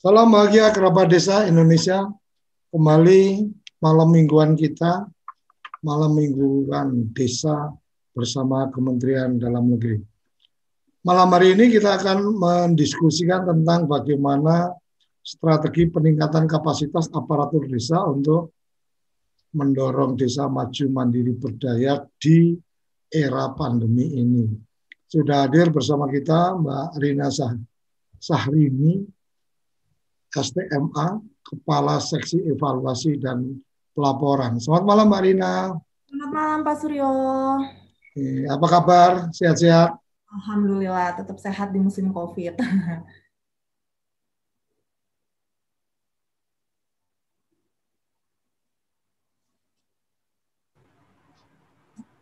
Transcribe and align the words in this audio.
Salam 0.00 0.32
bahagia 0.32 0.72
kerabat 0.72 1.12
desa 1.12 1.44
Indonesia. 1.44 2.08
Kembali 2.72 3.52
malam 3.84 4.08
mingguan 4.08 4.56
kita, 4.56 5.04
malam 5.84 6.16
mingguan 6.16 7.12
desa 7.12 7.68
bersama 8.16 8.72
Kementerian 8.72 9.36
Dalam 9.36 9.68
Negeri. 9.68 10.00
Malam 11.04 11.28
hari 11.36 11.52
ini 11.52 11.68
kita 11.68 12.00
akan 12.00 12.32
mendiskusikan 12.32 13.44
tentang 13.44 13.84
bagaimana 13.84 14.72
strategi 15.20 15.92
peningkatan 15.92 16.48
kapasitas 16.48 17.12
aparatur 17.12 17.68
desa 17.68 18.00
untuk 18.08 18.56
mendorong 19.52 20.16
desa 20.16 20.48
maju 20.48 20.84
mandiri 20.96 21.36
berdaya 21.36 22.00
di 22.16 22.56
era 23.12 23.52
pandemi 23.52 24.16
ini. 24.16 24.48
Sudah 25.04 25.44
hadir 25.44 25.68
bersama 25.68 26.08
kita 26.08 26.56
Mbak 26.56 26.88
Rina 27.04 27.28
Sah 27.28 27.52
Sahrini, 28.16 29.19
STMA, 30.30 31.18
Kepala 31.42 31.98
Seksi 31.98 32.38
Evaluasi 32.46 33.18
dan 33.18 33.58
Pelaporan. 33.90 34.62
Selamat 34.62 34.84
malam 34.86 35.06
Mbak 35.10 35.22
Rina. 35.26 35.74
Selamat 36.06 36.30
malam 36.30 36.58
Pak 36.62 36.76
Suryo. 36.78 37.10
Apa 38.46 38.66
kabar? 38.70 39.10
Sehat-sehat? 39.34 39.98
Alhamdulillah, 40.30 41.18
tetap 41.18 41.42
sehat 41.42 41.74
di 41.74 41.82
musim 41.82 42.14
COVID. 42.14 42.54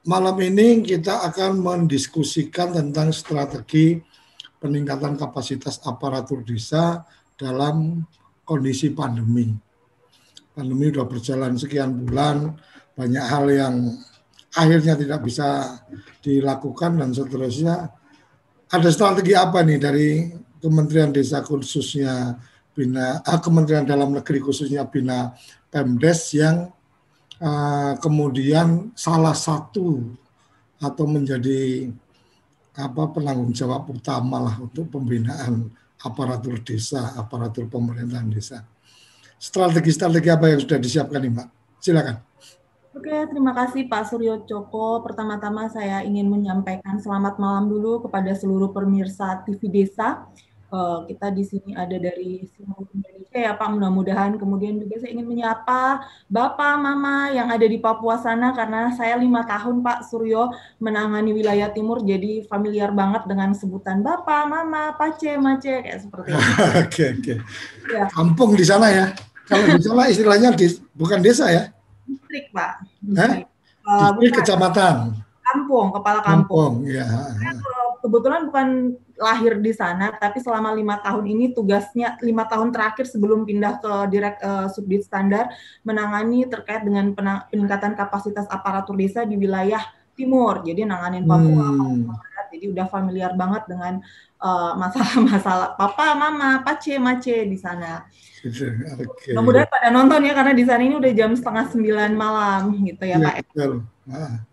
Malam 0.09 0.41
ini 0.41 0.81
kita 0.89 1.21
akan 1.29 1.61
mendiskusikan 1.61 2.73
tentang 2.73 3.13
strategi 3.13 4.01
peningkatan 4.57 5.21
kapasitas 5.21 5.85
aparatur 5.85 6.41
desa 6.49 7.05
dalam 7.38 8.03
kondisi 8.43 8.91
pandemi. 8.91 9.54
Pandemi 10.53 10.91
sudah 10.91 11.06
berjalan 11.06 11.54
sekian 11.54 12.03
bulan, 12.03 12.59
banyak 12.99 13.25
hal 13.25 13.47
yang 13.47 13.75
akhirnya 14.59 14.99
tidak 14.99 15.22
bisa 15.22 15.78
dilakukan 16.19 16.99
dan 16.99 17.15
seterusnya. 17.15 17.94
Ada 18.69 18.91
strategi 18.91 19.32
apa 19.38 19.62
nih 19.62 19.78
dari 19.78 20.09
Kementerian 20.59 21.15
Desa 21.15 21.41
khususnya 21.47 22.34
Bina, 22.75 23.22
eh, 23.22 23.41
Kementerian 23.41 23.87
Dalam 23.87 24.10
Negeri 24.10 24.43
khususnya 24.43 24.84
Bina 24.91 25.31
Pemdes 25.70 26.34
yang 26.34 26.75
uh, 27.43 27.94
kemudian 28.03 28.91
salah 28.99 29.34
satu 29.37 30.15
atau 30.78 31.05
menjadi 31.06 31.91
apa 32.78 33.10
penanggung 33.10 33.50
jawab 33.50 33.91
utama 33.91 34.38
lah 34.38 34.56
untuk 34.62 34.87
pembinaan 34.94 35.66
aparatur 36.03 36.63
desa, 36.63 37.15
aparatur 37.19 37.67
pemerintahan 37.67 38.29
desa. 38.31 38.63
Strategi-strategi 39.39 40.29
apa 40.31 40.51
yang 40.51 40.61
sudah 40.63 40.79
disiapkan 40.83 41.23
nih, 41.23 41.31
Mbak? 41.31 41.49
Silakan. 41.79 42.17
Oke, 42.99 43.15
terima 43.31 43.55
kasih 43.55 43.87
Pak 43.87 44.11
Suryo 44.11 44.43
Coko. 44.43 45.07
Pertama-tama 45.07 45.71
saya 45.71 46.03
ingin 46.03 46.27
menyampaikan 46.27 46.99
selamat 46.99 47.39
malam 47.39 47.71
dulu 47.71 48.03
kepada 48.03 48.35
seluruh 48.35 48.75
pemirsa 48.75 49.39
TV 49.47 49.71
Desa 49.71 50.27
uh, 50.73 51.05
kita 51.09 51.33
di 51.33 51.45
sini 51.45 51.73
ada 51.77 51.97
dari 51.97 52.45
seluruh 52.56 52.89
Indonesia 52.93 53.39
ya 53.39 53.53
Pak. 53.56 53.69
Mudah-mudahan 53.73 54.37
kemudian 54.37 54.81
juga 54.81 55.01
saya 55.01 55.11
ingin 55.17 55.29
menyapa 55.29 56.05
Bapak, 56.29 56.75
Mama 56.81 57.33
yang 57.33 57.49
ada 57.49 57.65
di 57.65 57.79
Papua 57.81 58.21
sana 58.21 58.53
karena 58.53 58.93
saya 58.95 59.17
lima 59.17 59.45
tahun 59.45 59.81
Pak 59.81 60.09
Suryo 60.09 60.53
menangani 60.81 61.33
wilayah 61.33 61.69
timur 61.73 62.01
jadi 62.05 62.45
familiar 62.47 62.93
banget 62.93 63.25
dengan 63.29 63.53
sebutan 63.56 64.01
Bapak, 64.01 64.49
Mama, 64.49 64.97
Pace, 64.97 65.37
Mace 65.41 65.84
kayak 65.84 66.01
seperti 66.05 66.29
itu. 66.33 66.41
Oke 66.89 67.05
oke. 67.19 67.35
Ya. 67.89 68.05
Kampung 68.12 68.55
di 68.55 68.65
sana 68.65 68.89
ya. 68.93 69.06
Kalau 69.49 69.65
di 69.65 69.81
sana 69.81 70.12
istilahnya 70.12 70.53
di, 70.53 70.69
bukan 70.93 71.25
desa 71.25 71.49
ya? 71.49 71.73
Distrik 72.05 72.53
Pak. 72.53 72.85
Distrik, 73.00 73.49
uh, 73.89 74.12
Distrik 74.21 74.45
kecamatan. 74.45 74.95
Kampung, 75.49 75.87
kepala 75.97 76.21
kampung. 76.21 76.85
Kampung, 76.85 76.93
ya. 76.93 77.09
Kebetulan 77.99 78.47
bukan 78.47 78.69
lahir 79.19 79.59
di 79.59 79.75
sana, 79.75 80.15
tapi 80.15 80.39
selama 80.39 80.71
lima 80.75 81.03
tahun 81.03 81.27
ini 81.27 81.53
tugasnya 81.53 82.17
lima 82.23 82.47
tahun 82.47 82.71
terakhir 82.71 83.11
sebelum 83.11 83.43
pindah 83.43 83.83
ke 83.83 83.93
direct 84.15 84.39
uh, 84.43 84.71
subdit 84.71 85.03
standar 85.03 85.51
menangani 85.83 86.47
terkait 86.47 86.87
dengan 86.87 87.11
peningkatan 87.51 87.99
kapasitas 87.99 88.47
aparatur 88.47 88.95
desa 88.95 89.27
di 89.27 89.35
wilayah 89.35 89.83
timur. 90.19 90.67
Jadi 90.67 90.83
nanganin 90.83 91.23
Papua, 91.23 91.71
hmm. 91.71 92.11
jadi 92.51 92.67
udah 92.75 92.87
familiar 92.91 93.31
banget 93.39 93.71
dengan 93.71 94.03
eh, 94.43 94.73
masalah-masalah 94.75 95.75
uh, 95.75 95.77
papa, 95.79 96.19
mama, 96.19 96.67
pace, 96.67 96.99
mace 96.99 97.47
di 97.47 97.55
sana. 97.55 98.03
Okay. 98.43 99.35
Kemudian 99.35 99.67
pada 99.71 99.95
nonton 99.95 100.27
ya 100.27 100.35
karena 100.35 100.55
di 100.55 100.67
sana 100.67 100.83
ini 100.83 100.99
udah 100.99 101.13
jam 101.15 101.35
setengah 101.39 101.71
sembilan 101.71 102.11
malam 102.19 102.83
gitu 102.83 103.03
ya, 103.07 103.19
ya 103.19 103.27
Pak. 103.31 103.35
Betul. 103.55 103.73
Ah. 104.11 104.48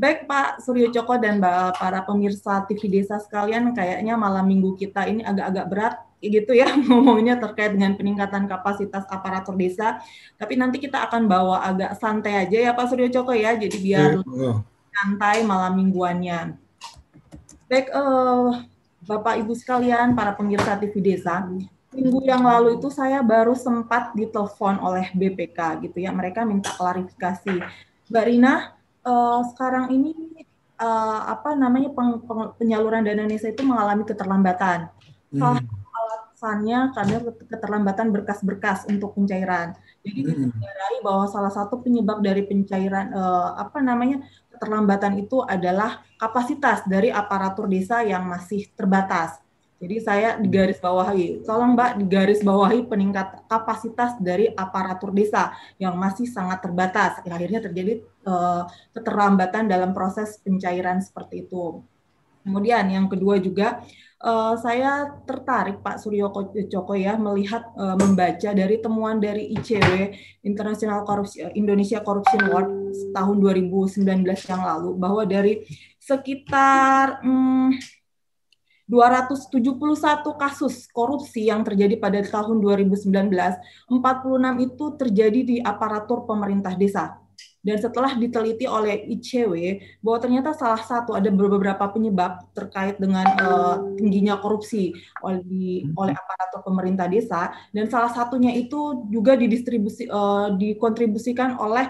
Baik 0.00 0.24
Pak 0.24 0.64
Suryo 0.64 0.88
Coko 0.88 1.20
dan 1.20 1.36
para 1.76 2.00
pemirsa 2.08 2.64
TV 2.64 2.88
Desa 2.88 3.20
sekalian, 3.20 3.76
kayaknya 3.76 4.16
malam 4.16 4.48
minggu 4.48 4.72
kita 4.80 5.04
ini 5.04 5.20
agak-agak 5.20 5.66
berat 5.68 5.94
gitu 6.24 6.56
ya 6.56 6.72
ngomongnya 6.88 7.36
terkait 7.36 7.76
dengan 7.76 7.92
peningkatan 8.00 8.48
kapasitas 8.48 9.04
aparatur 9.12 9.60
desa. 9.60 10.00
Tapi 10.40 10.56
nanti 10.56 10.80
kita 10.80 11.04
akan 11.04 11.28
bawa 11.28 11.68
agak 11.68 12.00
santai 12.00 12.48
aja 12.48 12.56
ya 12.64 12.72
Pak 12.72 12.88
Suryo 12.88 13.12
Coko 13.12 13.36
ya, 13.36 13.52
jadi 13.60 13.76
biar 13.76 14.24
santai 14.88 15.44
malam 15.44 15.76
mingguannya. 15.76 16.56
Baik, 17.68 17.92
uh, 17.92 18.56
Bapak 19.04 19.36
Ibu 19.44 19.52
sekalian, 19.52 20.16
para 20.16 20.32
pemirsa 20.32 20.80
TV 20.80 20.96
Desa, 21.04 21.44
minggu 21.92 22.24
yang 22.24 22.40
lalu 22.40 22.80
itu 22.80 22.88
saya 22.88 23.20
baru 23.20 23.52
sempat 23.52 24.16
ditelepon 24.16 24.80
oleh 24.80 25.12
BPK 25.12 25.84
gitu 25.84 26.00
ya, 26.00 26.08
mereka 26.08 26.48
minta 26.48 26.72
klarifikasi. 26.72 27.60
Mbak 28.08 28.24
Rina, 28.26 28.79
uh, 29.04 29.40
sekarang 29.52 29.92
ini 29.92 30.12
uh, 30.80 31.20
apa 31.28 31.52
namanya 31.54 31.92
peng, 31.92 32.24
peng, 32.24 32.56
penyaluran 32.56 33.04
dana 33.04 33.28
desa 33.28 33.52
itu 33.52 33.62
mengalami 33.62 34.02
keterlambatan. 34.08 34.88
Hmm. 35.30 35.62
alasannya 36.00 36.90
karena 36.96 37.16
keterlambatan 37.46 38.10
berkas-berkas 38.10 38.88
untuk 38.88 39.14
pencairan. 39.14 39.76
Jadi 40.00 40.26
hmm. 40.26 40.48
disadari 40.48 40.98
bahwa 41.04 41.28
salah 41.28 41.52
satu 41.52 41.78
penyebab 41.84 42.24
dari 42.24 42.42
pencairan 42.48 43.12
uh, 43.12 43.54
apa 43.60 43.78
namanya 43.84 44.24
keterlambatan 44.48 45.20
itu 45.20 45.44
adalah 45.44 46.00
kapasitas 46.16 46.82
dari 46.88 47.12
aparatur 47.12 47.68
desa 47.68 48.00
yang 48.00 48.24
masih 48.26 48.66
terbatas. 48.72 49.38
Jadi 49.80 49.96
saya 50.04 50.36
di 50.36 50.44
garis 50.52 50.76
bawahi, 50.76 51.40
tolong 51.40 51.72
Mbak 51.72 51.90
di 51.96 52.04
garis 52.04 52.44
bawahi 52.44 52.84
peningkat 52.84 53.48
kapasitas 53.48 54.20
dari 54.20 54.52
aparatur 54.52 55.08
desa 55.08 55.56
yang 55.80 55.96
masih 55.96 56.28
sangat 56.28 56.60
terbatas. 56.60 57.24
Akhirnya 57.24 57.64
terjadi 57.64 58.04
uh, 58.28 58.68
keterlambatan 58.92 59.72
dalam 59.72 59.96
proses 59.96 60.36
pencairan 60.44 61.00
seperti 61.00 61.48
itu. 61.48 61.80
Kemudian 62.44 62.92
yang 62.92 63.08
kedua 63.08 63.40
juga 63.40 63.80
uh, 64.20 64.52
saya 64.60 65.16
tertarik 65.24 65.80
Pak 65.80 65.96
Suryo 66.00 66.28
Joko 66.68 66.92
ya 66.92 67.16
melihat 67.16 67.68
uh, 67.76 67.96
membaca 67.96 68.52
dari 68.52 68.80
temuan 68.80 69.16
dari 69.16 69.48
ICW 69.56 70.12
International 70.44 71.04
Corruption 71.08 71.52
Indonesia 71.56 72.04
Corruption 72.04 72.52
Watch 72.52 72.72
tahun 73.16 73.36
2019 73.40 74.04
yang 74.24 74.62
lalu 74.64 74.90
bahwa 74.96 75.24
dari 75.28 75.64
sekitar 76.00 77.20
hmm, 77.24 77.99
271 78.90 80.26
kasus 80.34 80.90
korupsi 80.90 81.46
yang 81.46 81.62
terjadi 81.62 81.94
pada 82.02 82.18
tahun 82.26 82.58
2019, 82.58 83.06
46 83.06 84.66
itu 84.66 84.84
terjadi 84.98 85.40
di 85.46 85.56
aparatur 85.62 86.26
pemerintah 86.26 86.74
desa. 86.74 87.22
Dan 87.60 87.76
setelah 87.76 88.16
diteliti 88.16 88.64
oleh 88.64 89.04
ICW 89.04 89.52
bahwa 90.00 90.18
ternyata 90.18 90.56
salah 90.56 90.80
satu 90.80 91.12
ada 91.12 91.28
beberapa 91.28 91.92
penyebab 91.92 92.40
terkait 92.56 92.96
dengan 92.96 93.22
uh, 93.36 93.76
tingginya 94.00 94.40
korupsi 94.40 94.96
oleh 95.20 95.84
oleh 95.92 96.14
aparatur 96.16 96.64
pemerintah 96.64 97.04
desa 97.04 97.52
dan 97.68 97.84
salah 97.92 98.08
satunya 98.16 98.56
itu 98.56 99.04
juga 99.12 99.36
didistribusi 99.36 100.08
uh, 100.08 100.56
dikontribusikan 100.56 101.60
oleh 101.60 101.84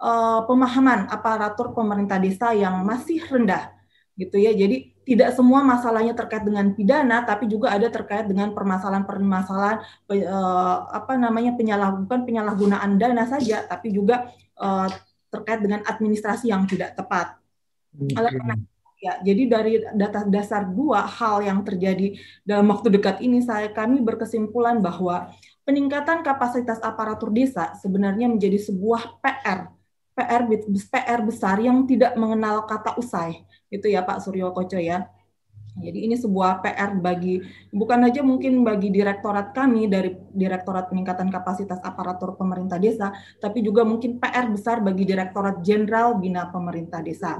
uh, 0.00 0.40
pemahaman 0.48 1.12
aparatur 1.12 1.76
pemerintah 1.76 2.16
desa 2.16 2.56
yang 2.56 2.80
masih 2.80 3.20
rendah 3.28 3.76
gitu 4.16 4.40
ya. 4.40 4.56
Jadi 4.56 4.89
tidak 5.04 5.32
semua 5.32 5.64
masalahnya 5.64 6.12
terkait 6.12 6.44
dengan 6.44 6.70
pidana, 6.76 7.24
tapi 7.24 7.48
juga 7.48 7.72
ada 7.72 7.88
terkait 7.88 8.28
dengan 8.28 8.52
permasalahan-permasalahan 8.52 9.78
eh, 10.12 10.78
apa 10.92 11.16
namanya 11.16 11.56
penyalahgunaan 11.56 12.22
penyalahgunaan 12.28 13.00
dana 13.00 13.24
saja, 13.24 13.64
tapi 13.64 13.90
juga 13.90 14.28
eh, 14.60 14.88
terkait 15.32 15.60
dengan 15.64 15.80
administrasi 15.86 16.52
yang 16.52 16.68
tidak 16.68 16.94
tepat. 16.94 17.40
Okay. 17.96 18.14
Ya, 19.00 19.16
jadi 19.24 19.42
dari 19.48 19.72
data 19.96 20.28
dasar 20.28 20.68
dua 20.68 21.08
hal 21.08 21.40
yang 21.40 21.64
terjadi 21.64 22.20
dalam 22.44 22.68
waktu 22.68 22.92
dekat 22.92 23.24
ini, 23.24 23.40
saya 23.40 23.72
kami 23.72 24.04
berkesimpulan 24.04 24.76
bahwa 24.84 25.32
peningkatan 25.64 26.20
kapasitas 26.20 26.76
aparatur 26.84 27.32
desa 27.32 27.72
sebenarnya 27.80 28.28
menjadi 28.28 28.60
sebuah 28.60 29.24
PR, 29.24 29.72
PR 30.12 30.42
PR 30.68 31.20
besar 31.24 31.56
yang 31.64 31.88
tidak 31.88 32.12
mengenal 32.20 32.68
kata 32.68 33.00
usai 33.00 33.40
itu 33.70 33.86
ya 33.86 34.02
Pak 34.02 34.20
Suryo 34.20 34.50
Koco 34.50 34.76
ya. 34.76 35.06
Jadi 35.78 36.10
ini 36.10 36.18
sebuah 36.18 36.60
PR 36.66 36.98
bagi 36.98 37.38
bukan 37.70 38.10
aja 38.10 38.26
mungkin 38.26 38.66
bagi 38.66 38.90
direktorat 38.90 39.54
kami 39.54 39.86
dari 39.86 40.18
Direktorat 40.34 40.90
Peningkatan 40.90 41.30
Kapasitas 41.30 41.78
Aparatur 41.80 42.34
Pemerintah 42.34 42.76
Desa, 42.76 43.14
tapi 43.38 43.62
juga 43.62 43.86
mungkin 43.86 44.18
PR 44.18 44.50
besar 44.50 44.82
bagi 44.82 45.06
Direktorat 45.06 45.62
Jenderal 45.62 46.18
Bina 46.18 46.50
Pemerintah 46.50 46.98
Desa. 46.98 47.38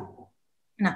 Nah, 0.79 0.95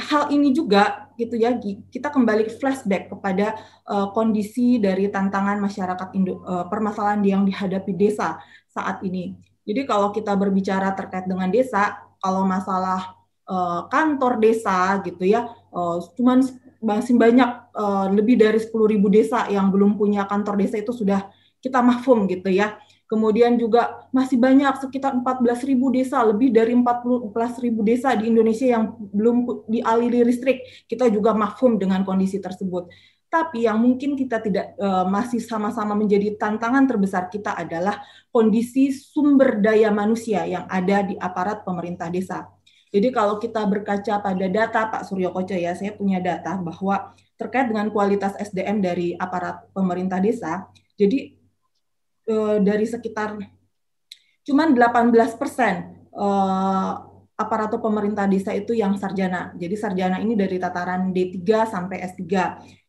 hal 0.00 0.32
ini 0.32 0.56
juga 0.56 1.12
gitu 1.20 1.36
ya 1.36 1.52
kita 1.92 2.08
kembali 2.08 2.48
flashback 2.48 3.12
kepada 3.12 3.60
uh, 3.84 4.08
kondisi 4.16 4.80
dari 4.80 5.12
tantangan 5.12 5.60
masyarakat 5.60 6.08
Indo, 6.16 6.40
uh, 6.48 6.64
permasalahan 6.72 7.20
yang 7.20 7.42
dihadapi 7.44 7.92
desa 7.92 8.40
saat 8.72 9.04
ini. 9.04 9.36
Jadi 9.68 9.84
kalau 9.84 10.08
kita 10.10 10.32
berbicara 10.32 10.96
terkait 10.96 11.28
dengan 11.28 11.52
desa, 11.52 12.00
kalau 12.18 12.48
masalah 12.48 13.19
uh, 13.50 13.90
kantor 13.90 14.38
desa 14.38 15.02
gitu 15.02 15.26
ya, 15.26 15.50
uh, 15.74 15.98
cuman 16.14 16.46
masih 16.80 17.18
banyak 17.18 17.50
uh, 17.76 18.08
lebih 18.08 18.40
dari 18.40 18.56
10.000 18.56 18.70
desa 19.12 19.44
yang 19.50 19.68
belum 19.68 19.98
punya 20.00 20.24
kantor 20.24 20.56
desa 20.56 20.80
itu 20.80 20.94
sudah 20.94 21.28
kita 21.60 21.82
mahfum 21.82 22.24
gitu 22.30 22.48
ya. 22.48 22.78
Kemudian 23.10 23.58
juga 23.58 24.06
masih 24.14 24.38
banyak 24.38 24.86
sekitar 24.86 25.18
14.000 25.18 25.74
desa, 25.90 26.22
lebih 26.22 26.54
dari 26.54 26.70
14.000 26.78 27.34
desa 27.82 28.14
di 28.14 28.30
Indonesia 28.30 28.70
yang 28.70 28.94
belum 28.96 29.66
dialiri 29.66 30.22
listrik. 30.22 30.62
Kita 30.86 31.10
juga 31.10 31.34
mahfum 31.34 31.74
dengan 31.74 32.06
kondisi 32.06 32.38
tersebut. 32.38 32.86
Tapi 33.26 33.66
yang 33.66 33.82
mungkin 33.82 34.14
kita 34.14 34.38
tidak 34.38 34.78
masih 35.10 35.42
sama-sama 35.42 35.98
menjadi 35.98 36.38
tantangan 36.38 36.86
terbesar 36.86 37.26
kita 37.26 37.58
adalah 37.58 37.98
kondisi 38.30 38.94
sumber 38.94 39.58
daya 39.58 39.90
manusia 39.90 40.46
yang 40.46 40.70
ada 40.70 41.02
di 41.02 41.18
aparat 41.18 41.66
pemerintah 41.66 42.06
desa. 42.14 42.46
Jadi 42.90 43.08
kalau 43.14 43.38
kita 43.38 43.62
berkaca 43.70 44.18
pada 44.18 44.46
data 44.50 44.90
Pak 44.90 45.06
Suryo 45.06 45.30
Koco 45.30 45.54
ya, 45.54 45.78
saya 45.78 45.94
punya 45.94 46.18
data 46.18 46.58
bahwa 46.58 47.14
terkait 47.38 47.70
dengan 47.70 47.86
kualitas 47.94 48.34
SDM 48.34 48.82
dari 48.82 49.14
aparat 49.14 49.70
pemerintah 49.70 50.18
desa, 50.18 50.66
jadi 50.98 51.30
eh, 52.26 52.56
dari 52.60 52.84
sekitar 52.84 53.38
cuman 54.42 54.74
18 54.74 55.38
persen 55.38 55.74
eh, 56.10 56.92
aparatur 57.38 57.78
pemerintah 57.78 58.26
desa 58.26 58.50
itu 58.58 58.74
yang 58.74 58.98
sarjana. 58.98 59.54
Jadi 59.54 59.74
sarjana 59.78 60.18
ini 60.18 60.34
dari 60.34 60.58
tataran 60.58 61.14
D3 61.14 61.40
sampai 61.70 62.02
S3. 62.10 62.26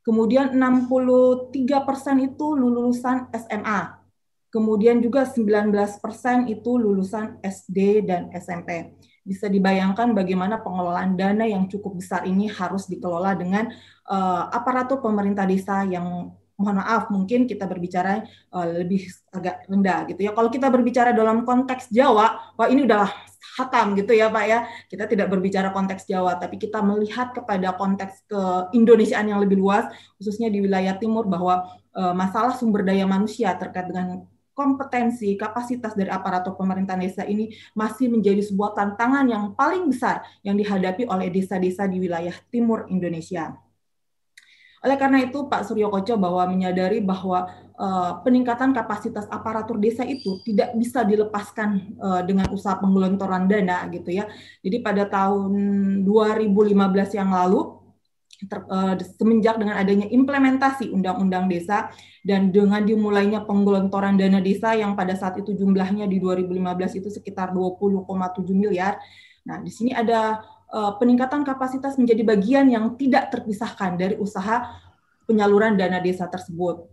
Kemudian 0.01 0.57
63 0.57 1.87
persen 1.87 2.17
itu 2.25 2.57
lulusan 2.57 3.29
SMA. 3.37 4.01
Kemudian 4.49 4.99
juga 4.99 5.23
19 5.29 5.71
persen 6.03 6.49
itu 6.49 6.75
lulusan 6.75 7.39
SD 7.39 8.03
dan 8.03 8.33
SMP 8.35 8.97
bisa 9.21 9.45
dibayangkan 9.45 10.17
bagaimana 10.17 10.59
pengelolaan 10.59 11.13
dana 11.13 11.45
yang 11.45 11.69
cukup 11.69 12.01
besar 12.01 12.25
ini 12.25 12.49
harus 12.49 12.89
dikelola 12.89 13.37
dengan 13.37 13.69
uh, 14.09 14.49
aparatur 14.49 14.97
pemerintah 14.97 15.45
desa 15.45 15.85
yang 15.85 16.33
mohon 16.61 16.77
maaf 16.77 17.09
mungkin 17.09 17.49
kita 17.49 17.65
berbicara 17.65 18.21
uh, 18.53 18.67
lebih 18.85 19.09
agak 19.33 19.65
rendah 19.65 20.05
gitu 20.13 20.21
ya. 20.29 20.31
Kalau 20.37 20.49
kita 20.53 20.69
berbicara 20.69 21.09
dalam 21.09 21.41
konteks 21.41 21.89
Jawa, 21.89 22.53
wah 22.53 22.67
ini 22.69 22.85
udah 22.85 23.09
hatam 23.57 23.97
gitu 23.97 24.13
ya 24.13 24.29
Pak 24.29 24.45
ya. 24.45 24.59
Kita 24.85 25.09
tidak 25.09 25.33
berbicara 25.33 25.73
konteks 25.73 26.05
Jawa, 26.05 26.37
tapi 26.37 26.61
kita 26.61 26.85
melihat 26.85 27.33
kepada 27.33 27.73
konteks 27.73 28.29
ke 28.29 28.41
Indonesiaan 28.77 29.25
yang 29.33 29.41
lebih 29.41 29.57
luas, 29.57 29.89
khususnya 30.21 30.53
di 30.53 30.61
wilayah 30.61 30.93
timur 31.01 31.25
bahwa 31.25 31.65
uh, 31.97 32.13
masalah 32.13 32.53
sumber 32.53 32.85
daya 32.85 33.09
manusia 33.09 33.57
terkait 33.57 33.89
dengan 33.89 34.21
kompetensi, 34.61 35.33
kapasitas 35.33 35.97
dari 35.97 36.13
aparatur 36.13 36.53
pemerintahan 36.53 37.01
desa 37.01 37.25
ini 37.25 37.49
masih 37.73 38.13
menjadi 38.13 38.45
sebuah 38.45 38.77
tantangan 38.77 39.25
yang 39.25 39.57
paling 39.57 39.89
besar 39.89 40.21
yang 40.45 40.53
dihadapi 40.53 41.09
oleh 41.09 41.33
desa-desa 41.33 41.89
di 41.89 41.97
wilayah 41.97 42.33
timur 42.53 42.85
Indonesia. 42.93 43.57
Oleh 44.81 44.97
karena 44.97 45.21
itu, 45.21 45.45
Pak 45.45 45.65
Suryo 45.65 45.93
Koco 45.93 46.17
bahwa 46.17 46.49
menyadari 46.49 47.05
bahwa 47.05 47.45
uh, 47.77 48.21
peningkatan 48.25 48.73
kapasitas 48.73 49.29
aparatur 49.29 49.77
desa 49.77 50.01
itu 50.05 50.41
tidak 50.41 50.73
bisa 50.73 51.05
dilepaskan 51.05 51.97
uh, 52.01 52.21
dengan 52.25 52.49
usaha 52.49 52.77
penggelontoran 52.77 53.45
dana 53.45 53.85
gitu 53.93 54.09
ya. 54.09 54.25
Jadi 54.61 54.81
pada 54.81 55.05
tahun 55.05 55.53
2015 56.05 57.17
yang 57.17 57.29
lalu 57.29 57.80
ter, 58.45 58.65
uh, 58.69 58.97
semenjak 59.17 59.57
dengan 59.61 59.77
adanya 59.77 60.07
implementasi 60.09 60.89
Undang-Undang 60.89 61.49
Desa 61.49 61.93
dan 62.21 62.53
dengan 62.53 62.81
dimulainya 62.85 63.45
penggelontoran 63.45 64.17
dana 64.17 64.37
desa 64.41 64.77
yang 64.77 64.93
pada 64.93 65.17
saat 65.17 65.41
itu 65.41 65.57
jumlahnya 65.57 66.05
di 66.05 66.21
2015 66.21 67.01
itu 67.01 67.09
sekitar 67.09 67.49
20,7 67.53 68.05
miliar. 68.53 69.01
Nah, 69.45 69.57
di 69.61 69.73
sini 69.73 69.89
ada 69.93 70.41
uh, 70.69 70.97
peningkatan 71.01 71.41
kapasitas 71.41 71.97
menjadi 71.97 72.21
bagian 72.21 72.69
yang 72.69 72.93
tidak 72.97 73.33
terpisahkan 73.33 73.97
dari 73.97 74.15
usaha 74.21 74.69
penyaluran 75.25 75.77
dana 75.77 75.97
desa 75.97 76.29
tersebut. 76.29 76.85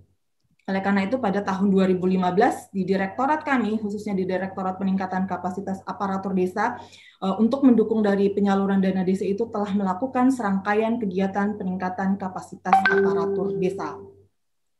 Oleh 0.68 0.84
karena 0.84 1.08
itu 1.08 1.16
pada 1.16 1.40
tahun 1.40 1.72
2015 1.72 2.76
di 2.76 2.84
direktorat 2.84 3.40
kami 3.40 3.80
khususnya 3.80 4.12
di 4.12 4.28
Direktorat 4.28 4.76
Peningkatan 4.76 5.24
Kapasitas 5.24 5.80
Aparatur 5.88 6.36
Desa 6.36 6.76
eh, 7.24 7.34
untuk 7.40 7.64
mendukung 7.64 8.04
dari 8.04 8.28
penyaluran 8.28 8.84
dana 8.84 9.00
desa 9.00 9.24
itu 9.24 9.48
telah 9.48 9.72
melakukan 9.72 10.28
serangkaian 10.28 11.00
kegiatan 11.00 11.56
peningkatan 11.56 12.20
kapasitas 12.20 12.76
aparatur 12.84 13.56
desa. 13.56 13.96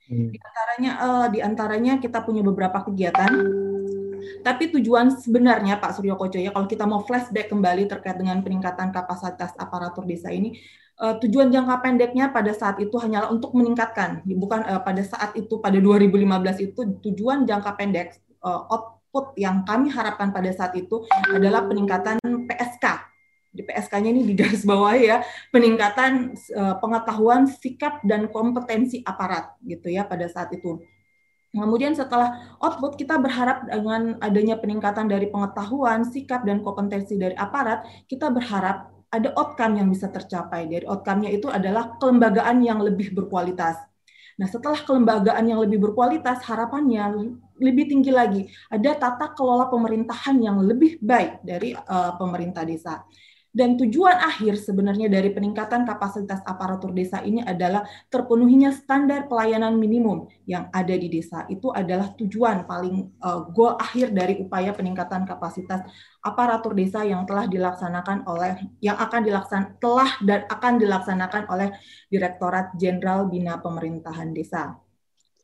Hmm. 0.05 0.29
Di 0.29 0.37
antaranya 0.37 0.91
eh, 1.01 1.27
di 1.33 1.39
antaranya 1.41 1.93
kita 1.97 2.21
punya 2.21 2.45
beberapa 2.45 2.85
kegiatan 2.85 3.33
tapi 4.43 4.71
tujuan 4.71 5.09
sebenarnya 5.09 5.81
Pak 5.81 5.99
Suryo 5.99 6.15
Koco 6.21 6.37
ya 6.37 6.53
kalau 6.53 6.69
kita 6.69 6.85
mau 6.85 7.01
flashback 7.01 7.49
kembali 7.49 7.89
terkait 7.89 8.19
dengan 8.19 8.45
peningkatan 8.45 8.93
kapasitas 8.93 9.57
aparatur 9.57 10.05
desa 10.05 10.29
ini 10.29 10.59
uh, 10.99 11.15
tujuan 11.23 11.49
jangka 11.49 11.81
pendeknya 11.81 12.31
pada 12.35 12.51
saat 12.53 12.77
itu 12.83 12.95
hanyalah 12.99 13.31
untuk 13.31 13.55
meningkatkan, 13.55 14.23
bukan 14.27 14.61
uh, 14.67 14.83
pada 14.83 15.03
saat 15.07 15.33
itu 15.39 15.63
pada 15.63 15.79
2015 15.79 16.67
itu 16.67 16.81
tujuan 17.09 17.47
jangka 17.47 17.71
pendek 17.79 18.19
uh, 18.43 18.67
output 18.69 19.39
yang 19.39 19.63
kami 19.63 19.89
harapkan 19.89 20.35
pada 20.35 20.51
saat 20.51 20.75
itu 20.75 21.07
adalah 21.31 21.65
peningkatan 21.65 22.19
PSK. 22.21 22.87
Di 23.49 23.65
PSK-nya 23.65 24.13
ini 24.13 24.23
di 24.29 24.35
garis 24.37 24.63
bawah 24.63 24.93
ya, 24.93 25.25
peningkatan 25.49 26.37
uh, 26.53 26.77
pengetahuan, 26.79 27.49
sikap 27.49 28.05
dan 28.05 28.29
kompetensi 28.29 29.01
aparat 29.03 29.57
gitu 29.65 29.89
ya 29.89 30.05
pada 30.05 30.29
saat 30.29 30.53
itu. 30.53 30.79
Kemudian 31.49 31.97
setelah 31.97 32.61
output 32.61 33.01
kita 33.01 33.17
berharap 33.17 33.65
dengan 33.65 34.21
adanya 34.21 34.61
peningkatan 34.61 35.09
dari 35.09 35.33
pengetahuan, 35.33 36.05
sikap 36.05 36.45
dan 36.45 36.61
kompetensi 36.61 37.17
dari 37.17 37.33
aparat, 37.41 37.89
kita 38.05 38.29
berharap 38.29 38.98
ada 39.09 39.33
outcome 39.37 39.81
yang 39.81 39.89
bisa 39.89 40.13
tercapai. 40.13 40.69
Dari 40.69 40.85
outcome-nya 40.85 41.31
itu 41.33 41.49
adalah 41.49 41.97
kelembagaan 41.97 42.61
yang 42.61 42.81
lebih 42.85 43.17
berkualitas. 43.17 43.81
Nah, 44.39 44.47
setelah 44.47 44.79
kelembagaan 44.87 45.51
yang 45.51 45.59
lebih 45.59 45.83
berkualitas, 45.83 46.47
harapannya 46.47 47.35
lebih 47.59 47.91
tinggi 47.91 48.15
lagi. 48.15 48.47
Ada 48.71 48.95
tata 48.95 49.35
kelola 49.35 49.67
pemerintahan 49.67 50.39
yang 50.39 50.63
lebih 50.63 51.03
baik 51.03 51.43
dari 51.43 51.75
uh, 51.75 52.15
pemerintah 52.15 52.63
desa. 52.63 53.03
Dan 53.49 53.81
tujuan 53.81 54.21
akhir 54.21 54.61
sebenarnya 54.61 55.09
dari 55.09 55.33
peningkatan 55.33 55.89
kapasitas 55.89 56.45
aparatur 56.45 56.93
desa 56.93 57.25
ini 57.25 57.41
adalah 57.41 57.81
terpenuhinya 58.13 58.69
standar 58.77 59.25
pelayanan 59.25 59.75
minimum 59.81 60.29
yang 60.45 60.69
ada 60.69 60.93
di 60.93 61.09
desa. 61.09 61.49
Itu 61.49 61.73
adalah 61.73 62.13
tujuan 62.13 62.69
paling 62.69 63.19
uh, 63.25 63.49
goal 63.49 63.81
akhir 63.81 64.13
dari 64.13 64.37
upaya 64.39 64.77
peningkatan 64.77 65.25
kapasitas 65.25 65.81
aparatur 66.21 66.77
desa 66.77 67.03
yang 67.09 67.25
telah 67.25 67.49
dilaksanakan 67.49 68.29
oleh 68.29 68.53
yang 68.85 69.01
akan 69.01 69.21
dilaksan 69.25 69.81
telah 69.81 70.13
dan 70.21 70.45
akan 70.53 70.73
dilaksanakan 70.77 71.49
oleh 71.49 71.73
Direktorat 72.13 72.77
Jenderal 72.77 73.33
Bina 73.33 73.57
Pemerintahan 73.65 74.29
Desa. 74.37 74.77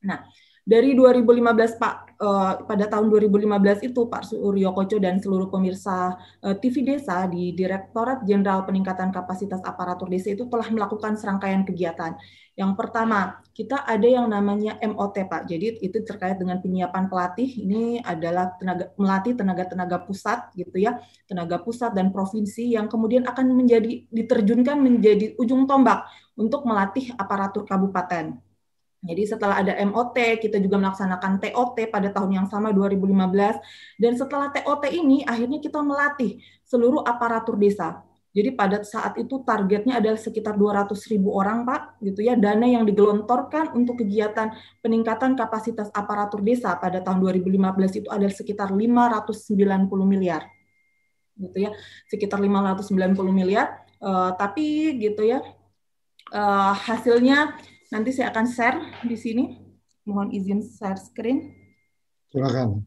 Nah, 0.04 0.20
dari 0.64 0.96
2015 0.96 1.76
Pak 1.76 1.94
uh, 2.24 2.64
pada 2.64 2.88
tahun 2.88 3.12
2015 3.12 3.84
itu 3.84 4.08
Pak 4.08 4.32
Suryo 4.32 4.72
Koco 4.72 4.96
dan 4.96 5.20
seluruh 5.20 5.52
pemirsa 5.52 6.16
uh, 6.40 6.56
TV 6.56 6.80
Desa 6.80 7.28
di 7.28 7.52
Direktorat 7.52 8.24
Jenderal 8.24 8.64
Peningkatan 8.64 9.12
Kapasitas 9.12 9.60
Aparatur 9.60 10.08
Desa 10.08 10.32
itu 10.32 10.48
telah 10.48 10.64
melakukan 10.72 11.20
serangkaian 11.20 11.68
kegiatan. 11.68 12.16
Yang 12.54 12.72
pertama, 12.78 13.44
kita 13.50 13.82
ada 13.82 14.06
yang 14.06 14.30
namanya 14.30 14.78
MOT 14.80 15.26
Pak. 15.26 15.50
Jadi 15.50 15.84
itu 15.84 15.98
terkait 16.06 16.38
dengan 16.38 16.62
penyiapan 16.62 17.10
pelatih. 17.10 17.50
Ini 17.50 18.00
adalah 18.06 18.54
tenaga 18.56 18.94
melatih 18.94 19.34
tenaga-tenaga 19.34 20.06
pusat 20.06 20.54
gitu 20.54 20.80
ya, 20.80 20.96
tenaga 21.26 21.60
pusat 21.60 21.92
dan 21.92 22.14
provinsi 22.14 22.78
yang 22.78 22.86
kemudian 22.86 23.26
akan 23.26 23.52
menjadi 23.52 24.06
diterjunkan 24.06 24.80
menjadi 24.80 25.34
ujung 25.36 25.66
tombak 25.66 26.06
untuk 26.38 26.62
melatih 26.62 27.10
aparatur 27.18 27.66
kabupaten. 27.66 28.38
Jadi 29.04 29.22
setelah 29.28 29.60
ada 29.60 29.76
MOT, 29.84 30.16
kita 30.40 30.56
juga 30.56 30.80
melaksanakan 30.80 31.36
TOT 31.36 31.76
pada 31.92 32.08
tahun 32.08 32.40
yang 32.40 32.46
sama 32.48 32.72
2015. 32.72 33.60
Dan 34.00 34.16
setelah 34.16 34.48
TOT 34.48 34.88
ini, 34.88 35.20
akhirnya 35.28 35.60
kita 35.60 35.84
melatih 35.84 36.40
seluruh 36.64 37.04
aparatur 37.04 37.60
desa. 37.60 38.00
Jadi 38.34 38.50
pada 38.58 38.82
saat 38.82 39.14
itu 39.14 39.46
targetnya 39.46 40.02
adalah 40.02 40.18
sekitar 40.18 40.58
200 40.58 40.90
ribu 41.12 41.30
orang, 41.36 41.62
Pak, 41.62 42.02
gitu 42.02 42.24
ya. 42.24 42.34
Dana 42.34 42.66
yang 42.66 42.82
digelontorkan 42.82 43.76
untuk 43.78 44.02
kegiatan 44.02 44.50
peningkatan 44.82 45.38
kapasitas 45.38 45.86
aparatur 45.94 46.42
desa 46.42 46.74
pada 46.74 46.98
tahun 46.98 47.22
2015 47.22 48.00
itu 48.02 48.08
adalah 48.10 48.34
sekitar 48.34 48.74
590 48.74 49.86
miliar, 50.02 50.50
gitu 51.38 51.70
ya, 51.70 51.70
sekitar 52.10 52.42
590 52.42 53.14
miliar. 53.30 53.86
Uh, 54.02 54.34
tapi 54.34 54.98
gitu 54.98 55.22
ya, 55.22 55.38
uh, 56.34 56.74
hasilnya 56.74 57.54
nanti 57.94 58.10
saya 58.10 58.34
akan 58.34 58.46
share 58.50 58.78
di 59.06 59.14
sini. 59.14 59.44
Mohon 60.02 60.34
izin 60.34 60.60
share 60.66 60.98
screen. 60.98 61.54
Silakan. 62.34 62.82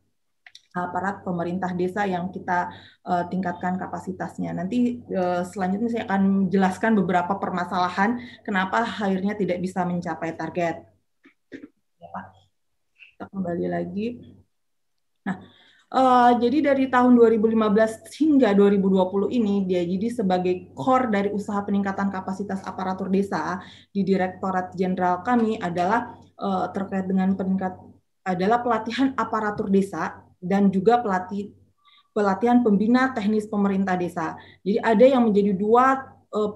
aparat 0.73 1.21
pemerintah 1.21 1.69
desa 1.77 2.09
yang 2.09 2.33
kita 2.33 2.73
uh, 3.05 3.29
tingkatkan 3.29 3.77
kapasitasnya. 3.77 4.57
Nanti 4.57 5.05
uh, 5.13 5.45
selanjutnya 5.45 5.91
saya 5.93 6.05
akan 6.09 6.49
jelaskan 6.49 6.97
beberapa 6.97 7.37
permasalahan 7.37 8.17
kenapa 8.41 8.81
akhirnya 8.89 9.37
tidak 9.37 9.61
bisa 9.61 9.85
mencapai 9.85 10.33
target. 10.33 10.89
Ya, 12.01 12.09
kita 13.21 13.25
kembali 13.29 13.67
lagi. 13.69 14.07
Nah, 15.29 15.37
Uh, 15.93 16.41
jadi 16.41 16.73
dari 16.73 16.89
tahun 16.89 17.21
2015 17.21 18.17
hingga 18.17 18.57
2020 18.57 19.29
ini 19.29 19.69
dia 19.69 19.85
jadi 19.85 20.09
sebagai 20.25 20.73
core 20.73 21.13
dari 21.13 21.29
usaha 21.29 21.61
peningkatan 21.61 22.09
kapasitas 22.09 22.65
aparatur 22.65 23.13
desa 23.13 23.61
di 23.93 24.01
Direktorat 24.01 24.73
Jenderal 24.73 25.21
kami 25.21 25.61
adalah 25.61 26.17
uh, 26.41 26.73
terkait 26.73 27.05
dengan 27.05 27.37
peningkat 27.37 27.77
adalah 28.23 28.63
pelatihan 28.63 29.15
aparatur 29.19 29.67
desa 29.71 30.23
dan 30.39 30.71
juga 30.71 30.99
pelatih 31.03 31.55
pelatihan 32.13 32.61
pembina 32.61 33.11
teknis 33.17 33.49
pemerintah 33.49 33.97
desa. 33.97 34.37
Jadi 34.61 34.79
ada 34.79 35.05
yang 35.05 35.23
menjadi 35.27 35.57
dua 35.57 36.13
uh, 36.31 36.53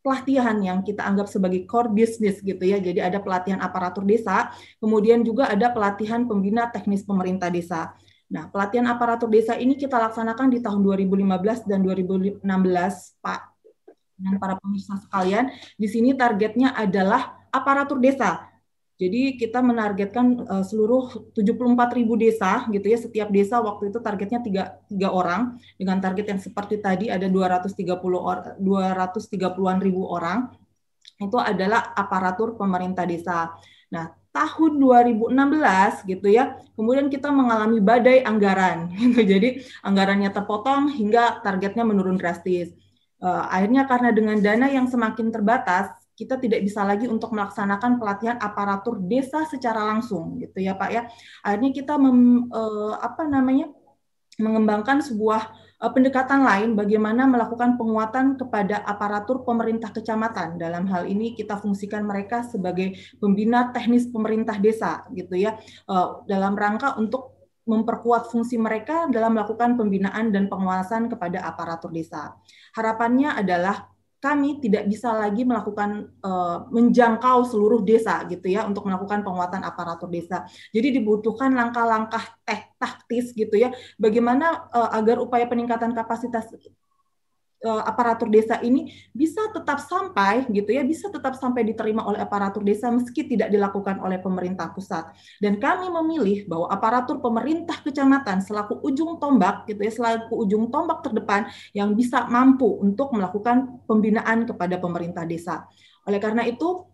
pelatihan 0.00 0.56
yang 0.64 0.80
kita 0.80 1.04
anggap 1.04 1.28
sebagai 1.28 1.66
core 1.68 1.92
business 1.92 2.40
gitu 2.40 2.62
ya. 2.62 2.80
Jadi 2.80 3.02
ada 3.02 3.20
pelatihan 3.20 3.60
aparatur 3.60 4.06
desa, 4.06 4.54
kemudian 4.80 5.20
juga 5.20 5.50
ada 5.50 5.68
pelatihan 5.74 6.24
pembina 6.24 6.70
teknis 6.72 7.04
pemerintah 7.04 7.52
desa. 7.52 7.92
Nah, 8.30 8.46
pelatihan 8.46 8.86
aparatur 8.86 9.26
desa 9.26 9.58
ini 9.58 9.74
kita 9.74 9.98
laksanakan 9.98 10.54
di 10.54 10.62
tahun 10.62 10.80
2015 10.86 11.66
dan 11.66 11.82
2016, 11.82 12.46
Pak. 13.18 13.40
Dan 14.20 14.38
para 14.38 14.54
pemirsa 14.60 15.00
sekalian, 15.02 15.50
di 15.74 15.88
sini 15.90 16.14
targetnya 16.14 16.76
adalah 16.76 17.40
aparatur 17.50 17.98
desa. 17.98 18.49
Jadi 19.00 19.40
kita 19.40 19.64
menargetkan 19.64 20.44
uh, 20.44 20.60
seluruh 20.60 21.32
74 21.32 21.96
ribu 21.96 22.20
desa 22.20 22.68
gitu 22.68 22.84
ya 22.84 23.00
setiap 23.00 23.32
desa 23.32 23.56
waktu 23.64 23.88
itu 23.88 23.96
targetnya 23.96 24.44
tiga, 24.44 24.64
tiga 24.92 25.08
orang 25.08 25.56
dengan 25.80 26.04
target 26.04 26.36
yang 26.36 26.40
seperti 26.40 26.84
tadi 26.84 27.08
ada 27.08 27.24
230 27.24 27.96
or, 28.20 28.60
230-an 28.60 29.78
ribu 29.80 30.04
orang 30.04 30.52
itu 31.16 31.38
adalah 31.40 31.96
aparatur 31.96 32.60
pemerintah 32.60 33.08
desa. 33.08 33.56
Nah 33.88 34.12
tahun 34.36 34.76
2016 34.76 35.32
gitu 36.04 36.28
ya 36.28 36.60
kemudian 36.76 37.08
kita 37.08 37.32
mengalami 37.32 37.80
badai 37.80 38.22
anggaran 38.22 38.92
gitu 39.00 39.26
jadi 39.26 39.64
anggarannya 39.80 40.28
terpotong 40.28 40.92
hingga 40.92 41.40
targetnya 41.40 41.88
menurun 41.88 42.20
drastis. 42.20 42.76
Uh, 43.20 43.48
akhirnya 43.48 43.88
karena 43.88 44.12
dengan 44.12 44.36
dana 44.44 44.68
yang 44.68 44.88
semakin 44.88 45.32
terbatas 45.32 45.88
kita 46.20 46.36
tidak 46.36 46.60
bisa 46.60 46.84
lagi 46.84 47.08
untuk 47.08 47.32
melaksanakan 47.32 47.96
pelatihan 47.96 48.36
aparatur 48.36 49.00
desa 49.00 49.48
secara 49.48 49.88
langsung 49.88 50.36
gitu 50.36 50.60
ya 50.60 50.76
Pak 50.76 50.90
ya. 50.92 51.08
Akhirnya 51.40 51.70
kita 51.72 51.96
mem, 51.96 52.44
eh, 52.52 52.94
apa 53.00 53.24
namanya 53.24 53.72
mengembangkan 54.36 55.00
sebuah 55.00 55.48
eh, 55.80 55.90
pendekatan 55.96 56.44
lain 56.44 56.68
bagaimana 56.76 57.24
melakukan 57.24 57.80
penguatan 57.80 58.36
kepada 58.36 58.84
aparatur 58.84 59.48
pemerintah 59.48 59.88
kecamatan. 59.96 60.60
Dalam 60.60 60.84
hal 60.92 61.08
ini 61.08 61.32
kita 61.32 61.56
fungsikan 61.56 62.04
mereka 62.04 62.44
sebagai 62.44 62.92
pembina 63.16 63.72
teknis 63.72 64.04
pemerintah 64.12 64.60
desa 64.60 65.08
gitu 65.16 65.40
ya. 65.40 65.56
Eh, 65.88 66.08
dalam 66.28 66.52
rangka 66.52 67.00
untuk 67.00 67.40
memperkuat 67.70 68.32
fungsi 68.32 68.58
mereka 68.58 69.06
dalam 69.12 69.36
melakukan 69.36 69.78
pembinaan 69.78 70.34
dan 70.34 70.50
penguasaan 70.50 71.06
kepada 71.06 71.44
aparatur 71.44 71.94
desa. 71.94 72.34
Harapannya 72.74 73.36
adalah 73.36 73.89
kami 74.20 74.60
tidak 74.60 74.84
bisa 74.84 75.16
lagi 75.16 75.48
melakukan 75.48 76.12
uh, 76.20 76.68
menjangkau 76.68 77.48
seluruh 77.48 77.80
desa 77.80 78.20
gitu 78.28 78.52
ya 78.52 78.68
untuk 78.68 78.84
melakukan 78.84 79.24
penguatan 79.24 79.64
aparatur 79.64 80.12
desa. 80.12 80.44
Jadi 80.70 81.00
dibutuhkan 81.00 81.50
langkah-langkah 81.56 82.36
taktis 82.76 83.32
gitu 83.32 83.56
ya 83.56 83.72
bagaimana 83.96 84.68
uh, 84.72 84.92
agar 84.92 85.24
upaya 85.24 85.48
peningkatan 85.48 85.96
kapasitas 85.96 86.52
aparatur 87.60 88.32
desa 88.32 88.56
ini 88.64 88.88
bisa 89.12 89.52
tetap 89.52 89.84
sampai 89.84 90.48
gitu 90.48 90.72
ya, 90.72 90.80
bisa 90.80 91.12
tetap 91.12 91.36
sampai 91.36 91.68
diterima 91.68 92.08
oleh 92.08 92.16
aparatur 92.16 92.64
desa 92.64 92.88
meski 92.88 93.28
tidak 93.28 93.52
dilakukan 93.52 94.00
oleh 94.00 94.16
pemerintah 94.16 94.72
pusat. 94.72 95.12
Dan 95.36 95.60
kami 95.60 95.92
memilih 95.92 96.48
bahwa 96.48 96.72
aparatur 96.72 97.20
pemerintah 97.20 97.76
kecamatan 97.84 98.40
selaku 98.40 98.80
ujung 98.80 99.20
tombak 99.20 99.68
gitu 99.68 99.80
ya, 99.84 99.92
selaku 99.92 100.40
ujung 100.40 100.72
tombak 100.72 101.04
terdepan 101.04 101.52
yang 101.76 101.92
bisa 101.92 102.24
mampu 102.32 102.80
untuk 102.80 103.12
melakukan 103.12 103.84
pembinaan 103.84 104.48
kepada 104.48 104.80
pemerintah 104.80 105.28
desa. 105.28 105.68
Oleh 106.08 106.16
karena 106.16 106.48
itu 106.48 106.88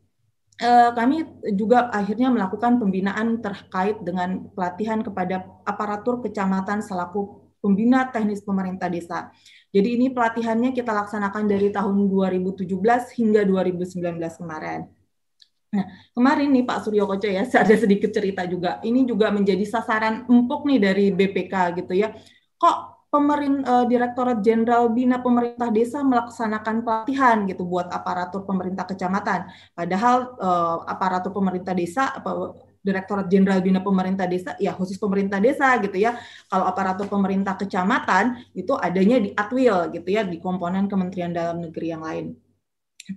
eh, 0.58 0.90
kami 0.90 1.46
juga 1.54 1.94
akhirnya 1.94 2.26
melakukan 2.34 2.82
pembinaan 2.82 3.38
terkait 3.38 4.02
dengan 4.02 4.50
pelatihan 4.50 4.98
kepada 4.98 5.46
aparatur 5.62 6.26
kecamatan 6.26 6.82
selaku 6.82 7.46
pembina 7.66 8.06
teknis 8.14 8.46
pemerintah 8.46 8.86
desa. 8.86 9.34
Jadi 9.76 9.88
ini 10.00 10.06
pelatihannya 10.08 10.72
kita 10.72 10.88
laksanakan 10.88 11.44
dari 11.44 11.68
tahun 11.68 12.08
2017 12.08 12.64
hingga 13.20 13.44
2019 13.44 14.16
kemarin. 14.40 14.88
Nah, 15.76 15.84
kemarin 16.16 16.48
nih 16.56 16.64
Pak 16.64 16.88
Suryo 16.88 17.04
Koco 17.04 17.28
ya, 17.28 17.44
ada 17.64 17.76
sedikit 17.76 18.08
cerita 18.08 18.48
juga. 18.48 18.80
Ini 18.80 19.04
juga 19.04 19.28
menjadi 19.28 19.60
sasaran 19.68 20.24
empuk 20.24 20.64
nih 20.64 20.80
dari 20.80 21.06
BPK 21.12 21.84
gitu 21.84 21.92
ya. 21.92 22.16
Kok 22.56 22.96
pemerintah 23.12 23.84
uh, 23.84 23.84
Direktorat 23.84 24.40
Jenderal 24.40 24.88
Bina 24.88 25.20
Pemerintah 25.20 25.68
Desa 25.68 26.00
melaksanakan 26.00 26.80
pelatihan 26.80 27.44
gitu 27.44 27.68
buat 27.68 27.92
aparatur 27.92 28.48
pemerintah 28.48 28.88
kecamatan. 28.88 29.52
Padahal 29.76 30.36
uh, 30.40 30.78
aparatur 30.88 31.36
pemerintah 31.36 31.76
desa 31.76 32.16
Direktorat 32.86 33.26
Jenderal 33.26 33.58
Bina 33.58 33.82
Pemerintah 33.82 34.30
Desa, 34.30 34.54
ya 34.62 34.70
khusus 34.70 34.94
pemerintah 34.94 35.42
desa 35.42 35.74
gitu 35.82 35.98
ya. 35.98 36.14
Kalau 36.46 36.70
aparatur 36.70 37.10
pemerintah 37.10 37.58
kecamatan 37.58 38.46
itu 38.54 38.78
adanya 38.78 39.18
di 39.18 39.34
Atwil 39.34 39.90
gitu 39.90 40.06
ya, 40.06 40.22
di 40.22 40.38
komponen 40.38 40.86
Kementerian 40.86 41.34
Dalam 41.34 41.66
Negeri 41.66 41.86
yang 41.90 42.06
lain. 42.06 42.38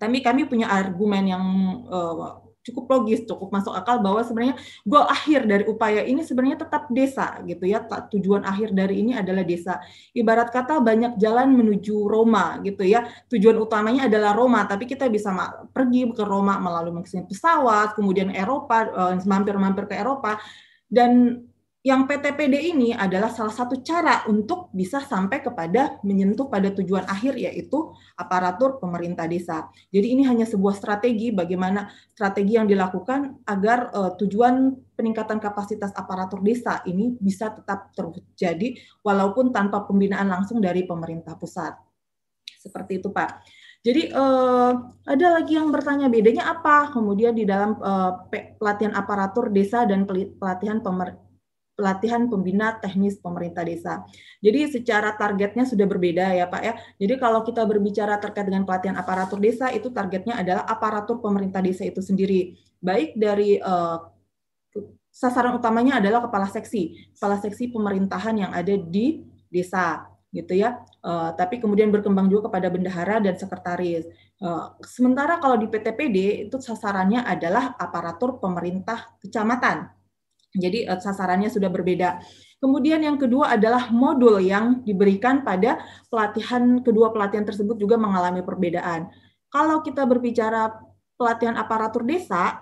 Tapi 0.01 0.25
kami 0.25 0.49
punya 0.49 0.69
argumen 0.69 1.23
yang 1.29 1.43
uh, 1.85 2.48
cukup 2.69 2.85
logis, 2.87 3.25
cukup 3.25 3.49
masuk 3.49 3.73
akal 3.73 3.99
bahwa 3.99 4.21
sebenarnya 4.21 4.55
goal 4.85 5.09
akhir 5.09 5.49
dari 5.49 5.65
upaya 5.65 6.05
ini 6.05 6.21
sebenarnya 6.21 6.61
tetap 6.63 6.87
desa 6.93 7.41
gitu 7.43 7.65
ya. 7.65 7.83
Tujuan 7.85 8.45
akhir 8.45 8.71
dari 8.71 9.01
ini 9.01 9.17
adalah 9.17 9.43
desa. 9.43 9.81
Ibarat 10.13 10.53
kata 10.53 10.79
banyak 10.79 11.17
jalan 11.17 11.53
menuju 11.57 12.05
Roma 12.05 12.61
gitu 12.61 12.85
ya. 12.85 13.09
Tujuan 13.27 13.57
utamanya 13.57 14.05
adalah 14.05 14.31
Roma, 14.37 14.63
tapi 14.69 14.85
kita 14.85 15.09
bisa 15.09 15.33
pergi 15.73 16.07
ke 16.13 16.23
Roma 16.23 16.61
melalui 16.61 17.03
pesawat, 17.03 17.97
kemudian 17.97 18.31
Eropa, 18.31 18.85
eh, 18.85 19.15
mampir-mampir 19.25 19.89
ke 19.89 19.95
Eropa 19.97 20.37
dan 20.89 21.43
yang 21.79 22.11
PTPD 22.11 22.75
ini 22.75 22.91
adalah 22.91 23.31
salah 23.31 23.55
satu 23.55 23.79
cara 23.79 24.27
untuk 24.27 24.67
bisa 24.75 24.99
sampai 24.99 25.39
kepada 25.39 25.95
menyentuh 26.03 26.51
pada 26.51 26.75
tujuan 26.75 27.07
akhir 27.07 27.39
yaitu 27.39 27.95
aparatur 28.19 28.83
pemerintah 28.83 29.23
desa. 29.31 29.71
Jadi 29.87 30.11
ini 30.11 30.27
hanya 30.27 30.43
sebuah 30.43 30.75
strategi 30.75 31.31
bagaimana 31.31 31.87
strategi 32.11 32.59
yang 32.59 32.67
dilakukan 32.67 33.47
agar 33.47 33.95
uh, 33.95 34.11
tujuan 34.19 34.75
peningkatan 34.91 35.39
kapasitas 35.39 35.95
aparatur 35.95 36.43
desa 36.43 36.83
ini 36.83 37.15
bisa 37.15 37.55
tetap 37.55 37.95
terjadi 37.95 38.75
walaupun 38.99 39.55
tanpa 39.55 39.87
pembinaan 39.87 40.27
langsung 40.27 40.59
dari 40.59 40.83
pemerintah 40.83 41.39
pusat. 41.39 41.79
Seperti 42.59 42.99
itu, 42.99 43.07
Pak. 43.07 43.39
Jadi 43.79 44.11
uh, 44.11 44.75
ada 45.07 45.27
lagi 45.39 45.55
yang 45.55 45.71
bertanya 45.71 46.11
bedanya 46.11 46.51
apa 46.51 46.91
kemudian 46.91 47.31
di 47.31 47.47
dalam 47.47 47.79
uh, 47.79 48.27
pelatihan 48.59 48.91
aparatur 48.91 49.47
desa 49.47 49.87
dan 49.87 50.03
pelatihan 50.35 50.83
pemerintah 50.83 51.28
pelatihan 51.79 52.27
pembina 52.27 52.75
teknis 52.75 53.15
pemerintah 53.23 53.63
desa. 53.63 54.03
Jadi 54.43 54.67
secara 54.67 55.15
targetnya 55.15 55.63
sudah 55.63 55.87
berbeda 55.87 56.35
ya 56.35 56.51
Pak 56.51 56.61
ya. 56.61 56.75
Jadi 56.99 57.15
kalau 57.15 57.47
kita 57.47 57.63
berbicara 57.63 58.19
terkait 58.19 58.51
dengan 58.51 58.67
pelatihan 58.67 58.99
aparatur 58.99 59.39
desa 59.39 59.71
itu 59.71 59.87
targetnya 59.87 60.35
adalah 60.35 60.67
aparatur 60.67 61.23
pemerintah 61.23 61.63
desa 61.63 61.87
itu 61.87 62.03
sendiri. 62.03 62.59
Baik 62.83 63.15
dari 63.15 63.63
uh, 63.63 64.11
sasaran 65.07 65.55
utamanya 65.55 66.03
adalah 66.03 66.27
kepala 66.27 66.51
seksi, 66.51 67.15
kepala 67.15 67.39
seksi 67.39 67.71
pemerintahan 67.71 68.35
yang 68.35 68.51
ada 68.51 68.75
di 68.75 69.23
desa 69.47 70.03
gitu 70.35 70.59
ya. 70.59 70.83
Uh, 70.99 71.31
tapi 71.39 71.63
kemudian 71.63 71.87
berkembang 71.95 72.27
juga 72.27 72.51
kepada 72.51 72.67
bendahara 72.67 73.23
dan 73.23 73.39
sekretaris. 73.39 74.03
Uh, 74.43 74.75
sementara 74.83 75.39
kalau 75.39 75.55
di 75.55 75.71
PTPD 75.71 76.51
itu 76.51 76.59
sasarannya 76.59 77.23
adalah 77.23 77.79
aparatur 77.79 78.35
pemerintah 78.43 79.15
kecamatan 79.23 79.98
jadi 80.55 80.89
uh, 80.89 80.99
sasarannya 80.99 81.49
sudah 81.51 81.69
berbeda. 81.69 82.21
Kemudian 82.59 82.99
yang 82.99 83.15
kedua 83.15 83.55
adalah 83.55 83.87
modul 83.87 84.43
yang 84.43 84.83
diberikan 84.83 85.47
pada 85.47 85.79
pelatihan 86.11 86.83
kedua 86.83 87.15
pelatihan 87.15 87.47
tersebut 87.47 87.79
juga 87.79 87.95
mengalami 87.95 88.43
perbedaan. 88.43 89.07
Kalau 89.47 89.79
kita 89.79 90.03
berbicara 90.03 90.67
pelatihan 91.15 91.55
aparatur 91.55 92.03
desa, 92.03 92.61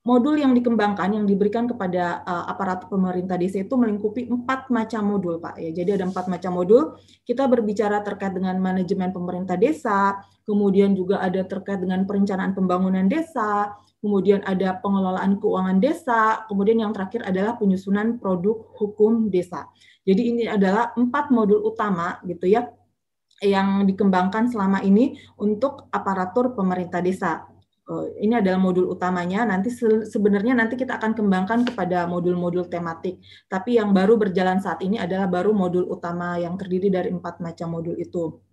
modul 0.00 0.40
yang 0.40 0.56
dikembangkan 0.56 1.12
yang 1.12 1.24
diberikan 1.28 1.68
kepada 1.68 2.24
uh, 2.24 2.48
aparatur 2.48 2.88
pemerintah 2.88 3.36
desa 3.36 3.60
itu 3.60 3.74
melingkupi 3.76 4.28
empat 4.28 4.72
macam 4.72 5.02
modul, 5.04 5.36
Pak. 5.40 5.60
Ya, 5.60 5.70
jadi 5.72 6.00
ada 6.00 6.08
empat 6.08 6.28
macam 6.28 6.56
modul. 6.56 6.96
Kita 7.24 7.44
berbicara 7.44 8.00
terkait 8.00 8.32
dengan 8.32 8.56
manajemen 8.56 9.12
pemerintah 9.12 9.60
desa, 9.60 10.16
kemudian 10.48 10.96
juga 10.96 11.20
ada 11.20 11.44
terkait 11.44 11.80
dengan 11.80 12.08
perencanaan 12.08 12.56
pembangunan 12.56 13.04
desa, 13.08 13.76
kemudian 14.00 14.40
ada 14.48 14.80
pengelolaan 14.80 15.36
keuangan 15.38 15.78
desa, 15.78 16.44
kemudian 16.48 16.82
yang 16.82 16.92
terakhir 16.96 17.24
adalah 17.24 17.56
penyusunan 17.60 18.16
produk 18.16 18.56
hukum 18.80 19.28
desa. 19.28 19.68
Jadi 20.08 20.32
ini 20.32 20.44
adalah 20.48 20.96
empat 20.96 21.28
modul 21.30 21.60
utama 21.62 22.18
gitu 22.24 22.48
ya 22.48 22.66
yang 23.40 23.88
dikembangkan 23.88 24.52
selama 24.52 24.84
ini 24.84 25.16
untuk 25.40 25.88
aparatur 25.92 26.52
pemerintah 26.52 27.00
desa. 27.00 27.44
Eh, 27.90 28.24
ini 28.28 28.36
adalah 28.38 28.60
modul 28.60 28.86
utamanya. 28.92 29.42
Nanti 29.48 29.72
sebenarnya 30.06 30.54
nanti 30.54 30.76
kita 30.76 31.00
akan 31.00 31.12
kembangkan 31.16 31.66
kepada 31.68 32.04
modul-modul 32.06 32.68
tematik. 32.68 33.18
Tapi 33.48 33.80
yang 33.80 33.90
baru 33.90 34.14
berjalan 34.20 34.60
saat 34.60 34.84
ini 34.84 35.00
adalah 35.00 35.26
baru 35.26 35.50
modul 35.56 35.88
utama 35.88 36.36
yang 36.38 36.54
terdiri 36.54 36.92
dari 36.92 37.08
empat 37.10 37.40
macam 37.42 37.80
modul 37.80 37.96
itu. 37.98 38.49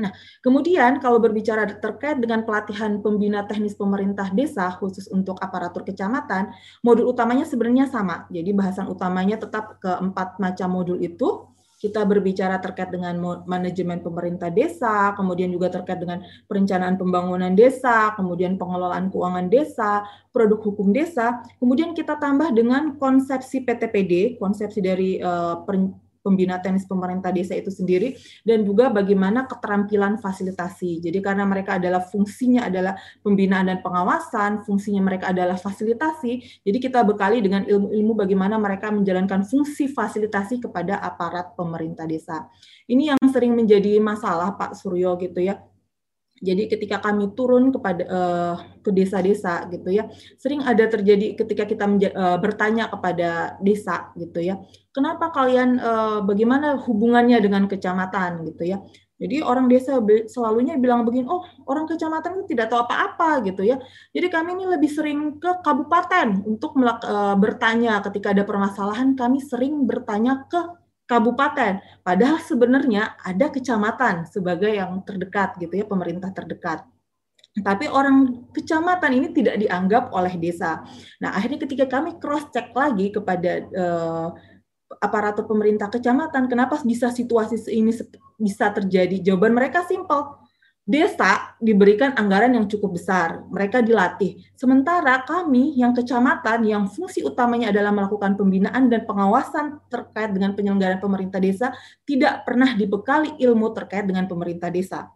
Nah, 0.00 0.08
kemudian 0.40 1.04
kalau 1.04 1.20
berbicara 1.20 1.68
terkait 1.68 2.16
dengan 2.16 2.48
pelatihan 2.48 3.04
pembina 3.04 3.44
teknis 3.44 3.76
pemerintah 3.76 4.32
desa 4.32 4.72
khusus 4.80 5.04
untuk 5.12 5.36
aparatur 5.44 5.84
kecamatan, 5.84 6.48
modul 6.80 7.12
utamanya 7.12 7.44
sebenarnya 7.44 7.92
sama. 7.92 8.24
Jadi 8.32 8.56
bahasan 8.56 8.88
utamanya 8.88 9.36
tetap 9.36 9.76
keempat 9.84 10.40
macam 10.40 10.68
modul 10.72 10.96
itu. 10.96 11.44
Kita 11.82 12.06
berbicara 12.06 12.62
terkait 12.62 12.94
dengan 12.94 13.42
manajemen 13.42 14.06
pemerintah 14.06 14.54
desa, 14.54 15.18
kemudian 15.18 15.50
juga 15.50 15.66
terkait 15.66 15.98
dengan 15.98 16.22
perencanaan 16.46 16.94
pembangunan 16.94 17.58
desa, 17.58 18.14
kemudian 18.14 18.54
pengelolaan 18.54 19.10
keuangan 19.10 19.50
desa, 19.50 20.06
produk 20.30 20.62
hukum 20.62 20.94
desa, 20.94 21.42
kemudian 21.58 21.90
kita 21.90 22.22
tambah 22.22 22.54
dengan 22.54 22.94
konsepsi 23.02 23.66
PTPD, 23.66 24.38
konsepsi 24.38 24.78
dari 24.78 25.18
uh, 25.18 25.66
pembina 26.22 26.62
tenis 26.62 26.86
pemerintah 26.86 27.34
desa 27.34 27.58
itu 27.58 27.68
sendiri 27.68 28.14
dan 28.46 28.62
juga 28.62 28.88
bagaimana 28.88 29.44
keterampilan 29.50 30.22
fasilitasi. 30.22 31.02
Jadi 31.02 31.18
karena 31.18 31.42
mereka 31.42 31.76
adalah 31.76 32.00
fungsinya 32.00 32.70
adalah 32.70 32.94
pembinaan 33.20 33.68
dan 33.68 33.78
pengawasan, 33.82 34.62
fungsinya 34.62 35.02
mereka 35.02 35.34
adalah 35.34 35.58
fasilitasi, 35.58 36.62
jadi 36.62 36.78
kita 36.78 37.02
bekali 37.02 37.42
dengan 37.42 37.66
ilmu-ilmu 37.66 38.14
bagaimana 38.14 38.56
mereka 38.56 38.94
menjalankan 38.94 39.42
fungsi 39.42 39.90
fasilitasi 39.90 40.62
kepada 40.62 41.02
aparat 41.02 41.58
pemerintah 41.58 42.06
desa. 42.06 42.46
Ini 42.86 43.14
yang 43.14 43.20
sering 43.28 43.58
menjadi 43.58 43.98
masalah 43.98 44.54
Pak 44.54 44.78
Suryo 44.78 45.18
gitu 45.18 45.42
ya 45.42 45.71
jadi 46.42 46.66
ketika 46.66 46.98
kami 46.98 47.30
turun 47.38 47.70
kepada 47.70 48.02
uh, 48.10 48.54
ke 48.82 48.90
desa-desa 48.90 49.70
gitu 49.70 49.94
ya, 49.94 50.10
sering 50.34 50.66
ada 50.66 50.90
terjadi 50.90 51.38
ketika 51.38 51.70
kita 51.70 51.86
uh, 51.86 52.36
bertanya 52.42 52.90
kepada 52.90 53.54
desa 53.62 54.10
gitu 54.18 54.42
ya, 54.42 54.58
kenapa 54.90 55.30
kalian 55.30 55.78
uh, 55.78 56.18
bagaimana 56.26 56.82
hubungannya 56.82 57.38
dengan 57.38 57.70
kecamatan 57.70 58.42
gitu 58.50 58.74
ya. 58.74 58.82
Jadi 59.22 59.38
orang 59.38 59.70
desa 59.70 60.02
selalunya 60.26 60.74
bilang 60.82 61.06
begini, 61.06 61.30
oh 61.30 61.46
orang 61.70 61.86
kecamatan 61.86 62.42
tidak 62.42 62.74
tahu 62.74 62.90
apa-apa 62.90 63.46
gitu 63.46 63.62
ya. 63.62 63.78
Jadi 64.10 64.26
kami 64.26 64.58
ini 64.58 64.66
lebih 64.66 64.90
sering 64.90 65.38
ke 65.38 65.62
kabupaten 65.62 66.42
untuk 66.42 66.74
bertanya 67.38 68.02
ketika 68.02 68.34
ada 68.34 68.42
permasalahan, 68.42 69.14
kami 69.14 69.38
sering 69.38 69.86
bertanya 69.86 70.42
ke 70.50 70.81
kabupaten. 71.12 71.84
Padahal 72.00 72.40
sebenarnya 72.40 73.20
ada 73.20 73.52
kecamatan 73.52 74.24
sebagai 74.24 74.72
yang 74.72 75.04
terdekat 75.04 75.60
gitu 75.60 75.76
ya, 75.76 75.84
pemerintah 75.84 76.32
terdekat. 76.32 76.88
Tapi 77.52 77.84
orang 77.84 78.48
kecamatan 78.56 79.12
ini 79.12 79.28
tidak 79.36 79.60
dianggap 79.60 80.08
oleh 80.16 80.32
desa. 80.40 80.80
Nah, 81.20 81.36
akhirnya 81.36 81.60
ketika 81.68 81.84
kami 81.84 82.16
cross 82.16 82.48
check 82.48 82.72
lagi 82.72 83.12
kepada 83.12 83.68
uh, 83.76 84.28
aparatur 84.96 85.44
pemerintah 85.44 85.92
kecamatan, 85.92 86.48
kenapa 86.48 86.80
bisa 86.80 87.12
situasi 87.12 87.60
ini 87.68 87.92
bisa 88.40 88.72
terjadi? 88.72 89.20
Jawaban 89.20 89.52
mereka 89.52 89.84
simpel 89.84 90.41
desa 90.82 91.54
diberikan 91.62 92.10
anggaran 92.18 92.58
yang 92.58 92.66
cukup 92.66 92.98
besar, 92.98 93.46
mereka 93.46 93.78
dilatih. 93.78 94.42
Sementara 94.58 95.22
kami 95.22 95.78
yang 95.78 95.94
kecamatan 95.94 96.66
yang 96.66 96.90
fungsi 96.90 97.22
utamanya 97.22 97.70
adalah 97.70 97.94
melakukan 97.94 98.34
pembinaan 98.34 98.90
dan 98.90 99.06
pengawasan 99.06 99.78
terkait 99.86 100.34
dengan 100.34 100.58
penyelenggaraan 100.58 100.98
pemerintah 100.98 101.38
desa 101.38 101.70
tidak 102.02 102.42
pernah 102.42 102.74
dibekali 102.74 103.38
ilmu 103.38 103.70
terkait 103.70 104.10
dengan 104.10 104.26
pemerintah 104.26 104.74
desa. 104.74 105.06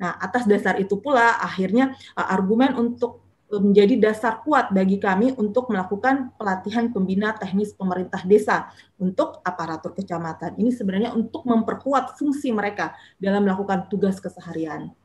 Nah, 0.00 0.16
atas 0.16 0.48
dasar 0.48 0.80
itu 0.80 0.96
pula 0.96 1.36
akhirnya 1.36 1.92
uh, 2.16 2.26
argumen 2.32 2.72
untuk 2.80 3.20
uh, 3.52 3.60
menjadi 3.60 4.00
dasar 4.00 4.40
kuat 4.40 4.72
bagi 4.72 4.96
kami 4.96 5.36
untuk 5.36 5.68
melakukan 5.68 6.32
pelatihan 6.40 6.88
pembina 6.88 7.36
teknis 7.36 7.76
pemerintah 7.76 8.24
desa 8.24 8.72
untuk 8.96 9.44
aparatur 9.44 9.92
kecamatan. 9.92 10.56
Ini 10.56 10.72
sebenarnya 10.72 11.12
untuk 11.12 11.44
memperkuat 11.44 12.16
fungsi 12.16 12.48
mereka 12.48 12.96
dalam 13.20 13.44
melakukan 13.44 13.92
tugas 13.92 14.16
keseharian. 14.16 14.96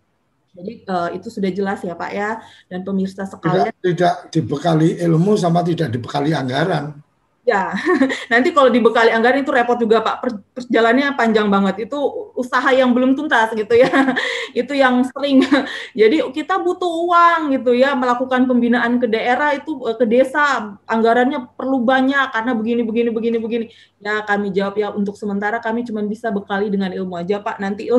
Jadi 0.55 0.73
uh, 0.87 1.09
itu 1.11 1.27
sudah 1.27 1.51
jelas 1.51 1.83
ya 1.83 1.93
Pak 1.93 2.11
ya 2.15 2.39
dan 2.71 2.87
pemirsa 2.87 3.27
sekalian. 3.27 3.75
Tidak, 3.75 3.83
tidak 3.83 4.15
dibekali 4.31 4.95
ilmu 5.03 5.35
sama 5.35 5.61
tidak 5.61 5.91
dibekali 5.91 6.31
anggaran. 6.31 7.04
Ya, 7.45 7.77
nanti 8.33 8.49
kalau 8.49 8.73
dibekali 8.73 9.13
anggaran 9.13 9.45
itu 9.45 9.53
repot 9.53 9.77
juga 9.77 10.01
Pak. 10.01 10.25
Perjalanannya 10.57 11.13
panjang 11.13 11.45
banget. 11.45 11.85
Itu 11.85 12.01
usaha 12.33 12.65
yang 12.73 12.89
belum 12.89 13.13
tuntas 13.13 13.53
gitu 13.53 13.69
ya. 13.77 13.85
itu 14.65 14.73
yang 14.73 15.05
sering. 15.13 15.45
Jadi 16.01 16.25
kita 16.33 16.57
butuh 16.57 16.89
uang 17.05 17.53
gitu 17.53 17.77
ya 17.77 17.93
melakukan 17.93 18.49
pembinaan 18.49 18.97
ke 18.97 19.05
daerah 19.05 19.53
itu 19.53 19.77
eh, 19.85 19.93
ke 19.93 20.09
desa 20.09 20.73
anggarannya 20.89 21.53
perlu 21.53 21.85
banyak 21.85 22.33
karena 22.33 22.51
begini 22.57 22.81
begini 22.81 23.09
begini 23.13 23.37
begini. 23.37 23.65
Ya 24.01 24.25
kami 24.25 24.49
jawab 24.49 24.81
ya 24.81 24.89
untuk 24.89 25.13
sementara 25.13 25.61
kami 25.61 25.85
cuma 25.85 26.01
bisa 26.01 26.33
bekali 26.33 26.73
dengan 26.73 26.89
ilmu 26.97 27.13
aja 27.13 27.45
Pak. 27.45 27.61
Nanti 27.61 27.93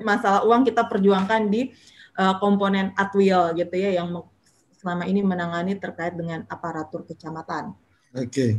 masalah 0.00 0.48
uang 0.48 0.64
kita 0.64 0.88
perjuangkan 0.88 1.52
di 1.52 1.76
uh, 2.16 2.40
komponen 2.40 2.96
Atwil 2.96 3.52
gitu 3.52 3.76
ya 3.76 4.00
yang 4.00 4.16
selama 4.80 5.04
ini 5.04 5.20
menangani 5.20 5.76
terkait 5.76 6.16
dengan 6.16 6.48
aparatur 6.48 7.04
kecamatan. 7.04 7.76
Oke. 8.16 8.32
Okay. 8.32 8.50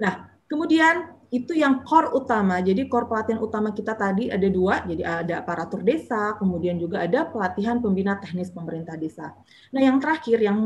Nah, 0.00 0.32
Kemudian 0.52 1.16
itu 1.32 1.56
yang 1.56 1.80
core 1.80 2.12
utama. 2.12 2.60
Jadi 2.60 2.84
core 2.84 3.08
pelatihan 3.08 3.40
utama 3.40 3.72
kita 3.72 3.96
tadi 3.96 4.28
ada 4.28 4.44
dua, 4.52 4.84
jadi 4.84 5.24
ada 5.24 5.40
aparatur 5.40 5.80
desa, 5.80 6.36
kemudian 6.36 6.76
juga 6.76 7.08
ada 7.08 7.24
pelatihan 7.24 7.80
pembina 7.80 8.20
teknis 8.20 8.52
pemerintah 8.52 9.00
desa. 9.00 9.32
Nah 9.72 9.80
yang 9.80 9.96
terakhir, 9.96 10.44
yang 10.44 10.60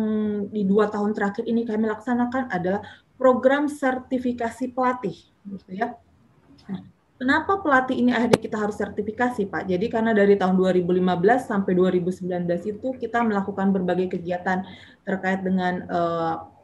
di 0.51 0.67
dua 0.67 0.91
tahun 0.91 1.15
terakhir 1.15 1.47
ini 1.47 1.63
kami 1.63 1.87
laksanakan 1.87 2.51
adalah 2.51 2.83
program 3.15 3.71
sertifikasi 3.71 4.75
pelatih, 4.75 5.15
gitu 5.47 5.71
ya. 5.71 5.95
Nah, 6.67 6.83
kenapa 7.15 7.63
pelatih 7.63 8.03
ini 8.03 8.11
akhirnya 8.11 8.43
kita 8.43 8.59
harus 8.59 8.75
sertifikasi, 8.75 9.47
Pak? 9.47 9.71
Jadi 9.71 9.87
karena 9.87 10.19
dari 10.19 10.35
tahun 10.35 10.59
2015 10.59 11.47
sampai 11.47 11.79
2019 11.79 12.43
itu 12.75 12.91
kita 12.99 13.23
melakukan 13.23 13.71
berbagai 13.71 14.19
kegiatan 14.19 14.67
terkait 15.07 15.47
dengan 15.47 15.87
uh, 15.87 16.56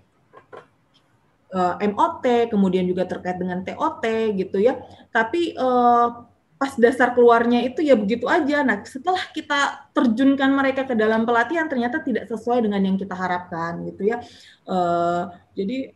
uh, 1.52 1.76
eh, 1.78 1.88
MOT, 1.92 2.24
kemudian 2.48 2.88
juga 2.88 3.04
terkait 3.04 3.36
dengan 3.36 3.60
TOT 3.62 4.04
gitu 4.34 4.58
ya. 4.58 4.80
Tapi 5.12 5.54
uh, 5.56 6.26
pas 6.56 6.72
dasar 6.78 7.10
keluarnya 7.12 7.62
itu 7.66 7.82
ya 7.82 7.94
begitu 7.94 8.26
aja. 8.26 8.62
Nah, 8.64 8.80
setelah 8.86 9.22
kita 9.30 9.90
terjunkan 9.92 10.50
mereka 10.50 10.88
ke 10.88 10.94
dalam 10.94 11.28
pelatihan 11.28 11.66
ternyata 11.66 12.00
tidak 12.00 12.30
sesuai 12.30 12.62
dengan 12.62 12.80
yang 12.82 12.96
kita 12.96 13.12
harapkan 13.12 13.82
gitu 13.86 14.14
ya. 14.14 14.22
Uh, 14.64 15.28
jadi 15.58 15.92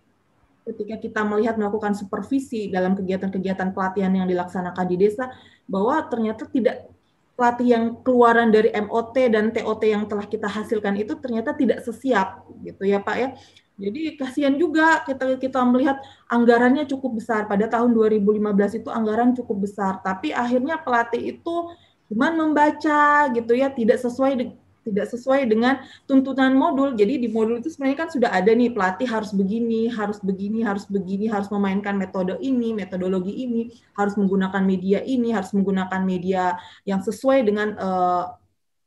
ketika 0.67 0.99
kita 0.99 1.21
melihat 1.23 1.55
melakukan 1.55 1.95
supervisi 1.95 2.67
dalam 2.67 2.99
kegiatan-kegiatan 2.99 3.71
pelatihan 3.71 4.11
yang 4.11 4.27
dilaksanakan 4.27 4.87
di 4.91 4.97
desa 4.99 5.31
bahwa 5.71 6.03
ternyata 6.11 6.51
tidak 6.51 6.91
pelatih 7.39 7.69
yang 7.71 7.85
keluaran 8.03 8.51
dari 8.51 8.75
MOT 8.75 9.15
dan 9.31 9.55
TOT 9.55 9.83
yang 9.87 10.09
telah 10.11 10.27
kita 10.27 10.49
hasilkan 10.51 10.99
itu 10.99 11.15
ternyata 11.21 11.55
tidak 11.55 11.85
sesiap 11.87 12.43
gitu 12.67 12.83
ya 12.83 12.99
Pak 12.99 13.17
ya. 13.17 13.29
Jadi 13.77 14.17
kasihan 14.17 14.57
juga 14.57 15.05
kita 15.05 15.37
kita 15.37 15.61
melihat 15.69 16.01
anggarannya 16.33 16.89
cukup 16.89 17.21
besar. 17.21 17.45
Pada 17.45 17.69
tahun 17.69 17.93
2015 17.93 18.81
itu 18.81 18.89
anggaran 18.89 19.37
cukup 19.37 19.69
besar, 19.69 20.01
tapi 20.01 20.33
akhirnya 20.33 20.81
pelatih 20.81 21.37
itu 21.37 21.77
cuma 22.09 22.33
membaca 22.33 23.29
gitu 23.37 23.53
ya, 23.53 23.69
tidak 23.69 24.01
sesuai 24.01 24.57
tidak 24.87 25.11
sesuai 25.11 25.51
dengan 25.51 25.83
tuntutan 26.07 26.55
modul. 26.55 26.95
Jadi 26.95 27.19
di 27.19 27.29
modul 27.29 27.59
itu 27.59 27.69
sebenarnya 27.75 28.07
kan 28.07 28.09
sudah 28.09 28.31
ada 28.31 28.55
nih 28.55 28.71
pelatih 28.71 29.11
harus 29.11 29.35
begini, 29.35 29.91
harus 29.91 30.23
begini, 30.23 30.63
harus 30.63 30.87
begini, 30.87 31.27
harus 31.27 31.51
memainkan 31.51 31.99
metode 31.99 32.39
ini, 32.39 32.71
metodologi 32.71 33.35
ini, 33.35 33.75
harus 33.99 34.15
menggunakan 34.15 34.63
media 34.63 35.03
ini, 35.03 35.35
harus 35.35 35.51
menggunakan 35.51 36.01
media 36.07 36.55
yang 36.87 37.03
sesuai 37.03 37.43
dengan 37.45 37.75
uh, 37.77 38.25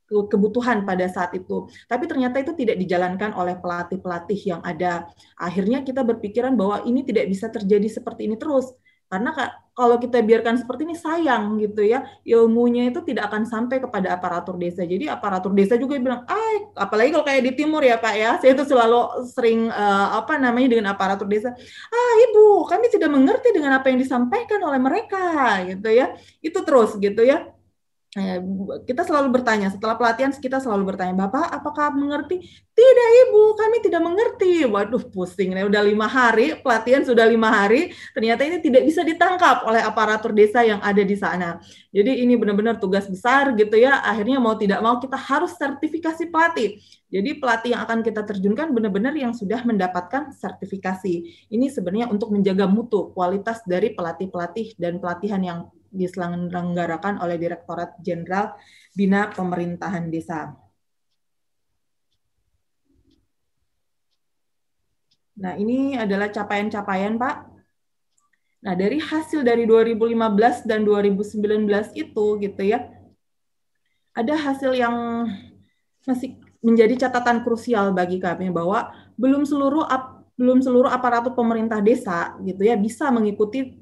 kebutuhan 0.10 0.84
pada 0.84 1.06
saat 1.06 1.32
itu. 1.38 1.70
Tapi 1.86 2.10
ternyata 2.10 2.42
itu 2.42 2.52
tidak 2.58 2.82
dijalankan 2.82 3.32
oleh 3.38 3.56
pelatih-pelatih 3.62 4.40
yang 4.58 4.62
ada. 4.66 5.06
Akhirnya 5.38 5.86
kita 5.86 6.02
berpikiran 6.02 6.58
bahwa 6.58 6.82
ini 6.84 7.06
tidak 7.06 7.30
bisa 7.30 7.48
terjadi 7.48 7.88
seperti 7.88 8.26
ini 8.26 8.36
terus. 8.36 8.74
Karena 9.10 9.34
kalau 9.74 9.98
kita 9.98 10.22
biarkan 10.22 10.62
seperti 10.62 10.86
ini 10.86 10.94
sayang 10.94 11.58
gitu 11.58 11.82
ya, 11.82 12.06
ilmunya 12.22 12.94
itu 12.94 13.02
tidak 13.02 13.34
akan 13.34 13.42
sampai 13.42 13.82
kepada 13.82 14.14
aparatur 14.14 14.54
desa. 14.54 14.86
Jadi 14.86 15.10
aparatur 15.10 15.50
desa 15.50 15.82
juga 15.82 15.98
bilang, 15.98 16.30
ah, 16.30 16.54
apalagi 16.78 17.18
kalau 17.18 17.26
kayak 17.26 17.42
di 17.42 17.52
timur 17.58 17.82
ya 17.82 17.98
Pak 17.98 18.14
ya, 18.14 18.32
saya 18.42 18.54
itu 18.54 18.70
selalu 18.70 19.26
sering 19.34 19.66
uh, 19.74 20.14
apa 20.14 20.38
namanya 20.38 20.78
dengan 20.78 20.94
aparatur 20.94 21.26
desa, 21.26 21.50
ah 21.90 22.14
ibu, 22.30 22.70
kami 22.70 22.86
tidak 22.94 23.10
mengerti 23.10 23.50
dengan 23.50 23.82
apa 23.82 23.90
yang 23.90 23.98
disampaikan 23.98 24.62
oleh 24.62 24.78
mereka 24.78 25.58
gitu 25.66 25.90
ya. 25.90 26.14
Itu 26.46 26.62
terus 26.62 26.94
gitu 27.02 27.26
ya 27.26 27.59
kita 28.90 29.06
selalu 29.06 29.38
bertanya 29.38 29.70
setelah 29.70 29.94
pelatihan 29.94 30.34
kita 30.34 30.58
selalu 30.58 30.94
bertanya 30.94 31.14
bapak 31.14 31.46
apakah 31.46 31.94
mengerti? 31.94 32.42
Tidak 32.74 33.10
ibu 33.30 33.54
kami 33.54 33.86
tidak 33.86 34.02
mengerti. 34.02 34.66
Waduh 34.66 35.06
pusing 35.14 35.54
nih 35.54 35.70
udah 35.70 35.78
lima 35.86 36.10
hari 36.10 36.58
pelatihan 36.58 37.06
sudah 37.06 37.30
lima 37.30 37.54
hari 37.54 37.94
ternyata 38.18 38.50
ini 38.50 38.58
tidak 38.66 38.90
bisa 38.90 39.06
ditangkap 39.06 39.62
oleh 39.62 39.86
aparatur 39.86 40.34
desa 40.34 40.66
yang 40.66 40.82
ada 40.82 41.06
di 41.06 41.14
sana. 41.14 41.62
Jadi 41.94 42.26
ini 42.26 42.34
benar-benar 42.34 42.82
tugas 42.82 43.06
besar 43.06 43.54
gitu 43.54 43.78
ya 43.78 44.02
akhirnya 44.02 44.42
mau 44.42 44.58
tidak 44.58 44.82
mau 44.82 44.98
kita 44.98 45.18
harus 45.18 45.54
sertifikasi 45.54 46.34
pelatih 46.34 46.82
jadi 47.10 47.42
pelatih 47.42 47.74
yang 47.74 47.82
akan 47.90 48.06
kita 48.06 48.22
terjunkan 48.22 48.70
benar-benar 48.70 49.18
yang 49.18 49.34
sudah 49.34 49.66
mendapatkan 49.66 50.30
sertifikasi. 50.30 51.46
Ini 51.50 51.66
sebenarnya 51.74 52.06
untuk 52.14 52.30
menjaga 52.30 52.70
mutu 52.70 53.10
kualitas 53.18 53.66
dari 53.66 53.98
pelatih-pelatih 53.98 54.78
dan 54.78 55.02
pelatihan 55.02 55.42
yang 55.42 55.60
diselenggarakan 55.90 57.22
oleh 57.22 57.36
Direktorat 57.42 57.98
Jenderal 58.02 58.56
Bina 58.94 59.30
Pemerintahan 59.34 60.10
Desa. 60.10 60.54
Nah, 65.40 65.56
ini 65.56 65.96
adalah 65.96 66.28
capaian-capaian, 66.28 67.16
Pak. 67.16 67.36
Nah, 68.60 68.76
dari 68.76 69.00
hasil 69.00 69.40
dari 69.42 69.64
2015 69.64 70.68
dan 70.68 70.84
2019 70.84 71.96
itu 71.96 72.26
gitu 72.44 72.62
ya. 72.62 72.92
Ada 74.12 74.36
hasil 74.36 74.76
yang 74.76 74.96
masih 76.04 76.36
menjadi 76.60 77.08
catatan 77.08 77.48
krusial 77.48 77.96
bagi 77.96 78.20
kami 78.20 78.52
bahwa 78.52 78.92
belum 79.16 79.48
seluruh 79.48 79.88
belum 80.36 80.60
seluruh 80.60 80.92
aparatur 80.92 81.36
pemerintah 81.36 81.80
desa 81.80 82.36
gitu 82.44 82.64
ya 82.64 82.76
bisa 82.76 83.08
mengikuti 83.12 83.80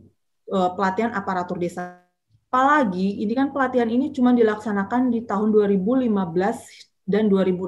uh, 0.52 0.72
pelatihan 0.76 1.12
aparatur 1.14 1.60
desa. 1.60 2.04
Apalagi 2.48 3.20
ini 3.22 3.34
kan 3.36 3.52
pelatihan 3.52 3.92
ini 3.92 4.16
cuma 4.16 4.32
dilaksanakan 4.32 5.12
di 5.12 5.28
tahun 5.28 5.52
2015 5.52 6.08
dan 7.04 7.28
2016. 7.28 7.68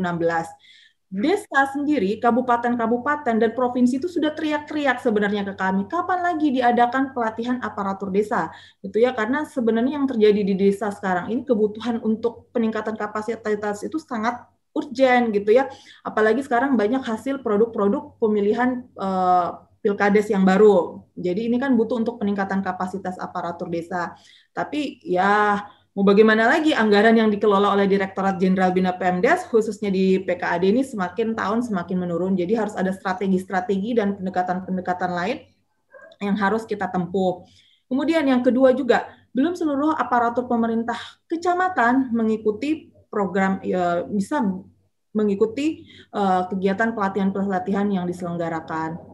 Desa 1.09 1.65
sendiri, 1.73 2.21
kabupaten-kabupaten 2.21 3.41
dan 3.41 3.51
provinsi 3.57 3.97
itu 3.97 4.05
sudah 4.05 4.29
teriak-teriak 4.37 5.01
sebenarnya 5.01 5.41
ke 5.41 5.57
kami, 5.57 5.89
kapan 5.89 6.21
lagi 6.21 6.53
diadakan 6.53 7.17
pelatihan 7.17 7.57
aparatur 7.65 8.13
desa? 8.13 8.53
Gitu 8.85 9.01
ya, 9.01 9.17
karena 9.17 9.41
sebenarnya 9.41 9.97
yang 9.97 10.05
terjadi 10.05 10.41
di 10.45 10.53
desa 10.53 10.93
sekarang 10.93 11.33
ini 11.33 11.41
kebutuhan 11.41 11.97
untuk 12.05 12.53
peningkatan 12.53 12.93
kapasitas 12.93 13.81
itu 13.81 13.97
sangat 13.97 14.37
urgent 14.77 15.33
gitu 15.33 15.49
ya. 15.49 15.65
Apalagi 16.05 16.45
sekarang 16.45 16.77
banyak 16.77 17.01
hasil 17.01 17.41
produk-produk 17.41 18.13
pemilihan 18.21 18.85
uh, 18.93 19.65
pilkades 19.79 20.27
yang 20.31 20.43
baru. 20.43 21.03
Jadi 21.15 21.47
ini 21.51 21.57
kan 21.59 21.75
butuh 21.75 21.99
untuk 21.99 22.19
peningkatan 22.19 22.59
kapasitas 22.63 23.15
aparatur 23.19 23.71
desa. 23.71 24.15
Tapi 24.51 24.99
ya 25.03 25.63
mau 25.95 26.03
bagaimana 26.03 26.47
lagi 26.47 26.71
anggaran 26.75 27.15
yang 27.15 27.27
dikelola 27.31 27.75
oleh 27.75 27.87
Direktorat 27.87 28.39
Jenderal 28.39 28.71
Bina 28.71 28.95
Pemdes 28.95 29.47
khususnya 29.47 29.91
di 29.91 30.21
PKAD 30.23 30.63
ini 30.67 30.81
semakin 30.83 31.35
tahun 31.35 31.59
semakin 31.65 31.97
menurun. 31.97 32.35
Jadi 32.35 32.53
harus 32.55 32.75
ada 32.75 32.91
strategi-strategi 32.91 33.97
dan 33.97 34.15
pendekatan-pendekatan 34.19 35.11
lain 35.11 35.37
yang 36.19 36.35
harus 36.35 36.67
kita 36.67 36.91
tempuh. 36.91 37.47
Kemudian 37.89 38.27
yang 38.27 38.45
kedua 38.45 38.75
juga 38.75 39.09
belum 39.33 39.57
seluruh 39.57 39.95
aparatur 39.97 40.45
pemerintah 40.45 40.97
kecamatan 41.25 42.13
mengikuti 42.13 42.91
program 43.09 43.57
ya, 43.65 44.05
bisa 44.05 44.41
mengikuti 45.09 45.89
uh, 46.13 46.45
kegiatan 46.45 46.93
pelatihan-pelatihan 46.93 47.89
yang 47.89 48.05
diselenggarakan. 48.05 49.08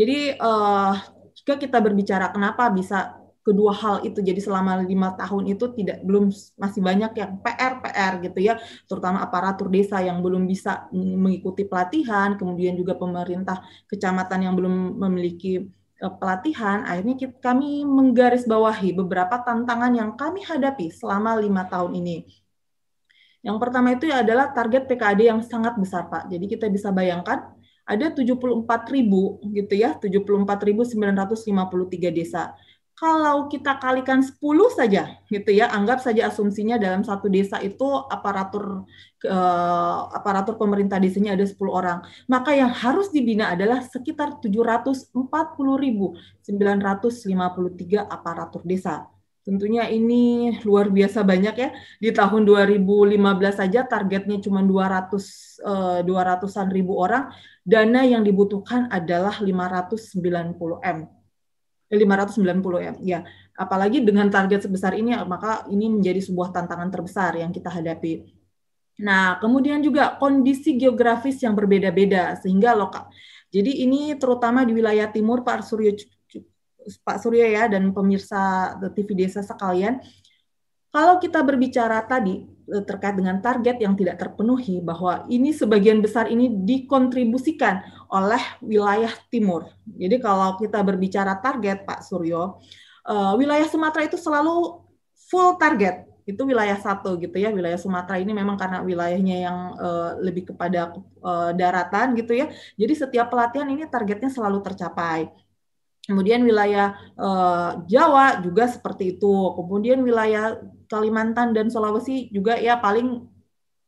Jadi 0.00 0.32
uh, 0.40 0.96
jika 1.36 1.60
kita 1.60 1.76
berbicara 1.76 2.32
kenapa 2.32 2.72
bisa 2.72 3.20
kedua 3.40 3.72
hal 3.72 3.96
itu 4.04 4.20
jadi 4.20 4.36
selama 4.36 4.84
lima 4.84 5.16
tahun 5.16 5.48
itu 5.52 5.72
tidak 5.72 6.04
belum 6.04 6.28
masih 6.60 6.80
banyak 6.80 7.12
yang 7.20 7.30
PR 7.44 7.84
PR 7.84 8.12
gitu 8.24 8.38
ya. 8.40 8.56
Terutama 8.88 9.20
aparatur 9.20 9.68
desa 9.68 10.00
yang 10.00 10.24
belum 10.24 10.48
bisa 10.48 10.88
mengikuti 10.92 11.68
pelatihan 11.68 12.40
kemudian 12.40 12.80
juga 12.80 12.96
pemerintah 12.96 13.60
kecamatan 13.92 14.48
yang 14.48 14.54
belum 14.56 14.96
memiliki 14.96 15.68
uh, 16.00 16.14
pelatihan 16.16 16.88
akhirnya 16.88 17.16
kita, 17.20 17.36
kami 17.44 17.84
menggarisbawahi 17.84 18.96
beberapa 18.96 19.36
tantangan 19.44 19.92
yang 19.92 20.10
kami 20.16 20.40
hadapi 20.48 20.88
selama 20.88 21.36
lima 21.36 21.68
tahun 21.68 21.92
ini. 22.00 22.24
Yang 23.40 23.56
pertama 23.56 23.96
itu 23.96 24.04
adalah 24.12 24.52
target 24.52 24.84
PKAD 24.84 25.20
yang 25.32 25.40
sangat 25.40 25.72
besar 25.80 26.12
Pak. 26.12 26.28
Jadi 26.28 26.44
kita 26.44 26.68
bisa 26.68 26.92
bayangkan 26.92 27.56
ada 27.90 28.14
74 28.14 28.94
ribu 28.94 29.42
gitu 29.50 29.74
ya, 29.74 29.98
74.953 29.98 32.14
desa. 32.14 32.54
Kalau 33.00 33.48
kita 33.48 33.80
kalikan 33.80 34.20
10 34.20 34.36
saja 34.76 35.16
gitu 35.32 35.50
ya, 35.56 35.72
anggap 35.72 36.04
saja 36.04 36.28
asumsinya 36.28 36.76
dalam 36.76 37.00
satu 37.00 37.32
desa 37.32 37.56
itu 37.64 37.88
aparatur 38.12 38.84
uh, 39.24 40.00
aparatur 40.12 40.60
pemerintah 40.60 41.00
desanya 41.00 41.32
ada 41.32 41.48
10 41.48 41.56
orang. 41.64 42.04
Maka 42.28 42.52
yang 42.52 42.68
harus 42.68 43.08
dibina 43.08 43.56
adalah 43.56 43.80
sekitar 43.80 44.44
740.953 44.44 45.16
aparatur 48.04 48.68
desa. 48.68 49.08
Tentunya 49.40 49.88
ini 49.88 50.60
luar 50.68 50.92
biasa 50.92 51.24
banyak 51.24 51.56
ya. 51.56 51.72
Di 51.96 52.12
tahun 52.12 52.44
2015 52.44 53.16
saja 53.56 53.88
targetnya 53.88 54.44
cuma 54.44 54.60
200 54.60 56.04
200-an 56.04 56.68
eh, 56.68 56.72
ribu 56.72 56.96
orang, 56.96 57.28
dana 57.64 58.04
yang 58.04 58.24
dibutuhkan 58.24 58.88
adalah 58.88 59.38
590 59.38 60.80
M. 60.80 60.98
590 61.90 62.94
M. 62.94 62.96
Ya, 63.02 63.26
apalagi 63.58 64.00
dengan 64.00 64.30
target 64.30 64.64
sebesar 64.64 64.94
ini 64.94 65.12
maka 65.26 65.66
ini 65.68 65.90
menjadi 65.90 66.22
sebuah 66.22 66.54
tantangan 66.54 66.88
terbesar 66.88 67.36
yang 67.36 67.50
kita 67.50 67.68
hadapi. 67.68 68.30
Nah, 69.00 69.40
kemudian 69.40 69.80
juga 69.80 70.14
kondisi 70.20 70.76
geografis 70.76 71.40
yang 71.40 71.56
berbeda-beda 71.56 72.36
sehingga 72.38 72.76
lokal. 72.76 73.08
Jadi 73.50 73.82
ini 73.82 74.14
terutama 74.14 74.62
di 74.62 74.76
wilayah 74.76 75.10
timur 75.10 75.42
Pak 75.42 75.66
Suryo 75.66 75.96
Pak 77.04 77.18
Surya 77.20 77.46
ya 77.48 77.64
dan 77.68 77.92
pemirsa 77.92 78.72
TV 78.96 79.12
Desa 79.12 79.44
sekalian, 79.44 80.00
kalau 80.90 81.22
kita 81.22 81.40
berbicara 81.44 82.02
tadi 82.04 82.44
eh, 82.44 82.59
terkait 82.86 83.18
dengan 83.18 83.42
target 83.42 83.82
yang 83.82 83.98
tidak 83.98 84.22
terpenuhi, 84.22 84.78
bahwa 84.78 85.26
ini 85.26 85.50
sebagian 85.50 85.98
besar 85.98 86.30
ini 86.30 86.46
dikontribusikan 86.46 87.82
oleh 88.06 88.38
wilayah 88.62 89.10
timur. 89.26 89.74
Jadi 89.84 90.22
kalau 90.22 90.54
kita 90.54 90.78
berbicara 90.86 91.42
target, 91.42 91.82
Pak 91.82 92.06
Suryo, 92.06 92.62
eh, 93.10 93.32
wilayah 93.34 93.66
Sumatera 93.66 94.06
itu 94.06 94.14
selalu 94.14 94.86
full 95.28 95.58
target. 95.58 96.06
Itu 96.22 96.46
wilayah 96.46 96.78
satu 96.78 97.18
gitu 97.18 97.34
ya. 97.42 97.50
Wilayah 97.50 97.74
Sumatera 97.74 98.22
ini 98.22 98.30
memang 98.30 98.54
karena 98.54 98.86
wilayahnya 98.86 99.36
yang 99.50 99.58
eh, 99.74 100.10
lebih 100.22 100.54
kepada 100.54 100.94
daratan 101.58 102.14
gitu 102.14 102.32
ya. 102.38 102.48
Jadi 102.78 102.94
setiap 102.94 103.28
pelatihan 103.28 103.66
ini 103.66 103.84
targetnya 103.90 104.30
selalu 104.30 104.62
tercapai. 104.62 105.26
Kemudian 106.00 106.42
wilayah 106.42 106.96
Jawa 107.86 108.42
juga 108.42 108.66
seperti 108.66 109.14
itu. 109.14 109.30
Kemudian 109.54 110.00
wilayah 110.02 110.58
Kalimantan 110.90 111.54
dan 111.54 111.70
Sulawesi 111.70 112.26
juga 112.34 112.58
ya 112.58 112.82
paling 112.82 113.30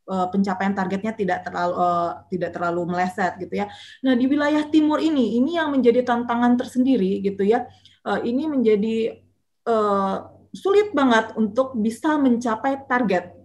uh, 0.06 0.26
pencapaian 0.30 0.70
targetnya 0.70 1.12
tidak 1.18 1.42
terlalu 1.42 1.74
uh, 1.74 2.10
tidak 2.30 2.50
terlalu 2.54 2.82
meleset 2.94 3.34
gitu 3.42 3.58
ya. 3.58 3.66
Nah 4.06 4.14
di 4.14 4.24
wilayah 4.30 4.62
timur 4.70 5.02
ini 5.02 5.36
ini 5.42 5.58
yang 5.58 5.74
menjadi 5.74 6.06
tantangan 6.06 6.54
tersendiri 6.54 7.18
gitu 7.22 7.42
ya. 7.42 7.66
Uh, 8.06 8.22
ini 8.22 8.46
menjadi 8.46 9.18
uh, 9.66 10.30
sulit 10.54 10.94
banget 10.94 11.34
untuk 11.34 11.74
bisa 11.74 12.14
mencapai 12.18 12.86
target. 12.86 13.42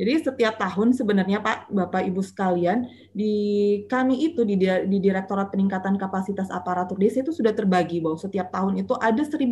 Jadi 0.00 0.16
setiap 0.16 0.56
tahun 0.56 0.96
sebenarnya 0.96 1.44
Pak, 1.44 1.76
Bapak, 1.76 2.08
Ibu 2.08 2.24
sekalian, 2.24 2.88
di 3.12 3.36
kami 3.84 4.32
itu 4.32 4.48
di, 4.48 4.56
di 4.56 4.96
Direktorat 4.96 5.52
Peningkatan 5.52 6.00
Kapasitas 6.00 6.48
Aparatur 6.48 6.96
Desa 6.96 7.20
itu 7.20 7.36
sudah 7.36 7.52
terbagi 7.52 8.00
bahwa 8.00 8.16
setiap 8.16 8.48
tahun 8.48 8.80
itu 8.80 8.96
ada 8.96 9.20
1.500 9.20 9.44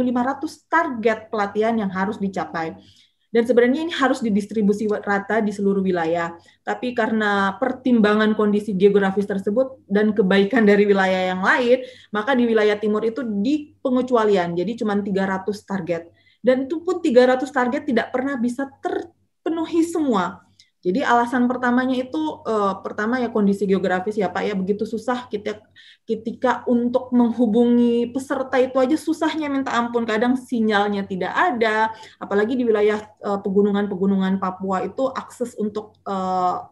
target 0.73 1.29
pelatihan 1.29 1.77
yang 1.77 1.93
harus 1.93 2.17
dicapai. 2.17 2.81
Dan 3.29 3.45
sebenarnya 3.45 3.85
ini 3.85 3.93
harus 3.93 4.25
didistribusi 4.25 4.89
rata 4.89 5.45
di 5.45 5.53
seluruh 5.53 5.85
wilayah. 5.85 6.33
Tapi 6.65 6.97
karena 6.97 7.61
pertimbangan 7.61 8.33
kondisi 8.33 8.73
geografis 8.73 9.29
tersebut 9.29 9.85
dan 9.85 10.17
kebaikan 10.17 10.65
dari 10.65 10.89
wilayah 10.89 11.37
yang 11.37 11.45
lain, 11.45 11.85
maka 12.09 12.33
di 12.33 12.49
wilayah 12.49 12.81
timur 12.81 13.05
itu 13.05 13.21
di 13.21 13.77
pengecualian. 13.85 14.57
Jadi 14.57 14.81
cuma 14.81 14.97
300 14.97 15.45
target. 15.69 16.09
Dan 16.41 16.65
itu 16.65 16.81
pun 16.81 17.05
300 17.05 17.45
target 17.53 17.83
tidak 17.85 18.09
pernah 18.09 18.41
bisa 18.41 18.65
terpenuhi 18.81 19.85
semua. 19.85 20.48
Jadi 20.89 21.05
alasan 21.05 21.45
pertamanya 21.45 21.93
itu 21.93 22.41
uh, 22.49 22.81
pertama 22.81 23.21
ya 23.21 23.29
kondisi 23.29 23.69
geografis 23.69 24.17
ya 24.17 24.33
Pak 24.33 24.43
ya. 24.49 24.55
Begitu 24.57 24.89
susah 24.89 25.29
kita 25.29 25.61
ketika 26.09 26.65
untuk 26.65 27.13
menghubungi 27.13 28.09
peserta 28.09 28.57
itu 28.57 28.81
aja 28.81 28.97
susahnya 28.97 29.53
minta 29.53 29.77
ampun. 29.77 30.09
Kadang 30.09 30.41
sinyalnya 30.41 31.05
tidak 31.05 31.37
ada. 31.37 31.93
Apalagi 32.17 32.57
di 32.57 32.65
wilayah 32.65 33.05
uh, 33.21 33.37
pegunungan-pegunungan 33.45 34.41
Papua 34.41 34.89
itu 34.89 35.05
akses 35.13 35.53
untuk 35.61 36.01
uh, 36.09 36.65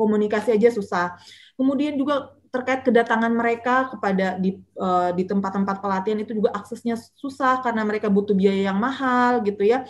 komunikasi 0.00 0.56
aja 0.56 0.72
susah. 0.72 1.20
Kemudian 1.60 2.00
juga 2.00 2.32
terkait 2.56 2.80
kedatangan 2.88 3.28
mereka 3.36 3.92
kepada 3.92 4.40
di 4.40 4.56
uh, 4.80 5.12
di 5.12 5.28
tempat-tempat 5.28 5.76
pelatihan 5.84 6.16
itu 6.16 6.32
juga 6.40 6.56
aksesnya 6.56 6.96
susah 6.96 7.60
karena 7.60 7.84
mereka 7.84 8.08
butuh 8.08 8.32
biaya 8.32 8.72
yang 8.72 8.80
mahal 8.80 9.44
gitu 9.44 9.60
ya 9.60 9.84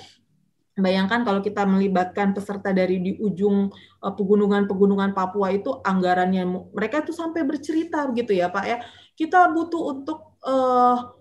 Bayangkan 0.77 1.25
kalau 1.25 1.41
kita 1.41 1.65
melibatkan 1.65 2.37
peserta 2.37 2.69
dari 2.69 3.01
di 3.01 3.12
ujung 3.17 3.73
eh, 4.05 4.12
pegunungan-pegunungan 4.12 5.17
Papua 5.17 5.49
itu 5.49 5.81
anggarannya 5.81 6.45
mereka 6.77 7.01
itu 7.01 7.17
sampai 7.17 7.49
bercerita 7.49 8.05
begitu 8.05 8.37
ya 8.37 8.53
Pak 8.53 8.65
ya. 8.69 8.79
Kita 9.17 9.49
butuh 9.49 9.83
untuk 9.97 10.37
uh, 10.45 11.17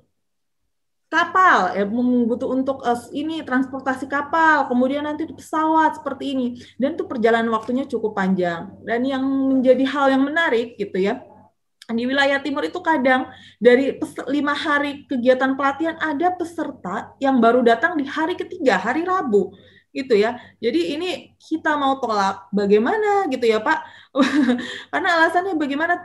kapal 1.08 1.72
ya 1.80 1.88
butuh 2.28 2.52
untuk 2.52 2.84
uh, 2.84 3.00
ini 3.16 3.40
transportasi 3.48 4.12
kapal, 4.12 4.68
kemudian 4.68 5.08
nanti 5.08 5.24
pesawat 5.32 6.04
seperti 6.04 6.36
ini 6.36 6.48
dan 6.76 7.00
itu 7.00 7.08
perjalanan 7.08 7.48
waktunya 7.56 7.88
cukup 7.88 8.12
panjang. 8.12 8.76
Dan 8.84 9.08
yang 9.08 9.24
menjadi 9.24 9.88
hal 9.88 10.12
yang 10.12 10.28
menarik 10.28 10.76
gitu 10.76 11.00
ya 11.00 11.24
di 11.94 12.04
wilayah 12.10 12.42
timur 12.42 12.66
itu 12.66 12.82
kadang 12.82 13.30
dari 13.62 13.94
lima 14.26 14.58
hari 14.58 15.06
kegiatan 15.06 15.54
pelatihan 15.54 15.94
ada 16.02 16.34
peserta 16.34 17.14
yang 17.22 17.38
baru 17.38 17.62
datang 17.62 17.94
di 17.94 18.10
hari 18.10 18.34
ketiga 18.34 18.82
hari 18.82 19.06
Rabu 19.06 19.54
gitu 19.94 20.18
ya. 20.18 20.42
Jadi 20.58 20.98
ini 20.98 21.38
kita 21.38 21.78
mau 21.78 22.02
tolak 22.02 22.50
bagaimana 22.50 23.30
gitu 23.30 23.46
ya 23.46 23.62
Pak? 23.62 23.80
Karena 24.92 25.10
alasannya 25.22 25.54
bagaimana? 25.56 25.96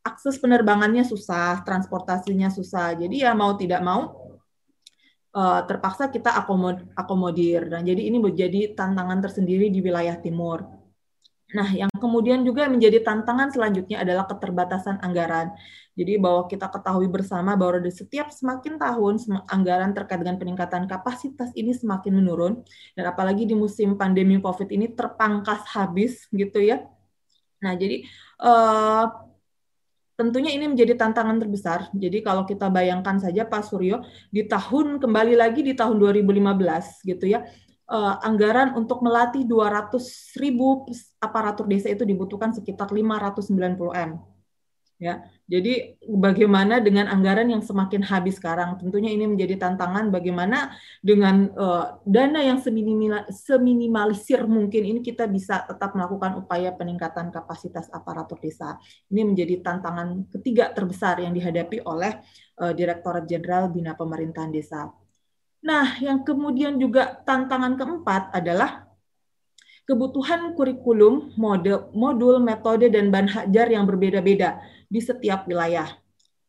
Akses 0.00 0.40
penerbangannya 0.40 1.04
susah 1.04 1.60
transportasinya 1.60 2.48
susah. 2.48 2.96
Jadi 2.96 3.20
ya 3.20 3.36
mau 3.36 3.52
tidak 3.60 3.84
mau 3.84 4.32
uh, 5.36 5.60
terpaksa 5.68 6.08
kita 6.08 6.32
akomod 6.40 6.88
akomodir. 6.96 7.68
Dan 7.68 7.84
jadi 7.84 8.08
ini 8.08 8.16
menjadi 8.16 8.72
tantangan 8.72 9.20
tersendiri 9.20 9.68
di 9.68 9.84
wilayah 9.84 10.16
timur 10.16 10.79
Nah, 11.50 11.68
yang 11.74 11.90
kemudian 11.90 12.46
juga 12.46 12.70
menjadi 12.70 13.02
tantangan 13.02 13.50
selanjutnya 13.50 14.02
adalah 14.02 14.26
keterbatasan 14.30 15.02
anggaran. 15.02 15.50
Jadi 15.98 16.16
bahwa 16.16 16.46
kita 16.46 16.70
ketahui 16.70 17.10
bersama 17.10 17.58
bahwa 17.58 17.82
di 17.82 17.90
setiap 17.90 18.30
semakin 18.30 18.78
tahun 18.78 19.18
anggaran 19.50 19.90
terkait 19.90 20.22
dengan 20.22 20.38
peningkatan 20.38 20.86
kapasitas 20.86 21.50
ini 21.58 21.74
semakin 21.74 22.22
menurun 22.22 22.62
dan 22.94 23.04
apalagi 23.10 23.44
di 23.44 23.58
musim 23.58 23.98
pandemi 23.98 24.38
Covid 24.38 24.70
ini 24.70 24.94
terpangkas 24.94 25.66
habis 25.74 26.30
gitu 26.30 26.62
ya. 26.62 26.86
Nah, 27.60 27.74
jadi 27.76 28.06
uh, 28.40 29.04
tentunya 30.16 30.54
ini 30.54 30.70
menjadi 30.70 30.96
tantangan 30.96 31.40
terbesar. 31.40 31.88
Jadi 31.92 32.20
kalau 32.20 32.46
kita 32.46 32.68
bayangkan 32.68 33.18
saja 33.18 33.44
Pak 33.44 33.66
Suryo 33.66 34.00
di 34.28 34.46
tahun 34.46 35.02
kembali 35.02 35.34
lagi 35.34 35.66
di 35.66 35.74
tahun 35.74 35.96
2015 35.96 37.08
gitu 37.08 37.26
ya, 37.26 37.44
uh, 37.90 38.22
anggaran 38.22 38.78
untuk 38.78 39.02
melatih 39.02 39.42
200 39.44 39.98
ribu 40.38 40.86
aparatur 41.18 41.66
desa 41.66 41.90
itu 41.90 42.06
dibutuhkan 42.06 42.54
sekitar 42.54 42.88
590 42.94 43.50
M. 43.92 44.10
Ya, 45.00 45.24
jadi 45.48 45.96
bagaimana 46.04 46.76
dengan 46.76 47.08
anggaran 47.08 47.48
yang 47.48 47.64
semakin 47.64 48.04
habis 48.04 48.36
sekarang? 48.36 48.76
Tentunya 48.76 49.08
ini 49.08 49.24
menjadi 49.24 49.56
tantangan 49.56 50.12
bagaimana 50.12 50.76
dengan 51.00 51.48
uh, 51.56 52.04
dana 52.04 52.44
yang 52.44 52.60
seminimal, 52.60 53.24
seminimalisir 53.32 54.44
mungkin 54.44 54.84
ini 54.84 55.00
kita 55.00 55.24
bisa 55.24 55.64
tetap 55.64 55.96
melakukan 55.96 56.36
upaya 56.44 56.76
peningkatan 56.76 57.32
kapasitas 57.32 57.88
aparatur 57.88 58.44
desa. 58.44 58.76
Ini 59.08 59.24
menjadi 59.24 59.64
tantangan 59.64 60.28
ketiga 60.36 60.68
terbesar 60.76 61.24
yang 61.24 61.32
dihadapi 61.32 61.80
oleh 61.80 62.20
uh, 62.60 62.76
Direktorat 62.76 63.24
Jenderal 63.24 63.72
Bina 63.72 63.96
Pemerintahan 63.96 64.52
Desa. 64.52 64.99
Nah, 65.60 66.00
yang 66.00 66.24
kemudian 66.24 66.80
juga 66.80 67.20
tantangan 67.24 67.76
keempat 67.76 68.32
adalah 68.32 68.88
kebutuhan 69.84 70.56
kurikulum, 70.56 71.36
mode, 71.36 71.90
modul, 71.92 72.40
metode, 72.40 72.88
dan 72.88 73.12
bahan 73.12 73.28
hajar 73.28 73.66
yang 73.68 73.84
berbeda-beda 73.84 74.62
di 74.88 75.00
setiap 75.02 75.44
wilayah. 75.50 75.90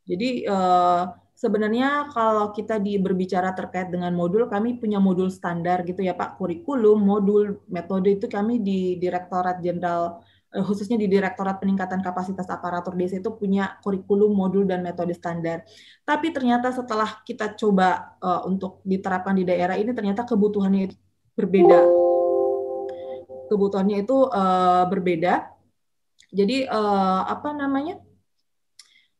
Jadi 0.07 0.47
eh, 0.47 1.03
sebenarnya 1.35 2.13
kalau 2.13 2.53
kita 2.53 2.77
di 2.77 3.01
berbicara 3.01 3.51
terkait 3.57 3.89
dengan 3.89 4.13
modul, 4.13 4.45
kami 4.45 4.77
punya 4.77 5.01
modul 5.01 5.33
standar 5.33 5.81
gitu 5.83 6.05
ya 6.05 6.13
Pak, 6.13 6.37
kurikulum, 6.37 7.01
modul, 7.01 7.65
metode 7.65 8.15
itu 8.15 8.29
kami 8.29 8.61
di 8.61 9.01
Direktorat 9.01 9.57
Jenderal 9.59 10.21
khususnya 10.51 10.99
di 10.99 11.07
Direktorat 11.07 11.63
Peningkatan 11.63 12.03
Kapasitas 12.03 12.43
Aparatur 12.51 12.91
Desa 12.99 13.23
itu 13.23 13.31
punya 13.31 13.79
kurikulum, 13.79 14.35
modul, 14.35 14.67
dan 14.67 14.83
metode 14.83 15.15
standar. 15.15 15.63
Tapi 16.03 16.35
ternyata 16.35 16.75
setelah 16.75 17.23
kita 17.23 17.55
coba 17.55 18.19
uh, 18.19 18.43
untuk 18.43 18.83
diterapkan 18.83 19.31
di 19.31 19.47
daerah 19.47 19.79
ini, 19.79 19.95
ternyata 19.95 20.27
kebutuhannya 20.27 20.91
itu 20.91 20.95
berbeda. 21.39 21.79
Kebutuhannya 23.47 24.03
itu 24.03 24.27
uh, 24.27 24.83
berbeda. 24.91 25.47
Jadi 26.35 26.67
uh, 26.67 27.23
apa 27.31 27.55
namanya? 27.55 28.03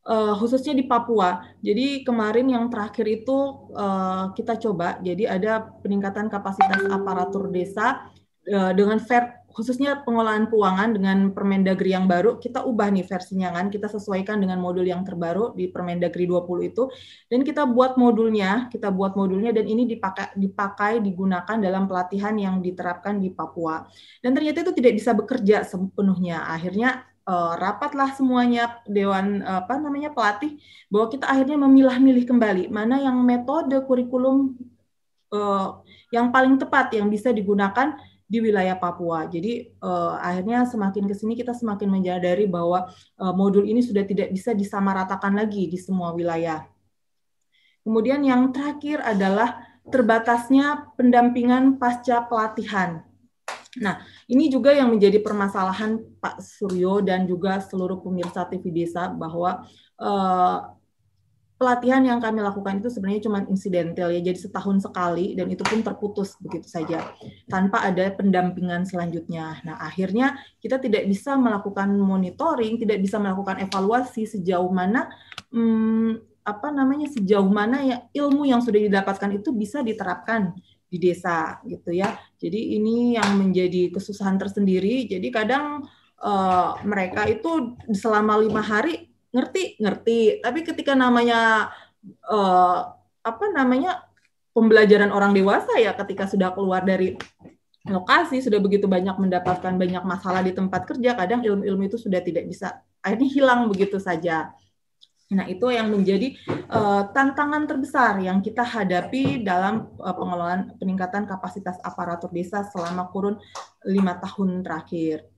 Uh, 0.02 0.34
khususnya 0.36 0.76
di 0.76 0.84
Papua. 0.84 1.46
Jadi 1.63 2.04
kemarin 2.04 2.52
yang 2.52 2.67
terakhir 2.67 3.08
itu 3.08 3.38
uh, 3.72 4.36
kita 4.36 4.60
coba, 4.60 4.98
jadi 5.00 5.38
ada 5.39 5.63
peningkatan 5.80 6.28
kapasitas 6.28 6.91
aparatur 6.91 7.48
desa 7.48 8.12
dengan 8.74 8.98
fair 8.98 9.40
khususnya 9.52 10.02
pengolahan 10.02 10.48
keuangan 10.50 10.96
dengan 10.96 11.18
Permendagri 11.36 11.94
yang 11.94 12.10
baru, 12.10 12.40
kita 12.42 12.64
ubah 12.64 12.90
nih 12.90 13.06
versinya 13.06 13.52
kan, 13.54 13.70
kita 13.70 13.92
sesuaikan 13.92 14.40
dengan 14.40 14.58
modul 14.58 14.84
yang 14.88 15.06
terbaru 15.06 15.54
di 15.54 15.70
Permendagri 15.70 16.26
20 16.26 16.72
itu, 16.72 16.90
dan 17.28 17.44
kita 17.44 17.68
buat 17.68 17.96
modulnya, 17.96 18.72
kita 18.72 18.90
buat 18.90 19.14
modulnya, 19.14 19.52
dan 19.52 19.68
ini 19.68 19.86
dipakai, 19.86 20.34
dipakai 20.36 21.04
digunakan 21.04 21.60
dalam 21.60 21.86
pelatihan 21.86 22.34
yang 22.36 22.60
diterapkan 22.60 23.20
di 23.20 23.30
Papua. 23.32 23.86
Dan 24.24 24.34
ternyata 24.34 24.64
itu 24.66 24.74
tidak 24.74 24.94
bisa 24.98 25.12
bekerja 25.14 25.68
sepenuhnya. 25.68 26.48
Akhirnya 26.48 27.06
uh, 27.28 27.54
rapatlah 27.58 28.12
semuanya 28.18 28.82
dewan 28.90 29.46
uh, 29.46 29.64
apa 29.64 29.78
namanya 29.78 30.10
pelatih 30.14 30.58
bahwa 30.90 31.08
kita 31.12 31.26
akhirnya 31.30 31.58
memilah-milih 31.62 32.26
kembali 32.26 32.64
mana 32.74 33.02
yang 33.02 33.18
metode 33.22 33.76
kurikulum 33.86 34.58
uh, 35.34 35.82
yang 36.12 36.30
paling 36.30 36.60
tepat 36.60 36.92
yang 36.96 37.08
bisa 37.08 37.32
digunakan 37.32 37.96
di 38.32 38.39
wilayah 38.39 38.80
Papua. 38.80 39.28
Jadi 39.28 39.76
uh, 39.84 40.15
akhirnya 40.15 40.63
semakin 40.63 41.04
ke 41.04 41.12
sini 41.12 41.36
kita 41.36 41.52
semakin 41.52 41.91
menyadari 41.91 42.48
bahwa 42.48 42.88
uh, 43.20 43.36
modul 43.36 43.67
ini 43.67 43.84
sudah 43.84 44.08
tidak 44.08 44.32
bisa 44.32 44.56
disamaratakan 44.56 45.36
lagi 45.36 45.67
di 45.67 45.76
semua 45.76 46.15
wilayah. 46.15 46.63
Kemudian 47.84 48.24
yang 48.24 48.56
terakhir 48.56 49.04
adalah 49.04 49.67
terbatasnya 49.84 50.96
pendampingan 50.96 51.76
pasca 51.76 52.24
pelatihan. 52.24 53.04
Nah, 53.82 54.04
ini 54.28 54.48
juga 54.52 54.76
yang 54.76 54.91
menjadi 54.91 55.20
permasalahan 55.24 56.00
Pak 56.20 56.44
Suryo 56.44 57.02
dan 57.02 57.24
juga 57.24 57.60
seluruh 57.63 58.04
pemirsa 58.04 58.44
TV 58.46 58.67
Desa 58.70 59.08
bahwa 59.10 59.63
eh, 59.96 60.58
pelatihan 61.62 62.02
yang 62.02 62.17
kami 62.17 62.41
lakukan 62.41 62.82
itu 62.82 62.89
sebenarnya 62.89 63.30
cuma 63.30 63.45
insidental 63.45 64.10
ya, 64.10 64.17
jadi 64.17 64.34
setahun 64.34 64.82
sekali 64.82 65.38
dan 65.38 65.45
itu 65.45 65.62
pun 65.62 65.86
terputus 65.86 66.34
begitu 66.41 66.65
saja 66.65 67.06
tanpa 67.45 67.86
ada 67.86 68.10
pendampingan 68.17 68.82
selanjutnya. 68.82 69.62
Nah, 69.62 69.78
akhirnya 69.78 70.41
kita 70.58 70.82
tidak 70.82 71.06
bisa 71.06 71.38
melakukan 71.38 71.93
monitoring, 71.93 72.82
tidak 72.82 72.97
bisa 73.06 73.21
melakukan 73.21 73.62
evaluasi 73.62 74.26
sejauh 74.26 74.74
mana 74.74 75.13
hmm, 75.54 76.41
apa 76.41 76.74
namanya 76.74 77.06
sejauh 77.13 77.45
mana 77.45 77.86
ya 77.86 77.97
ilmu 78.10 78.50
yang 78.50 78.65
sudah 78.65 78.82
didapatkan 78.82 79.30
itu 79.38 79.54
bisa 79.54 79.86
diterapkan 79.86 80.58
di 80.89 80.97
desa 80.97 81.62
gitu 81.69 81.93
ya. 81.93 82.17
Jadi 82.41 82.82
ini 82.82 83.21
yang 83.21 83.38
menjadi 83.38 83.93
kesusahan 83.93 84.41
tersendiri. 84.41 85.06
Jadi 85.06 85.30
kadang 85.30 85.86
uh, 86.26 86.74
mereka 86.82 87.30
itu 87.30 87.78
selama 87.93 88.41
lima 88.41 88.65
hari 88.65 89.11
ngerti 89.32 89.80
ngerti 89.80 90.44
tapi 90.44 90.60
ketika 90.67 90.94
namanya 90.96 91.72
uh, 92.28 92.91
apa 93.24 93.46
namanya 93.56 94.04
pembelajaran 94.52 95.12
orang 95.12 95.32
dewasa 95.32 95.80
ya 95.80 95.96
ketika 95.96 96.28
sudah 96.28 96.52
keluar 96.52 96.84
dari 96.84 97.15
lokasi 97.88 98.44
sudah 98.44 98.60
begitu 98.62 98.86
banyak 98.86 99.15
mendapatkan 99.17 99.74
banyak 99.74 100.04
masalah 100.04 100.44
di 100.44 100.54
tempat 100.54 100.86
kerja 100.86 101.17
kadang 101.17 101.41
ilmu-ilmu 101.41 101.88
itu 101.88 101.98
sudah 101.98 102.20
tidak 102.22 102.46
bisa 102.46 102.84
akhirnya 103.02 103.30
hilang 103.32 103.72
begitu 103.72 103.98
saja 103.98 104.54
Nah, 105.32 105.48
itu 105.48 105.63
yang 105.72 105.88
menjadi 105.88 106.36
uh, 106.67 107.08
tantangan 107.15 107.63
terbesar 107.63 108.20
yang 108.20 108.44
kita 108.44 108.67
hadapi 108.67 109.39
dalam 109.39 109.88
uh, 109.96 110.12
pengelolaan 110.12 110.76
peningkatan 110.76 111.24
kapasitas 111.24 111.80
aparatur 111.88 112.28
desa 112.36 112.67
selama 112.67 113.08
kurun 113.08 113.39
lima 113.88 114.20
tahun 114.20 114.60
terakhir. 114.60 115.31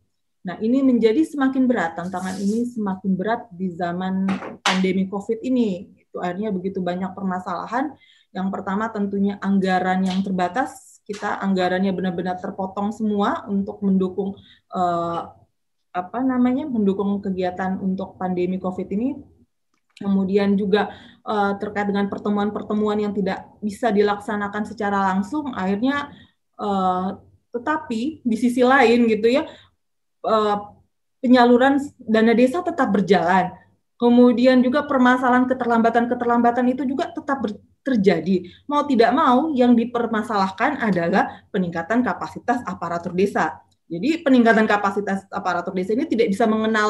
Nah, 0.44 0.60
ini 0.60 0.84
menjadi 0.84 1.24
semakin 1.24 1.64
berat, 1.72 1.96
tantangan 1.96 2.36
ini 2.36 2.68
semakin 2.68 3.16
berat 3.16 3.48
di 3.56 3.72
zaman 3.72 4.28
pandemi 4.60 5.08
COVID 5.08 5.40
ini. 5.40 5.88
Itu 5.96 6.20
akhirnya 6.20 6.52
begitu 6.52 6.84
banyak 6.84 7.16
permasalahan. 7.16 7.96
Yang 8.36 8.48
pertama 8.52 8.92
tentunya 8.92 9.40
anggaran 9.40 10.04
yang 10.04 10.20
terbatas, 10.20 11.00
kita 11.08 11.40
anggarannya 11.40 11.96
benar-benar 11.96 12.44
terpotong 12.44 12.92
semua 12.92 13.48
untuk 13.48 13.80
mendukung 13.88 14.36
eh, 14.76 15.22
apa 15.94 16.20
namanya? 16.20 16.68
mendukung 16.68 17.24
kegiatan 17.24 17.80
untuk 17.80 18.20
pandemi 18.20 18.60
COVID 18.60 18.88
ini. 19.00 19.16
Kemudian 19.96 20.60
juga 20.60 20.92
eh, 21.24 21.54
terkait 21.56 21.88
dengan 21.88 22.12
pertemuan-pertemuan 22.12 23.00
yang 23.00 23.16
tidak 23.16 23.48
bisa 23.64 23.96
dilaksanakan 23.96 24.68
secara 24.68 25.08
langsung, 25.16 25.56
akhirnya 25.56 26.12
eh, 26.60 27.10
tetapi 27.54 28.26
di 28.26 28.36
sisi 28.36 28.60
lain 28.66 29.08
gitu 29.08 29.30
ya 29.30 29.46
penyaluran 31.24 31.80
dana 32.00 32.34
desa 32.36 32.64
tetap 32.64 32.92
berjalan. 32.92 33.52
Kemudian 33.96 34.60
juga 34.60 34.84
permasalahan 34.84 35.48
keterlambatan-keterlambatan 35.48 36.66
itu 36.76 36.84
juga 36.84 37.08
tetap 37.14 37.46
terjadi. 37.84 38.48
Mau 38.68 38.84
tidak 38.84 39.12
mau 39.16 39.52
yang 39.56 39.76
dipermasalahkan 39.76 40.80
adalah 40.84 41.44
peningkatan 41.52 42.04
kapasitas 42.04 42.60
aparatur 42.68 43.16
desa. 43.16 43.64
Jadi 43.88 44.26
peningkatan 44.26 44.66
kapasitas 44.66 45.28
aparatur 45.30 45.76
desa 45.76 45.94
ini 45.94 46.10
tidak 46.10 46.32
bisa 46.32 46.48
mengenal 46.50 46.90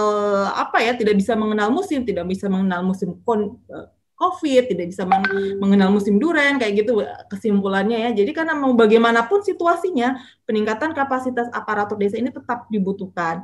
apa 0.53 0.79
ya, 0.81 0.97
tidak 0.97 1.19
bisa 1.19 1.37
mengenal 1.37 1.69
musim, 1.69 2.01
tidak 2.01 2.25
bisa 2.29 2.47
mengenal 2.49 2.81
musim 2.85 3.19
eh, 3.19 3.87
COVID, 4.13 4.69
tidak 4.69 4.93
bisa 4.93 5.03
mengenal 5.57 5.89
musim 5.89 6.21
duren, 6.21 6.61
kayak 6.61 6.85
gitu 6.85 7.01
kesimpulannya 7.27 7.97
ya. 8.07 8.09
Jadi 8.13 8.31
karena 8.31 8.53
mau 8.53 8.71
bagaimanapun 8.77 9.41
situasinya, 9.41 10.21
peningkatan 10.45 10.93
kapasitas 10.93 11.49
aparatur 11.49 11.97
desa 11.97 12.21
ini 12.21 12.29
tetap 12.29 12.69
dibutuhkan. 12.69 13.43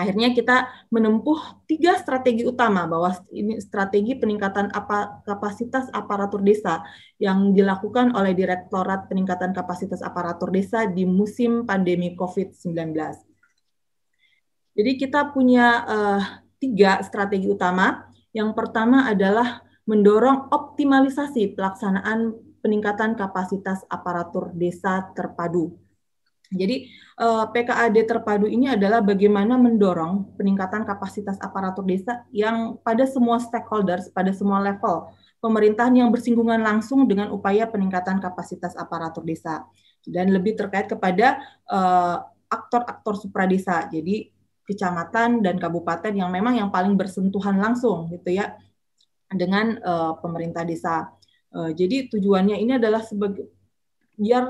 Akhirnya 0.00 0.32
kita 0.32 0.70
menempuh 0.88 1.66
tiga 1.68 1.92
strategi 2.00 2.46
utama 2.48 2.88
bahwa 2.88 3.12
ini 3.36 3.60
strategi 3.60 4.16
peningkatan 4.16 4.72
apa, 4.72 5.20
kapasitas 5.28 5.92
aparatur 5.92 6.40
desa 6.40 6.80
yang 7.20 7.52
dilakukan 7.52 8.16
oleh 8.16 8.32
Direktorat 8.32 9.12
Peningkatan 9.12 9.52
Kapasitas 9.52 10.00
Aparatur 10.00 10.48
Desa 10.56 10.88
di 10.88 11.04
musim 11.04 11.68
pandemi 11.68 12.16
COVID-19. 12.16 12.96
Jadi 14.72 14.90
kita 14.96 15.28
punya 15.36 15.84
uh, 15.84 16.22
tiga 16.56 17.04
strategi 17.04 17.50
utama. 17.50 18.08
Yang 18.32 18.56
pertama 18.56 19.04
adalah 19.04 19.60
mendorong 19.90 20.46
optimalisasi 20.54 21.58
pelaksanaan 21.58 22.38
peningkatan 22.62 23.18
kapasitas 23.18 23.82
aparatur 23.90 24.54
desa 24.54 25.10
terpadu. 25.18 25.74
Jadi 26.50 26.86
eh, 27.18 27.44
PKAD 27.50 27.96
terpadu 28.06 28.46
ini 28.46 28.70
adalah 28.70 29.02
bagaimana 29.02 29.58
mendorong 29.58 30.38
peningkatan 30.38 30.86
kapasitas 30.86 31.38
aparatur 31.42 31.82
desa 31.86 32.26
yang 32.30 32.78
pada 32.86 33.02
semua 33.06 33.42
stakeholders, 33.42 34.10
pada 34.14 34.30
semua 34.30 34.62
level 34.62 35.10
pemerintahan 35.42 35.94
yang 36.04 36.10
bersinggungan 36.14 36.60
langsung 36.60 37.08
dengan 37.08 37.32
upaya 37.34 37.66
peningkatan 37.66 38.20
kapasitas 38.20 38.76
aparatur 38.76 39.24
desa 39.24 39.64
dan 40.06 40.30
lebih 40.30 40.54
terkait 40.54 40.86
kepada 40.86 41.38
eh, 41.66 42.16
aktor-aktor 42.50 43.14
supradesa. 43.18 43.86
Jadi 43.90 44.30
kecamatan 44.66 45.42
dan 45.42 45.58
kabupaten 45.58 46.14
yang 46.14 46.30
memang 46.30 46.54
yang 46.54 46.70
paling 46.70 46.94
bersentuhan 46.94 47.58
langsung 47.58 48.06
gitu 48.10 48.38
ya 48.38 48.54
dengan 49.30 49.78
uh, 49.80 50.12
pemerintah 50.18 50.66
desa. 50.66 51.08
Uh, 51.50 51.70
jadi 51.74 52.10
tujuannya 52.10 52.58
ini 52.58 52.78
adalah 52.78 53.02
sebagai 53.02 53.50
biar 54.18 54.46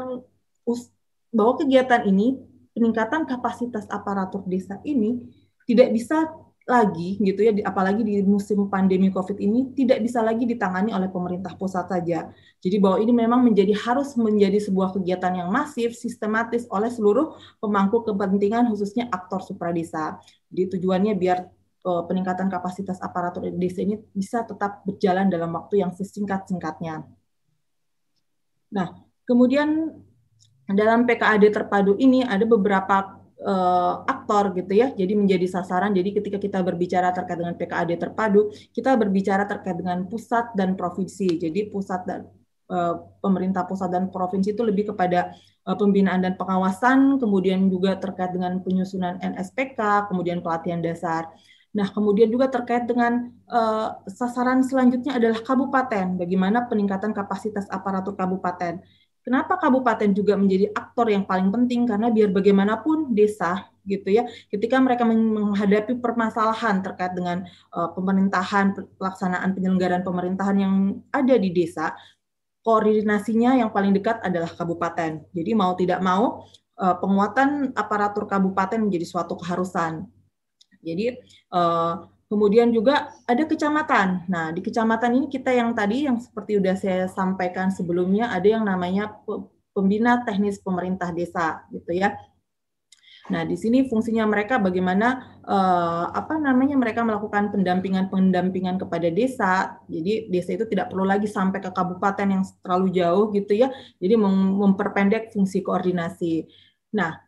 us, 0.66 0.90
bahwa 1.31 1.61
kegiatan 1.61 2.04
ini 2.09 2.40
peningkatan 2.75 3.29
kapasitas 3.29 3.87
aparatur 3.92 4.44
desa 4.48 4.81
ini 4.83 5.21
tidak 5.69 5.94
bisa 5.94 6.27
lagi 6.71 7.19
gitu 7.19 7.42
ya 7.42 7.52
apalagi 7.67 8.07
di 8.07 8.23
musim 8.23 8.71
pandemi 8.71 9.11
Covid 9.11 9.42
ini 9.42 9.75
tidak 9.75 10.07
bisa 10.07 10.23
lagi 10.23 10.46
ditangani 10.46 10.94
oleh 10.94 11.11
pemerintah 11.11 11.59
pusat 11.59 11.90
saja. 11.90 12.31
Jadi 12.63 12.77
bahwa 12.79 13.02
ini 13.02 13.11
memang 13.11 13.42
menjadi 13.42 13.75
harus 13.75 14.15
menjadi 14.15 14.63
sebuah 14.63 14.94
kegiatan 14.94 15.35
yang 15.35 15.50
masif, 15.50 15.98
sistematis 15.98 16.71
oleh 16.71 16.92
seluruh 16.92 17.35
pemangku 17.59 18.07
kepentingan 18.07 18.71
khususnya 18.71 19.11
aktor 19.11 19.42
supradesa. 19.42 20.23
Jadi 20.52 20.79
tujuannya 20.79 21.19
biar 21.19 21.50
peningkatan 21.81 22.52
kapasitas 22.52 23.00
aparatur 23.00 23.48
desa 23.56 23.81
ini 23.81 23.96
bisa 24.12 24.44
tetap 24.44 24.85
berjalan 24.85 25.33
dalam 25.33 25.48
waktu 25.56 25.81
yang 25.81 25.96
sesingkat-singkatnya. 25.96 27.08
Nah, 28.70 28.88
kemudian 29.24 29.96
dalam 30.70 31.08
PKAD 31.08 31.50
terpadu 31.50 31.96
ini 31.96 32.22
ada 32.22 32.44
beberapa 32.44 33.18
uh, 33.42 34.04
aktor 34.04 34.52
gitu 34.54 34.72
ya. 34.76 34.92
Jadi 34.92 35.12
menjadi 35.16 35.46
sasaran. 35.48 35.96
Jadi 35.96 36.20
ketika 36.20 36.38
kita 36.38 36.60
berbicara 36.60 37.10
terkait 37.16 37.40
dengan 37.40 37.56
PKAD 37.56 37.96
terpadu, 37.96 38.52
kita 38.70 38.94
berbicara 38.94 39.48
terkait 39.48 39.81
dengan 39.81 40.04
pusat 40.06 40.52
dan 40.54 40.76
provinsi. 40.76 41.40
Jadi 41.40 41.72
pusat 41.72 42.04
dan 42.04 42.28
uh, 42.70 42.94
pemerintah 43.24 43.64
pusat 43.64 43.88
dan 43.88 44.12
provinsi 44.12 44.52
itu 44.54 44.62
lebih 44.62 44.92
kepada 44.94 45.35
pembinaan 45.60 46.24
dan 46.24 46.35
pengawasan, 46.40 47.20
kemudian 47.20 47.68
juga 47.68 47.94
terkait 47.94 48.33
dengan 48.33 48.58
penyusunan 48.64 49.20
NSPK, 49.22 50.08
kemudian 50.08 50.40
pelatihan 50.40 50.83
dasar. 50.83 51.31
Nah, 51.71 51.87
kemudian 51.94 52.27
juga 52.27 52.50
terkait 52.50 52.83
dengan 52.90 53.31
uh, 53.46 54.02
sasaran 54.10 54.66
selanjutnya 54.66 55.14
adalah 55.14 55.38
kabupaten. 55.38 56.18
Bagaimana 56.18 56.66
peningkatan 56.66 57.14
kapasitas 57.14 57.71
aparatur 57.71 58.18
kabupaten. 58.18 58.83
Kenapa 59.21 59.60
kabupaten 59.60 60.10
juga 60.16 60.35
menjadi 60.35 60.73
aktor 60.75 61.12
yang 61.12 61.29
paling 61.29 61.52
penting? 61.54 61.87
Karena 61.87 62.10
biar 62.10 62.33
bagaimanapun 62.35 63.14
desa 63.14 63.68
gitu 63.87 64.10
ya, 64.10 64.27
ketika 64.50 64.81
mereka 64.83 65.06
menghadapi 65.06 65.98
permasalahan 66.02 66.83
terkait 66.83 67.14
dengan 67.14 67.46
uh, 67.71 67.90
pemerintahan, 67.94 68.75
pelaksanaan 68.98 69.54
penyelenggaraan 69.54 70.02
pemerintahan 70.02 70.56
yang 70.58 70.75
ada 71.14 71.37
di 71.37 71.52
desa, 71.52 71.94
koordinasinya 72.66 73.56
yang 73.56 73.71
paling 73.71 73.94
dekat 73.94 74.18
adalah 74.25 74.50
kabupaten. 74.50 75.23
Jadi 75.31 75.50
mau 75.54 75.73
tidak 75.79 76.00
mau 76.02 76.44
uh, 76.81 76.96
penguatan 76.98 77.77
aparatur 77.77 78.27
kabupaten 78.27 78.81
menjadi 78.81 79.06
suatu 79.06 79.37
keharusan 79.37 80.08
jadi 80.81 81.20
uh, 81.52 82.08
kemudian 82.31 82.70
juga 82.70 83.10
ada 83.26 83.42
kecamatan. 83.42 84.31
Nah, 84.31 84.54
di 84.54 84.62
kecamatan 84.62 85.18
ini 85.18 85.26
kita 85.26 85.50
yang 85.50 85.74
tadi 85.74 86.06
yang 86.06 86.22
seperti 86.22 86.62
sudah 86.62 86.76
saya 86.78 87.04
sampaikan 87.10 87.74
sebelumnya 87.74 88.31
ada 88.31 88.46
yang 88.46 88.62
namanya 88.62 89.18
pembina 89.74 90.22
teknis 90.22 90.62
pemerintah 90.62 91.10
desa 91.10 91.66
gitu 91.74 91.90
ya. 91.90 92.14
Nah, 93.31 93.46
di 93.46 93.54
sini 93.54 93.87
fungsinya 93.87 94.26
mereka 94.26 94.58
bagaimana 94.58 95.38
uh, 95.46 96.10
apa 96.10 96.35
namanya 96.38 96.74
mereka 96.74 97.06
melakukan 97.06 97.54
pendampingan-pendampingan 97.54 98.78
kepada 98.83 99.06
desa. 99.10 99.78
Jadi 99.87 100.26
desa 100.31 100.58
itu 100.58 100.66
tidak 100.66 100.90
perlu 100.90 101.06
lagi 101.06 101.31
sampai 101.31 101.62
ke 101.62 101.70
kabupaten 101.70 102.26
yang 102.26 102.42
terlalu 102.62 102.90
jauh 102.90 103.31
gitu 103.31 103.54
ya. 103.54 103.70
Jadi 104.02 104.14
memperpendek 104.58 105.31
fungsi 105.31 105.62
koordinasi. 105.62 106.46
Nah, 106.94 107.22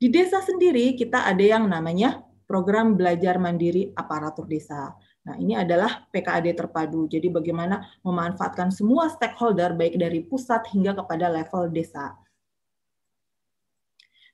di 0.00 0.08
desa 0.08 0.40
sendiri 0.40 0.96
kita 0.96 1.28
ada 1.28 1.44
yang 1.44 1.68
namanya 1.68 2.24
program 2.52 2.92
belajar 2.92 3.40
mandiri 3.40 3.96
aparatur 3.96 4.44
desa. 4.44 4.92
Nah, 5.24 5.40
ini 5.40 5.56
adalah 5.56 6.04
PKAD 6.12 6.52
terpadu. 6.52 7.08
Jadi 7.08 7.32
bagaimana 7.32 7.80
memanfaatkan 8.04 8.68
semua 8.68 9.08
stakeholder 9.08 9.72
baik 9.72 9.96
dari 9.96 10.20
pusat 10.20 10.68
hingga 10.68 10.92
kepada 10.92 11.32
level 11.32 11.72
desa. 11.72 12.12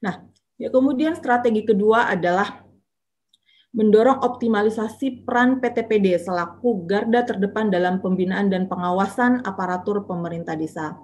Nah, 0.03 0.27
ya 0.59 0.67
kemudian 0.75 1.15
strategi 1.15 1.63
kedua 1.63 2.11
adalah 2.11 2.67
mendorong 3.71 4.27
optimalisasi 4.27 5.23
peran 5.23 5.63
PTPD 5.63 6.19
selaku 6.19 6.89
garda 6.89 7.23
terdepan 7.23 7.71
dalam 7.71 8.03
pembinaan 8.03 8.51
dan 8.51 8.67
pengawasan 8.67 9.47
aparatur 9.47 10.03
pemerintah 10.03 10.59
desa. 10.59 10.99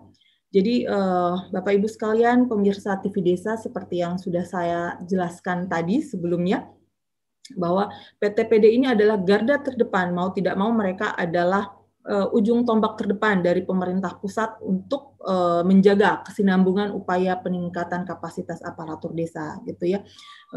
Jadi 0.55 0.87
eh, 0.87 1.35
Bapak 1.51 1.73
Ibu 1.75 1.91
sekalian, 1.91 2.47
pemirsa 2.47 2.95
TV 3.03 3.21
Desa 3.27 3.59
seperti 3.59 4.01
yang 4.01 4.23
sudah 4.23 4.47
saya 4.47 4.97
jelaskan 5.03 5.67
tadi 5.67 5.99
sebelumnya, 5.99 6.63
bahwa 7.53 7.93
PTPD 8.17 8.73
ini 8.73 8.87
adalah 8.89 9.21
garda 9.21 9.61
terdepan, 9.61 10.17
mau 10.17 10.33
tidak 10.33 10.57
mau 10.57 10.73
mereka 10.73 11.13
adalah 11.13 11.69
uh, 12.09 12.33
ujung 12.33 12.65
tombak 12.65 12.97
terdepan 12.97 13.45
dari 13.45 13.61
pemerintah 13.65 14.17
pusat 14.17 14.57
untuk 14.65 15.21
uh, 15.25 15.61
menjaga 15.61 16.25
kesinambungan 16.25 16.93
upaya 16.97 17.37
peningkatan 17.37 18.09
kapasitas 18.09 18.65
aparatur 18.65 19.13
desa 19.13 19.61
gitu 19.69 19.97
ya. 19.97 20.01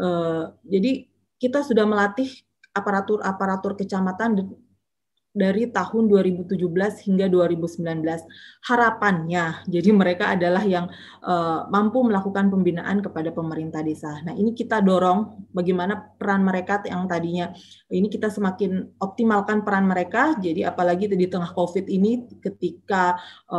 Uh, 0.00 0.52
jadi 0.64 1.04
kita 1.36 1.60
sudah 1.60 1.84
melatih 1.84 2.28
aparatur-aparatur 2.72 3.76
kecamatan 3.76 4.48
dari 5.38 5.70
tahun 5.70 6.10
2017 6.10 6.58
hingga 7.06 7.30
2019. 7.30 8.02
Harapannya, 8.66 9.62
jadi 9.70 9.90
mereka 9.94 10.34
adalah 10.34 10.66
yang 10.66 10.90
uh, 11.22 11.70
mampu 11.70 12.02
melakukan 12.02 12.50
pembinaan 12.50 12.98
kepada 12.98 13.30
pemerintah 13.30 13.86
desa. 13.86 14.18
Nah, 14.26 14.34
ini 14.34 14.50
kita 14.50 14.82
dorong 14.82 15.46
bagaimana 15.54 16.18
peran 16.18 16.42
mereka 16.42 16.82
yang 16.82 17.06
tadinya 17.06 17.54
ini 17.86 18.10
kita 18.10 18.28
semakin 18.34 18.98
optimalkan 18.98 19.62
peran 19.62 19.86
mereka. 19.86 20.34
Jadi 20.42 20.66
apalagi 20.66 21.06
di 21.06 21.30
tengah 21.30 21.54
COVID 21.54 21.86
ini 21.86 22.26
ketika 22.42 23.14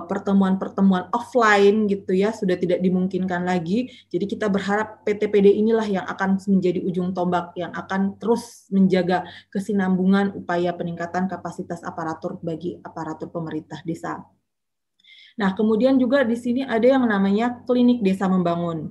pertemuan 0.05 0.49
pertemuan-pertemuan 0.49 1.13
offline 1.13 1.85
gitu 1.85 2.17
ya 2.17 2.33
sudah 2.33 2.57
tidak 2.57 2.81
dimungkinkan 2.81 3.45
lagi. 3.45 3.91
Jadi 4.09 4.25
kita 4.25 4.49
berharap 4.49 5.05
PTPD 5.05 5.53
inilah 5.61 5.85
yang 5.85 6.05
akan 6.09 6.41
menjadi 6.49 6.81
ujung 6.81 7.13
tombak 7.13 7.53
yang 7.53 7.69
akan 7.77 8.17
terus 8.17 8.65
menjaga 8.73 9.27
kesinambungan 9.53 10.33
upaya 10.33 10.73
peningkatan 10.73 11.29
kapasitas 11.29 11.68
kapasitas 11.69 11.85
aparatur 11.85 12.41
bagi 12.41 12.81
aparatur 12.81 13.29
pemerintah 13.29 13.77
desa. 13.85 14.17
Nah, 15.37 15.53
kemudian 15.53 16.01
juga 16.01 16.25
di 16.25 16.33
sini 16.33 16.65
ada 16.65 16.83
yang 16.83 17.05
namanya 17.05 17.61
klinik 17.69 18.01
desa 18.01 18.25
membangun. 18.25 18.89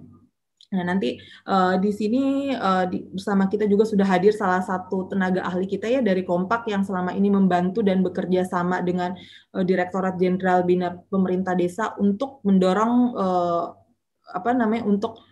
Nah, 0.68 0.85
nanti 0.85 1.16
uh, 1.49 1.81
di 1.81 1.91
sini 1.91 2.53
uh, 2.53 2.85
di, 2.87 3.01
bersama 3.09 3.49
kita 3.49 3.64
juga 3.64 3.89
sudah 3.89 4.05
hadir 4.05 4.37
salah 4.37 4.61
satu 4.61 5.09
tenaga 5.09 5.41
ahli 5.43 5.64
kita 5.64 5.89
ya 5.89 6.05
dari 6.05 6.22
Kompak 6.22 6.68
yang 6.68 6.85
selama 6.85 7.16
ini 7.16 7.33
membantu 7.33 7.81
dan 7.81 8.05
bekerja 8.05 8.45
sama 8.45 8.85
dengan 8.85 9.16
uh, 9.57 9.64
Direktorat 9.64 10.20
Jenderal 10.20 10.68
Bina 10.68 10.93
Pemerintah 11.09 11.57
Desa 11.57 11.97
untuk 11.97 12.45
mendorong 12.45 12.95
uh, 13.16 13.64
apa 14.29 14.53
namanya 14.53 14.85
untuk 14.85 15.24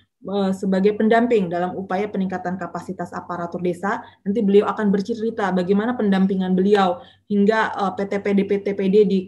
sebagai 0.51 0.99
pendamping 0.99 1.47
dalam 1.47 1.75
upaya 1.79 2.11
peningkatan 2.11 2.59
kapasitas 2.59 3.15
aparatur 3.15 3.63
desa. 3.63 4.03
Nanti 4.27 4.43
beliau 4.43 4.67
akan 4.67 4.91
bercerita 4.91 5.55
bagaimana 5.55 5.95
pendampingan 5.95 6.53
beliau 6.53 6.99
hingga 7.31 7.73
uh, 7.75 7.93
PTPD 7.95 8.47
PTPD 8.47 8.97
di 9.07 9.21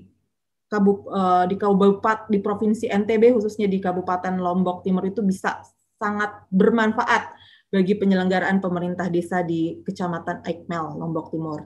Kabuk, 0.68 1.09
uh, 1.09 1.49
di 1.49 1.57
Kabupaten 1.57 2.28
di 2.28 2.38
Provinsi 2.44 2.92
NTB 2.92 3.40
khususnya 3.40 3.64
di 3.64 3.80
Kabupaten 3.80 4.36
Lombok 4.36 4.84
Timur 4.84 5.07
itu 5.09 5.24
bisa 5.24 5.64
sangat 5.96 6.44
bermanfaat 6.53 7.32
bagi 7.68 7.96
penyelenggaraan 7.96 8.61
pemerintah 8.61 9.09
desa 9.09 9.40
di 9.44 9.80
Kecamatan 9.84 10.44
Aikmel, 10.44 11.01
Lombok 11.01 11.32
Timur. 11.32 11.61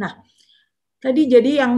Nah, 0.00 0.12
Tadi 1.00 1.24
jadi 1.32 1.64
yang 1.64 1.74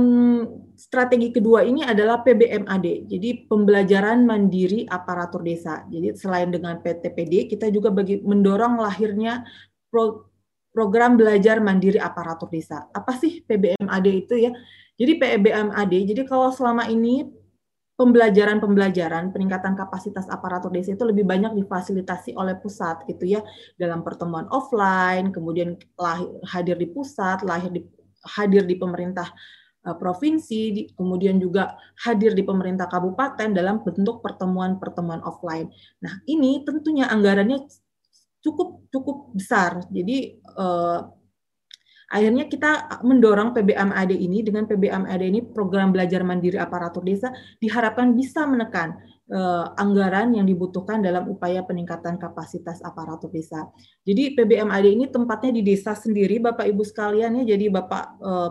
strategi 0.75 1.31
kedua 1.31 1.63
ini 1.63 1.87
adalah 1.87 2.27
PBMAD, 2.27 3.07
jadi 3.07 3.47
pembelajaran 3.47 4.27
mandiri 4.27 4.83
aparatur 4.83 5.47
desa. 5.47 5.87
Jadi 5.87 6.19
selain 6.19 6.51
dengan 6.51 6.83
PTPD, 6.83 7.47
kita 7.47 7.71
juga 7.71 7.95
bagi 7.95 8.19
mendorong 8.19 8.83
lahirnya 8.83 9.47
pro, 9.87 10.27
program 10.75 11.15
belajar 11.15 11.63
mandiri 11.63 12.03
aparatur 12.03 12.51
desa. 12.51 12.91
Apa 12.91 13.15
sih 13.15 13.47
PBMAD 13.47 14.07
itu 14.11 14.35
ya? 14.43 14.51
Jadi 14.99 15.13
PBMAD, 15.15 15.93
jadi 16.03 16.23
kalau 16.27 16.51
selama 16.51 16.91
ini 16.91 17.23
pembelajaran-pembelajaran 17.95 19.31
peningkatan 19.31 19.79
kapasitas 19.79 20.27
aparatur 20.27 20.75
desa 20.75 20.99
itu 20.99 21.07
lebih 21.07 21.23
banyak 21.23 21.55
difasilitasi 21.63 22.35
oleh 22.35 22.59
pusat 22.59 23.07
gitu 23.07 23.39
ya 23.39 23.47
dalam 23.79 24.03
pertemuan 24.03 24.51
offline, 24.51 25.31
kemudian 25.31 25.79
lahir, 25.95 26.27
hadir 26.43 26.75
di 26.75 26.91
pusat, 26.91 27.47
lahir 27.47 27.71
di 27.71 27.87
hadir 28.23 28.67
di 28.67 28.79
pemerintah 28.79 29.31
uh, 29.87 29.97
provinsi, 29.99 30.95
kemudian 30.95 31.39
juga 31.43 31.75
hadir 32.07 32.33
di 32.35 32.43
pemerintah 32.47 32.87
kabupaten 32.87 33.51
dalam 33.51 33.83
bentuk 33.83 34.23
pertemuan-pertemuan 34.23 35.23
offline. 35.27 35.71
Nah, 36.03 36.23
ini 36.27 36.63
tentunya 36.63 37.11
anggarannya 37.11 37.67
cukup 38.43 38.91
cukup 38.91 39.33
besar. 39.39 39.87
Jadi 39.89 40.35
eh, 40.37 40.99
akhirnya 42.13 42.45
kita 42.45 43.01
mendorong 43.01 43.57
PBMAD 43.57 44.13
ini 44.13 44.45
dengan 44.45 44.69
PBMAD 44.69 45.23
ini 45.25 45.41
program 45.41 45.97
belajar 45.97 46.21
mandiri 46.21 46.61
aparatur 46.61 47.01
desa 47.01 47.33
diharapkan 47.57 48.13
bisa 48.13 48.45
menekan 48.45 49.01
eh, 49.33 49.67
anggaran 49.81 50.37
yang 50.37 50.45
dibutuhkan 50.45 51.01
dalam 51.01 51.25
upaya 51.33 51.65
peningkatan 51.65 52.21
kapasitas 52.21 52.85
aparatur 52.85 53.33
desa. 53.33 53.65
Jadi 54.05 54.37
PBMAD 54.37 54.87
ini 54.93 55.09
tempatnya 55.09 55.57
di 55.57 55.63
desa 55.65 55.97
sendiri, 55.97 56.37
Bapak 56.37 56.69
Ibu 56.69 56.85
sekalian 56.85 57.41
ya. 57.41 57.57
Jadi 57.57 57.73
Bapak 57.73 58.05
eh, 58.21 58.51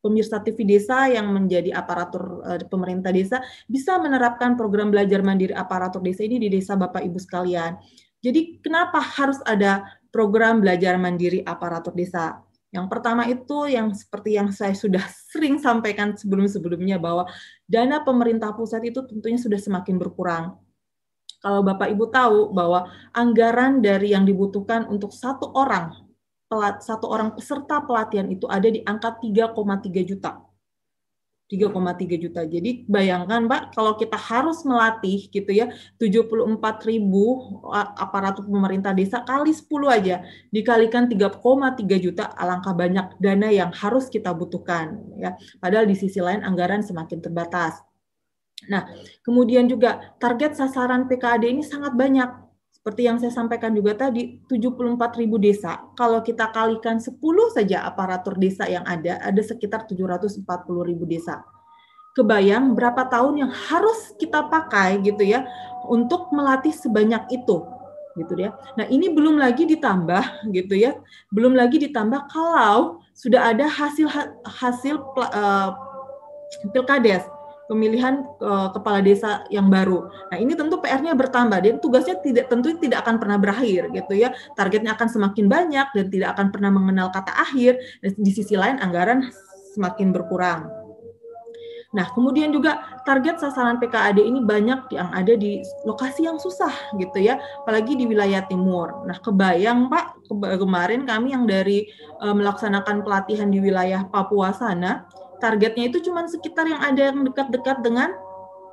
pemirsa 0.00 0.40
TV 0.40 0.64
desa 0.64 1.08
yang 1.08 1.32
menjadi 1.32 1.72
aparatur 1.72 2.44
eh, 2.44 2.64
pemerintah 2.68 3.12
desa 3.12 3.40
bisa 3.64 3.96
menerapkan 3.96 4.60
program 4.60 4.92
belajar 4.92 5.24
mandiri 5.24 5.56
aparatur 5.56 6.04
desa 6.04 6.20
ini 6.20 6.36
di 6.36 6.52
desa 6.52 6.76
Bapak 6.76 7.00
Ibu 7.00 7.16
sekalian. 7.16 7.80
Jadi 8.20 8.60
kenapa 8.60 9.00
harus 9.00 9.40
ada 9.48 9.88
program 10.12 10.60
belajar 10.60 11.00
mandiri 11.00 11.40
aparatur 11.40 11.96
desa? 11.96 12.49
Yang 12.70 12.86
pertama 12.86 13.26
itu 13.26 13.66
yang 13.66 13.90
seperti 13.90 14.38
yang 14.38 14.54
saya 14.54 14.74
sudah 14.74 15.02
sering 15.30 15.58
sampaikan 15.58 16.14
sebelum-sebelumnya 16.14 17.02
bahwa 17.02 17.26
dana 17.66 18.02
pemerintah 18.02 18.54
pusat 18.54 18.86
itu 18.86 19.02
tentunya 19.06 19.38
sudah 19.38 19.58
semakin 19.58 19.98
berkurang. 19.98 20.54
Kalau 21.40 21.64
Bapak 21.64 21.88
Ibu 21.90 22.04
tahu 22.12 22.52
bahwa 22.52 22.90
anggaran 23.16 23.80
dari 23.80 24.12
yang 24.12 24.28
dibutuhkan 24.28 24.86
untuk 24.92 25.10
satu 25.10 25.50
orang 25.56 26.10
satu 26.82 27.06
orang 27.06 27.38
peserta 27.38 27.78
pelatihan 27.86 28.26
itu 28.26 28.42
ada 28.50 28.66
di 28.66 28.82
angka 28.82 29.22
3,3 29.22 30.02
juta. 30.02 30.49
3,3 31.50 32.14
juta. 32.14 32.46
Jadi 32.46 32.86
bayangkan 32.86 33.42
Mbak 33.50 33.74
kalau 33.74 33.98
kita 33.98 34.14
harus 34.14 34.62
melatih 34.62 35.26
gitu 35.34 35.50
ya 35.50 35.66
74 35.98 36.62
ribu 36.86 37.58
aparatur 37.98 38.46
pemerintah 38.46 38.94
desa 38.94 39.26
kali 39.26 39.50
10 39.50 39.66
aja 39.90 40.22
dikalikan 40.54 41.10
3,3 41.10 41.42
juta 41.98 42.30
alangkah 42.38 42.70
banyak 42.70 43.18
dana 43.18 43.50
yang 43.50 43.74
harus 43.74 44.06
kita 44.06 44.30
butuhkan 44.30 45.02
ya. 45.18 45.34
Padahal 45.58 45.90
di 45.90 45.98
sisi 45.98 46.22
lain 46.22 46.46
anggaran 46.46 46.86
semakin 46.86 47.18
terbatas. 47.18 47.82
Nah, 48.68 48.86
kemudian 49.24 49.66
juga 49.66 50.14
target 50.20 50.52
sasaran 50.52 51.08
PKAD 51.08 51.48
ini 51.48 51.64
sangat 51.64 51.96
banyak 51.96 52.49
seperti 52.80 53.04
yang 53.04 53.20
saya 53.20 53.28
sampaikan 53.28 53.76
juga 53.76 53.92
tadi, 53.92 54.40
74 54.48 55.20
ribu 55.20 55.36
desa. 55.36 55.84
Kalau 56.00 56.24
kita 56.24 56.48
kalikan 56.48 56.96
10 56.96 57.12
saja 57.52 57.84
aparatur 57.84 58.40
desa 58.40 58.64
yang 58.72 58.88
ada, 58.88 59.20
ada 59.20 59.42
sekitar 59.44 59.84
740 59.84 60.48
ribu 60.88 61.04
desa. 61.04 61.44
Kebayang 62.16 62.72
berapa 62.72 63.04
tahun 63.04 63.44
yang 63.44 63.52
harus 63.52 64.16
kita 64.16 64.48
pakai 64.48 64.96
gitu 65.04 65.20
ya 65.28 65.44
untuk 65.92 66.32
melatih 66.32 66.72
sebanyak 66.72 67.20
itu 67.28 67.68
gitu 68.16 68.48
ya. 68.48 68.56
Nah, 68.80 68.88
ini 68.88 69.12
belum 69.12 69.36
lagi 69.36 69.68
ditambah 69.68 70.48
gitu 70.48 70.72
ya. 70.72 70.96
Belum 71.28 71.52
lagi 71.52 71.76
ditambah 71.84 72.32
kalau 72.32 73.04
sudah 73.12 73.52
ada 73.52 73.68
hasil 73.68 74.08
hasil 74.48 75.04
uh, 75.20 75.76
pilkades 76.72 77.28
pemilihan 77.70 78.26
uh, 78.42 78.74
kepala 78.74 78.98
desa 78.98 79.46
yang 79.46 79.70
baru. 79.70 80.10
Nah, 80.34 80.36
ini 80.42 80.58
tentu 80.58 80.82
PR-nya 80.82 81.14
bertambah 81.14 81.62
dan 81.62 81.78
tugasnya 81.78 82.18
tidak 82.18 82.50
tentu 82.50 82.74
tidak 82.82 83.06
akan 83.06 83.22
pernah 83.22 83.38
berakhir 83.38 83.94
gitu 83.94 84.18
ya. 84.18 84.34
Targetnya 84.58 84.98
akan 84.98 85.06
semakin 85.06 85.46
banyak 85.46 85.86
dan 85.94 86.06
tidak 86.10 86.28
akan 86.34 86.50
pernah 86.50 86.74
mengenal 86.74 87.14
kata 87.14 87.30
akhir 87.30 87.78
dan 88.02 88.10
di 88.18 88.30
sisi 88.34 88.58
lain 88.58 88.82
anggaran 88.82 89.30
semakin 89.78 90.10
berkurang. 90.10 90.80
Nah, 91.90 92.06
kemudian 92.14 92.54
juga 92.54 93.02
target 93.02 93.42
sasaran 93.42 93.82
PKAD 93.82 94.22
ini 94.22 94.38
banyak 94.46 94.94
yang 94.94 95.10
ada 95.10 95.34
di 95.34 95.58
lokasi 95.82 96.22
yang 96.22 96.38
susah 96.38 96.70
gitu 96.94 97.18
ya, 97.18 97.42
apalagi 97.66 97.98
di 97.98 98.06
wilayah 98.06 98.46
timur. 98.46 99.02
Nah, 99.10 99.18
kebayang 99.18 99.90
Pak, 99.90 100.30
kemarin 100.30 101.02
kami 101.02 101.34
yang 101.34 101.50
dari 101.50 101.90
uh, 102.22 102.30
melaksanakan 102.30 103.02
pelatihan 103.02 103.50
di 103.50 103.58
wilayah 103.58 104.06
Papua 104.06 104.54
sana, 104.54 105.10
targetnya 105.40 105.88
itu 105.88 106.04
cuma 106.04 106.28
sekitar 106.28 106.68
yang 106.68 106.78
ada 106.84 107.10
yang 107.10 107.24
dekat-dekat 107.24 107.80
dengan 107.80 108.12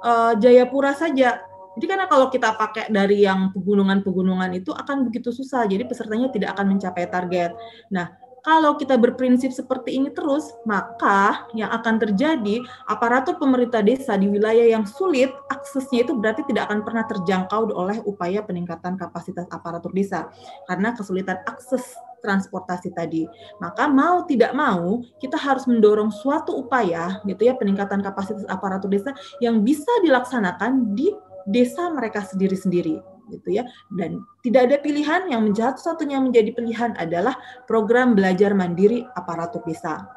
uh, 0.03 0.35
Jayapura 0.35 0.91
saja. 0.93 1.41
Jadi 1.77 1.85
karena 1.85 2.09
kalau 2.09 2.27
kita 2.27 2.57
pakai 2.57 2.89
dari 2.89 3.23
yang 3.23 3.53
pegunungan-pegunungan 3.53 4.49
itu 4.57 4.73
akan 4.73 5.07
begitu 5.07 5.29
susah, 5.29 5.63
jadi 5.69 5.85
pesertanya 5.85 6.27
tidak 6.33 6.57
akan 6.57 6.73
mencapai 6.75 7.05
target. 7.05 7.53
Nah, 7.93 8.11
Kalau 8.47 8.79
kita 8.79 8.95
berprinsip 8.95 9.51
seperti 9.51 9.99
ini 9.99 10.07
terus, 10.07 10.55
maka 10.63 11.43
yang 11.51 11.67
akan 11.67 11.99
terjadi 11.99 12.63
aparatur 12.87 13.35
pemerintah 13.35 13.83
desa 13.83 14.15
di 14.15 14.31
wilayah 14.31 14.63
yang 14.63 14.87
sulit 14.87 15.27
aksesnya 15.51 16.07
itu 16.07 16.15
berarti 16.15 16.47
tidak 16.47 16.71
akan 16.71 16.79
pernah 16.87 17.03
terjangkau 17.11 17.75
oleh 17.75 17.99
upaya 18.07 18.39
peningkatan 18.39 18.95
kapasitas 18.95 19.51
aparatur 19.51 19.91
desa 19.91 20.31
karena 20.63 20.95
kesulitan 20.95 21.43
akses 21.43 21.99
transportasi 22.21 22.93
tadi. 22.93 23.25
Maka 23.61 23.87
mau 23.89 24.25
tidak 24.25 24.53
mau 24.53 25.01
kita 25.21 25.37
harus 25.37 25.65
mendorong 25.69 26.09
suatu 26.09 26.57
upaya 26.57 27.21
gitu 27.25 27.45
ya 27.45 27.53
peningkatan 27.55 28.01
kapasitas 28.01 28.45
aparatur 28.49 28.89
desa 28.91 29.13
yang 29.43 29.61
bisa 29.61 29.89
dilaksanakan 30.03 30.97
di 30.97 31.13
desa 31.47 31.87
mereka 31.93 32.21
sendiri-sendiri 32.27 32.99
gitu 33.31 33.59
ya 33.59 33.67
dan 33.91 34.23
tidak 34.43 34.71
ada 34.71 34.77
pilihan 34.79 35.27
yang 35.27 35.43
menjadi 35.43 35.75
satunya 35.75 36.19
menjadi 36.19 36.55
pilihan 36.55 36.95
adalah 36.95 37.35
program 37.67 38.15
belajar 38.15 38.55
mandiri 38.55 39.03
aparatur 39.15 39.63
desa 39.67 40.07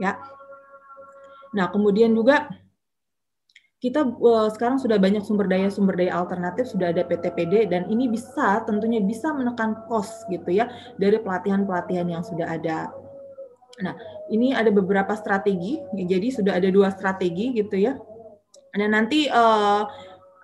ya 0.00 0.16
nah 1.52 1.68
kemudian 1.68 2.12
juga 2.14 2.48
kita 3.80 4.04
uh, 4.04 4.48
sekarang 4.52 4.76
sudah 4.76 5.00
banyak 5.00 5.24
sumber 5.24 5.48
daya 5.48 5.72
sumber 5.72 5.96
daya 5.96 6.20
alternatif 6.20 6.68
sudah 6.68 6.92
ada 6.92 7.00
PTPD 7.00 7.72
dan 7.72 7.88
ini 7.88 8.12
bisa 8.12 8.60
tentunya 8.68 9.00
bisa 9.00 9.32
menekan 9.32 9.88
kos 9.88 10.28
gitu 10.28 10.52
ya 10.52 10.68
dari 11.00 11.16
pelatihan 11.16 11.64
pelatihan 11.64 12.04
yang 12.04 12.20
sudah 12.20 12.44
ada. 12.44 12.92
Nah 13.80 13.96
ini 14.28 14.52
ada 14.52 14.68
beberapa 14.68 15.16
strategi 15.16 15.80
jadi 15.96 16.28
sudah 16.28 16.60
ada 16.60 16.68
dua 16.68 16.92
strategi 16.92 17.56
gitu 17.56 17.80
ya. 17.80 17.96
Dan 18.76 18.92
nanti 18.92 19.26
uh, 19.32 19.82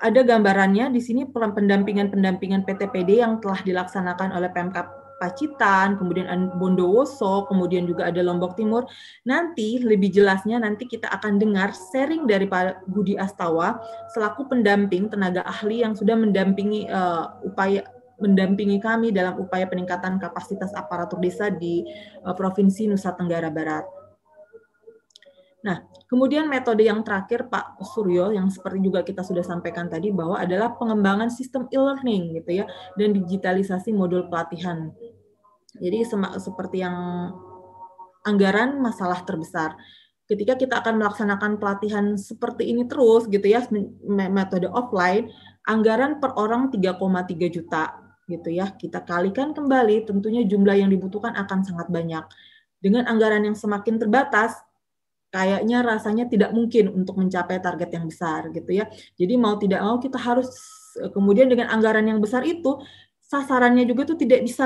ada 0.01 0.21
gambarannya 0.25 0.93
di 0.93 1.01
sini 1.05 1.29
pendampingan-pendampingan 1.29 2.65
PTPD 2.65 3.21
yang 3.21 3.39
telah 3.45 3.61
dilaksanakan 3.63 4.33
oleh 4.33 4.49
Pemkap 4.53 5.06
Pacitan, 5.17 5.97
kemudian 5.97 6.29
Bondowoso, 6.61 7.49
kemudian 7.49 7.89
juga 7.89 8.13
ada 8.13 8.21
Lombok 8.21 8.55
Timur. 8.55 8.85
Nanti 9.25 9.81
lebih 9.81 10.13
jelasnya 10.13 10.61
nanti 10.61 10.85
kita 10.85 11.09
akan 11.09 11.41
dengar 11.41 11.73
sharing 11.73 12.29
dari 12.29 12.45
Pak 12.45 12.85
Budi 12.91 13.17
Astawa 13.17 13.81
selaku 14.13 14.49
pendamping 14.53 15.09
tenaga 15.09 15.41
ahli 15.49 15.81
yang 15.81 15.97
sudah 15.97 16.15
mendampingi 16.15 16.87
uh, 16.93 17.41
upaya 17.45 17.85
mendampingi 18.17 18.81
kami 18.81 19.13
dalam 19.13 19.37
upaya 19.37 19.69
peningkatan 19.69 20.17
kapasitas 20.17 20.73
aparatur 20.73 21.21
desa 21.21 21.53
di 21.53 21.85
uh, 22.25 22.33
Provinsi 22.33 22.89
Nusa 22.89 23.13
Tenggara 23.13 23.53
Barat. 23.53 23.96
Nah, 25.67 25.83
Kemudian 26.07 26.47
metode 26.47 26.87
yang 26.87 27.03
terakhir 27.03 27.51
Pak 27.51 27.83
Suryo 27.83 28.31
yang 28.31 28.47
seperti 28.47 28.79
juga 28.79 29.03
kita 29.03 29.27
sudah 29.27 29.43
sampaikan 29.43 29.91
tadi 29.91 30.15
bahwa 30.15 30.39
adalah 30.39 30.79
pengembangan 30.79 31.35
sistem 31.35 31.67
e-learning 31.75 32.39
gitu 32.39 32.63
ya 32.63 32.65
dan 32.95 33.11
digitalisasi 33.11 33.91
modul 33.91 34.31
pelatihan. 34.31 34.95
Jadi 35.75 36.07
seperti 36.39 36.87
yang 36.87 36.95
anggaran 38.23 38.79
masalah 38.79 39.27
terbesar. 39.27 39.75
Ketika 40.31 40.55
kita 40.55 40.79
akan 40.79 41.03
melaksanakan 41.03 41.59
pelatihan 41.59 42.15
seperti 42.15 42.71
ini 42.71 42.87
terus 42.87 43.27
gitu 43.27 43.47
ya 43.47 43.67
metode 44.07 44.71
offline, 44.71 45.27
anggaran 45.67 46.23
per 46.23 46.39
orang 46.39 46.71
3,3 46.71 47.51
juta 47.51 47.99
gitu 48.31 48.55
ya. 48.55 48.71
Kita 48.79 49.03
kalikan 49.03 49.51
kembali 49.59 50.07
tentunya 50.07 50.47
jumlah 50.47 50.79
yang 50.79 50.91
dibutuhkan 50.91 51.35
akan 51.35 51.67
sangat 51.67 51.91
banyak. 51.91 52.23
Dengan 52.79 53.11
anggaran 53.11 53.43
yang 53.43 53.59
semakin 53.59 53.99
terbatas, 53.99 54.55
kayaknya 55.37 55.85
rasanya 55.85 56.25
tidak 56.33 56.57
mungkin 56.57 56.89
untuk 56.97 57.21
mencapai 57.21 57.61
target 57.61 57.93
yang 57.93 58.09
besar 58.09 58.49
gitu 58.57 58.73
ya. 58.73 58.89
Jadi 59.21 59.37
mau 59.37 59.61
tidak 59.61 59.85
mau 59.85 60.01
kita 60.01 60.17
harus 60.17 60.49
eh, 60.97 61.13
kemudian 61.13 61.53
dengan 61.53 61.69
anggaran 61.69 62.09
yang 62.09 62.25
besar 62.25 62.41
itu 62.49 62.81
sasarannya 63.21 63.85
juga 63.85 64.09
tuh 64.09 64.17
tidak 64.17 64.41
bisa 64.49 64.65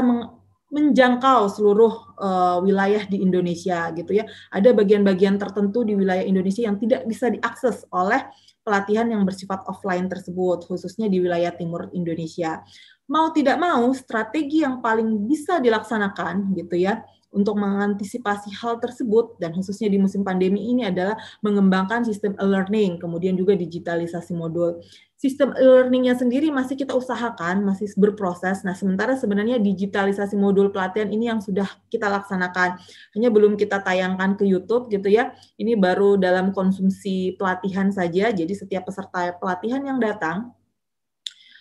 menjangkau 0.71 1.51
seluruh 1.51 2.15
uh, 2.15 2.63
wilayah 2.63 3.03
di 3.11 3.19
Indonesia 3.19 3.91
gitu 3.91 4.23
ya. 4.23 4.25
Ada 4.55 4.71
bagian-bagian 4.71 5.35
tertentu 5.35 5.83
di 5.83 5.99
wilayah 5.99 6.23
Indonesia 6.23 6.63
yang 6.63 6.79
tidak 6.79 7.03
bisa 7.11 7.27
diakses 7.27 7.83
oleh 7.91 8.23
pelatihan 8.63 9.11
yang 9.11 9.27
bersifat 9.27 9.67
offline 9.67 10.07
tersebut, 10.07 10.71
khususnya 10.71 11.11
di 11.11 11.19
wilayah 11.19 11.51
timur 11.51 11.91
Indonesia. 11.91 12.63
Mau 13.11 13.35
tidak 13.35 13.59
mau, 13.59 13.91
strategi 13.91 14.63
yang 14.63 14.79
paling 14.79 15.27
bisa 15.27 15.59
dilaksanakan 15.59 16.55
gitu 16.55 16.79
ya, 16.79 17.03
untuk 17.31 17.55
mengantisipasi 17.55 18.51
hal 18.59 18.83
tersebut 18.83 19.39
dan 19.39 19.55
khususnya 19.55 19.87
di 19.87 20.03
musim 20.03 20.27
pandemi 20.27 20.67
ini 20.67 20.83
adalah 20.83 21.15
mengembangkan 21.47 22.03
sistem 22.03 22.35
e-learning, 22.43 22.99
kemudian 22.99 23.39
juga 23.39 23.55
digitalisasi 23.55 24.35
modul. 24.35 24.83
Sistem 25.15 25.55
e-learningnya 25.55 26.17
sendiri 26.17 26.51
masih 26.51 26.75
kita 26.75 26.97
usahakan, 26.97 27.63
masih 27.63 27.93
berproses. 27.95 28.65
Nah, 28.67 28.73
sementara 28.73 29.15
sebenarnya 29.15 29.61
digitalisasi 29.61 30.35
modul 30.35 30.73
pelatihan 30.75 31.13
ini 31.13 31.29
yang 31.29 31.45
sudah 31.45 31.69
kita 31.93 32.09
laksanakan. 32.09 32.81
Hanya 33.15 33.29
belum 33.29 33.55
kita 33.61 33.85
tayangkan 33.85 34.41
ke 34.41 34.49
YouTube 34.49 34.89
gitu 34.89 35.13
ya. 35.13 35.37
Ini 35.61 35.77
baru 35.77 36.17
dalam 36.17 36.57
konsumsi 36.57 37.37
pelatihan 37.37 37.93
saja. 37.93 38.33
Jadi 38.33 38.57
setiap 38.57 38.89
peserta 38.89 39.37
pelatihan 39.37 39.85
yang 39.85 40.01
datang 40.01 40.57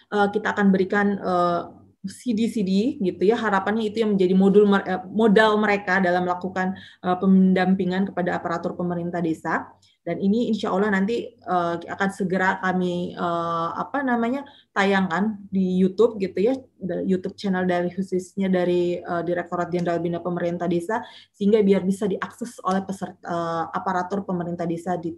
eh, 0.07 0.27
kita 0.31 0.55
akan 0.55 0.71
berikan 0.71 1.19
eh, 1.19 1.78
CD-CD 2.07 2.95
gitu 3.03 3.21
ya 3.27 3.35
harapannya 3.35 3.91
itu 3.91 3.99
yang 3.99 4.15
menjadi 4.15 4.31
modul 4.31 4.63
eh, 4.79 5.03
modal 5.11 5.59
mereka 5.59 5.99
dalam 5.99 6.23
melakukan 6.23 6.71
uh, 7.03 7.19
pendampingan 7.19 8.07
kepada 8.07 8.39
aparatur 8.39 8.71
pemerintah 8.79 9.19
desa 9.19 9.67
dan 10.07 10.15
ini 10.23 10.47
insya 10.47 10.71
Allah 10.71 10.95
nanti 10.95 11.27
uh, 11.43 11.75
akan 11.75 12.09
segera 12.15 12.55
kami 12.63 13.19
uh, 13.19 13.75
apa 13.75 13.99
namanya 13.99 14.47
tayangkan 14.71 15.43
di 15.51 15.75
YouTube 15.75 16.15
gitu 16.23 16.39
ya 16.39 16.55
YouTube 17.03 17.35
channel 17.35 17.67
dari 17.67 17.91
khususnya 17.91 18.47
dari 18.47 19.03
uh, 19.03 19.19
Direktorat 19.19 19.67
Jenderal 19.67 19.99
Bina 19.99 20.23
Pemerintah 20.23 20.71
Desa 20.71 21.03
sehingga 21.35 21.59
biar 21.59 21.83
bisa 21.83 22.07
diakses 22.07 22.63
oleh 22.63 22.79
peserta 22.87 23.19
uh, 23.27 23.63
aparatur 23.75 24.23
pemerintah 24.23 24.63
desa 24.63 24.95
di, 24.95 25.11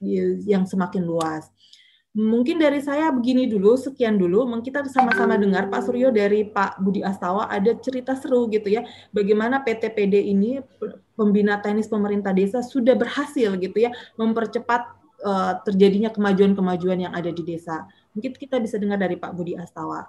di 0.00 0.40
yang 0.48 0.64
semakin 0.64 1.04
luas. 1.04 1.52
Mungkin 2.16 2.56
dari 2.56 2.80
saya 2.80 3.12
begini 3.12 3.44
dulu, 3.44 3.76
sekian 3.76 4.16
dulu. 4.16 4.48
Mungkin 4.48 4.72
kita 4.72 4.88
sama-sama 4.88 5.36
dengar 5.36 5.68
Pak 5.68 5.84
Suryo 5.84 6.08
dari 6.08 6.48
Pak 6.48 6.80
Budi 6.80 7.04
Astawa 7.04 7.44
ada 7.44 7.76
cerita 7.76 8.16
seru 8.16 8.48
gitu 8.48 8.72
ya. 8.72 8.88
Bagaimana 9.12 9.60
PTPD 9.60 10.24
ini 10.32 10.56
pembina 11.12 11.60
teknis 11.60 11.92
pemerintah 11.92 12.32
desa 12.32 12.64
sudah 12.64 12.96
berhasil 12.96 13.52
gitu 13.60 13.76
ya 13.76 13.92
mempercepat 14.16 14.96
uh, 15.28 15.60
terjadinya 15.68 16.08
kemajuan-kemajuan 16.08 17.04
yang 17.04 17.12
ada 17.12 17.28
di 17.28 17.44
desa. 17.44 17.84
Mungkin 18.16 18.32
kita 18.32 18.64
bisa 18.64 18.80
dengar 18.80 18.96
dari 18.96 19.20
Pak 19.20 19.36
Budi 19.36 19.52
Astawa. 19.52 20.08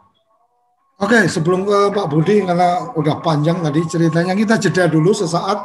Oke, 1.03 1.27
sebelum 1.27 1.67
ke 1.67 1.91
Pak 1.91 2.07
Budi 2.07 2.39
karena 2.39 2.87
udah 2.95 3.19
panjang 3.19 3.59
tadi 3.59 3.83
ceritanya 3.83 4.31
kita 4.31 4.55
jeda 4.55 4.87
dulu 4.87 5.11
sesaat 5.11 5.59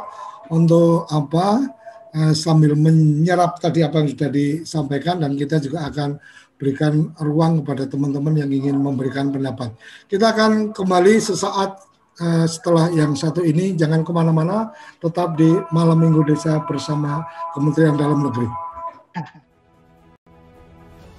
untuk 0.51 1.07
apa 1.07 1.71
Eh, 2.13 2.37
sambil 2.37 2.77
menyerap 2.77 3.57
tadi 3.57 3.81
apa 3.81 3.97
yang 3.97 4.13
sudah 4.13 4.29
disampaikan 4.29 5.17
dan 5.17 5.33
kita 5.33 5.57
juga 5.57 5.89
akan 5.89 6.21
berikan 6.61 7.09
ruang 7.17 7.65
kepada 7.65 7.89
teman-teman 7.89 8.37
yang 8.37 8.53
ingin 8.53 8.77
memberikan 8.77 9.33
pendapat. 9.33 9.73
Kita 10.05 10.29
akan 10.29 10.77
kembali 10.77 11.17
sesaat 11.17 11.81
uh, 12.21 12.45
setelah 12.45 12.93
yang 12.93 13.17
satu 13.17 13.41
ini. 13.41 13.73
Jangan 13.73 14.05
ke 14.05 14.13
mana-mana, 14.13 14.69
tetap 15.01 15.41
di 15.41 15.57
Malam 15.73 16.05
Minggu 16.05 16.21
Desa 16.29 16.61
bersama 16.69 17.25
Kementerian 17.57 17.97
Dalam 17.97 18.21
Negeri. 18.21 18.47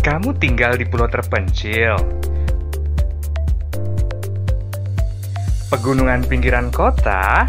Kamu 0.00 0.32
tinggal 0.40 0.80
di 0.80 0.88
pulau 0.88 1.04
terpencil, 1.06 1.92
pegunungan 5.70 6.26
pinggiran 6.26 6.68
kota, 6.74 7.46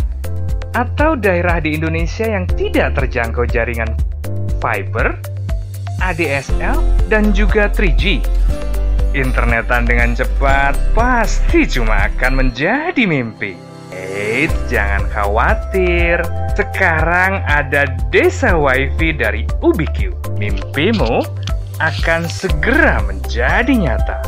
atau 0.71 1.19
daerah 1.19 1.59
di 1.59 1.75
Indonesia 1.75 2.23
yang 2.23 2.47
tidak 2.47 2.95
terjangkau 2.95 3.43
jaringan 3.49 3.91
fiber, 4.63 5.19
ADSL, 5.99 6.79
dan 7.11 7.35
juga 7.35 7.67
3G. 7.67 8.23
Internetan 9.11 9.83
dengan 9.83 10.15
cepat 10.15 10.79
pasti 10.95 11.67
cuma 11.67 12.07
akan 12.07 12.47
menjadi 12.47 13.03
mimpi. 13.03 13.59
Eits, 13.91 14.55
jangan 14.71 15.03
khawatir. 15.11 16.23
Sekarang 16.55 17.43
ada 17.43 17.91
Desa 18.07 18.55
WiFi 18.55 19.09
dari 19.19 19.43
Ubiq. 19.59 20.15
Mimpimu 20.39 21.19
akan 21.83 22.23
segera 22.31 23.03
menjadi 23.03 23.73
nyata. 23.75 24.23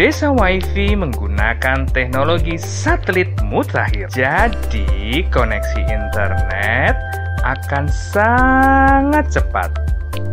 Desa 0.00 0.32
WiFi 0.32 0.96
menggunakan 0.96 1.84
teknologi 1.92 2.56
satelit 2.56 3.36
mutakhir. 3.44 4.08
Jadi, 4.08 5.28
koneksi 5.28 5.80
internet 5.92 6.96
akan 7.44 7.84
sangat 7.84 9.28
cepat. 9.28 9.68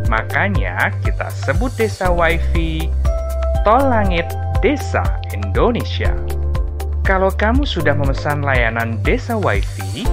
Makanya 0.08 0.88
kita 1.04 1.28
sebut 1.44 1.68
Desa 1.76 2.08
WiFi 2.08 2.88
Tol 3.68 3.92
Langit 3.92 4.32
Desa 4.64 5.04
Indonesia. 5.36 6.16
Kalau 7.04 7.28
kamu 7.28 7.68
sudah 7.68 7.92
memesan 7.92 8.48
layanan 8.48 8.96
Desa 9.04 9.36
WiFi, 9.36 10.08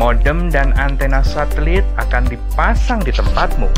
modem 0.00 0.48
dan 0.48 0.72
antena 0.80 1.20
satelit 1.20 1.84
akan 2.00 2.24
dipasang 2.24 3.04
di 3.04 3.12
tempatmu. 3.12 3.68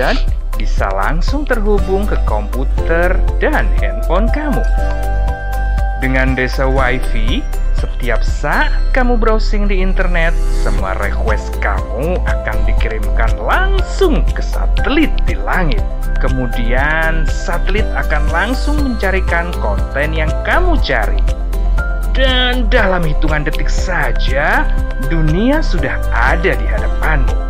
Dan 0.00 0.16
bisa 0.60 0.92
langsung 0.92 1.48
terhubung 1.48 2.04
ke 2.04 2.20
komputer 2.28 3.16
dan 3.40 3.64
handphone 3.80 4.28
kamu. 4.36 4.60
Dengan 6.04 6.36
Desa 6.36 6.68
WiFi, 6.68 7.40
setiap 7.80 8.20
saat 8.20 8.68
kamu 8.92 9.16
browsing 9.16 9.64
di 9.72 9.80
internet, 9.80 10.36
semua 10.60 10.92
request 11.00 11.56
kamu 11.64 12.20
akan 12.28 12.56
dikirimkan 12.68 13.40
langsung 13.40 14.20
ke 14.36 14.44
satelit 14.44 15.08
di 15.24 15.32
langit. 15.32 15.80
Kemudian, 16.20 17.24
satelit 17.24 17.88
akan 17.96 18.28
langsung 18.28 18.76
mencarikan 18.84 19.48
konten 19.64 20.12
yang 20.12 20.28
kamu 20.44 20.76
cari. 20.84 21.24
Dan 22.12 22.68
dalam 22.68 23.00
hitungan 23.00 23.48
detik 23.48 23.72
saja, 23.72 24.68
dunia 25.08 25.64
sudah 25.64 25.96
ada 26.12 26.52
di 26.52 26.66
hadapanmu. 26.68 27.49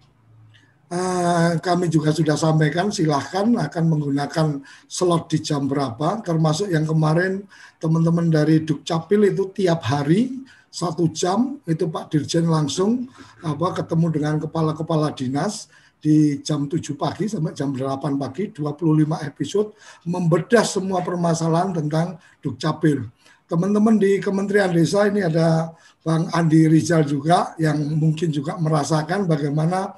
kami 1.61 1.93
juga 1.93 2.17
sudah 2.17 2.33
sampaikan 2.33 2.89
silahkan 2.89 3.45
akan 3.45 3.85
menggunakan 3.93 4.65
slot 4.89 5.29
di 5.29 5.45
jam 5.45 5.69
berapa 5.69 6.25
termasuk 6.25 6.73
yang 6.73 6.89
kemarin 6.89 7.45
teman-teman 7.77 8.33
dari 8.33 8.65
Dukcapil 8.65 9.29
itu 9.29 9.53
tiap 9.53 9.85
hari 9.85 10.49
satu 10.73 11.13
jam 11.13 11.61
itu 11.69 11.89
Pak 11.93 12.09
Dirjen 12.13 12.49
langsung 12.49 13.05
apa 13.45 13.77
ketemu 13.77 14.07
dengan 14.17 14.35
kepala-kepala 14.41 15.13
dinas 15.13 15.69
di 15.99 16.39
jam 16.41 16.71
7 16.71 16.81
pagi 16.95 17.27
sampai 17.27 17.53
jam 17.53 17.75
8 17.75 18.17
pagi 18.17 18.55
25 18.55 19.29
episode 19.29 19.75
membedah 20.07 20.63
semua 20.63 21.03
permasalahan 21.03 21.75
tentang 21.75 22.17
Dukcapil. 22.39 23.03
Teman-teman 23.49 23.97
di 23.97 24.21
Kementerian 24.21 24.71
Desa 24.71 25.09
ini 25.09 25.25
ada 25.25 25.73
Bang 26.05 26.29
Andi 26.31 26.69
Rizal 26.69 27.03
juga 27.09 27.57
yang 27.59 27.81
mungkin 27.97 28.29
juga 28.31 28.61
merasakan 28.61 29.25
bagaimana 29.25 29.97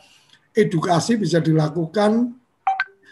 edukasi 0.67 1.17
bisa 1.17 1.41
dilakukan 1.41 2.35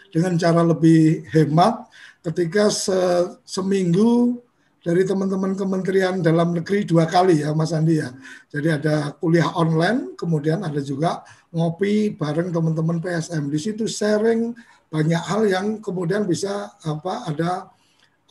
dengan 0.09 0.33
cara 0.37 0.65
lebih 0.65 1.25
hemat 1.33 1.85
ketika 2.25 2.67
se 2.73 2.97
seminggu 3.45 4.41
dari 4.79 5.03
teman-teman 5.03 5.59
kementerian 5.59 6.23
dalam 6.23 6.55
negeri 6.55 6.87
dua 6.87 7.03
kali 7.03 7.43
ya 7.43 7.51
Mas 7.51 7.75
Andi 7.75 7.99
ya. 7.99 8.09
Jadi 8.47 8.79
ada 8.79 9.11
kuliah 9.19 9.51
online, 9.59 10.15
kemudian 10.15 10.63
ada 10.63 10.79
juga 10.79 11.21
ngopi 11.51 12.15
bareng 12.15 12.49
teman-teman 12.49 13.03
PSM. 13.03 13.51
Di 13.51 13.59
situ 13.59 13.83
sharing 13.85 14.55
banyak 14.89 15.21
hal 15.21 15.41
yang 15.45 15.67
kemudian 15.83 16.25
bisa 16.25 16.73
apa 16.81 17.27
ada 17.27 17.69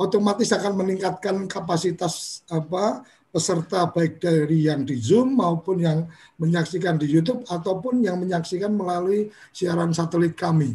otomatis 0.00 0.50
akan 0.54 0.78
meningkatkan 0.78 1.46
kapasitas 1.46 2.42
apa 2.48 3.04
peserta 3.28 3.92
baik 3.92 4.24
dari 4.24 4.66
yang 4.66 4.88
di 4.88 4.96
Zoom 4.96 5.36
maupun 5.36 5.84
yang 5.84 6.08
menyaksikan 6.40 6.96
di 6.96 7.04
YouTube 7.04 7.44
ataupun 7.44 8.00
yang 8.00 8.16
menyaksikan 8.16 8.72
melalui 8.72 9.28
siaran 9.52 9.92
satelit 9.92 10.32
kami. 10.32 10.72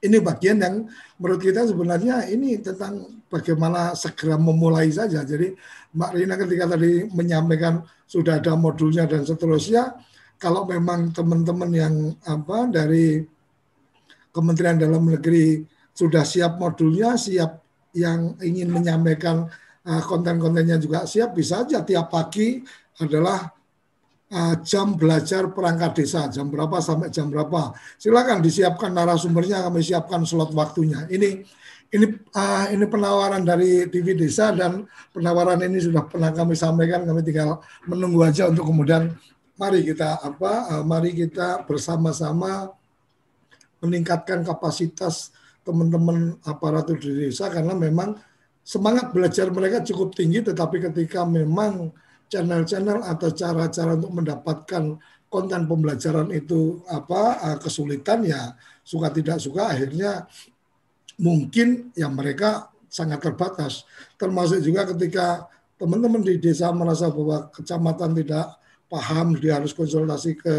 Ini 0.00 0.20
bagian 0.20 0.60
yang 0.60 0.88
menurut 1.20 1.40
kita 1.40 1.68
sebenarnya 1.68 2.28
ini 2.28 2.60
tentang 2.60 3.24
bagaimana 3.28 3.96
segera 3.96 4.36
memulai 4.36 4.92
saja. 4.92 5.24
Jadi 5.24 5.52
Mbak 5.96 6.10
Rina 6.16 6.34
ketika 6.36 6.64
tadi 6.76 7.08
menyampaikan 7.12 7.80
sudah 8.04 8.38
ada 8.38 8.54
modulnya 8.54 9.08
dan 9.08 9.24
seterusnya, 9.24 9.96
kalau 10.36 10.68
memang 10.68 11.10
teman-teman 11.16 11.70
yang 11.72 11.94
apa 12.28 12.68
dari 12.68 13.24
Kementerian 14.32 14.76
Dalam 14.76 15.08
Negeri 15.08 15.64
sudah 15.96 16.22
siap 16.28 16.60
modulnya, 16.60 17.16
siap 17.16 17.64
yang 17.96 18.36
ingin 18.44 18.68
menyampaikan 18.68 19.48
konten-kontennya 19.86 20.82
juga 20.82 21.06
siap, 21.06 21.38
bisa 21.38 21.62
aja 21.62 21.86
tiap 21.86 22.10
pagi 22.10 22.58
adalah 22.98 23.46
uh, 24.34 24.54
jam 24.66 24.98
belajar 24.98 25.54
perangkat 25.54 26.02
desa, 26.02 26.26
jam 26.26 26.50
berapa 26.50 26.82
sampai 26.82 27.08
jam 27.14 27.30
berapa. 27.30 27.70
Silakan 27.94 28.42
disiapkan 28.42 28.90
narasumbernya, 28.90 29.62
kami 29.62 29.86
siapkan 29.86 30.26
slot 30.26 30.50
waktunya. 30.56 31.06
Ini 31.06 31.46
ini 31.94 32.06
uh, 32.34 32.66
ini 32.74 32.84
penawaran 32.90 33.46
dari 33.46 33.86
TV 33.86 34.18
Desa 34.18 34.50
dan 34.50 34.90
penawaran 35.14 35.62
ini 35.62 35.78
sudah 35.78 36.02
pernah 36.02 36.34
kami 36.34 36.58
sampaikan 36.58 37.06
kami 37.06 37.22
tinggal 37.22 37.62
menunggu 37.86 38.26
aja 38.26 38.50
untuk 38.50 38.66
kemudian 38.66 39.14
mari 39.54 39.86
kita 39.86 40.18
apa 40.18 40.74
uh, 40.74 40.82
mari 40.82 41.14
kita 41.14 41.62
bersama-sama 41.62 42.74
meningkatkan 43.78 44.42
kapasitas 44.42 45.30
teman-teman 45.62 46.34
aparatur 46.42 46.98
di 46.98 47.30
desa 47.30 47.46
karena 47.50 47.74
memang 47.74 48.18
semangat 48.66 49.14
belajar 49.14 49.46
mereka 49.54 49.86
cukup 49.86 50.10
tinggi 50.18 50.42
tetapi 50.42 50.82
ketika 50.90 51.22
memang 51.22 51.94
channel-channel 52.26 53.06
atau 53.06 53.30
cara-cara 53.30 53.94
untuk 53.94 54.10
mendapatkan 54.10 54.98
konten 55.30 55.62
pembelajaran 55.70 56.34
itu 56.34 56.82
apa 56.90 57.22
uh, 57.38 57.58
kesulitan 57.62 58.26
ya 58.26 58.58
suka 58.82 59.14
tidak 59.14 59.38
suka 59.38 59.70
akhirnya 59.70 60.26
mungkin 61.22 61.94
yang 61.94 62.12
mereka 62.18 62.70
sangat 62.96 63.20
terbatas. 63.20 63.84
Termasuk 64.16 64.64
juga 64.64 64.88
ketika 64.88 65.44
teman-teman 65.76 66.24
di 66.24 66.40
desa 66.40 66.72
merasa 66.72 67.12
bahwa 67.12 67.52
kecamatan 67.52 68.16
tidak 68.16 68.56
paham, 68.88 69.36
dia 69.36 69.60
harus 69.60 69.76
konsultasi 69.76 70.38
ke 70.38 70.56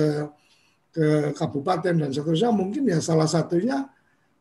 ke 0.93 1.05
kabupaten 1.37 1.93
dan 1.93 2.09
seterusnya. 2.13 2.53
Mungkin 2.53 2.89
ya 2.89 3.01
salah 3.01 3.29
satunya 3.29 3.89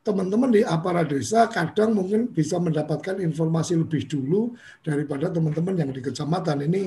teman-teman 0.07 0.55
di 0.55 0.63
aparat 0.63 1.11
desa 1.11 1.51
kadang 1.51 1.99
mungkin 1.99 2.31
bisa 2.31 2.63
mendapatkan 2.63 3.19
informasi 3.19 3.75
lebih 3.75 4.07
dulu 4.07 4.55
daripada 4.87 5.35
teman-teman 5.35 5.75
yang 5.75 5.91
di 5.91 5.99
kecamatan. 5.99 6.63
Ini 6.63 6.83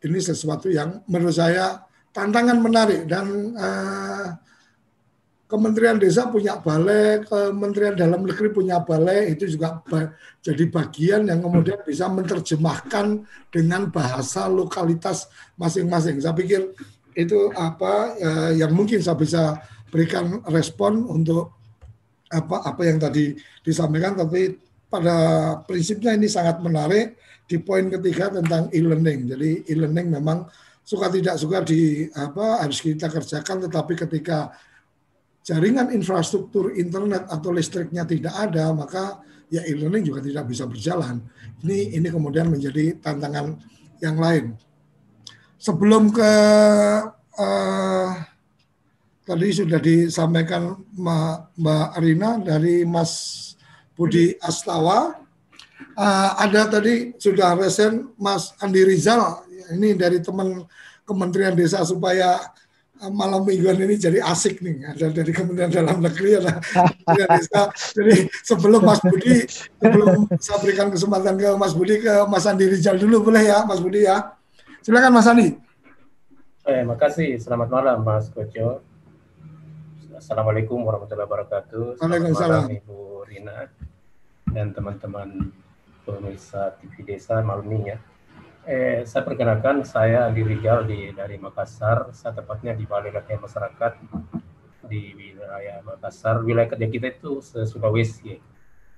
ini 0.00 0.18
sesuatu 0.24 0.72
yang 0.72 1.04
menurut 1.04 1.36
saya 1.36 1.84
tantangan 2.16 2.56
menarik 2.56 3.04
dan 3.04 3.52
uh, 3.52 4.26
Kementerian 5.46 5.94
Desa 5.94 6.26
punya 6.26 6.58
balai, 6.58 7.22
Kementerian 7.22 7.94
Dalam 7.94 8.26
Negeri 8.26 8.50
punya 8.50 8.82
balai, 8.82 9.30
itu 9.30 9.46
juga 9.46 9.78
jadi 10.42 10.66
bagian 10.66 11.22
yang 11.30 11.38
kemudian 11.38 11.86
bisa 11.86 12.10
menerjemahkan 12.10 13.22
dengan 13.54 13.86
bahasa 13.94 14.50
lokalitas 14.50 15.30
masing-masing. 15.54 16.18
Saya 16.18 16.34
pikir 16.34 16.74
itu 17.14 17.54
apa 17.54 18.18
ya, 18.18 18.66
yang 18.66 18.74
mungkin 18.74 18.98
saya 18.98 19.14
bisa 19.14 19.42
berikan 19.86 20.42
respon 20.50 21.06
untuk 21.06 21.55
apa 22.30 22.66
apa 22.66 22.82
yang 22.82 22.98
tadi 22.98 23.38
disampaikan, 23.62 24.18
tapi 24.18 24.58
pada 24.86 25.16
prinsipnya 25.66 26.14
ini 26.14 26.30
sangat 26.30 26.62
menarik 26.62 27.18
di 27.46 27.58
poin 27.62 27.86
ketiga 27.86 28.30
tentang 28.30 28.70
e-learning. 28.74 29.30
Jadi 29.30 29.50
e-learning 29.70 30.18
memang 30.18 30.46
suka 30.86 31.10
tidak 31.10 31.38
suka 31.38 31.62
di 31.62 32.06
apa 32.14 32.62
harus 32.62 32.78
kita 32.82 33.10
kerjakan, 33.10 33.66
tetapi 33.66 33.94
ketika 34.06 34.54
jaringan 35.46 35.94
infrastruktur 35.94 36.74
internet 36.74 37.30
atau 37.30 37.54
listriknya 37.54 38.02
tidak 38.02 38.34
ada, 38.34 38.74
maka 38.74 39.22
ya 39.46 39.62
e-learning 39.62 40.02
juga 40.02 40.22
tidak 40.22 40.50
bisa 40.50 40.66
berjalan. 40.66 41.22
Ini 41.62 41.98
ini 41.98 42.08
kemudian 42.10 42.50
menjadi 42.50 42.98
tantangan 42.98 43.54
yang 44.02 44.18
lain. 44.18 44.58
Sebelum 45.56 46.12
ke 46.12 46.32
uh, 47.38 48.10
tadi 49.26 49.50
sudah 49.50 49.82
disampaikan 49.82 50.78
Mbak 51.58 51.86
Arina 51.98 52.38
dari 52.38 52.86
Mas 52.86 53.42
Budi 53.98 54.38
Astawa, 54.38 55.18
uh, 55.98 56.30
ada 56.38 56.70
tadi 56.70 57.10
sudah 57.18 57.58
resen 57.58 58.14
Mas 58.14 58.54
Andi 58.62 58.86
Rizal, 58.86 59.42
ini 59.74 59.98
dari 59.98 60.22
teman 60.22 60.62
Kementerian 61.02 61.58
Desa 61.58 61.82
supaya 61.82 62.38
malam 63.12 63.44
mingguan 63.44 63.76
ini 63.76 64.00
jadi 64.00 64.24
asik 64.24 64.64
nih 64.64 64.96
ada 64.96 65.12
dari 65.12 65.28
Kementerian 65.28 65.68
Dalam 65.68 66.00
Negeri 66.00 66.40
ada. 66.40 66.58
Jadi 67.92 68.24
sebelum 68.40 68.80
Mas 68.80 69.04
Budi 69.04 69.44
sebelum 69.76 70.24
saya 70.40 70.58
berikan 70.64 70.88
kesempatan 70.88 71.36
ke 71.36 71.48
Mas 71.60 71.76
Budi 71.76 72.00
ke 72.00 72.24
Mas 72.24 72.48
Andi 72.48 72.64
Rizal 72.64 72.96
dulu 72.96 73.28
boleh 73.28 73.52
ya 73.52 73.68
Mas 73.68 73.84
Budi 73.84 74.08
ya. 74.08 74.32
Silakan 74.80 75.12
Mas 75.12 75.28
Andi. 75.28 75.48
Eh, 76.66 76.82
makasih. 76.82 77.36
Selamat 77.38 77.68
malam 77.68 78.00
Mas 78.02 78.32
Koco. 78.32 78.85
Assalamualaikum 80.16 80.80
warahmatullahi 80.80 81.28
wabarakatuh. 81.28 82.00
Waalaikumsalam. 82.00 82.72
Ibu 82.72 83.28
Rina 83.28 83.68
dan 84.48 84.72
teman-teman 84.72 85.52
pemirsa 86.08 86.72
TV 86.80 87.04
Desa 87.04 87.44
malam 87.44 87.68
ini 87.68 87.92
ya. 87.92 88.00
Eh, 88.64 89.04
saya 89.04 89.28
perkenalkan, 89.28 89.84
saya 89.84 90.24
Andi 90.24 90.40
Rijal 90.40 90.88
di, 90.88 91.12
dari 91.12 91.36
Makassar, 91.36 92.16
saya 92.16 92.32
tepatnya 92.32 92.72
di 92.72 92.88
Balai 92.88 93.12
Latihan 93.12 93.44
Masyarakat 93.44 93.92
di 94.88 95.12
wilayah 95.12 95.84
Makassar. 95.84 96.40
Wilayah 96.40 96.72
kerja 96.72 96.88
kita 96.88 97.12
itu 97.12 97.44
Sulawesi. 97.44 98.40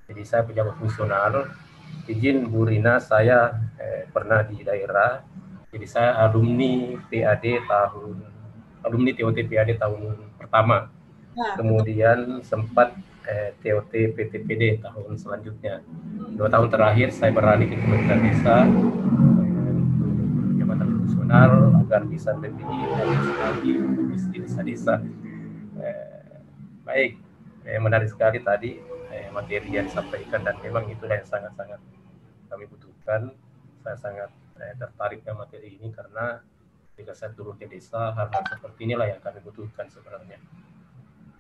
Jadi 0.07 0.23
saya 0.23 0.47
pejabat 0.47 0.79
fungsional. 0.79 1.51
Izin 2.07 2.47
Bu 2.47 2.63
Rina, 2.63 3.03
saya 3.03 3.59
eh, 3.75 4.07
pernah 4.07 4.47
di 4.47 4.63
daerah. 4.63 5.27
Jadi 5.75 5.87
saya 5.91 6.15
alumni 6.23 6.95
PAD 7.11 7.67
tahun 7.67 8.17
alumni 8.87 9.11
TOT 9.19 9.39
PAD 9.51 9.83
tahun 9.83 10.15
pertama. 10.39 10.95
Nah, 11.39 11.55
Kemudian 11.55 12.43
sempat 12.43 12.99
eh, 13.23 13.55
TOT 13.63 13.95
PTPD 14.19 14.83
tahun 14.83 15.15
selanjutnya. 15.15 15.87
Dua 16.35 16.51
tahun 16.51 16.67
terakhir 16.67 17.15
saya 17.15 17.31
beralih 17.31 17.71
ke 17.71 17.79
Kementerian 17.79 18.21
Desa 18.27 18.67
nasional 21.29 21.77
agar 21.85 22.09
bisa 22.09 22.33
lebih 22.41 22.65
lagi 23.37 23.73
di 24.33 24.39
desa-desa. 24.41 24.97
Eh, 25.77 26.41
baik, 26.89 27.21
eh, 27.69 27.77
menarik 27.77 28.09
sekali 28.09 28.41
tadi 28.41 28.81
eh, 29.13 29.29
materi 29.29 29.69
yang 29.77 29.85
disampaikan 29.93 30.41
dan 30.41 30.57
memang 30.65 30.89
itu 30.89 31.05
yang 31.05 31.25
sangat-sangat 31.29 31.81
kami 32.49 32.65
butuhkan. 32.65 33.29
Saya 33.85 33.97
sangat 34.01 34.33
eh, 34.57 34.73
tertarik 34.81 35.21
dengan 35.21 35.45
materi 35.45 35.77
ini 35.77 35.93
karena 35.93 36.41
ketika 36.97 37.13
saya 37.13 37.31
turun 37.37 37.61
ke 37.61 37.69
desa 37.69 38.17
hal-hal 38.17 38.43
seperti 38.49 38.89
inilah 38.89 39.13
yang 39.13 39.21
kami 39.21 39.45
butuhkan 39.45 39.85
sebenarnya. 39.93 40.41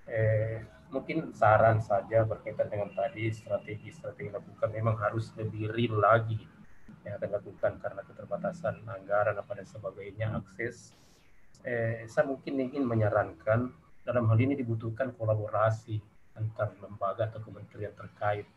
Eh, 0.08 0.64
mungkin 0.88 1.36
saran 1.36 1.84
saja 1.84 2.24
berkaitan 2.24 2.72
dengan 2.72 2.88
tadi 2.96 3.28
strategi-strategi 3.28 4.32
lakukan 4.32 4.72
memang 4.72 4.96
harus 4.96 5.36
lebih 5.36 5.68
real 5.68 6.00
lagi 6.00 6.40
yang 7.04 7.20
akan 7.20 7.28
dilakukan 7.28 7.72
karena 7.76 8.00
keterbatasan 8.08 8.74
anggaran 8.88 9.36
apa 9.36 9.52
dan 9.52 9.66
sebagainya 9.68 10.26
akses. 10.40 10.96
Eh, 11.60 12.08
saya 12.08 12.24
mungkin 12.24 12.56
ingin 12.56 12.88
menyarankan 12.88 13.68
dalam 14.00 14.24
hal 14.32 14.38
ini 14.40 14.56
dibutuhkan 14.56 15.12
kolaborasi 15.12 16.00
antar 16.40 16.72
lembaga 16.80 17.28
atau 17.28 17.44
kementerian 17.44 17.92
terkait. 17.92 18.48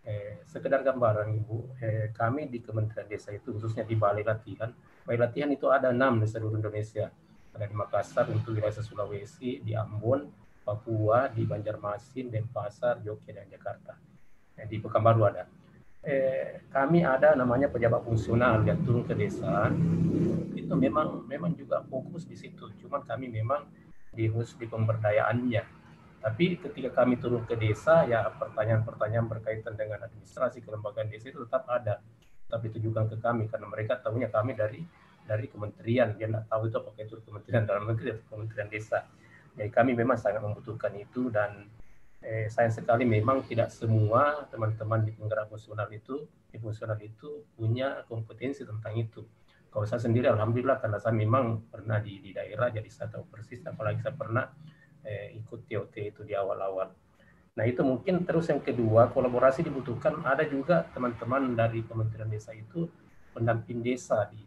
Eh, 0.00 0.42
sekedar 0.48 0.80
gambaran 0.80 1.28
ibu 1.36 1.70
eh, 1.78 2.08
kami 2.16 2.48
di 2.48 2.64
kementerian 2.64 3.04
desa 3.04 3.36
itu 3.36 3.52
khususnya 3.52 3.84
di 3.84 3.92
balai 4.00 4.24
latihan 4.24 4.72
balai 5.04 5.20
latihan 5.20 5.52
itu 5.52 5.68
ada 5.68 5.92
enam 5.92 6.18
di 6.18 6.26
seluruh 6.26 6.56
Indonesia. 6.56 7.12
Ada 7.50 7.66
di 7.66 7.76
Makassar 7.76 8.26
untuk 8.30 8.56
wilayah 8.56 8.80
Sulawesi 8.80 9.60
di 9.60 9.76
Ambon 9.76 10.39
Papua 10.60 11.32
di 11.32 11.48
Banjarmasin 11.48 12.28
Denpasar 12.28 13.00
Jogja 13.00 13.32
dan 13.32 13.48
Jakarta. 13.48 13.96
Eh, 14.60 14.66
di 14.68 14.76
Pekanbaru 14.76 15.22
ada. 15.24 15.44
Eh, 16.00 16.64
kami 16.72 17.04
ada 17.04 17.36
namanya 17.36 17.68
pejabat 17.68 18.00
fungsional 18.04 18.64
yang 18.64 18.80
turun 18.84 19.04
ke 19.04 19.12
desa. 19.16 19.68
Itu 20.56 20.72
memang 20.76 21.28
memang 21.28 21.52
juga 21.56 21.84
fokus 21.84 22.24
di 22.24 22.36
situ. 22.36 22.72
Cuman 22.80 23.04
kami 23.04 23.28
memang 23.28 23.68
di 24.12 24.28
khusus 24.28 24.56
di 24.56 24.68
pemberdayaannya. 24.68 25.80
Tapi 26.20 26.60
ketika 26.60 27.04
kami 27.04 27.16
turun 27.16 27.48
ke 27.48 27.56
desa 27.56 28.04
ya 28.04 28.28
pertanyaan-pertanyaan 28.28 29.24
berkaitan 29.28 29.72
dengan 29.76 30.04
administrasi 30.04 30.60
kelembagaan 30.60 31.08
desa 31.08 31.32
itu 31.32 31.40
tetap 31.44 31.64
ada. 31.68 32.00
Tapi 32.48 32.68
ditujukan 32.72 33.08
ke 33.12 33.16
kami 33.20 33.48
karena 33.48 33.66
mereka 33.68 34.00
tahunya 34.00 34.28
kami 34.28 34.52
dari 34.56 34.80
dari 35.24 35.48
kementerian. 35.48 36.16
Dia 36.16 36.28
tidak 36.28 36.48
tahu 36.48 36.68
itu 36.68 36.76
apakah 36.76 37.02
itu 37.04 37.16
kementerian 37.24 37.64
dalam 37.64 37.84
negeri 37.88 38.16
atau 38.16 38.24
kementerian 38.36 38.68
desa 38.68 39.04
jadi 39.56 39.70
kami 39.70 39.98
memang 39.98 40.18
sangat 40.18 40.42
membutuhkan 40.42 40.94
itu 40.94 41.28
dan 41.32 41.66
eh, 42.22 42.46
sayang 42.52 42.72
sekali 42.72 43.02
memang 43.08 43.42
tidak 43.48 43.72
semua 43.72 44.46
teman-teman 44.52 45.02
di 45.02 45.12
penggerak 45.16 45.50
fungsional 45.50 45.88
itu 45.90 46.28
di 46.50 46.58
fungsional 46.58 46.98
itu 47.02 47.46
punya 47.54 48.02
kompetensi 48.06 48.66
tentang 48.66 48.94
itu. 48.98 49.22
Kalau 49.70 49.86
saya 49.86 50.02
sendiri, 50.02 50.26
alhamdulillah 50.26 50.82
karena 50.82 50.98
saya 50.98 51.14
memang 51.14 51.70
pernah 51.70 52.02
di, 52.02 52.18
di 52.18 52.34
daerah, 52.34 52.74
jadi 52.74 52.90
saya 52.90 53.14
tahu 53.14 53.30
persis. 53.30 53.62
Apalagi 53.62 54.02
saya 54.02 54.18
pernah 54.18 54.50
eh, 55.06 55.38
ikut 55.38 55.70
TOT 55.70 55.94
itu 55.94 56.26
di 56.26 56.34
awal-awal. 56.34 56.90
Nah 57.54 57.64
itu 57.66 57.86
mungkin 57.86 58.26
terus 58.26 58.50
yang 58.50 58.62
kedua 58.62 59.14
kolaborasi 59.14 59.62
dibutuhkan. 59.62 60.26
Ada 60.26 60.50
juga 60.50 60.90
teman-teman 60.90 61.54
dari 61.54 61.86
Kementerian 61.86 62.26
Desa 62.26 62.50
itu 62.50 62.90
pendamping 63.30 63.78
desa 63.78 64.26
di 64.26 64.42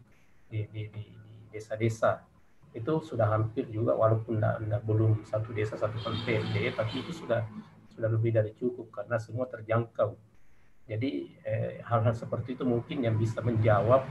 desa-desa 1.49 2.32
itu 2.73 2.93
sudah 3.05 3.29
hampir 3.29 3.69
juga 3.69 3.93
walaupun 3.93 4.41
enggak, 4.41 4.81
belum 4.81 5.21
satu 5.29 5.53
desa 5.53 5.77
satu 5.77 5.95
PLT 6.25 6.73
tapi 6.73 7.05
itu 7.05 7.13
sudah 7.13 7.45
sudah 7.93 8.09
lebih 8.09 8.33
dari 8.33 8.51
cukup 8.57 8.89
karena 8.89 9.21
semua 9.21 9.45
terjangkau. 9.45 10.17
Jadi 10.89 11.31
eh, 11.45 11.79
hal-hal 11.85 12.11
eh, 12.11 12.17
seperti 12.17 12.57
itu 12.57 12.65
mungkin 12.65 13.05
yang 13.05 13.15
bisa 13.15 13.39
menjawab 13.45 14.03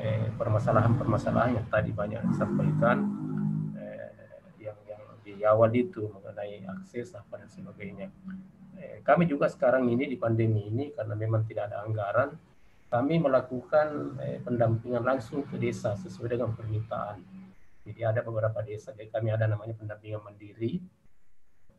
eh, 0.00 0.32
permasalahan-permasalahan 0.34 1.50
eh, 1.52 1.56
yang 1.60 1.66
tadi 1.68 1.90
banyak 1.92 2.20
disampaikan 2.32 2.96
eh, 3.76 4.10
yang 4.58 4.78
yang 4.88 5.02
di 5.20 5.44
awal 5.44 5.68
itu 5.70 6.08
mengenai 6.08 6.64
akses 6.64 7.12
apa 7.14 7.44
dan 7.44 7.48
sebagainya. 7.52 8.08
eh, 8.80 9.04
kami 9.04 9.28
juga 9.28 9.46
sekarang 9.52 9.84
ini 9.92 10.08
di 10.08 10.16
pandemi 10.16 10.66
ini 10.66 10.90
karena 10.96 11.12
memang 11.12 11.44
tidak 11.44 11.70
ada 11.70 11.84
anggaran, 11.84 12.34
kami 12.88 13.20
melakukan 13.20 14.16
eh, 14.24 14.40
pendampingan 14.40 15.04
langsung 15.04 15.44
ke 15.44 15.60
desa 15.60 15.92
sesuai 15.94 16.34
dengan 16.34 16.56
permintaan. 16.56 17.37
Jadi 17.88 18.00
ada 18.04 18.20
beberapa 18.20 18.60
desa, 18.60 18.92
jadi 18.92 19.08
kami 19.08 19.32
ada 19.32 19.48
namanya 19.48 19.72
pendampingan 19.72 20.20
mandiri, 20.20 20.84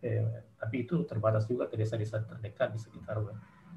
eh, 0.01 0.26
tapi 0.57 0.89
itu 0.89 1.05
terbatas 1.05 1.45
juga 1.45 1.70
ke 1.70 1.78
desa-desa 1.78 2.26
terdekat 2.26 2.74
di 2.74 2.80
sekitar 2.82 3.22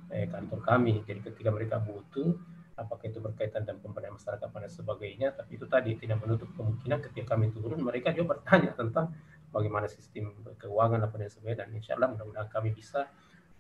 eh, 0.09 0.26
kantor 0.33 0.64
kami. 0.64 1.05
Jadi 1.05 1.20
ketika 1.20 1.53
mereka 1.53 1.76
butuh, 1.76 2.33
apakah 2.76 3.05
itu 3.05 3.20
berkaitan 3.20 3.68
dengan 3.68 3.85
pemberdayaan 3.85 4.16
masyarakat 4.16 4.49
dan 4.49 4.72
sebagainya, 4.72 5.28
tapi 5.37 5.61
itu 5.61 5.68
tadi 5.68 5.93
tidak 6.01 6.24
menutup 6.24 6.49
kemungkinan 6.57 6.99
ketika 7.05 7.37
kami 7.37 7.53
turun, 7.53 7.85
mereka 7.85 8.16
juga 8.16 8.41
bertanya 8.41 8.72
tentang 8.72 9.12
bagaimana 9.53 9.85
sistem 9.85 10.33
keuangan 10.57 11.05
apa 11.05 11.14
dan 11.20 11.28
sebagainya, 11.28 11.59
dan 11.64 11.68
insya 11.76 11.93
Allah 12.01 12.16
mudah-mudahan 12.16 12.49
kami 12.49 12.72
bisa 12.72 13.05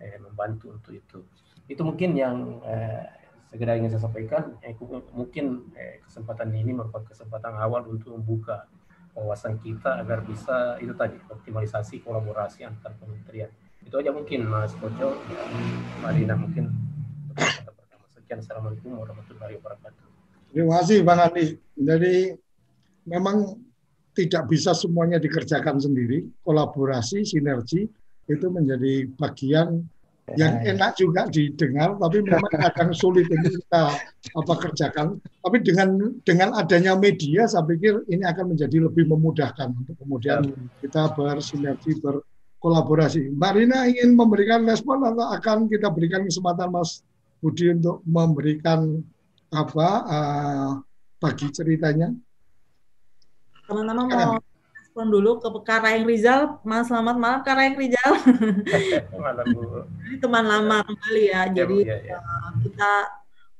eh, 0.00 0.16
membantu 0.16 0.72
untuk 0.72 0.96
itu. 0.96 1.20
Itu 1.68 1.84
mungkin 1.84 2.16
yang 2.16 2.64
eh, 2.64 3.21
segera 3.52 3.76
ingin 3.76 3.92
saya 3.92 4.08
sampaikan, 4.08 4.56
eh, 4.64 4.72
mungkin 5.12 5.68
eh, 5.76 6.00
kesempatan 6.08 6.56
ini 6.56 6.72
merupakan 6.72 7.04
kesempatan 7.04 7.52
awal 7.60 7.84
untuk 7.84 8.16
membuka 8.16 8.64
wawasan 9.12 9.60
kita 9.60 10.00
agar 10.00 10.24
bisa 10.24 10.80
itu 10.80 10.96
tadi 10.96 11.20
optimalisasi 11.28 12.00
kolaborasi 12.00 12.64
antar 12.64 12.96
kementerian. 12.96 13.52
Itu 13.84 14.00
aja 14.00 14.08
mungkin 14.08 14.48
Mas 14.48 14.72
Koco, 14.80 15.20
Marina 16.00 16.32
mungkin 16.32 16.72
Sekian 18.16 18.40
Assalamualaikum 18.40 18.96
warahmatullahi 18.96 19.60
wabarakatuh. 19.60 20.04
Terima 20.48 20.80
kasih 20.80 20.98
Bang 21.04 21.20
Andi. 21.20 21.60
Jadi 21.76 22.32
memang 23.04 23.60
tidak 24.16 24.48
bisa 24.48 24.72
semuanya 24.72 25.20
dikerjakan 25.20 25.76
sendiri. 25.76 26.24
Kolaborasi, 26.40 27.28
sinergi 27.28 27.84
itu 28.28 28.46
menjadi 28.48 29.12
bagian 29.20 29.84
yang 30.38 30.62
ya. 30.62 30.78
enak 30.78 30.94
juga 30.94 31.26
didengar, 31.26 31.98
tapi 31.98 32.22
memang 32.22 32.46
kadang 32.46 32.94
sulit 32.94 33.26
untuk 33.26 33.58
kita 33.58 33.82
apa 34.38 34.54
kerjakan. 34.54 35.06
Tapi 35.18 35.56
dengan 35.66 36.14
dengan 36.22 36.54
adanya 36.54 36.94
media, 36.94 37.50
saya 37.50 37.66
pikir 37.66 38.06
ini 38.06 38.22
akan 38.22 38.54
menjadi 38.54 38.86
lebih 38.86 39.10
memudahkan 39.10 39.74
untuk 39.74 39.98
kemudian 39.98 40.46
ya. 40.46 40.54
kita 40.86 41.02
bersinergi, 41.18 41.98
berkolaborasi. 41.98 43.34
Mbak 43.34 43.52
Rina 43.58 43.90
ingin 43.90 44.14
memberikan 44.14 44.62
respon 44.62 45.02
atau 45.02 45.26
akan 45.26 45.66
kita 45.66 45.90
berikan 45.90 46.22
kesempatan 46.22 46.70
Mas 46.70 47.02
Budi 47.42 47.74
untuk 47.74 48.06
memberikan 48.06 49.02
apa 49.50 49.88
uh, 50.06 50.70
bagi 51.18 51.50
ceritanya. 51.50 52.14
Teman-teman 53.66 54.06
mau 54.06 54.51
respon 54.92 55.08
dulu 55.08 55.40
ke 55.40 55.48
Karaeng 55.64 56.04
Rizal. 56.04 56.60
Mas 56.68 56.84
selamat 56.84 57.16
malam 57.16 57.40
Karaeng 57.40 57.80
Rizal. 57.80 58.12
malam 59.24 59.46
Bu. 59.56 59.88
teman 60.20 60.44
lama 60.44 60.84
kembali 60.84 61.32
ya. 61.32 61.48
ya 61.48 61.64
Jadi 61.64 61.78
ya, 61.88 61.96
ya. 62.12 62.18
Uh, 62.20 62.52
kita 62.60 62.92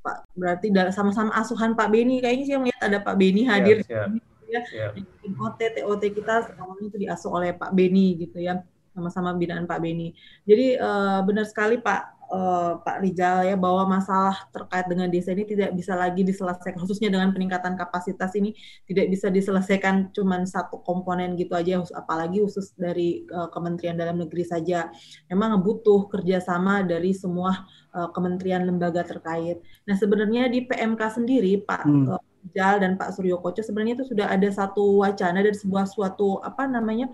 Pak 0.05 0.29
berarti 0.37 0.69
sama-sama 0.93 1.33
asuhan 1.33 1.73
Pak 1.73 1.89
Beni 1.89 2.21
kayaknya 2.21 2.45
sih 2.45 2.53
melihat 2.61 2.85
ada 2.85 3.01
Pak 3.01 3.17
Beni 3.17 3.49
hadir 3.49 3.81
siap, 3.81 4.13
ya. 4.45 4.61
Siap. 4.61 4.93
OT 5.33 5.59
TOT 5.73 6.03
kita 6.13 6.53
semuanya 6.53 6.85
itu 6.85 6.97
diasuh 7.01 7.33
oleh 7.33 7.49
Pak 7.57 7.73
Beni 7.73 8.29
gitu 8.29 8.37
ya 8.37 8.61
sama-sama 8.93 9.33
binaan 9.33 9.65
Pak 9.65 9.81
Beni. 9.81 10.13
Jadi 10.45 10.77
uh, 10.77 11.25
benar 11.25 11.49
sekali 11.49 11.81
Pak 11.81 12.22
uh, 12.33 12.81
Pak 12.81 13.05
Rijal 13.05 13.45
ya 13.45 13.55
bahwa 13.55 13.85
masalah 13.85 14.49
terkait 14.49 14.89
dengan 14.89 15.07
desa 15.07 15.31
ini 15.31 15.45
tidak 15.45 15.77
bisa 15.77 15.93
lagi 15.93 16.25
diselesaikan 16.25 16.81
khususnya 16.81 17.13
dengan 17.13 17.29
peningkatan 17.29 17.77
kapasitas 17.77 18.33
ini 18.33 18.57
tidak 18.89 19.13
bisa 19.13 19.29
diselesaikan 19.29 20.09
cuma 20.11 20.41
satu 20.49 20.81
komponen 20.81 21.37
gitu 21.37 21.53
aja 21.53 21.85
apalagi 21.93 22.41
khusus 22.41 22.73
dari 22.73 23.29
uh, 23.29 23.47
Kementerian 23.53 23.93
Dalam 23.93 24.17
Negeri 24.17 24.43
saja 24.43 24.89
memang 25.29 25.61
butuh 25.61 26.09
kerjasama 26.09 26.81
dari 26.81 27.13
semua 27.13 27.53
uh, 27.93 28.09
kementerian 28.11 28.65
lembaga 28.65 29.05
terkait. 29.05 29.61
Nah 29.85 29.95
sebenarnya 29.95 30.49
di 30.49 30.65
PMK 30.65 31.01
sendiri 31.21 31.61
Pak 31.61 31.85
hmm. 31.85 32.05
uh, 32.09 32.21
Rijal 32.49 32.83
dan 32.83 32.99
Pak 32.99 33.13
Suryo 33.15 33.39
Koco 33.39 33.61
sebenarnya 33.61 34.01
itu 34.01 34.05
sudah 34.09 34.27
ada 34.27 34.49
satu 34.49 35.05
wacana 35.05 35.39
dan 35.45 35.55
sebuah 35.55 35.87
suatu 35.87 36.43
apa 36.43 36.67
namanya 36.67 37.07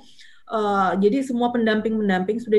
uh, 0.50 0.98
jadi 0.98 1.22
semua 1.22 1.54
pendamping-pendamping 1.54 2.42
sudah 2.42 2.58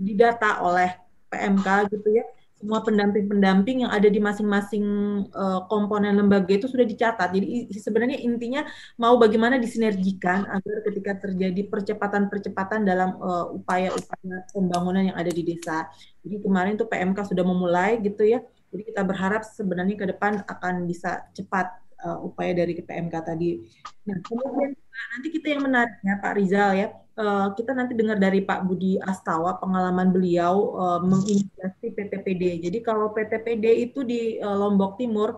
didata 0.00 0.64
oleh 0.64 1.09
PMK 1.30 1.94
gitu 1.94 2.08
ya 2.10 2.24
semua 2.60 2.84
pendamping-pendamping 2.84 3.88
yang 3.88 3.92
ada 3.92 4.04
di 4.12 4.20
masing-masing 4.20 4.84
uh, 5.32 5.64
komponen 5.64 6.12
lembaga 6.12 6.52
itu 6.52 6.68
sudah 6.68 6.84
dicatat. 6.84 7.32
Jadi 7.32 7.72
sebenarnya 7.72 8.20
intinya 8.20 8.68
mau 9.00 9.16
bagaimana 9.16 9.56
disinergikan 9.56 10.44
agar 10.44 10.84
ketika 10.84 11.24
terjadi 11.24 11.64
percepatan-percepatan 11.72 12.84
dalam 12.84 13.16
uh, 13.16 13.48
upaya-upaya 13.56 14.44
pembangunan 14.52 15.08
yang 15.08 15.16
ada 15.16 15.32
di 15.32 15.40
desa. 15.40 15.88
Jadi 16.20 16.44
kemarin 16.44 16.76
tuh 16.76 16.84
PMK 16.84 17.32
sudah 17.32 17.44
memulai 17.48 17.96
gitu 18.04 18.28
ya. 18.28 18.44
Jadi 18.68 18.92
kita 18.92 19.08
berharap 19.08 19.40
sebenarnya 19.40 19.96
ke 19.96 20.06
depan 20.12 20.44
akan 20.44 20.84
bisa 20.84 21.32
cepat 21.32 21.80
uh, 22.04 22.20
upaya 22.20 22.52
dari 22.52 22.76
PMK 22.76 23.14
tadi. 23.24 23.56
Nah, 24.04 24.20
kemudian 24.20 24.76
nanti 25.16 25.28
kita 25.32 25.56
yang 25.56 25.64
menariknya 25.64 26.20
Pak 26.20 26.32
Rizal 26.36 26.76
ya 26.76 26.92
uh, 27.20 27.48
kita 27.52 27.76
nanti 27.76 27.92
dengar 27.92 28.16
dari 28.16 28.40
Pak 28.40 28.64
Budi 28.64 28.96
Astawa 28.96 29.60
pengalaman 29.60 30.08
beliau 30.08 30.72
uh, 30.74 31.00
menginisiasi 31.04 31.92
PTPD. 31.92 32.64
Jadi 32.64 32.78
kalau 32.80 33.12
PTPD 33.12 33.92
itu 33.92 34.00
di 34.00 34.40
uh, 34.40 34.56
Lombok 34.56 34.96
Timur 34.96 35.36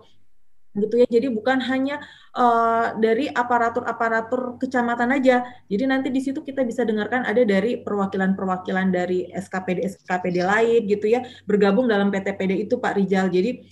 gitu 0.72 1.02
ya. 1.02 1.08
Jadi 1.10 1.28
bukan 1.28 1.60
hanya 1.60 2.00
dari 2.96 3.28
aparatur-aparatur 3.28 4.56
kecamatan 4.56 5.12
aja. 5.12 5.44
Jadi 5.68 5.84
nanti 5.84 6.08
di 6.08 6.16
situ 6.24 6.40
kita 6.40 6.64
bisa 6.64 6.80
dengarkan 6.80 7.28
ada 7.28 7.44
dari 7.44 7.84
perwakilan-perwakilan 7.84 8.88
dari 8.88 9.28
SKPD 9.36 9.84
SKPD 9.84 10.40
lain 10.40 10.88
gitu 10.88 11.12
ya 11.12 11.20
bergabung 11.44 11.92
dalam 11.92 12.08
PTPD 12.08 12.64
itu 12.64 12.80
Pak 12.80 12.96
Rijal. 12.96 13.28
Jadi 13.28 13.68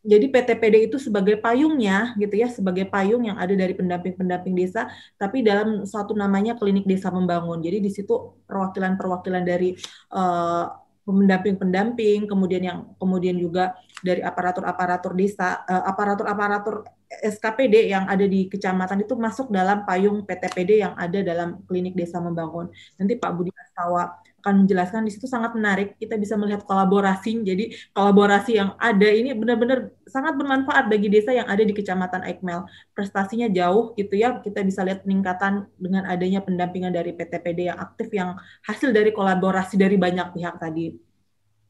jadi 0.00 0.32
PTPD 0.32 0.88
itu 0.88 0.96
sebagai 0.96 1.36
payungnya 1.36 2.16
gitu 2.16 2.32
ya, 2.40 2.48
sebagai 2.48 2.88
payung 2.88 3.28
yang 3.28 3.36
ada 3.36 3.52
dari 3.52 3.76
pendamping-pendamping 3.76 4.56
desa, 4.56 4.88
tapi 5.20 5.44
dalam 5.44 5.84
satu 5.84 6.16
namanya 6.16 6.56
klinik 6.56 6.88
desa 6.88 7.12
membangun. 7.12 7.60
Jadi 7.60 7.84
di 7.84 7.90
situ 7.92 8.40
perwakilan-perwakilan 8.48 9.44
dari 9.44 9.76
uh, 10.16 10.72
pendamping-pendamping, 11.04 12.24
kemudian 12.24 12.62
yang 12.64 12.78
kemudian 12.96 13.36
juga 13.36 13.76
dari 14.00 14.24
aparatur-aparatur 14.24 15.12
desa, 15.12 15.60
uh, 15.68 15.84
aparatur-aparatur 15.92 16.80
SKPD 17.10 17.90
yang 17.90 18.06
ada 18.06 18.22
di 18.24 18.46
kecamatan 18.46 19.02
itu 19.04 19.18
masuk 19.18 19.50
dalam 19.52 19.82
payung 19.82 20.24
PTPD 20.24 20.80
yang 20.80 20.94
ada 20.96 21.20
dalam 21.20 21.60
klinik 21.68 21.92
desa 21.92 22.22
membangun. 22.22 22.72
Nanti 22.96 23.18
Pak 23.20 23.30
Budi 23.36 23.52
Astawa 23.52 24.16
akan 24.40 24.64
menjelaskan 24.64 25.04
di 25.04 25.12
situ 25.12 25.28
sangat 25.28 25.52
menarik. 25.52 26.00
Kita 26.00 26.16
bisa 26.16 26.34
melihat 26.40 26.64
kolaborasi. 26.64 27.44
Jadi 27.44 27.76
kolaborasi 27.92 28.56
yang 28.56 28.72
ada 28.80 29.08
ini 29.08 29.36
benar-benar 29.36 29.92
sangat 30.08 30.34
bermanfaat 30.40 30.88
bagi 30.88 31.12
desa 31.12 31.36
yang 31.36 31.46
ada 31.46 31.60
di 31.60 31.76
Kecamatan 31.76 32.24
Aikmel. 32.24 32.64
Prestasinya 32.96 33.52
jauh 33.52 33.92
gitu 33.94 34.16
ya. 34.16 34.40
Kita 34.40 34.64
bisa 34.64 34.80
lihat 34.82 35.04
peningkatan 35.04 35.68
dengan 35.76 36.08
adanya 36.08 36.40
pendampingan 36.40 36.90
dari 36.90 37.12
PTPD 37.12 37.70
yang 37.70 37.78
aktif 37.78 38.08
yang 38.10 38.40
hasil 38.64 38.90
dari 38.90 39.12
kolaborasi 39.12 39.76
dari 39.76 40.00
banyak 40.00 40.32
pihak 40.34 40.56
tadi. 40.56 40.96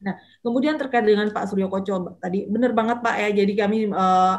Nah, 0.01 0.17
kemudian 0.41 0.81
terkait 0.81 1.05
dengan 1.05 1.29
Pak 1.29 1.45
Suryo 1.45 1.69
Koco 1.69 2.17
tadi 2.17 2.49
benar 2.49 2.73
banget 2.73 3.03
Pak 3.05 3.15
ya. 3.21 3.29
Jadi 3.43 3.53
kami 3.53 3.77
uh, 3.93 4.37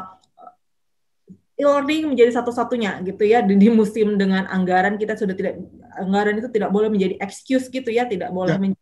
e-learning 1.53 2.09
menjadi 2.11 2.31
satu-satunya 2.33 3.05
gitu 3.05 3.23
ya 3.29 3.45
di, 3.45 3.69
musim 3.69 4.17
dengan 4.17 4.49
anggaran 4.49 4.97
kita 4.97 5.13
sudah 5.13 5.37
tidak 5.37 5.61
anggaran 5.97 6.37
itu 6.39 6.49
tidak 6.49 6.69
boleh 6.73 6.89
menjadi 6.89 7.15
excuse 7.21 7.67
gitu 7.69 7.89
ya 7.89 8.05
tidak 8.09 8.33
boleh 8.33 8.55
ya. 8.55 8.61
menjadi 8.61 8.81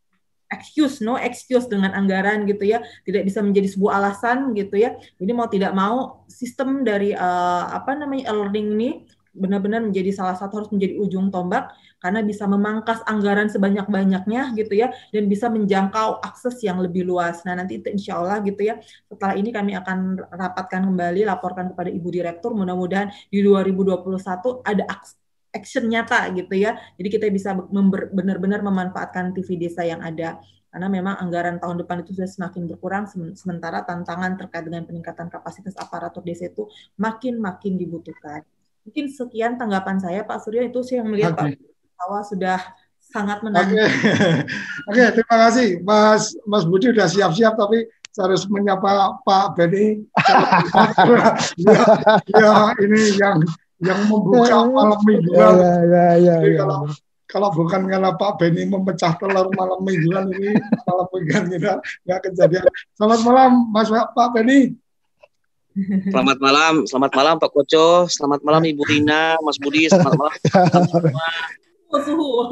excuse 0.52 1.00
no 1.00 1.16
excuse 1.16 1.66
dengan 1.72 1.96
anggaran 1.96 2.44
gitu 2.44 2.68
ya 2.68 2.84
tidak 3.08 3.24
bisa 3.24 3.40
menjadi 3.40 3.72
sebuah 3.72 4.04
alasan 4.04 4.52
gitu 4.52 4.76
ya 4.76 5.00
jadi 5.16 5.32
mau 5.32 5.48
tidak 5.48 5.72
mau 5.72 6.28
sistem 6.28 6.84
dari 6.84 7.16
uh, 7.16 7.72
apa 7.72 7.96
namanya 7.96 8.36
e-learning 8.36 8.68
ini 8.76 8.90
benar-benar 9.32 9.80
menjadi 9.80 10.12
salah 10.12 10.36
satu 10.36 10.60
harus 10.60 10.72
menjadi 10.76 11.00
ujung 11.00 11.32
tombak 11.32 11.72
karena 12.04 12.20
bisa 12.20 12.44
memangkas 12.52 13.00
anggaran 13.08 13.48
sebanyak-banyaknya 13.48 14.52
gitu 14.60 14.74
ya 14.76 14.92
dan 15.16 15.32
bisa 15.32 15.48
menjangkau 15.48 16.20
akses 16.20 16.60
yang 16.68 16.84
lebih 16.84 17.08
luas. 17.08 17.40
Nah 17.48 17.56
nanti 17.56 17.80
itu 17.80 17.88
insya 17.88 18.20
Allah 18.20 18.44
gitu 18.44 18.60
ya 18.60 18.84
setelah 19.08 19.40
ini 19.40 19.56
kami 19.56 19.72
akan 19.80 20.20
rapatkan 20.36 20.84
kembali 20.84 21.24
laporkan 21.24 21.72
kepada 21.72 21.88
Ibu 21.88 22.10
Direktur 22.12 22.52
mudah-mudahan 22.52 23.08
di 23.32 23.40
2021 23.40 24.68
ada 24.68 24.84
action 25.52 25.88
nyata 25.88 26.32
gitu 26.36 26.56
ya. 26.56 26.80
Jadi 26.96 27.08
kita 27.12 27.26
bisa 27.32 27.56
benar-benar 28.12 28.64
memanfaatkan 28.64 29.36
TV 29.36 29.60
desa 29.60 29.84
yang 29.84 30.00
ada 30.00 30.40
karena 30.72 30.88
memang 30.88 31.20
anggaran 31.20 31.60
tahun 31.60 31.84
depan 31.84 32.00
itu 32.08 32.16
sudah 32.16 32.32
semakin 32.32 32.64
berkurang 32.64 33.04
sementara 33.36 33.84
tantangan 33.84 34.40
terkait 34.40 34.64
dengan 34.64 34.88
peningkatan 34.88 35.28
kapasitas 35.28 35.76
aparatur 35.76 36.24
desa 36.24 36.48
itu 36.48 36.64
makin 36.96 37.44
makin 37.44 37.76
dibutuhkan. 37.76 38.48
Mungkin 38.88 39.12
sekian 39.12 39.60
tanggapan 39.60 40.00
saya 40.00 40.24
Pak 40.24 40.40
Surya 40.42 40.64
itu 40.64 40.80
sih 40.82 40.96
yang 40.96 41.12
melihat 41.12 41.36
okay. 41.36 41.60
Pak 41.60 42.00
Tawa 42.00 42.20
sudah 42.24 42.60
sangat 43.04 43.44
menarik. 43.44 43.76
Oke, 43.76 43.84
okay. 43.84 44.32
okay, 44.90 45.08
terima 45.12 45.36
kasih 45.44 45.68
Mas 45.84 46.32
Mas 46.48 46.64
Budi 46.64 46.96
sudah 46.96 47.08
siap-siap 47.12 47.60
tapi 47.60 47.92
saya 48.12 48.32
harus 48.32 48.48
menyapa 48.48 49.20
Pak 49.28 49.46
Beni. 49.60 50.08
ya, 51.68 51.76
ya, 52.32 52.56
ini 52.80 53.02
yang 53.20 53.44
yang 53.82 54.00
membuka 54.08 54.58
malam 54.78 55.02
minggu. 55.04 55.32
Ya, 55.34 55.50
ya, 55.52 55.74
ya, 55.82 56.06
ya, 56.18 56.36
Jadi 56.42 56.54
ya. 56.56 56.60
kalau 56.64 56.80
kalau 57.32 57.50
bukan 57.56 57.88
karena 57.88 58.12
Pak 58.14 58.32
Beni 58.44 58.68
memecah 58.68 59.16
telur 59.16 59.48
malam 59.56 59.80
mingguan 59.88 60.28
ini 60.36 60.52
malam 60.88 61.08
mingguan 61.10 61.46
kita 61.50 61.74
nggak 62.06 62.20
kejadian. 62.30 62.68
Selamat 62.96 63.20
malam 63.26 63.52
Mas 63.74 63.90
Pak 63.90 64.30
Beni. 64.36 64.76
Selamat 66.12 66.38
malam, 66.44 66.84
selamat 66.84 67.12
malam 67.16 67.36
Pak 67.40 67.48
Koco, 67.56 68.04
selamat 68.12 68.44
malam 68.44 68.60
Ibu 68.60 68.84
Rina, 68.92 69.40
Mas 69.40 69.56
Budi, 69.56 69.88
selamat 69.88 70.20
malam. 70.20 70.36
Suhu. 72.04 72.52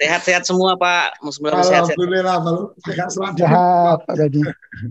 Sehat-sehat 0.00 0.48
semua 0.48 0.72
Pak, 0.80 1.20
semoga 1.28 1.60
sehat-sehat. 1.60 2.00
Alhamdulillah, 2.00 2.36
agak 2.88 3.08
sehat 3.12 4.00
Pak 4.08 4.14
Beni. 4.16 4.40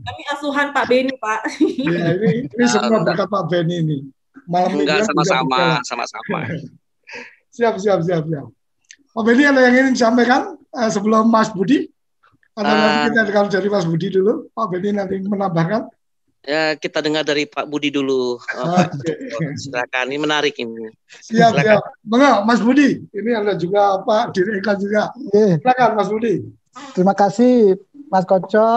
Kami 0.06 0.22
asuhan 0.30 0.68
Pak 0.70 0.86
Beni 0.86 1.14
Pak. 1.18 1.42
Ya, 1.90 2.14
ini, 2.14 2.46
ini 2.46 2.66
semua 2.70 3.02
berkat 3.02 3.26
Pak 3.26 3.44
Beni 3.50 3.76
ini. 3.82 3.98
Malam 4.52 4.84
Enggak 4.84 5.08
sama-sama, 5.08 5.80
sama-sama. 5.88 6.40
siap, 7.56 7.80
siap, 7.80 8.04
siap, 8.04 8.28
siap. 8.28 8.48
Pak 9.16 9.24
Beni 9.24 9.48
ada 9.48 9.64
yang 9.64 9.76
ingin 9.80 9.96
disampaikan 9.96 10.60
uh, 10.76 10.90
sebelum 10.92 11.32
Mas 11.32 11.48
Budi? 11.56 11.88
Atau 12.52 12.68
uh, 12.68 12.76
nanti 12.76 13.16
kita 13.16 13.22
dengar 13.32 13.46
dari 13.48 13.68
Mas 13.72 13.88
Budi 13.88 14.08
dulu, 14.12 14.52
Pak 14.52 14.68
Beni 14.68 14.90
nanti 14.92 15.16
menambahkan. 15.24 15.88
Ya, 16.42 16.74
kita 16.76 17.06
dengar 17.06 17.22
dari 17.22 17.46
Pak 17.48 17.70
Budi 17.70 17.94
dulu. 17.94 18.42
Oh, 18.42 18.76
okay. 18.76 19.16
Silakan, 19.62 20.10
ini 20.12 20.20
menarik 20.20 20.58
ini. 20.60 20.90
Siap, 21.08 21.54
Silakan. 21.54 21.64
siap. 21.64 21.84
Mengapa, 22.04 22.38
Mas 22.44 22.60
Budi? 22.60 23.08
Ini 23.14 23.32
ada 23.40 23.54
juga 23.56 24.04
Pak 24.04 24.36
Direkan 24.36 24.76
juga. 24.82 25.16
Yeah. 25.32 25.62
Silakan, 25.64 25.90
Mas 25.96 26.10
Budi. 26.12 26.36
Terima 26.98 27.14
kasih, 27.16 27.78
Mas 28.10 28.26
Koco. 28.28 28.68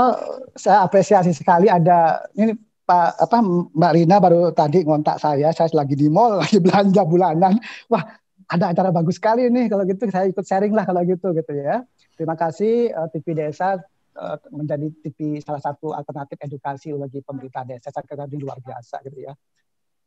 Saya 0.55 0.87
apresiasi 0.87 1.33
sekali 1.35 1.67
ada 1.67 2.23
ini 2.37 2.55
Pak 2.85 3.17
apa 3.17 3.37
Mbak 3.73 3.93
Rina 3.97 4.17
baru 4.21 4.53
tadi 4.53 4.85
ngontak 4.85 5.17
saya, 5.17 5.49
saya 5.57 5.73
lagi 5.73 5.97
di 5.97 6.13
mall, 6.13 6.37
lagi 6.45 6.61
belanja 6.61 7.03
bulanan. 7.09 7.57
Wah, 7.89 8.05
ada 8.49 8.77
acara 8.77 8.93
bagus 8.93 9.17
sekali 9.17 9.49
nih 9.49 9.73
kalau 9.73 9.89
gitu 9.89 10.05
saya 10.13 10.29
ikut 10.29 10.45
sharing 10.45 10.77
lah 10.77 10.85
kalau 10.85 11.01
gitu 11.05 11.33
gitu 11.33 11.53
ya. 11.57 11.81
Terima 12.15 12.37
kasih 12.37 12.93
uh, 12.93 13.09
TV 13.09 13.33
Desa 13.33 13.81
uh, 14.21 14.37
menjadi 14.53 14.93
TV 15.01 15.41
salah 15.41 15.65
satu 15.65 15.97
alternatif 15.97 16.37
edukasi 16.45 16.93
bagi 16.93 17.25
pemerintah 17.25 17.65
desa. 17.65 17.89
Saya 17.89 18.05
kira 18.05 18.29
luar 18.29 18.61
biasa 18.61 19.01
gitu 19.09 19.33
ya. 19.33 19.33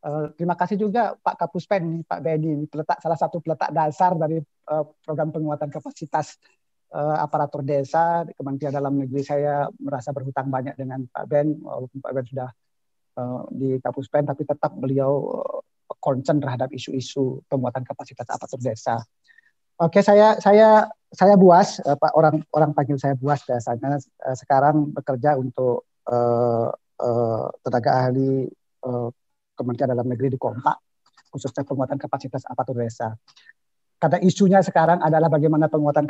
Uh, 0.05 0.29
terima 0.37 0.53
kasih 0.53 0.77
juga 0.77 1.17
Pak 1.17 1.35
Kapuspen 1.41 2.05
Pak 2.05 2.21
Beni, 2.21 2.69
peletak 2.69 3.01
salah 3.01 3.17
satu 3.17 3.41
peletak 3.41 3.73
dasar 3.73 4.13
dari 4.13 4.37
uh, 4.69 4.85
program 5.01 5.33
penguatan 5.33 5.73
kapasitas 5.73 6.37
uh, 6.93 7.17
aparatur 7.17 7.65
desa 7.65 8.23
Kementerian 8.37 8.77
Dalam 8.77 8.93
Negeri. 9.01 9.25
Saya 9.25 9.65
merasa 9.81 10.13
berhutang 10.13 10.47
banyak 10.53 10.77
dengan 10.77 11.03
Pak 11.09 11.25
Ben, 11.25 11.57
walaupun 11.59 11.97
Pak 11.99 12.11
Ben 12.13 12.25
sudah 12.29 12.49
uh, 13.17 13.43
di 13.49 13.81
Kapuspen, 13.81 14.29
tapi 14.29 14.45
tetap 14.45 14.77
beliau 14.77 15.25
concern 15.97 16.37
terhadap 16.37 16.69
isu-isu 16.69 17.41
penguatan 17.49 17.81
kapasitas 17.81 18.29
aparatur 18.29 18.61
desa. 18.61 19.01
Oke, 19.81 20.05
saya 20.05 20.37
saya 20.37 20.85
saya 21.09 21.33
buas, 21.37 21.81
uh, 21.81 21.97
Pak 21.97 22.13
orang 22.13 22.35
orang 22.53 22.71
panggil 22.77 22.97
saya 23.01 23.17
buas 23.17 23.41
biasanya. 23.43 23.97
Sekarang 24.37 24.93
bekerja 24.93 25.37
untuk 25.37 25.89
uh, 26.09 26.69
uh, 27.01 27.45
tenaga 27.65 28.07
ahli 28.07 28.45
uh, 28.85 29.09
Kementerian 29.57 29.89
Dalam 29.97 30.07
Negeri 30.07 30.37
di 30.37 30.39
Kompak, 30.39 30.77
khususnya 31.33 31.65
penguatan 31.65 31.97
kapasitas 31.97 32.45
aparatur 32.45 32.77
desa. 32.77 33.17
Karena 33.97 34.21
isunya 34.21 34.61
sekarang 34.61 35.01
adalah 35.01 35.25
bagaimana 35.25 35.65
penguatan 35.65 36.05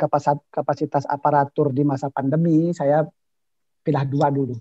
kapasitas 0.52 1.08
aparatur 1.08 1.72
di 1.72 1.88
masa 1.88 2.12
pandemi, 2.12 2.68
saya 2.76 3.00
pilih 3.80 4.04
dua 4.04 4.28
dulu 4.28 4.52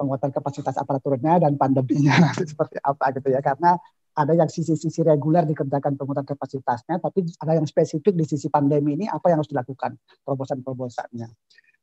penguatan 0.00 0.32
kapasitas 0.32 0.80
aparaturnya 0.80 1.44
dan 1.44 1.60
pandeminya 1.60 2.16
nanti 2.24 2.48
seperti 2.48 2.80
apa 2.80 3.12
gitu 3.12 3.28
ya. 3.28 3.44
Karena 3.44 3.76
ada 4.16 4.32
yang 4.32 4.48
sisi-sisi 4.48 5.04
reguler 5.04 5.44
dikerjakan 5.44 6.00
penguatan 6.00 6.24
kapasitasnya, 6.24 6.98
tapi 6.98 7.28
ada 7.36 7.52
yang 7.60 7.68
spesifik 7.68 8.16
di 8.16 8.24
sisi 8.24 8.48
pandemi 8.48 8.96
ini 8.96 9.06
apa 9.06 9.28
yang 9.28 9.44
harus 9.44 9.52
dilakukan 9.52 10.00
terobosan-terobosannya. 10.24 11.28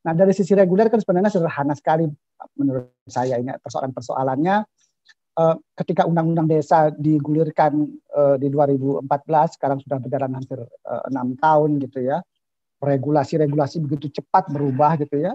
Nah 0.06 0.14
dari 0.14 0.34
sisi 0.34 0.58
reguler 0.58 0.90
kan 0.90 1.00
sebenarnya 1.00 1.32
sederhana 1.34 1.74
sekali 1.78 2.10
menurut 2.58 2.94
saya 3.06 3.38
ini 3.38 3.54
persoalan-persoalannya. 3.62 4.56
Eh, 5.38 5.56
ketika 5.78 6.10
undang-undang 6.10 6.50
desa 6.50 6.90
digulirkan 6.90 7.86
eh, 7.94 8.36
di 8.42 8.50
2014 8.50 9.06
sekarang 9.54 9.78
sudah 9.86 10.02
berjalan 10.02 10.34
hampir 10.34 10.60
eh, 10.66 11.04
enam 11.14 11.38
tahun 11.38 11.78
gitu 11.86 12.02
ya. 12.02 12.26
Regulasi-regulasi 12.78 13.82
begitu 13.86 14.22
cepat 14.22 14.50
berubah 14.50 14.98
gitu 15.02 15.22
ya. 15.22 15.34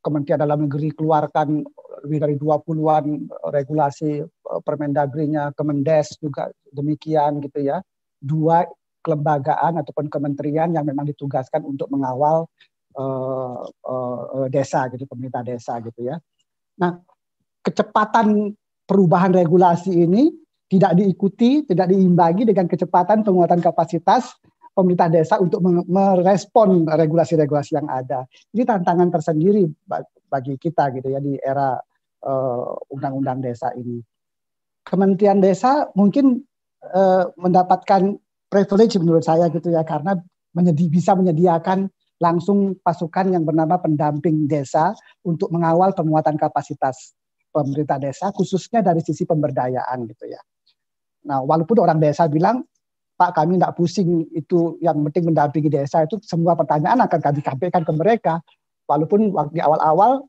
Kementerian 0.00 0.40
Dalam 0.40 0.64
Negeri 0.64 0.96
keluarkan 0.96 1.60
lebih 2.04 2.18
dari 2.20 2.34
20-an 2.36 3.04
regulasi 3.52 4.24
eh, 4.24 4.60
Permendagri-nya, 4.64 5.52
Kemendes 5.54 6.16
juga 6.20 6.48
demikian 6.72 7.40
gitu 7.44 7.64
ya. 7.64 7.80
Dua 8.20 8.64
kelembagaan 9.00 9.80
ataupun 9.80 10.12
kementerian 10.12 10.76
yang 10.76 10.84
memang 10.84 11.08
ditugaskan 11.08 11.64
untuk 11.64 11.88
mengawal 11.88 12.44
uh, 13.00 13.64
uh, 13.64 14.46
desa 14.52 14.92
gitu, 14.92 15.08
pemerintah 15.08 15.40
desa 15.40 15.80
gitu 15.80 16.04
ya. 16.04 16.20
Nah, 16.76 17.00
kecepatan 17.64 18.52
perubahan 18.84 19.32
regulasi 19.32 20.04
ini 20.04 20.28
tidak 20.70 21.00
diikuti, 21.00 21.64
tidak 21.64 21.90
diimbangi 21.90 22.46
dengan 22.46 22.68
kecepatan 22.68 23.24
penguatan 23.24 23.64
kapasitas 23.64 24.36
pemerintah 24.70 25.10
desa 25.10 25.34
untuk 25.42 25.60
merespon 25.66 26.86
regulasi-regulasi 26.86 27.74
yang 27.74 27.88
ada. 27.90 28.24
Ini 28.54 28.62
tantangan 28.62 29.10
tersendiri 29.10 29.66
bagi 30.30 30.54
kita 30.56 30.94
gitu 30.94 31.10
ya 31.10 31.18
di 31.18 31.34
era 31.42 31.74
uh, 32.24 32.76
undang-undang 32.92 33.40
desa 33.44 33.72
ini. 33.76 34.00
Kementerian 34.80 35.38
Desa 35.38 35.92
mungkin 35.94 36.40
uh, 36.82 37.28
mendapatkan 37.36 38.16
privilege 38.50 38.98
menurut 38.98 39.22
saya 39.22 39.46
gitu 39.52 39.70
ya 39.70 39.84
karena 39.86 40.18
menyedi 40.56 40.90
bisa 40.90 41.14
menyediakan 41.14 41.86
langsung 42.20 42.76
pasukan 42.82 43.32
yang 43.32 43.46
bernama 43.46 43.78
pendamping 43.80 44.50
desa 44.50 44.92
untuk 45.24 45.48
mengawal 45.54 45.94
penguatan 45.94 46.36
kapasitas 46.36 47.14
pemerintah 47.54 47.96
desa 47.96 48.34
khususnya 48.34 48.82
dari 48.82 49.00
sisi 49.00 49.24
pemberdayaan 49.24 50.04
gitu 50.10 50.26
ya. 50.26 50.40
Nah, 51.28 51.44
walaupun 51.44 51.76
orang 51.80 52.00
desa 52.00 52.26
bilang 52.26 52.64
Pak 53.20 53.36
kami 53.36 53.60
tidak 53.60 53.76
pusing 53.76 54.24
itu 54.32 54.80
yang 54.80 54.96
penting 55.04 55.28
mendampingi 55.28 55.68
desa 55.68 56.08
itu 56.08 56.16
semua 56.24 56.56
pertanyaan 56.56 57.04
akan 57.04 57.20
kami 57.20 57.44
sampaikan 57.44 57.84
ke 57.84 57.92
mereka. 57.92 58.40
Walaupun 58.88 59.28
di 59.52 59.60
awal-awal 59.60 60.24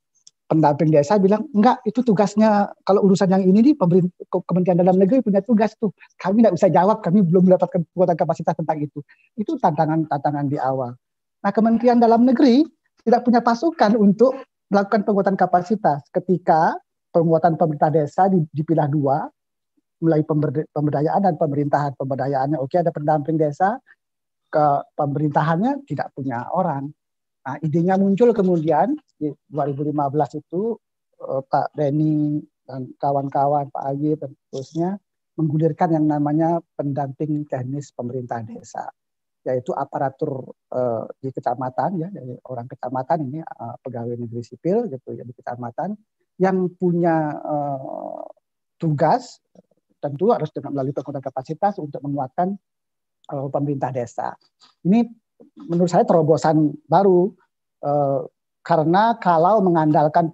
pendamping 0.52 0.92
desa 0.92 1.16
bilang 1.16 1.48
enggak 1.56 1.80
itu 1.88 2.04
tugasnya 2.04 2.68
kalau 2.84 3.08
urusan 3.08 3.32
yang 3.32 3.40
ini 3.40 3.72
nih 3.72 3.76
pemerintah 3.80 4.12
Kementerian 4.28 4.84
Dalam 4.84 5.00
Negeri 5.00 5.24
punya 5.24 5.40
tugas 5.40 5.72
tuh. 5.80 5.96
Kami 6.20 6.44
tidak 6.44 6.60
bisa 6.60 6.68
jawab 6.68 7.00
kami 7.00 7.24
belum 7.24 7.48
mendapatkan 7.48 7.88
kekuatan 7.88 8.20
kapasitas 8.20 8.60
tentang 8.60 8.84
itu. 8.84 9.00
Itu 9.40 9.56
tantangan 9.56 10.12
tantangan 10.12 10.52
di 10.52 10.60
awal. 10.60 10.92
Nah 11.40 11.52
Kementerian 11.56 12.04
Dalam 12.04 12.28
Negeri 12.28 12.68
tidak 13.08 13.24
punya 13.24 13.40
pasukan 13.40 13.96
untuk 13.96 14.36
melakukan 14.68 15.08
penguatan 15.08 15.40
kapasitas. 15.40 16.04
Ketika 16.12 16.76
penguatan 17.16 17.56
pemerintah 17.56 17.88
desa 17.88 18.28
dipilah 18.28 18.92
dua 18.92 19.32
mulai 20.04 20.20
pemberdayaan 20.28 21.22
dan 21.32 21.36
pemerintahan. 21.40 21.96
Pemberdayaannya 21.96 22.60
oke 22.60 22.76
ada 22.76 22.92
pendamping 22.92 23.40
desa 23.40 23.80
ke 24.52 24.66
pemerintahannya 25.00 25.88
tidak 25.88 26.12
punya 26.12 26.44
orang 26.52 26.92
Nah, 27.42 27.58
idenya 27.62 27.98
muncul 27.98 28.32
kemudian 28.38 28.94
di 29.18 29.34
2015 29.50 30.42
itu 30.42 30.78
eh, 31.22 31.42
Pak 31.42 31.74
Beni 31.74 32.42
dan 32.66 32.94
kawan-kawan 33.02 33.74
Pak 33.74 33.84
Agi 33.84 34.16
dan 34.16 34.32
seterusnya 34.38 34.90
menggulirkan 35.36 35.90
yang 35.96 36.06
namanya 36.06 36.62
pendamping 36.78 37.50
teknis 37.50 37.90
pemerintah 37.96 38.46
desa 38.46 38.86
yaitu 39.42 39.74
aparatur 39.74 40.54
uh, 40.70 41.10
di 41.18 41.34
kecamatan 41.34 41.98
ya 41.98 42.14
dari 42.14 42.38
orang 42.46 42.70
kecamatan 42.70 43.26
ini 43.26 43.40
uh, 43.42 43.74
pegawai 43.82 44.14
negeri 44.14 44.46
sipil 44.46 44.86
gitu 44.86 45.18
ya 45.18 45.26
di 45.26 45.34
kecamatan 45.34 45.98
yang 46.38 46.70
punya 46.78 47.42
uh, 47.42 48.22
tugas 48.78 49.42
tentu 49.98 50.30
harus 50.30 50.54
dengan 50.54 50.78
melalui 50.78 50.94
penguatan 50.94 51.26
kapasitas 51.26 51.82
untuk 51.82 52.02
menguatkan 52.06 52.54
uh, 53.34 53.50
pemerintah 53.50 53.90
desa. 53.90 54.34
Ini 54.86 55.10
menurut 55.56 55.90
saya 55.92 56.06
terobosan 56.08 56.76
baru 56.88 57.32
eh, 57.84 58.22
karena 58.62 59.18
kalau 59.18 59.62
mengandalkan 59.66 60.30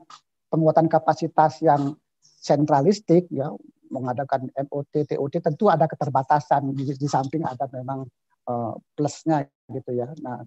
penguatan 0.52 0.88
kapasitas 0.88 1.60
yang 1.64 1.96
sentralistik 2.22 3.28
ya 3.32 3.52
mengadakan 3.88 4.52
MOT 4.68 5.08
TOT 5.16 5.36
tentu 5.40 5.72
ada 5.72 5.88
keterbatasan 5.88 6.76
di, 6.76 6.92
di 6.92 7.08
samping 7.08 7.44
ada 7.44 7.68
memang 7.72 8.04
eh, 8.48 8.74
plusnya 8.96 9.48
gitu 9.72 9.92
ya. 9.96 10.12
Nah 10.24 10.44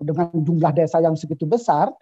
dengan 0.00 0.32
jumlah 0.32 0.72
desa 0.76 1.00
yang 1.00 1.16
segitu 1.16 1.44
besar 1.48 1.92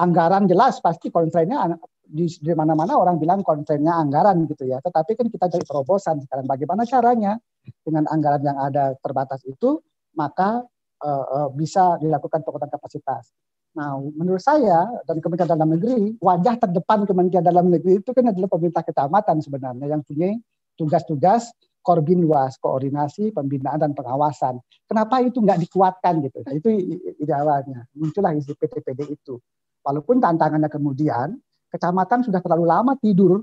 anggaran 0.00 0.48
jelas 0.48 0.80
pasti 0.80 1.12
konstrainnya 1.12 1.76
di, 2.00 2.28
di 2.28 2.52
mana-mana 2.56 2.96
orang 2.96 3.20
bilang 3.20 3.44
konstrainnya 3.44 3.92
anggaran 3.92 4.44
gitu 4.48 4.68
ya. 4.68 4.80
Tetapi 4.80 5.16
kan 5.16 5.26
kita 5.28 5.46
cari 5.52 5.64
terobosan 5.64 6.16
sekarang 6.24 6.48
bagaimana 6.48 6.88
caranya 6.88 7.36
dengan 7.84 8.08
anggaran 8.08 8.42
yang 8.44 8.58
ada 8.58 8.96
terbatas 9.00 9.44
itu 9.44 9.80
maka 10.12 10.64
uh, 11.02 11.26
uh, 11.26 11.48
bisa 11.52 11.98
dilakukan 11.98 12.46
penguatan 12.46 12.70
kapasitas. 12.70 13.34
Nah, 13.72 13.96
menurut 13.96 14.40
saya 14.40 14.84
dan 15.08 15.18
Kementerian 15.18 15.48
Dalam 15.48 15.72
Negeri, 15.72 16.16
wajah 16.20 16.60
terdepan 16.60 17.08
Kementerian 17.08 17.44
Dalam 17.44 17.72
Negeri 17.72 18.04
itu 18.04 18.10
kan 18.12 18.28
adalah 18.28 18.48
pemerintah 18.52 18.84
kecamatan 18.84 19.40
sebenarnya 19.40 19.86
yang 19.96 20.02
punya 20.04 20.36
tugas-tugas 20.76 21.52
korbinwas, 21.82 22.60
koordinasi, 22.62 23.34
pembinaan 23.34 23.80
dan 23.82 23.92
pengawasan. 23.96 24.60
Kenapa 24.86 25.18
itu 25.24 25.42
nggak 25.42 25.58
dikuatkan 25.66 26.22
gitu? 26.22 26.38
Nah, 26.46 26.52
itu 26.54 26.68
ide 27.18 27.34
awalnya. 27.34 27.88
Muncullah 27.96 28.36
isi 28.36 28.54
PTPD 28.54 29.08
itu. 29.08 29.40
Walaupun 29.82 30.22
tantangannya 30.22 30.70
kemudian 30.70 31.34
kecamatan 31.72 32.22
sudah 32.22 32.38
terlalu 32.38 32.64
lama 32.68 32.92
tidur. 33.00 33.42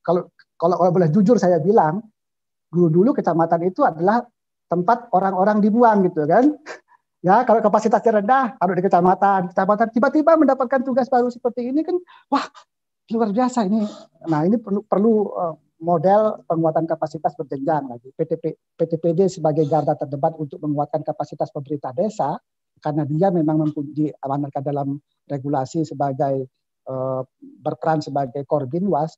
Kalau 0.00 0.30
kalau, 0.54 0.76
boleh 0.94 1.10
jujur 1.10 1.36
saya 1.36 1.58
bilang, 1.58 2.00
dulu 2.70 2.88
dulu 2.88 3.10
kecamatan 3.16 3.66
itu 3.66 3.82
adalah 3.82 4.22
tempat 4.70 5.10
orang-orang 5.10 5.58
dibuang 5.58 6.06
gitu 6.06 6.24
kan. 6.24 6.54
Ya, 7.20 7.44
kalau 7.44 7.60
kapasitasnya 7.60 8.24
rendah, 8.24 8.56
kalau 8.56 8.72
di 8.72 8.80
kecamatan, 8.80 9.52
kecamatan 9.52 9.92
tiba-tiba 9.92 10.40
mendapatkan 10.40 10.80
tugas 10.80 11.04
baru 11.12 11.28
seperti 11.28 11.68
ini 11.68 11.84
kan, 11.84 11.92
wah 12.32 12.48
luar 13.12 13.28
biasa 13.28 13.68
ini. 13.68 13.84
Nah 14.24 14.48
ini 14.48 14.56
perlu 14.56 14.80
perlu 14.88 15.28
uh, 15.28 15.52
model 15.84 16.44
penguatan 16.48 16.88
kapasitas 16.88 17.36
berjenjang 17.36 17.92
lagi. 17.92 18.08
PTP, 18.14 18.56
PTPD 18.72 19.28
sebagai 19.28 19.68
garda 19.68 19.96
terdepan 19.96 20.36
untuk 20.40 20.64
menguatkan 20.64 21.04
kapasitas 21.04 21.52
pemerintah 21.52 21.92
desa 21.92 22.40
karena 22.80 23.04
dia 23.04 23.28
memang 23.28 23.68
mempunyai 23.68 24.16
amanatkan 24.24 24.64
dalam 24.64 24.96
regulasi 25.28 25.84
sebagai 25.84 26.48
uh, 26.88 27.20
berperan 27.36 28.00
sebagai 28.00 28.44
koordinwas, 28.48 29.16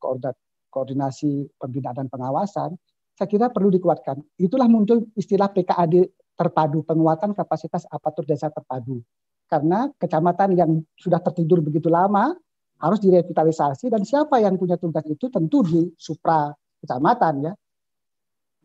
koordinasi 0.73 1.47
pembinaan 1.59 2.07
dan 2.07 2.09
pengawasan, 2.11 2.75
saya 3.23 3.31
kira 3.31 3.55
perlu 3.55 3.70
dikuatkan. 3.70 4.18
Itulah 4.35 4.66
muncul 4.66 5.07
istilah 5.14 5.47
PKAD 5.55 6.11
terpadu, 6.35 6.83
penguatan 6.83 7.39
kapasitas 7.39 7.87
aparatur 7.87 8.27
desa 8.27 8.51
terpadu. 8.51 8.99
Karena 9.47 9.87
kecamatan 9.95 10.59
yang 10.59 10.83
sudah 10.99 11.23
tertidur 11.23 11.62
begitu 11.62 11.87
lama, 11.87 12.35
harus 12.83 12.99
direvitalisasi 12.99 13.95
dan 13.95 14.03
siapa 14.03 14.43
yang 14.43 14.59
punya 14.59 14.75
tugas 14.75 15.07
itu 15.07 15.31
tentu 15.31 15.62
di 15.62 15.87
supra 15.95 16.51
kecamatan 16.83 17.47
ya 17.47 17.53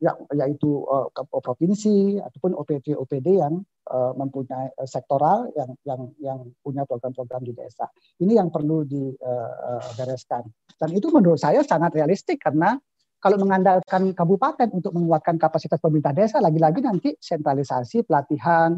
ya 0.01 0.13
yaitu 0.41 0.81
uh, 0.89 1.05
provinsi 1.29 2.17
ataupun 2.17 2.57
OPD 2.57 2.97
OPD 2.97 3.37
yang 3.37 3.61
uh, 3.93 4.13
mempunyai 4.17 4.73
uh, 4.73 4.89
sektoral 4.89 5.53
yang 5.53 5.69
yang 5.85 6.01
yang 6.17 6.39
punya 6.65 6.81
program-program 6.89 7.45
di 7.45 7.53
desa. 7.53 7.85
Ini 8.17 8.41
yang 8.41 8.49
perlu 8.49 8.85
dibereskan. 8.85 10.49
Dan 10.81 10.89
itu 10.97 11.13
menurut 11.13 11.41
saya 11.41 11.61
sangat 11.61 11.93
realistik 11.93 12.41
karena 12.41 12.77
kalau 13.17 13.37
mengandalkan 13.41 14.13
kabupaten 14.13 14.69
untuk 14.73 14.93
menguatkan 14.93 15.41
kapasitas 15.41 15.81
pemerintah 15.81 16.13
desa, 16.13 16.37
lagi-lagi 16.37 16.85
nanti 16.85 17.09
sentralisasi 17.17 18.05
pelatihan, 18.05 18.77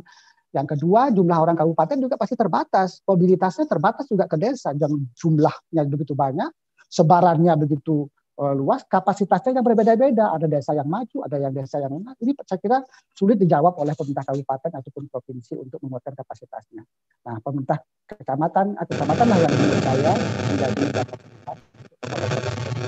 yang 0.49 0.65
kedua, 0.65 1.13
jumlah 1.13 1.37
orang 1.37 1.53
kabupaten 1.53 1.97
juga 2.01 2.17
pasti 2.17 2.33
terbatas. 2.33 3.05
Mobilitasnya 3.05 3.69
terbatas 3.69 4.09
juga 4.09 4.25
ke 4.25 4.33
desa. 4.41 4.73
Yang 4.73 5.05
jumlahnya 5.13 5.85
begitu 5.85 6.17
banyak, 6.17 6.49
sebarannya 6.89 7.53
begitu 7.53 8.09
uh, 8.41 8.53
luas, 8.57 8.81
kapasitasnya 8.89 9.61
yang 9.61 9.65
berbeda-beda. 9.65 10.33
Ada 10.33 10.49
desa 10.49 10.73
yang 10.73 10.89
maju, 10.89 11.21
ada 11.21 11.37
yang 11.37 11.53
desa 11.53 11.77
yang 11.77 11.93
lemah. 11.93 12.17
Ini 12.17 12.33
saya 12.49 12.57
kira 12.57 12.77
sulit 13.13 13.37
dijawab 13.37 13.77
oleh 13.77 13.93
pemerintah 13.93 14.25
kabupaten 14.25 14.71
ataupun 14.73 15.03
provinsi 15.13 15.53
untuk 15.53 15.77
menguatkan 15.85 16.17
kapasitasnya. 16.17 16.81
Nah, 17.29 17.37
pemerintah 17.45 17.77
kecamatan, 18.09 18.73
atau 18.73 18.93
kecamatan 18.97 19.25
lah 19.29 19.37
yang 19.37 19.53
menurut 19.53 19.81
saya 19.85 20.11
menjadi 20.49 20.83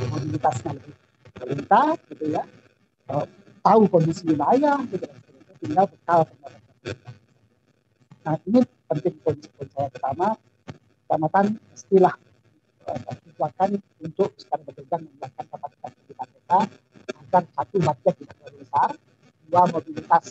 mobilitasnya 0.10 0.72
lebih 0.82 1.11
pemerintah, 1.42 1.98
gitu 2.14 2.26
ya. 2.30 2.44
Uh, 3.10 3.26
tahu 3.66 3.90
kondisi 3.90 4.30
wilayah, 4.30 4.78
gitu. 4.88 5.10
Tinggal 5.62 5.86
bekal 5.90 6.26
Nah 8.22 8.38
ini 8.46 8.62
penting 8.86 9.18
poin 9.26 9.34
saya 9.74 9.90
pertama, 9.90 10.38
kecamatan 11.10 11.58
mestilah 11.74 12.14
dikuatkan 13.26 13.82
untuk 14.02 14.34
sekarang 14.38 14.66
berjenjang 14.70 15.02
meningkatkan 15.10 15.46
kapasitas 15.50 15.94
kita 16.06 16.26
kita 16.30 16.60
agar 17.10 17.44
satu 17.58 17.78
budget 17.82 18.14
tidak 18.22 18.36
terlalu 18.38 18.58
besar, 18.62 18.90
dua 19.50 19.64
mobilitas 19.74 20.26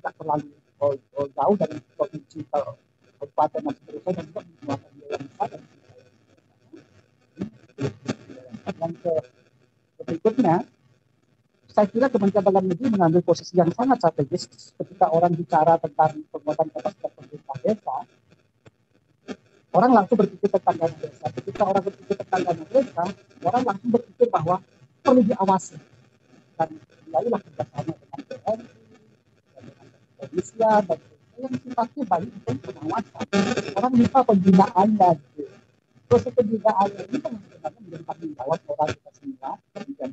tidak 0.00 0.12
terlalu 0.16 0.48
oh, 0.80 0.96
oh, 1.20 1.28
jauh 1.36 1.56
dari 1.60 1.76
provinsi 1.96 2.40
ke 2.48 2.60
kabupaten 3.18 3.60
dan 3.60 3.74
seterusnya 3.76 4.12
dan 4.14 4.24
juga 4.24 4.40
mengeluarkan 4.40 4.90
biaya 4.96 5.12
yang 5.12 5.24
besar 5.28 5.48
dan 5.52 5.62
yang 8.78 8.94
ke 8.96 9.12
berikutnya 10.08 10.64
saya 11.68 11.86
kira 11.92 12.08
Kementerian 12.08 12.42
Dalam 12.48 12.64
Negeri 12.64 12.88
mengambil 12.90 13.20
posisi 13.20 13.54
yang 13.54 13.68
sangat 13.76 14.00
strategis 14.00 14.72
ketika 14.74 15.12
orang 15.12 15.36
bicara 15.36 15.76
tentang 15.76 16.24
penguatan 16.32 16.66
kapasitas 16.72 17.12
pemerintah 17.12 17.56
desa. 17.60 17.96
Orang 19.68 19.92
langsung 19.92 20.16
berpikir 20.16 20.48
tentang 20.48 20.74
dana 20.80 20.96
desa. 20.96 21.26
Ketika 21.28 21.62
orang 21.68 21.82
berpikir 21.84 22.16
tentang 22.24 22.40
dana 22.40 22.64
desa, 22.72 23.04
orang 23.44 23.62
langsung 23.68 23.90
berpikir 23.94 24.26
bahwa 24.32 24.56
perlu 25.04 25.22
diawasi. 25.22 25.76
Dan 26.56 26.68
mulailah 27.06 27.40
kerjasama 27.46 27.92
dengan 27.94 28.20
BNI, 28.26 28.56
dengan 29.54 29.86
kepolisian, 30.18 30.82
dan 30.88 30.98
yang 31.38 31.54
sifatnya 31.62 32.02
untuk 32.48 32.56
pengawasan. 32.64 33.24
Orang 33.78 33.92
lupa 33.94 34.20
pembinaannya. 34.26 35.10
Gitu. 35.36 35.57
Proses 36.08 36.32
pembinaannya 36.32 37.04
ini 37.12 37.18
kan 37.20 37.32
sebenarnya 37.36 37.80
menjadi 37.84 38.04
tanggung 38.08 38.32
jawab 38.32 38.58
orang 38.72 38.90
kita 38.96 39.10
semua, 39.12 39.50
kemudian 39.76 40.10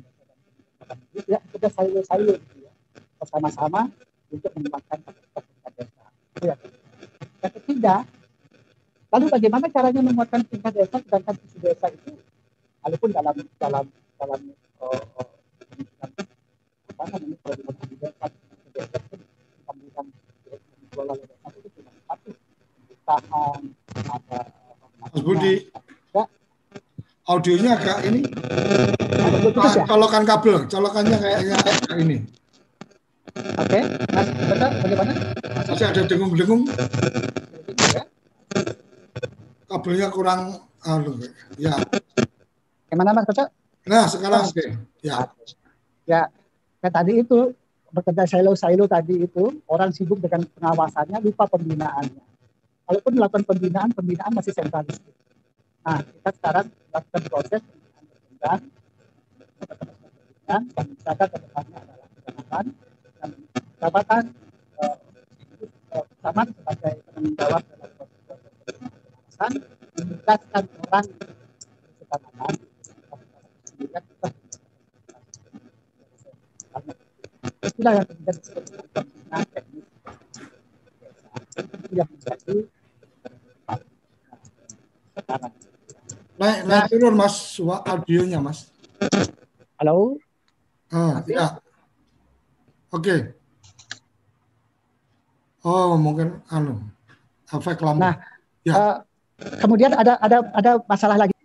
ya 1.24 1.38
kita 1.50 1.68
sayur-sayur 1.72 2.36
gitu 2.36 2.56
ya 2.60 2.72
bersama-sama 3.16 3.88
untuk 4.28 4.50
mengembangkan 4.52 4.98
tingkat 5.00 5.72
desa. 5.72 6.04
Ya. 6.44 6.54
Yang 7.40 7.52
ketiga, 7.64 7.94
lalu 9.08 9.26
bagaimana 9.32 9.66
caranya 9.72 10.00
menguatkan 10.04 10.44
tingkat 10.44 10.72
desa 10.76 10.96
sedangkan 11.00 11.34
visi 11.40 11.58
desa 11.64 11.86
itu 11.88 12.12
walaupun 12.84 13.10
dalam 13.16 13.36
dalam 13.56 13.84
dalam 14.20 14.40
uh, 14.84 15.04
uh, 15.16 15.28
apa 16.92 17.02
namanya 17.16 17.36
kalau 17.40 17.54
di 17.88 17.96
desa 17.96 18.26
desa 18.76 18.96
itu 19.00 19.16
pembangunan 19.64 20.06
dikelola 20.84 21.12
oleh 21.16 21.24
desa 21.24 21.48
itu 21.56 21.68
cuma 21.80 21.90
satu 22.04 22.30
pemerintahan 22.36 23.60
ada 24.12 24.40
Mas 25.00 25.12
Budi. 25.24 25.54
Audionya 27.26 27.74
agak 27.74 27.98
ini 28.06 28.22
ya? 28.22 29.82
colokan 29.86 30.22
kabel, 30.22 30.56
colokannya 30.70 31.16
kayaknya 31.18 31.56
kayak 31.58 31.98
ini. 31.98 32.16
Oke, 33.36 33.68
okay. 33.68 33.82
Mas 34.16 34.28
Betul, 34.32 34.70
bagaimana? 34.80 35.12
Masih 35.68 35.86
ada 35.92 36.02
dengung-dengung. 36.08 36.62
Kabelnya 39.66 40.08
kurang, 40.08 40.64
anu, 40.86 41.20
ya. 41.60 41.76
Gimana 42.88 43.12
Mas 43.12 43.26
Betul? 43.28 43.46
Nah, 43.86 44.04
sekarang 44.08 44.42
oke. 44.48 44.56
Okay. 44.56 44.68
Ya. 45.04 45.28
Ya, 46.06 46.22
kayak 46.80 46.94
tadi 46.94 47.12
itu 47.20 47.52
bekerja 47.92 48.24
silo-silo 48.24 48.86
tadi 48.88 49.26
itu 49.26 49.44
orang 49.68 49.90
sibuk 49.92 50.22
dengan 50.22 50.46
pengawasannya 50.56 51.18
lupa 51.20 51.44
pembinaannya. 51.50 52.24
Walaupun 52.86 53.12
melakukan 53.18 53.44
pembinaan, 53.44 53.90
pembinaan 53.90 54.32
masih 54.32 54.54
sentralis. 54.54 54.96
Nah, 55.86 56.02
kita 56.02 56.30
sekarang 56.34 56.66
melakukan 56.90 57.22
proses 57.30 57.62
pembinaan 57.62 58.60
dan 60.50 60.86
misalkan 60.90 61.28
ke 61.30 61.38
depannya 61.46 61.78
adalah 61.78 62.08
kecamatan 62.10 62.66
dan 63.22 63.30
kecamatan 63.54 64.24
eh, 64.82 64.96
sebagai 66.58 66.90
penanggung 67.06 67.34
jawab 67.38 67.62
dalam 67.70 67.90
proses 67.94 68.18
pengawasan 68.66 69.52
menugaskan 69.94 70.64
orang 70.66 71.06
kecamatan 72.02 72.54
itulah 77.62 77.92
yang 77.94 78.06
kemudian 78.10 78.36
disebut 78.42 78.64
dengan 78.90 79.42
teknis 79.54 79.86
yang 81.94 82.08
menjadi 82.10 82.56
naik 86.36 86.58
naik 86.68 86.84
turun 86.92 87.14
mas 87.16 87.36
audionya 87.60 88.38
mas 88.40 88.68
halo 89.80 90.16
Ah, 90.90 91.18
ya. 91.26 91.58
Oke. 92.94 93.02
Okay. 93.02 93.20
Oh, 95.66 95.98
mungkin 95.98 96.40
anu 96.46 96.80
efek 97.50 97.82
lampu. 97.82 98.06
Nah, 98.06 98.14
ya. 98.62 98.72
Uh, 98.72 98.96
kemudian 99.58 99.92
ada 99.92 100.14
ada 100.22 100.46
ada 100.56 100.70
masalah 100.88 101.20
lagi. 101.20 101.35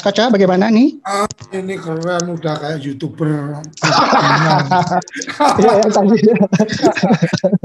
Mas 0.00 0.16
Kaca 0.16 0.32
bagaimana 0.32 0.72
nih? 0.72 0.96
Uh, 1.04 1.28
ini 1.52 1.76
keren 1.76 2.32
udah 2.32 2.56
kayak 2.56 2.80
youtuber 2.80 3.60
Iya, 5.60 5.72
yang 5.80 5.92
tadi. 5.92 6.16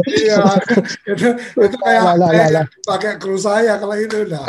Iya, 0.06 0.42
itu, 1.10 1.28
itu 1.38 1.78
kayak, 1.82 2.02
Lah, 2.06 2.16
lah, 2.18 2.30
kayak 2.30 2.50
lah, 2.52 2.64
lah. 2.64 2.66
pakai 2.86 3.12
kru 3.18 3.38
saya 3.40 3.78
kalau 3.82 3.96
itu 3.98 4.26
udah. 4.28 4.44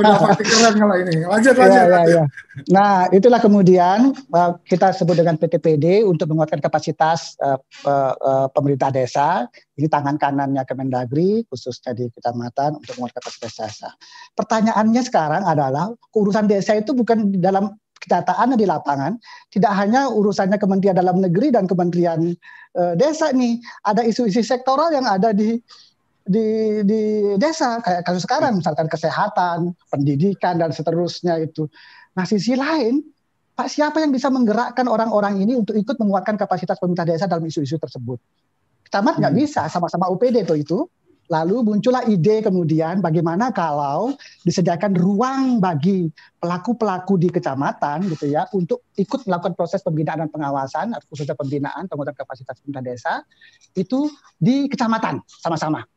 udah 0.00 0.16
pasti 0.28 0.44
keren 0.46 0.74
kalau 0.78 0.96
ini. 1.00 1.16
Lanjut, 1.26 1.54
Ya, 1.54 1.60
lanjut. 1.64 1.78
ya, 1.78 1.84
lanjut. 1.86 2.14
ya. 2.14 2.24
Nah, 2.70 2.94
itulah 3.10 3.40
kemudian 3.42 4.14
uh, 4.30 4.52
kita 4.66 4.94
sebut 4.94 5.18
dengan 5.18 5.34
PTPD 5.34 6.06
untuk 6.06 6.30
menguatkan 6.30 6.62
kapasitas 6.62 7.34
uh, 7.42 7.58
uh, 7.86 8.14
uh, 8.14 8.46
pemerintah 8.54 8.94
desa. 8.94 9.50
Ini 9.74 9.90
tangan 9.90 10.14
kanannya 10.14 10.62
Kemendagri, 10.62 11.42
khususnya 11.50 11.98
di 11.98 12.06
kecamatan 12.14 12.78
untuk 12.78 12.94
menguatkan 12.94 13.18
kapasitas 13.26 13.52
desa. 13.58 13.90
Pertanyaannya 14.38 15.02
sekarang 15.02 15.42
adalah 15.42 15.90
urusan 16.14 16.46
desa 16.46 16.78
itu 16.78 16.94
bukan 16.94 17.34
dalam 17.42 17.74
kenyataan 18.04 18.54
di 18.54 18.68
lapangan, 18.68 19.16
tidak 19.48 19.72
hanya 19.74 20.12
urusannya 20.12 20.60
Kementerian 20.60 20.94
Dalam 20.94 21.24
Negeri 21.24 21.50
dan 21.50 21.64
Kementerian 21.64 22.36
uh, 22.76 22.94
Desa 22.94 23.32
nih, 23.32 23.58
ada 23.88 24.04
isu-isu 24.04 24.44
sektoral 24.44 24.92
yang 24.92 25.08
ada 25.08 25.32
di 25.32 25.56
di 26.24 26.80
di 26.88 27.36
desa 27.36 27.84
kayak 27.84 28.08
kasus 28.08 28.24
sekarang 28.24 28.56
misalkan 28.56 28.88
kesehatan, 28.88 29.76
pendidikan 29.92 30.56
dan 30.56 30.72
seterusnya 30.72 31.36
itu. 31.36 31.68
Nah 32.16 32.24
sisi 32.24 32.56
lain, 32.56 33.04
Pak 33.52 33.68
siapa 33.68 34.00
yang 34.00 34.10
bisa 34.10 34.32
menggerakkan 34.32 34.88
orang-orang 34.88 35.44
ini 35.44 35.52
untuk 35.52 35.76
ikut 35.76 36.00
menguatkan 36.00 36.40
kapasitas 36.40 36.80
pemerintah 36.80 37.04
desa 37.04 37.28
dalam 37.28 37.44
isu-isu 37.44 37.76
tersebut? 37.76 38.16
Camat 38.88 39.20
nggak 39.20 39.32
Hmm. 39.36 39.42
bisa 39.44 39.68
sama-sama 39.68 40.08
UPD 40.08 40.48
itu 40.48 40.54
itu. 40.56 40.78
Lalu 41.32 41.64
muncullah 41.64 42.04
ide 42.04 42.44
kemudian 42.44 43.00
bagaimana 43.00 43.48
kalau 43.48 44.12
disediakan 44.44 44.92
ruang 44.92 45.56
bagi 45.56 46.12
pelaku-pelaku 46.36 47.16
di 47.16 47.32
kecamatan 47.32 48.04
gitu 48.12 48.28
ya 48.28 48.44
untuk 48.52 48.84
ikut 49.00 49.24
melakukan 49.24 49.56
proses 49.56 49.80
pembinaan 49.80 50.28
dan 50.28 50.30
pengawasan 50.30 50.92
khususnya 51.08 51.32
pembinaan 51.32 51.88
penguatan 51.88 52.12
kapasitas 52.12 52.60
pemerintah 52.60 52.84
desa 52.84 53.14
itu 53.72 54.12
di 54.36 54.68
kecamatan 54.68 55.24
sama-sama. 55.24 55.88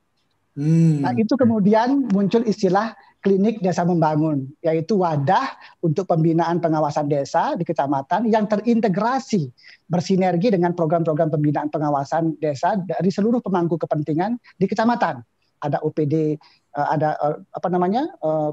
Hmm. 0.57 1.05
Nah, 1.05 1.13
itu 1.13 1.37
kemudian 1.37 2.09
muncul 2.09 2.41
istilah 2.47 2.97
klinik 3.27 3.59
desa 3.59 3.83
membangun, 3.83 4.47
yaitu 4.63 4.95
wadah 5.03 5.51
untuk 5.83 6.07
pembinaan 6.07 6.63
pengawasan 6.63 7.11
desa 7.11 7.59
di 7.59 7.67
kecamatan 7.67 8.23
yang 8.31 8.47
terintegrasi 8.47 9.51
bersinergi 9.83 10.55
dengan 10.55 10.71
program-program 10.71 11.27
pembinaan 11.27 11.67
pengawasan 11.67 12.39
desa 12.39 12.79
dari 12.79 13.11
seluruh 13.11 13.43
pemangku 13.43 13.75
kepentingan 13.75 14.39
di 14.55 14.63
kecamatan. 14.63 15.19
Ada 15.59 15.83
UPD, 15.83 16.39
eh, 16.39 16.87
ada 16.87 17.19
eh, 17.19 17.35
apa 17.51 17.67
namanya? 17.67 18.07
eh, 18.07 18.51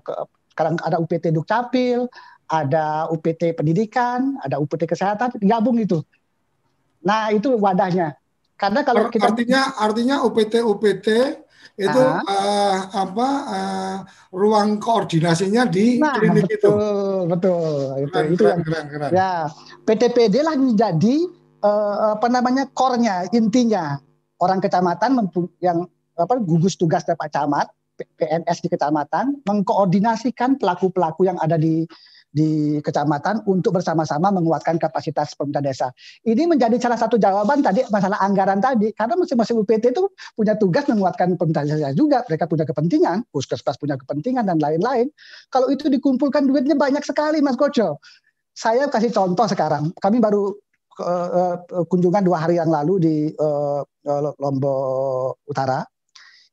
Sekarang 0.51 0.79
ada 0.83 0.99
UPT 0.99 1.35
Dukcapil, 1.35 2.11
ada 2.51 3.07
UPT 3.11 3.55
Pendidikan, 3.55 4.39
ada 4.43 4.59
UPT 4.59 4.91
Kesehatan, 4.91 5.39
gabung 5.43 5.79
itu. 5.79 6.03
Nah, 7.03 7.31
itu 7.31 7.55
wadahnya. 7.59 8.19
Karena 8.55 8.87
kalau 8.87 9.11
kita 9.11 9.35
artinya 9.35 9.75
artinya 9.79 10.23
UPT 10.23 10.63
UPT 10.63 11.07
itu 11.75 12.01
eh, 12.31 12.79
apa 12.93 13.29
eh, 13.51 13.97
ruang 14.31 14.79
koordinasinya 14.79 15.65
di 15.67 15.99
Nah, 15.99 16.15
klinik 16.19 16.47
itu. 16.49 16.69
betul, 16.71 17.29
betul. 17.31 17.65
Itu, 18.05 18.13
Keren, 18.13 18.27
itu 18.33 18.43
keren, 18.45 18.53
yang 18.53 18.63
keren, 18.65 18.87
keren. 18.91 19.11
ya 19.11 19.33
PTPD 19.85 20.35
lah 20.45 20.55
menjadi 20.57 21.17
eh, 21.65 21.97
apa 22.15 22.27
namanya 22.29 22.69
core-nya, 22.73 23.27
intinya 23.33 23.99
orang 24.39 24.61
kecamatan 24.61 25.17
yang 25.65 25.89
apa 26.15 26.35
gugus 26.39 26.79
tugas 26.79 27.03
dari 27.03 27.19
Pak 27.19 27.31
Camat, 27.35 27.67
PNS 28.19 28.59
di 28.63 28.69
kecamatan 28.71 29.43
mengkoordinasikan 29.47 30.59
pelaku-pelaku 30.59 31.27
yang 31.27 31.39
ada 31.39 31.55
di 31.55 31.87
di 32.35 32.83
kecamatan 32.83 33.47
untuk 33.47 33.79
bersama-sama 33.79 34.35
menguatkan 34.35 34.75
kapasitas 34.83 35.39
pemerintah 35.39 35.63
desa. 35.63 35.89
Ini 36.27 36.51
menjadi 36.51 36.75
salah 36.83 36.99
satu 36.99 37.15
jawaban 37.15 37.63
tadi 37.63 37.87
masalah 37.95 38.19
anggaran 38.19 38.59
tadi 38.59 38.91
karena 38.91 39.15
masing-masing 39.15 39.63
UPT 39.63 39.95
itu 39.95 40.11
punya 40.35 40.59
tugas 40.59 40.83
menguatkan 40.91 41.39
pemerintah 41.39 41.63
desa 41.63 41.95
juga. 41.95 42.27
Mereka 42.27 42.51
punya 42.51 42.67
kepentingan, 42.67 43.31
puskesmas 43.31 43.79
punya 43.79 43.95
kepentingan 43.95 44.51
dan 44.51 44.59
lain-lain. 44.59 45.15
Kalau 45.55 45.71
itu 45.71 45.87
dikumpulkan 45.87 46.51
duitnya 46.51 46.75
banyak 46.75 47.07
sekali, 47.07 47.39
Mas 47.39 47.55
Koco. 47.55 48.03
Saya 48.51 48.91
kasih 48.91 49.15
contoh 49.15 49.47
sekarang. 49.47 49.95
Kami 50.03 50.19
baru 50.19 50.51
eh, 50.99 51.55
kunjungan 51.87 52.27
dua 52.27 52.43
hari 52.43 52.59
yang 52.59 52.75
lalu 52.75 52.95
di 52.99 53.17
eh, 53.31 53.81
Lombok 54.43 55.47
Utara. 55.47 55.87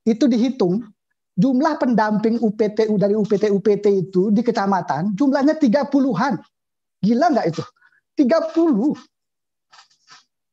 Itu 0.06 0.30
dihitung 0.30 0.86
jumlah 1.36 1.80
pendamping 1.80 2.40
UPT 2.40 2.92
dari 3.00 3.16
UPT 3.16 3.52
UPT 3.52 3.86
itu 3.90 4.30
di 4.32 4.42
kecamatan 4.44 5.16
jumlahnya 5.16 5.56
30-an. 5.56 6.34
Gila 7.02 7.26
nggak 7.34 7.48
itu? 7.50 7.64
30. 8.20 9.12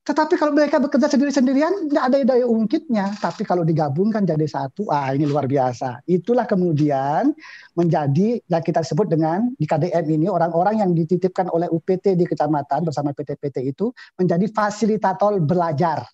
Tetapi 0.09 0.41
kalau 0.41 0.57
mereka 0.57 0.81
bekerja 0.81 1.05
sendiri-sendirian, 1.05 1.93
nggak 1.93 2.05
ada 2.09 2.17
daya 2.25 2.49
ungkitnya. 2.49 3.13
Tapi 3.21 3.45
kalau 3.45 3.61
digabungkan 3.61 4.25
jadi 4.25 4.49
satu, 4.49 4.89
ah 4.89 5.13
ini 5.13 5.29
luar 5.29 5.45
biasa. 5.45 6.01
Itulah 6.09 6.49
kemudian 6.49 7.37
menjadi 7.77 8.41
yang 8.49 8.65
kita 8.65 8.81
sebut 8.81 9.13
dengan 9.13 9.53
di 9.61 9.69
KDM 9.69 10.09
ini 10.09 10.27
orang-orang 10.33 10.81
yang 10.81 10.97
dititipkan 10.97 11.53
oleh 11.53 11.69
UPT 11.69 12.17
di 12.17 12.25
kecamatan 12.25 12.89
bersama 12.89 13.13
PT-PT 13.13 13.69
itu 13.69 13.93
menjadi 14.17 14.49
fasilitator 14.49 15.45
belajar. 15.45 16.09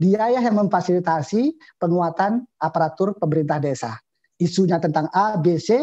Dia 0.00 0.32
yang 0.32 0.56
memfasilitasi 0.56 1.76
penguatan 1.76 2.48
aparatur 2.56 3.12
pemerintah 3.20 3.60
desa. 3.60 4.00
Isunya 4.40 4.80
tentang 4.80 5.12
A, 5.12 5.36
B, 5.36 5.60
C, 5.60 5.76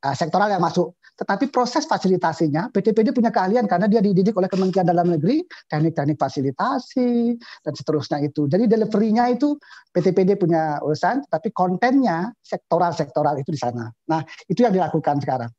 ah, 0.00 0.16
sektoral 0.16 0.48
yang 0.48 0.64
masuk. 0.64 0.96
Tetapi 1.18 1.50
proses 1.50 1.82
fasilitasinya, 1.84 2.70
PTPD 2.70 3.10
punya 3.10 3.34
keahlian 3.34 3.66
karena 3.66 3.90
dia 3.90 3.98
dididik 3.98 4.38
oleh 4.38 4.46
Kementerian 4.46 4.86
Dalam 4.86 5.10
Negeri, 5.10 5.42
teknik-teknik 5.66 6.14
fasilitasi, 6.14 7.34
dan 7.66 7.72
seterusnya 7.74 8.22
itu. 8.22 8.46
Jadi 8.46 8.70
delivery-nya 8.70 9.34
itu 9.34 9.58
PTPD 9.90 10.38
punya 10.38 10.78
urusan, 10.78 11.26
tapi 11.26 11.50
kontennya 11.50 12.30
sektoral-sektoral 12.38 13.34
itu 13.42 13.50
di 13.50 13.58
sana. 13.58 13.90
Nah, 14.06 14.22
itu 14.46 14.62
yang 14.62 14.70
dilakukan 14.70 15.18
sekarang. 15.18 15.50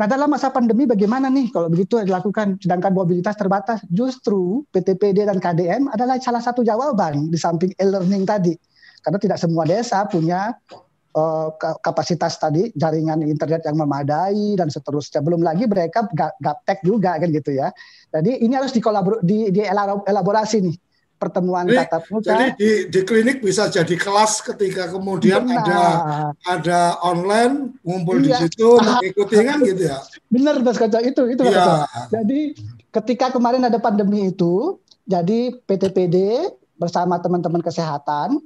Nah, 0.00 0.08
dalam 0.08 0.32
masa 0.32 0.48
pandemi 0.48 0.88
bagaimana 0.88 1.28
nih 1.28 1.52
kalau 1.52 1.68
begitu 1.68 2.00
dilakukan? 2.00 2.56
Sedangkan 2.56 2.96
mobilitas 2.96 3.36
terbatas, 3.36 3.84
justru 3.92 4.64
PTPD 4.72 5.28
dan 5.28 5.36
KDM 5.36 5.92
adalah 5.92 6.16
salah 6.16 6.40
satu 6.40 6.64
jawaban 6.64 7.28
di 7.28 7.36
samping 7.36 7.76
e-learning 7.76 8.24
tadi. 8.24 8.56
Karena 9.04 9.20
tidak 9.20 9.36
semua 9.36 9.68
desa 9.68 10.08
punya 10.08 10.56
ka- 11.60 11.76
kapasitas 11.84 12.40
tadi 12.40 12.72
jaringan 12.72 13.20
internet 13.28 13.60
yang 13.68 13.76
memadai 13.76 14.56
dan 14.56 14.72
seterusnya. 14.72 15.20
Belum 15.20 15.44
lagi 15.44 15.68
mereka 15.68 16.08
ga- 16.16 16.32
gaptek 16.40 16.80
juga 16.80 17.20
kan 17.20 17.28
gitu 17.28 17.52
ya. 17.52 17.68
Jadi 18.08 18.40
ini 18.40 18.56
harus 18.56 18.72
dikolabor 18.72 19.20
di, 19.20 19.52
dielaborasi 19.52 20.64
nih 20.64 20.76
pertemuan 21.20 21.68
Jadi- 21.68 21.76
tatap 21.84 22.02
muka. 22.08 22.24
Jadi 22.24 22.46
di, 22.56 22.70
di 22.88 23.00
klinik 23.04 23.44
bisa 23.44 23.68
jadi 23.68 23.92
kelas 23.92 24.40
ketika 24.40 24.88
kemudian 24.88 25.44
Benar. 25.44 25.60
ada 25.60 25.82
ada 26.48 26.80
online 27.04 27.76
ngumpul 27.84 28.24
di 28.24 28.32
Iya. 28.32 28.48
situ 28.48 28.68
mengikuti 28.74 29.36
kan 29.44 29.58
gitu 29.60 29.82
ya. 29.84 30.00
Benar 30.32 30.64
Mas 30.64 30.80
Koco 30.80 30.98
itu 30.98 31.22
itu 31.28 31.40
Mas 31.44 31.52
Iya. 31.52 31.84
Jadi 32.08 32.40
ketika 32.88 33.28
kemarin 33.28 33.68
ada 33.68 33.76
pandemi 33.76 34.32
itu, 34.32 34.80
jadi 35.04 35.52
PTPD 35.60 36.16
bersama 36.74 37.20
teman-teman 37.20 37.60
kesehatan 37.60 38.40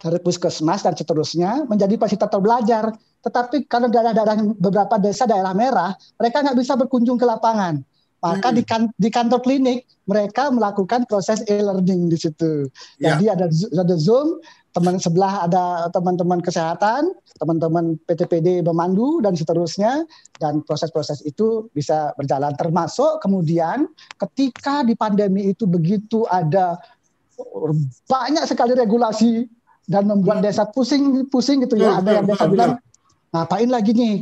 dari 0.00 0.18
puskesmas 0.18 0.82
dan 0.82 0.98
seterusnya 0.98 1.70
menjadi 1.70 1.94
fasilitator 1.94 2.42
belajar. 2.42 2.90
Tetapi 3.20 3.68
kalau 3.68 3.86
daerah-daerah 3.86 4.34
beberapa 4.56 4.96
desa 4.96 5.28
daerah 5.28 5.52
merah, 5.52 5.92
mereka 6.16 6.40
nggak 6.40 6.56
bisa 6.56 6.72
berkunjung 6.74 7.20
ke 7.20 7.28
lapangan. 7.28 7.84
Maka 8.20 8.52
Hmm. 8.52 8.56
di, 8.56 8.62
kan- 8.68 8.92
di 9.00 9.08
kantor 9.08 9.40
klinik 9.40 9.88
mereka 10.04 10.52
melakukan 10.52 11.08
proses 11.08 11.40
e-learning 11.48 12.12
di 12.12 12.18
situ. 12.20 12.68
Ya. 13.00 13.16
Jadi 13.16 13.24
ada 13.32 13.46
ada 13.48 13.96
Zoom, 13.96 14.36
teman 14.76 15.00
sebelah 15.00 15.48
ada 15.48 15.88
teman-teman 15.88 16.44
kesehatan, 16.44 17.16
teman-teman 17.40 17.96
PTPD 18.04 18.60
memandu 18.60 19.24
dan 19.24 19.32
seterusnya 19.32 20.04
dan 20.36 20.60
proses-proses 20.62 21.24
itu 21.24 21.72
bisa 21.72 22.12
berjalan 22.14 22.52
termasuk 22.60 23.24
kemudian 23.24 23.88
ketika 24.20 24.84
di 24.84 24.92
pandemi 24.92 25.48
itu 25.48 25.64
begitu 25.64 26.28
ada 26.28 26.76
banyak 28.04 28.44
sekali 28.44 28.76
regulasi 28.76 29.48
dan 29.88 30.06
membuat 30.06 30.44
desa 30.44 30.68
pusing-pusing 30.68 31.64
gitu 31.64 31.80
ya 31.80 31.96
Betul, 31.96 32.00
ada 32.04 32.10
yang 32.12 32.26
betul, 32.28 32.36
desa 32.36 32.46
bilang 32.52 32.72
ngapain 33.32 33.70
lagi 33.72 33.90
nih 33.96 34.14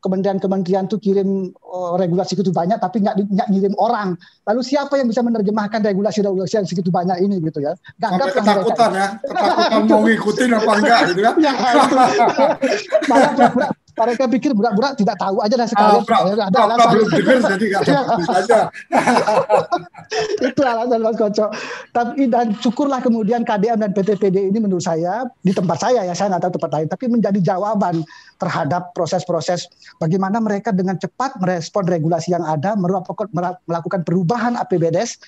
kementerian-kementerian 0.00 0.84
tuh 0.86 0.98
kirim 0.98 1.50
eh, 1.50 1.92
regulasi 1.96 2.34
itu 2.34 2.50
banyak 2.50 2.76
tapi 2.76 3.00
nggak 3.00 3.14
nggak 3.30 3.48
ngirim 3.48 3.74
orang 3.78 4.18
lalu 4.44 4.60
siapa 4.60 4.98
yang 4.98 5.06
bisa 5.06 5.22
menerjemahkan 5.22 5.80
regulasi-regulasi 5.80 6.54
yang 6.58 6.66
segitu 6.66 6.90
banyak 6.90 7.22
ini 7.22 7.38
gitu 7.38 7.62
ya 7.62 7.72
Gagap 7.96 8.18
lah 8.18 8.18
mereka. 8.18 8.40
ketakutan 8.42 8.90
ya, 8.92 9.08
ketakutan 9.22 9.80
mau 9.86 10.00
ngikutin 10.02 10.50
apa 10.50 10.72
enggak 10.74 11.00
gitu 11.12 11.20
kan. 11.22 11.34
Ya. 11.38 11.52
Malah 13.10 13.30
pura-pura- 13.34 13.74
mereka 14.00 14.24
pikir 14.26 14.50
budak-budak 14.50 14.96
tidak 14.96 15.16
tahu 15.16 15.36
aja 15.38 15.54
lah 15.54 15.62
Ah, 15.62 15.70
sekalian. 15.70 16.02
pra- 16.02 16.22
ada 16.24 16.48
pra- 16.48 16.64
alasan. 16.66 16.90
belum 16.90 17.08
dengar 17.10 17.38
jadi 17.46 17.64
nggak 17.68 17.82
aja. 18.40 18.60
itu 20.42 20.60
alasan 20.60 21.00
Mas 21.00 21.16
Koco. 21.16 21.46
Tapi 21.90 22.22
dan 22.26 22.46
syukurlah 22.56 23.00
kemudian 23.00 23.42
KDM 23.42 23.78
dan 23.78 23.90
PTPD 23.92 24.50
ini 24.50 24.58
menurut 24.58 24.82
saya 24.82 25.28
di 25.40 25.52
tempat 25.52 25.78
saya 25.78 26.02
ya 26.02 26.14
saya 26.14 26.32
nggak 26.32 26.42
tahu 26.44 26.52
tempat 26.58 26.70
lain, 26.72 26.86
tapi 26.88 27.04
menjadi 27.06 27.38
jawaban 27.44 28.02
terhadap 28.36 28.90
proses-proses 28.92 29.68
bagaimana 29.96 30.40
mereka 30.40 30.70
dengan 30.70 30.96
cepat 30.96 31.36
merespon 31.38 31.84
regulasi 31.84 32.32
yang 32.32 32.42
ada, 32.42 32.74
melakukan 32.74 33.28
melakukan 33.66 34.00
perubahan 34.02 34.56
APBDes 34.56 35.20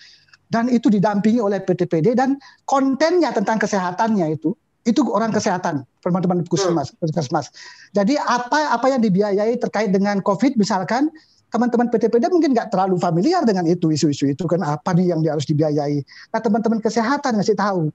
dan 0.48 0.68
itu 0.68 0.88
didampingi 0.88 1.40
oleh 1.40 1.60
PTPD 1.60 2.12
dan 2.12 2.36
kontennya 2.64 3.32
tentang 3.32 3.56
kesehatannya 3.56 4.32
itu 4.32 4.52
itu 4.82 5.00
orang 5.10 5.30
kesehatan 5.30 5.86
teman-teman 6.02 6.42
puskesmas 6.46 6.90
puskesmas. 6.98 7.46
Jadi 7.94 8.18
apa 8.18 8.74
apa 8.74 8.86
yang 8.90 9.00
dibiayai 9.02 9.54
terkait 9.58 9.94
dengan 9.94 10.18
COVID 10.24 10.58
misalkan 10.58 11.10
teman-teman 11.52 11.92
PTPD 11.92 12.32
mungkin 12.32 12.56
nggak 12.56 12.72
terlalu 12.72 12.96
familiar 12.98 13.44
dengan 13.44 13.68
itu 13.68 13.92
isu-isu 13.92 14.32
itu 14.32 14.44
kan 14.48 14.64
apa 14.64 14.90
nih 14.96 15.14
yang 15.14 15.20
harus 15.22 15.46
dibiayai. 15.46 16.02
Nah 16.34 16.40
teman-teman 16.40 16.82
kesehatan 16.82 17.38
ngasih 17.38 17.54
tahu 17.54 17.92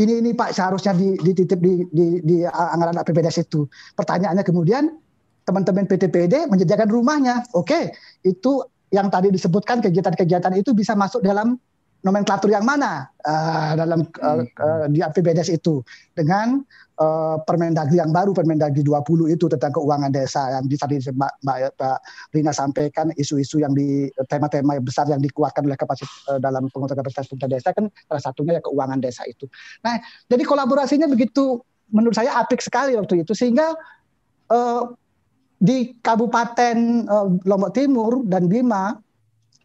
ini 0.00 0.24
ini 0.24 0.30
Pak 0.32 0.56
seharusnya 0.56 0.96
dititip 0.96 1.60
di, 1.60 1.84
di, 1.92 2.06
di 2.24 2.36
anggaran 2.48 2.96
APBDes 2.96 3.44
itu. 3.44 3.68
Pertanyaannya 3.92 4.40
kemudian 4.40 4.88
teman-teman 5.44 5.84
PTPD 5.84 6.48
menyediakan 6.48 6.88
rumahnya. 6.88 7.44
Oke, 7.52 7.92
itu 8.24 8.64
yang 8.88 9.12
tadi 9.12 9.28
disebutkan 9.28 9.84
kegiatan-kegiatan 9.84 10.52
itu 10.56 10.72
bisa 10.72 10.96
masuk 10.96 11.20
dalam 11.20 11.60
nomenklatur 12.02 12.50
yang 12.50 12.66
mana 12.66 13.06
uh, 13.22 13.78
dalam 13.78 14.02
uh, 14.18 14.42
uh, 14.42 14.86
di 14.90 14.98
APBDes 15.00 15.48
itu. 15.54 15.80
Dengan 16.12 16.60
uh, 16.98 17.38
Permendagri 17.46 18.02
yang 18.02 18.10
baru 18.10 18.34
Permendagri 18.34 18.82
20 18.82 19.32
itu 19.32 19.46
tentang 19.46 19.72
keuangan 19.72 20.10
desa 20.10 20.50
yang 20.58 20.66
di 20.66 20.74
tadi 20.74 20.98
Mbak, 20.98 21.32
Mbak, 21.46 21.56
Mbak 21.78 21.98
Rina 22.34 22.52
sampaikan 22.52 23.14
isu-isu 23.14 23.62
yang 23.62 23.72
di 23.72 24.10
tema-tema 24.26 24.76
besar 24.82 25.06
yang 25.06 25.22
dikuatkan 25.22 25.62
oleh 25.62 25.78
kapasitas 25.78 26.12
uh, 26.28 26.42
dalam 26.42 26.66
penguatan 26.68 26.98
kapasitas 26.98 27.30
pemerintah 27.30 27.50
desa 27.54 27.68
kan 27.70 27.86
salah 28.10 28.22
satunya 28.22 28.52
ya 28.58 28.62
keuangan 28.66 28.98
desa 28.98 29.22
itu. 29.30 29.46
Nah, 29.86 30.02
jadi 30.26 30.42
kolaborasinya 30.42 31.06
begitu 31.06 31.62
menurut 31.94 32.18
saya 32.18 32.34
apik 32.42 32.58
sekali 32.58 32.98
waktu 32.98 33.22
itu. 33.22 33.32
Sehingga 33.32 33.78
uh, 34.50 34.82
di 35.62 35.94
Kabupaten 36.02 37.06
uh, 37.06 37.28
Lombok 37.46 37.72
Timur 37.78 38.26
dan 38.26 38.50
Bima 38.50 38.98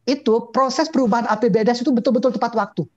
itu 0.07 0.49
proses 0.55 0.87
perubahan 0.87 1.27
APBDes 1.27 1.83
itu 1.83 1.91
betul-betul 1.91 2.31
tepat 2.33 2.55
waktu. 2.55 2.87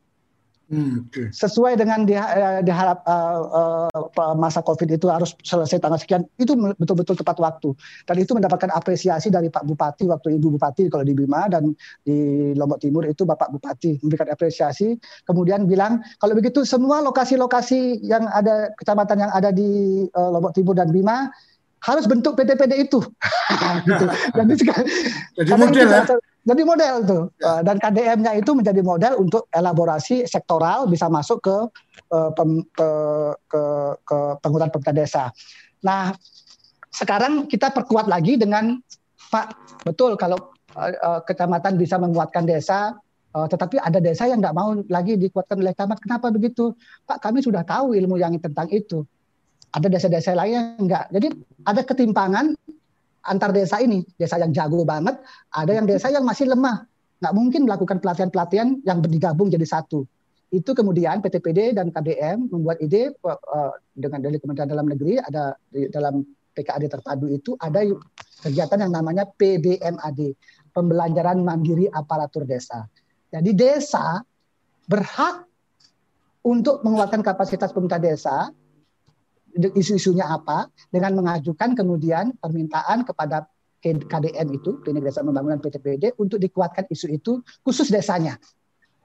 Hmm, 0.70 1.11
okay. 1.11 1.35
Sesuai 1.35 1.74
dengan 1.82 2.07
di, 2.07 2.15
uh, 2.15 2.62
diharap 2.62 3.03
uh, 3.03 3.91
uh, 3.91 4.35
masa 4.39 4.62
COVID 4.62 4.87
itu 4.87 5.11
harus 5.11 5.35
selesai 5.43 5.82
tanggal 5.82 5.99
sekian, 5.99 6.23
itu 6.39 6.55
betul-betul 6.78 7.19
tepat 7.19 7.43
waktu. 7.43 7.74
Dan 8.07 8.23
itu 8.23 8.39
mendapatkan 8.39 8.70
apresiasi 8.70 9.35
dari 9.35 9.51
Pak 9.51 9.66
Bupati 9.66 10.07
waktu 10.07 10.39
Ibu 10.39 10.55
Bupati 10.55 10.87
kalau 10.87 11.03
di 11.03 11.11
Bima 11.11 11.51
dan 11.51 11.74
di 12.07 12.55
Lombok 12.55 12.87
Timur 12.87 13.03
itu 13.03 13.27
Bapak 13.27 13.51
Bupati 13.51 13.99
memberikan 13.99 14.31
apresiasi. 14.31 14.95
Kemudian 15.27 15.66
bilang 15.66 16.07
kalau 16.23 16.39
begitu 16.39 16.62
semua 16.62 17.03
lokasi-lokasi 17.03 18.07
yang 18.07 18.31
ada 18.31 18.70
kecamatan 18.78 19.27
yang 19.27 19.32
ada 19.35 19.51
di 19.51 20.07
uh, 20.15 20.31
Lombok 20.31 20.55
Timur 20.55 20.78
dan 20.78 20.95
Bima 20.95 21.35
harus 21.81 22.05
bentuk 22.05 22.36
PTPD 22.36 22.89
itu. 22.89 23.01
gitu. 23.89 24.05
Jadi, 24.36 24.52
jadi 25.36 25.52
model 25.57 25.89
ya. 25.89 26.02
Jadi 26.40 26.62
model 26.65 26.94
tuh. 27.05 27.23
Ya. 27.40 27.61
Dan 27.65 27.77
KDM-nya 27.81 28.32
itu 28.36 28.51
menjadi 28.52 28.81
model 28.85 29.12
untuk 29.20 29.48
elaborasi 29.52 30.24
sektoral 30.28 30.89
bisa 30.89 31.09
masuk 31.09 31.40
ke 31.44 31.57
pem, 32.36 32.65
ke 32.73 32.89
ke, 33.48 33.62
ke 34.05 34.19
penggunaan 34.40 34.73
pemerintah 34.73 34.97
desa. 34.97 35.24
Nah, 35.85 36.12
sekarang 36.93 37.47
kita 37.48 37.73
perkuat 37.73 38.11
lagi 38.11 38.36
dengan 38.36 38.77
Pak, 39.31 39.47
betul 39.86 40.19
kalau 40.19 40.51
uh, 40.74 41.20
kecamatan 41.23 41.78
bisa 41.78 41.97
menguatkan 42.02 42.43
desa, 42.43 42.98
uh, 43.31 43.47
tetapi 43.47 43.78
ada 43.78 44.02
desa 44.02 44.27
yang 44.27 44.43
nggak 44.43 44.57
mau 44.57 44.74
lagi 44.90 45.15
dikuatkan 45.15 45.62
oleh 45.62 45.70
camat. 45.73 46.02
Kenapa 46.02 46.35
begitu? 46.35 46.74
Pak, 47.07 47.23
kami 47.23 47.40
sudah 47.47 47.62
tahu 47.62 47.94
ilmu 47.94 48.19
yang 48.19 48.35
tentang 48.43 48.66
itu 48.74 49.07
ada 49.71 49.87
desa-desa 49.87 50.35
lain 50.35 50.53
yang 50.53 50.67
enggak. 50.79 51.05
Jadi 51.15 51.29
ada 51.67 51.83
ketimpangan 51.87 52.47
antar 53.27 53.51
desa 53.55 53.79
ini. 53.79 54.03
Desa 54.19 54.41
yang 54.41 54.51
jago 54.51 54.83
banget, 54.83 55.19
ada 55.55 55.73
yang 55.73 55.87
desa 55.87 56.11
yang 56.11 56.27
masih 56.27 56.51
lemah. 56.51 56.87
Nggak 57.21 57.35
mungkin 57.37 57.61
melakukan 57.69 57.99
pelatihan-pelatihan 58.01 58.83
yang 58.83 58.99
bergabung 59.05 59.53
jadi 59.53 59.67
satu. 59.67 60.09
Itu 60.51 60.75
kemudian 60.75 61.23
PTPD 61.23 61.79
dan 61.79 61.95
KDM 61.95 62.51
membuat 62.51 62.83
ide 62.83 63.15
uh, 63.23 63.75
dengan 63.95 64.19
dari 64.19 64.37
Kementerian 64.43 64.67
Dalam 64.67 64.91
Negeri 64.91 65.23
ada 65.23 65.55
di 65.71 65.87
dalam 65.87 66.27
PKAD 66.51 66.91
terpadu 66.91 67.31
itu 67.31 67.55
ada 67.55 67.87
kegiatan 68.43 68.83
yang 68.83 68.91
namanya 68.91 69.29
PBMAD, 69.31 70.21
pembelajaran 70.75 71.39
mandiri 71.47 71.87
aparatur 71.87 72.43
desa. 72.43 72.91
Jadi 73.31 73.55
desa 73.55 74.19
berhak 74.91 75.47
untuk 76.43 76.83
menguatkan 76.83 77.23
kapasitas 77.23 77.71
pemerintah 77.71 78.03
desa 78.03 78.51
isu-isunya 79.55 80.27
apa 80.27 80.70
dengan 80.90 81.18
mengajukan 81.18 81.74
kemudian 81.74 82.36
permintaan 82.39 83.02
kepada 83.02 83.51
KDM 83.81 84.48
itu 84.60 84.77
Klinik 84.85 85.09
Desa 85.09 85.24
Pembangunan 85.24 85.56
PTPD 85.56 86.20
untuk 86.20 86.36
dikuatkan 86.36 86.85
isu 86.93 87.06
itu 87.09 87.32
khusus 87.64 87.89
desanya. 87.89 88.36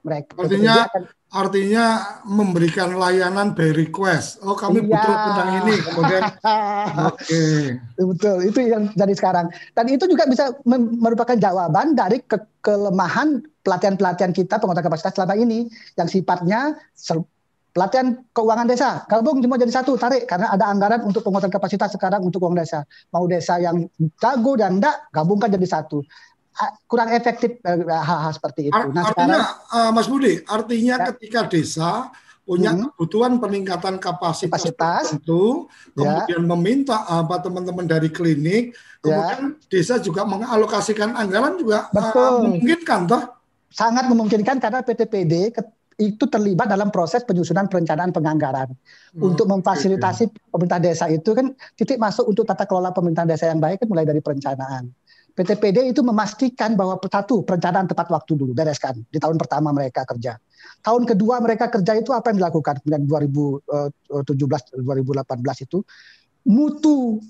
Mereka 0.06 0.38
artinya 0.38 0.86
akan, 0.86 1.02
artinya 1.34 1.84
memberikan 2.30 2.94
layanan 2.94 3.58
by 3.58 3.74
request. 3.74 4.38
Oh 4.46 4.54
kami 4.54 4.86
iya. 4.86 4.86
butuh 4.86 5.14
tentang 5.18 5.50
ini 5.58 5.74
kemudian 5.82 6.22
oke. 7.10 7.18
Okay. 7.18 7.58
Betul 7.98 8.36
itu 8.46 8.58
yang 8.70 8.84
dari 8.94 9.14
sekarang. 9.18 9.50
Dan 9.74 9.90
itu 9.90 10.06
juga 10.06 10.30
bisa 10.30 10.54
merupakan 11.02 11.34
jawaban 11.34 11.98
dari 11.98 12.22
ke 12.22 12.38
kelemahan 12.62 13.42
pelatihan-pelatihan 13.66 14.30
kita 14.30 14.62
penguatan 14.62 14.86
kapasitas 14.86 15.18
selama 15.18 15.34
ini 15.34 15.66
yang 15.98 16.06
sifatnya 16.06 16.78
pelatihan 17.76 18.16
keuangan 18.32 18.64
desa 18.64 19.04
gabung 19.04 19.44
cuma 19.44 19.60
jadi 19.60 19.68
satu 19.68 20.00
tarik 20.00 20.24
karena 20.24 20.48
ada 20.48 20.72
anggaran 20.72 21.04
untuk 21.04 21.20
penguatan 21.20 21.52
kapasitas 21.52 21.92
sekarang 21.92 22.24
untuk 22.24 22.40
uang 22.40 22.56
desa 22.56 22.88
mau 23.12 23.28
desa 23.28 23.60
yang 23.60 23.84
jago 24.16 24.56
dan 24.56 24.80
enggak 24.80 24.96
gabungkan 25.12 25.52
jadi 25.52 25.68
satu 25.68 26.00
kurang 26.88 27.12
efektif 27.12 27.60
eh, 27.60 27.84
hal-hal 27.84 28.32
seperti 28.32 28.72
itu. 28.72 28.80
Nah, 28.90 29.12
artinya 29.12 29.12
sekarang, 29.12 29.44
uh, 29.76 29.90
Mas 29.92 30.08
Budi, 30.08 30.40
artinya 30.48 30.96
ya. 30.96 31.04
ketika 31.12 31.40
desa 31.44 32.08
punya 32.46 32.72
hmm. 32.72 32.94
kebutuhan 32.94 33.32
peningkatan 33.42 34.00
kapasitas, 34.00 34.64
kapasitas 34.64 35.18
itu, 35.18 35.66
ya. 35.98 36.24
kemudian 36.24 36.42
meminta 36.46 37.04
apa 37.04 37.42
teman-teman 37.42 37.84
dari 37.84 38.08
klinik, 38.08 38.72
ya. 38.72 39.02
kemudian 39.04 39.42
ya. 39.52 39.68
desa 39.68 40.00
juga 40.00 40.24
mengalokasikan 40.24 41.12
anggaran 41.12 41.60
juga 41.60 41.92
Betul. 41.92 42.24
Uh, 42.24 42.40
memungkinkan 42.48 43.00
toh? 43.04 43.22
Sangat 43.68 44.08
memungkinkan 44.08 44.56
karena 44.56 44.80
PTPD 44.80 45.52
itu 45.96 46.28
terlibat 46.28 46.68
dalam 46.68 46.92
proses 46.92 47.24
penyusunan 47.24 47.72
perencanaan 47.72 48.12
penganggaran 48.12 48.68
hmm. 48.68 49.20
untuk 49.24 49.48
memfasilitasi 49.48 50.28
okay. 50.28 50.48
pemerintah 50.52 50.80
desa 50.80 51.08
itu 51.08 51.32
kan 51.32 51.56
titik 51.72 51.96
masuk 51.96 52.28
untuk 52.28 52.44
tata 52.44 52.68
kelola 52.68 52.92
pemerintahan 52.92 53.32
desa 53.32 53.48
yang 53.48 53.64
baik 53.64 53.80
kan 53.80 53.88
mulai 53.88 54.04
dari 54.04 54.20
perencanaan. 54.20 54.92
PTPD 55.36 55.92
itu 55.92 56.00
memastikan 56.00 56.80
bahwa 56.80 56.96
satu 57.00 57.44
perencanaan 57.44 57.84
tepat 57.84 58.08
waktu 58.08 58.40
dulu 58.40 58.56
bereskan 58.56 59.04
di 59.12 59.20
tahun 59.20 59.36
pertama 59.36 59.68
mereka 59.68 60.08
kerja. 60.08 60.40
Tahun 60.80 61.04
kedua 61.04 61.44
mereka 61.44 61.68
kerja 61.68 61.92
itu 61.92 62.12
apa 62.16 62.32
yang 62.32 62.40
dilakukan 62.40 62.80
kemudian 62.80 63.04
2017 63.04 64.80
2018 64.80 65.64
itu 65.68 65.84
mutu 66.48 67.20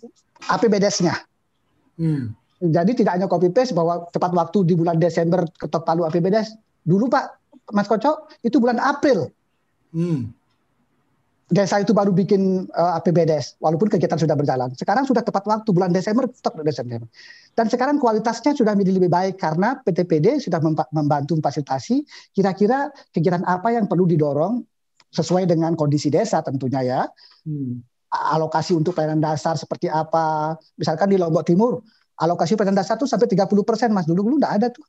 APBDes-nya. 0.46 1.14
Hmm. 1.98 2.30
Jadi 2.62 3.02
tidak 3.02 3.18
hanya 3.18 3.26
copy 3.26 3.50
paste 3.50 3.74
bahwa 3.74 4.06
tepat 4.14 4.32
waktu 4.32 4.58
di 4.70 4.74
bulan 4.78 5.02
Desember 5.02 5.42
ketok 5.58 5.82
palu 5.82 6.06
APBDes. 6.06 6.54
Dulu 6.86 7.10
Pak 7.10 7.45
Mas 7.74 7.90
Koco 7.90 8.30
itu 8.46 8.62
bulan 8.62 8.78
April. 8.78 9.30
Hmm. 9.90 10.30
Desa 11.46 11.78
itu 11.78 11.94
baru 11.94 12.10
bikin 12.10 12.66
uh, 12.74 12.90
eh, 12.90 12.98
APBDes, 12.98 13.54
walaupun 13.62 13.86
kegiatan 13.86 14.18
sudah 14.18 14.34
berjalan. 14.34 14.74
Sekarang 14.74 15.06
sudah 15.06 15.22
tepat 15.22 15.46
waktu 15.46 15.70
bulan 15.70 15.94
Desember, 15.94 16.26
stok 16.26 16.58
Desember. 16.66 17.06
Dan 17.54 17.70
sekarang 17.70 18.02
kualitasnya 18.02 18.50
sudah 18.58 18.74
menjadi 18.74 18.98
lebih 18.98 19.10
baik 19.14 19.34
karena 19.38 19.78
PTPD 19.86 20.42
sudah 20.42 20.58
membantu 20.90 21.38
fasilitasi. 21.38 22.02
Kira-kira 22.34 22.90
kegiatan 23.14 23.46
apa 23.46 23.70
yang 23.70 23.86
perlu 23.86 24.10
didorong 24.10 24.66
sesuai 25.14 25.46
dengan 25.46 25.78
kondisi 25.78 26.10
desa 26.10 26.42
tentunya 26.42 26.82
ya. 26.82 27.00
Hmm. 27.46 27.78
Alokasi 28.10 28.74
untuk 28.74 28.98
pelayanan 28.98 29.22
dasar 29.22 29.54
seperti 29.54 29.86
apa? 29.86 30.58
Misalkan 30.74 31.14
di 31.14 31.16
Lombok 31.16 31.46
Timur, 31.46 31.78
alokasi 32.18 32.58
pelayanan 32.58 32.82
dasar 32.82 32.98
itu 32.98 33.06
sampai 33.06 33.30
30 33.30 33.46
persen, 33.62 33.94
mas. 33.94 34.10
Dulu 34.10 34.26
dulu 34.26 34.42
enggak 34.42 34.58
ada 34.58 34.66
tuh. 34.74 34.82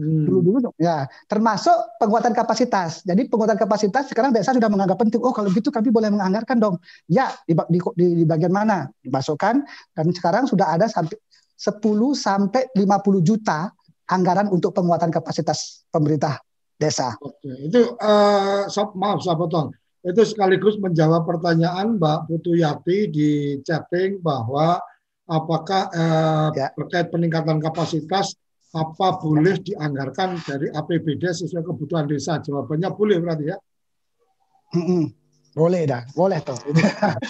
Hmm. 0.00 0.24
Dulu-dulu 0.24 0.72
ya, 0.80 1.04
termasuk 1.28 2.00
penguatan 2.00 2.32
kapasitas. 2.32 3.04
Jadi 3.04 3.28
penguatan 3.28 3.60
kapasitas 3.60 4.08
sekarang 4.08 4.32
desa 4.32 4.56
sudah 4.56 4.72
menganggap 4.72 4.96
penting. 4.96 5.20
Oh 5.20 5.36
kalau 5.36 5.52
gitu 5.52 5.68
kami 5.68 5.92
boleh 5.92 6.08
menganggarkan 6.08 6.56
dong. 6.56 6.80
Ya 7.04 7.28
di, 7.44 7.52
di, 7.68 7.78
di, 8.00 8.06
di 8.16 8.24
bagian 8.24 8.48
mana 8.48 8.88
dimasukkan 9.04 9.60
dan 9.92 10.06
sekarang 10.16 10.48
sudah 10.48 10.72
ada 10.72 10.88
sampai 10.88 11.20
10 11.60 11.84
sampai 12.16 12.72
50 12.72 13.20
juta 13.20 13.68
anggaran 14.08 14.48
untuk 14.48 14.72
penguatan 14.72 15.12
kapasitas 15.12 15.84
pemerintah 15.92 16.40
desa. 16.80 17.12
Oke, 17.20 17.68
itu 17.68 17.92
uh, 18.00 18.64
maaf 18.96 19.20
saya 19.20 19.36
potong. 19.36 19.68
Itu 20.00 20.24
sekaligus 20.24 20.80
menjawab 20.80 21.28
pertanyaan 21.28 22.00
Mbak 22.00 22.32
Putu 22.32 22.56
Yati 22.56 23.12
di 23.12 23.30
chatting 23.60 24.24
bahwa 24.24 24.80
apakah 25.28 25.92
uh, 25.92 26.48
ya. 26.56 26.72
terkait 26.72 27.12
peningkatan 27.12 27.60
kapasitas 27.60 28.32
apa 28.70 29.06
boleh 29.18 29.58
dianggarkan 29.58 30.38
dari 30.46 30.70
APBD 30.70 31.30
sesuai 31.34 31.66
kebutuhan 31.66 32.06
desa? 32.06 32.38
Jawabannya 32.38 32.88
boleh 32.94 33.16
berarti 33.18 33.44
ya? 33.50 33.56
Hmm, 34.70 35.10
boleh 35.54 35.82
dah, 35.90 36.06
boleh 36.14 36.38
tuh. 36.46 36.54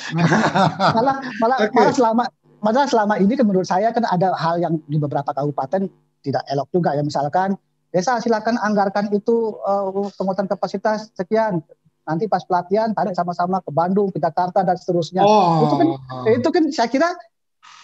malah 0.96 1.16
malah, 1.40 1.58
okay. 1.64 1.72
malah 1.72 1.92
selama 1.96 2.24
malah 2.60 2.84
selama 2.84 3.14
ini 3.16 3.32
kan 3.40 3.48
menurut 3.48 3.64
saya 3.64 3.88
kan 3.96 4.04
ada 4.04 4.36
hal 4.36 4.60
yang 4.60 4.76
di 4.84 5.00
beberapa 5.00 5.32
kabupaten 5.32 5.88
tidak 6.20 6.44
elok 6.52 6.68
juga 6.68 6.92
ya 6.92 7.00
misalkan 7.00 7.56
Desa 7.90 8.22
silakan 8.22 8.54
anggarkan 8.62 9.10
itu 9.10 9.58
uh, 9.66 9.90
penguatan 10.14 10.46
kapasitas 10.46 11.10
sekian. 11.18 11.58
Nanti 12.06 12.30
pas 12.30 12.42
pelatihan 12.46 12.94
tarik 12.94 13.18
sama-sama 13.18 13.58
ke 13.62 13.70
Bandung, 13.74 14.14
ke 14.14 14.22
Jakarta 14.22 14.62
dan 14.62 14.78
seterusnya. 14.78 15.26
Oh. 15.26 15.66
Itu 15.66 15.74
kan 15.74 15.88
itu 16.30 16.48
kan 16.54 16.64
saya 16.70 16.88
kira 16.90 17.10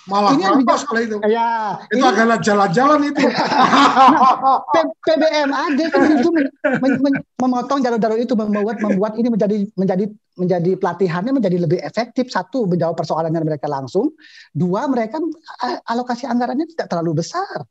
Malah 0.06 0.38
Ini 0.38 0.42
yang 0.46 0.62
keropos 0.62 0.82
kalau 0.86 1.00
itu. 1.02 1.16
ya 1.26 1.74
Itu 1.90 1.98
ini- 1.98 2.10
adalah 2.14 2.38
jalan-jalan 2.38 3.00
itu. 3.10 3.26
P- 4.74 4.92
PBMAD 5.02 5.78
kan 5.90 6.00
itu 6.14 6.28
men- 6.30 6.52
men- 6.78 7.00
men- 7.02 7.22
memotong 7.42 7.82
jalur-jalur 7.82 8.18
itu 8.18 8.34
membuat 8.38 8.78
membuat 8.78 9.18
ini 9.18 9.28
menjadi 9.28 9.56
menjadi 9.74 10.04
menjadi 10.38 10.70
pelatihannya 10.78 11.32
menjadi 11.34 11.58
lebih 11.58 11.80
efektif 11.82 12.30
satu 12.30 12.70
menjawab 12.70 12.94
persoalannya 12.94 13.42
mereka 13.42 13.66
langsung 13.66 14.14
dua 14.52 14.86
mereka 14.86 15.18
eh, 15.64 15.78
alokasi 15.90 16.28
anggarannya 16.28 16.70
tidak 16.70 16.86
terlalu 16.86 17.18
besar 17.24 17.66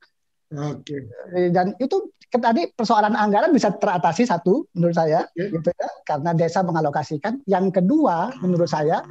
Oke. 0.52 1.08
Eh, 1.34 1.50
dan 1.50 1.72
itu 1.80 2.12
tadi 2.30 2.68
persoalan 2.68 3.16
anggaran 3.16 3.54
bisa 3.54 3.72
teratasi 3.72 4.28
satu 4.28 4.66
menurut 4.76 4.98
saya 4.98 5.24
Oke. 5.30 5.56
gitu 5.56 5.70
ya 5.72 5.90
karena 6.04 6.36
desa 6.36 6.66
mengalokasikan 6.66 7.40
yang 7.48 7.72
kedua 7.72 8.34
menurut 8.42 8.68
saya 8.68 9.06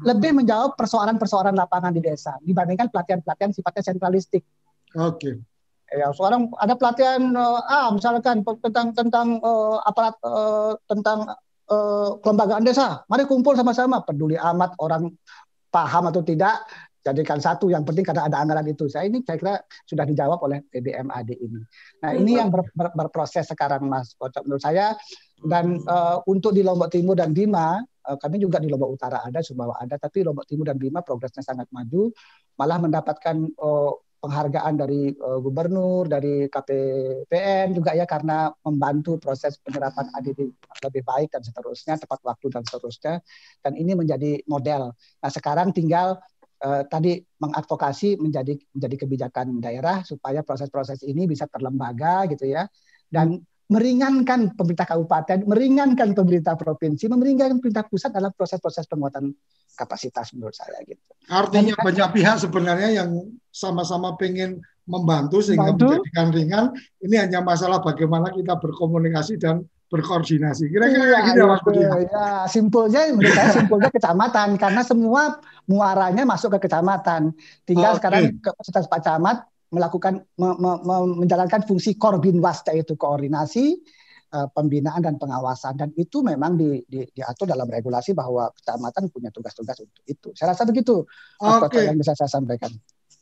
lebih 0.00 0.32
menjawab 0.32 0.74
persoalan-persoalan 0.80 1.54
lapangan 1.56 1.92
di 1.92 2.00
desa 2.00 2.36
dibandingkan 2.40 2.88
pelatihan-pelatihan 2.88 3.52
sifatnya 3.52 3.82
sentralistik. 3.84 4.42
Oke. 4.96 5.38
ya 5.90 6.06
sekarang 6.14 6.54
ada 6.54 6.78
pelatihan 6.78 7.18
eh, 7.34 7.60
ah 7.66 7.90
misalkan 7.90 8.46
tentang 8.62 8.94
tentang 8.94 9.28
eh, 9.42 9.76
aparat 9.82 10.14
eh, 10.22 10.72
tentang 10.86 11.18
eh, 11.70 12.10
kelembagaan 12.22 12.62
desa. 12.62 13.02
Mari 13.10 13.26
kumpul 13.26 13.58
sama-sama. 13.58 14.02
Peduli 14.06 14.38
amat 14.38 14.78
orang 14.78 15.10
paham 15.70 16.10
atau 16.10 16.22
tidak 16.22 16.62
jadikan 17.02 17.42
satu. 17.42 17.72
Yang 17.74 17.90
penting 17.90 18.04
karena 18.06 18.30
ada 18.30 18.38
anggaran 18.38 18.66
itu. 18.70 18.86
Saya 18.86 19.10
ini 19.10 19.22
saya 19.26 19.36
kira 19.40 19.54
sudah 19.86 20.04
dijawab 20.06 20.38
oleh 20.46 20.62
PBMAD 20.70 21.30
ini. 21.38 21.60
Nah 22.02 22.10
ini 22.14 22.38
yang 22.38 22.54
ber- 22.54 22.70
ber- 22.70 22.94
berproses 22.94 23.50
sekarang 23.50 23.86
Mas. 23.90 24.14
Kocok 24.14 24.46
menurut 24.46 24.62
saya 24.62 24.94
dan 25.44 25.80
eh, 25.80 26.18
untuk 26.28 26.52
di 26.52 26.60
Lombok 26.64 26.92
Timur 26.92 27.16
dan 27.16 27.32
Bima 27.32 27.80
eh, 27.80 28.16
kami 28.20 28.36
juga 28.40 28.60
di 28.60 28.68
Lombok 28.68 28.90
Utara 28.96 29.24
ada 29.24 29.40
Sumbawa 29.40 29.80
ada 29.80 29.96
tapi 29.96 30.24
Lombok 30.24 30.44
Timur 30.44 30.68
dan 30.68 30.76
Bima 30.76 31.00
progresnya 31.00 31.44
sangat 31.44 31.68
maju 31.72 32.12
malah 32.60 32.78
mendapatkan 32.80 33.36
eh, 33.48 33.92
penghargaan 34.20 34.74
dari 34.76 35.10
eh, 35.10 35.38
gubernur, 35.40 36.04
dari 36.04 36.46
KPPN 36.46 37.72
juga 37.72 37.96
ya 37.96 38.04
karena 38.04 38.52
membantu 38.68 39.16
proses 39.16 39.56
penyerapan 39.56 40.12
ADD 40.12 40.40
lebih 40.84 41.02
baik 41.02 41.32
dan 41.32 41.42
seterusnya, 41.42 41.96
tepat 41.96 42.20
waktu 42.20 42.46
dan 42.52 42.62
seterusnya. 42.62 43.24
Dan 43.64 43.80
ini 43.80 43.96
menjadi 43.96 44.44
model. 44.44 44.92
Nah 44.92 45.30
sekarang 45.32 45.72
tinggal 45.72 46.20
eh, 46.60 46.84
tadi 46.86 47.16
mengadvokasi 47.40 48.20
menjadi 48.20 48.60
menjadi 48.76 48.96
kebijakan 49.08 49.46
daerah 49.64 50.04
supaya 50.04 50.44
proses-proses 50.44 51.00
ini 51.08 51.24
bisa 51.24 51.48
terlembaga 51.48 52.28
gitu 52.28 52.44
ya 52.44 52.68
dan 53.08 53.40
meringankan 53.70 54.58
pemerintah 54.58 54.86
kabupaten, 54.90 55.46
meringankan 55.46 56.10
pemerintah 56.10 56.58
provinsi, 56.58 57.06
meringankan 57.06 57.62
pemerintah 57.62 57.86
pusat 57.86 58.10
dalam 58.10 58.34
proses-proses 58.34 58.84
penguatan 58.90 59.30
kapasitas 59.78 60.34
menurut 60.34 60.52
saya 60.52 60.82
gitu. 60.82 60.98
Artinya 61.30 61.78
Dan- 61.78 61.84
banyak 61.86 62.08
pihak 62.18 62.36
sebenarnya 62.42 62.90
yang 62.90 63.10
sama-sama 63.54 64.18
pengen 64.18 64.58
membantu 64.90 65.38
sehingga 65.38 65.70
Membantu. 65.70 66.02
menjadikan 66.02 66.26
ringan. 66.34 66.64
Ini 66.98 67.16
hanya 67.22 67.40
masalah 67.46 67.78
bagaimana 67.78 68.34
kita 68.34 68.58
berkomunikasi 68.58 69.38
dan 69.38 69.62
berkoordinasi. 69.86 70.70
Kira-kira 70.70 71.02
Iya, 71.02 71.10
kayak 71.14 71.26
gitu 71.30 71.38
ya, 71.38 71.46
Mas 71.46 71.60
gitu. 71.62 71.66
Budi. 71.70 71.82
Ya, 72.10 72.26
simpulnya 72.46 73.00
menurut 73.10 73.34
saya 73.34 73.50
simpulnya 73.54 73.90
kecamatan 73.90 74.48
karena 74.58 74.82
semua 74.82 75.22
muaranya 75.66 76.22
masuk 76.22 76.58
ke 76.58 76.66
kecamatan. 76.66 77.30
Tinggal 77.66 77.94
Oke. 77.94 77.98
sekarang 78.02 78.22
kapasitas 78.38 78.86
Pak 78.86 79.00
Camat 79.02 79.49
melakukan 79.70 80.26
me- 80.36 80.58
me- 80.58 80.82
me- 80.82 81.16
menjalankan 81.22 81.62
fungsi 81.62 81.94
korbinwas 81.94 82.66
yaitu 82.68 82.94
koordinasi 82.94 83.78
eh, 84.30 84.48
pembinaan 84.54 85.02
dan 85.02 85.14
pengawasan 85.18 85.74
dan 85.74 85.90
itu 85.94 86.22
memang 86.22 86.54
di, 86.54 86.82
di- 86.86 87.06
diatur 87.10 87.50
dalam 87.50 87.66
regulasi 87.66 88.14
bahwa 88.14 88.50
kecamatan 88.54 89.10
punya 89.10 89.30
tugas-tugas 89.30 89.78
untuk 89.78 90.02
itu. 90.06 90.28
Saya 90.34 90.54
rasa 90.54 90.66
begitu 90.66 91.02
Mas 91.38 91.62
Kocok 91.62 91.78
Oke. 91.78 91.86
yang 91.86 91.98
bisa 91.98 92.14
saya 92.14 92.30
sampaikan. 92.30 92.70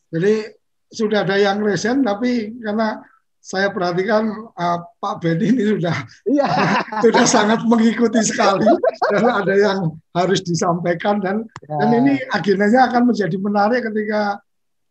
Jadi 0.09 0.53
sudah 0.89 1.21
ada 1.21 1.37
yang 1.37 1.61
resen, 1.61 2.01
tapi 2.01 2.57
karena 2.61 2.97
saya 3.39 3.71
perhatikan 3.71 4.25
uh, 4.51 4.77
Pak 4.99 5.23
Beni 5.23 5.53
ini 5.53 5.63
sudah 5.77 5.95
Iya. 6.27 6.45
sudah 7.05 7.23
sangat 7.23 7.61
mengikuti 7.63 8.19
sekali 8.19 8.67
dan 9.13 9.23
ada 9.25 9.53
yang 9.55 9.79
harus 10.11 10.43
disampaikan 10.43 11.23
dan 11.23 11.47
dan 11.63 11.87
Ya. 11.89 11.97
ini 12.03 12.13
agendanya 12.35 12.89
akan 12.91 13.13
menjadi 13.13 13.37
menarik 13.39 13.85
ketika 13.87 14.43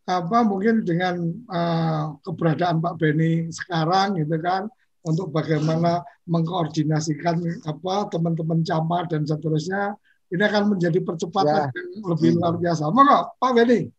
apa 0.08 0.40
mungkin 0.40 0.88
dengan 0.88 1.20
uh, 1.52 2.16
keberadaan 2.24 2.80
Pak 2.80 2.96
Beni 2.96 3.52
sekarang 3.52 4.16
gitu 4.16 4.40
kan 4.40 4.64
untuk 5.04 5.28
bagaimana 5.28 6.00
mengkoordinasikan 6.24 7.44
apa 7.68 8.08
teman-teman 8.08 8.64
camat 8.64 9.12
dan 9.12 9.28
seterusnya 9.28 9.92
ini 10.32 10.40
akan 10.44 10.72
menjadi 10.76 11.00
percepatan 11.04 11.68
Ya. 11.68 11.76
yang 11.76 12.08
lebih 12.08 12.40
luar 12.40 12.56
biasa. 12.56 12.88
Maka 12.88 13.28
Pak 13.36 13.52
Beni 13.52 13.92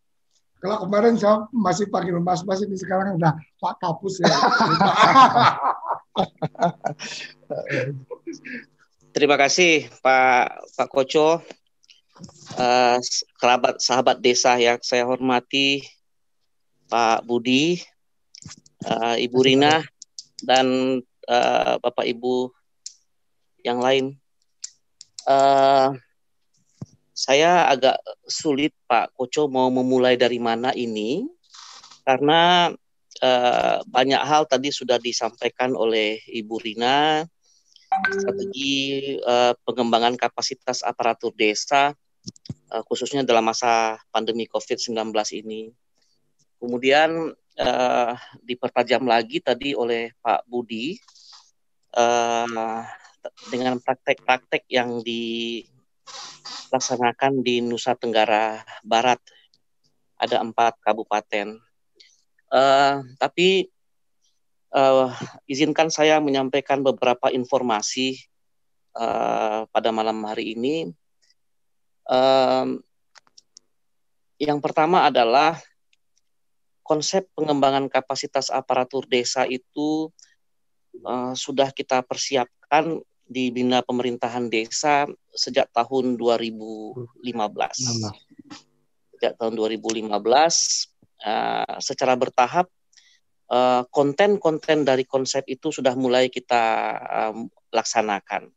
kalau 0.59 0.89
kemarin 0.89 1.15
saya 1.15 1.45
masih 1.53 1.87
panggil 1.93 2.17
Mas 2.19 2.41
Mas 2.41 2.59
ini 2.65 2.73
sekarang 2.75 3.15
udah 3.21 3.37
Pak 3.61 3.77
Kapus 3.79 4.17
ya. 4.19 4.27
Terima 9.15 9.37
kasih 9.37 9.87
Pak 10.01 10.73
Pak 10.73 10.89
Koco, 10.89 11.41
Eh, 12.59 12.97
kerabat 13.39 13.79
sahabat 13.79 14.19
desa 14.19 14.59
yang 14.59 14.75
saya 14.83 15.07
hormati, 15.07 15.79
Pak 16.89 17.23
Budi, 17.23 17.77
eh, 18.83 19.15
Ibu 19.23 19.39
Rina, 19.45 19.79
dan 20.41 20.97
eh, 21.29 21.73
Bapak 21.77 22.03
Ibu 22.09 22.49
yang 23.63 23.79
lain. 23.79 24.17
Eh, 25.29 25.89
saya 27.13 27.67
agak 27.69 27.99
sulit 28.25 28.71
Pak 28.87 29.13
Koco 29.13 29.51
mau 29.51 29.69
memulai 29.69 30.17
dari 30.17 30.41
mana 30.41 30.73
ini, 30.73 31.27
karena 32.07 32.73
eh, 33.21 33.77
banyak 33.85 34.21
hal 34.25 34.49
tadi 34.49 34.73
sudah 34.73 34.97
disampaikan 34.97 35.77
oleh 35.77 36.17
Ibu 36.25 36.55
Rina, 36.57 37.21
strategi 37.89 39.13
eh, 39.17 39.53
pengembangan 39.65 40.15
kapasitas 40.15 40.85
aparatur 40.85 41.33
desa 41.33 41.93
eh, 42.71 42.83
khususnya 42.85 43.25
dalam 43.25 43.45
masa 43.45 43.97
pandemi 44.13 44.45
COVID-19 44.47 44.95
ini. 45.41 45.69
Kemudian 46.59 47.31
eh, 47.55 48.13
dipertajam 48.43 49.07
lagi 49.07 49.39
tadi 49.39 49.71
oleh 49.71 50.11
Pak 50.19 50.43
Budi 50.43 50.99
eh, 51.95 52.83
dengan 53.47 53.79
praktek-praktek 53.79 54.67
yang 54.67 54.99
dilaksanakan 55.03 57.43
di 57.43 57.61
Nusa 57.63 57.95
Tenggara 57.95 58.63
Barat. 58.83 59.19
Ada 60.19 60.43
empat 60.43 60.83
kabupaten. 60.83 61.55
Eh, 62.49 62.95
tapi 63.15 63.71
eh, 64.75 65.07
izinkan 65.47 65.87
saya 65.87 66.19
menyampaikan 66.19 66.83
beberapa 66.83 67.31
informasi 67.31 68.19
eh, 68.99 69.61
pada 69.63 69.89
malam 69.95 70.19
hari 70.27 70.59
ini. 70.59 70.91
Em, 72.09 72.81
yang 74.41 74.57
pertama 74.63 75.05
adalah 75.05 75.61
konsep 76.89 77.29
pengembangan 77.37 77.85
kapasitas 77.85 78.49
aparatur 78.49 79.05
desa 79.05 79.45
itu 79.45 80.09
eh, 80.97 81.33
sudah 81.37 81.69
kita 81.69 82.01
persiapkan 82.01 82.97
di 83.29 83.53
Bina 83.53 83.85
Pemerintahan 83.85 84.49
Desa 84.49 85.05
sejak 85.29 85.69
tahun 85.69 86.17
2015. 86.17 87.21
Sejak 89.13 89.37
tahun 89.37 89.53
2015 89.53 90.09
eh, 90.09 91.73
secara 91.77 92.17
bertahap 92.17 92.65
eh, 93.53 93.83
konten-konten 93.93 94.81
dari 94.81 95.05
konsep 95.05 95.45
itu 95.45 95.69
sudah 95.69 95.93
mulai 95.93 96.33
kita 96.33 96.65
em, 97.05 97.45
laksanakan. 97.69 98.49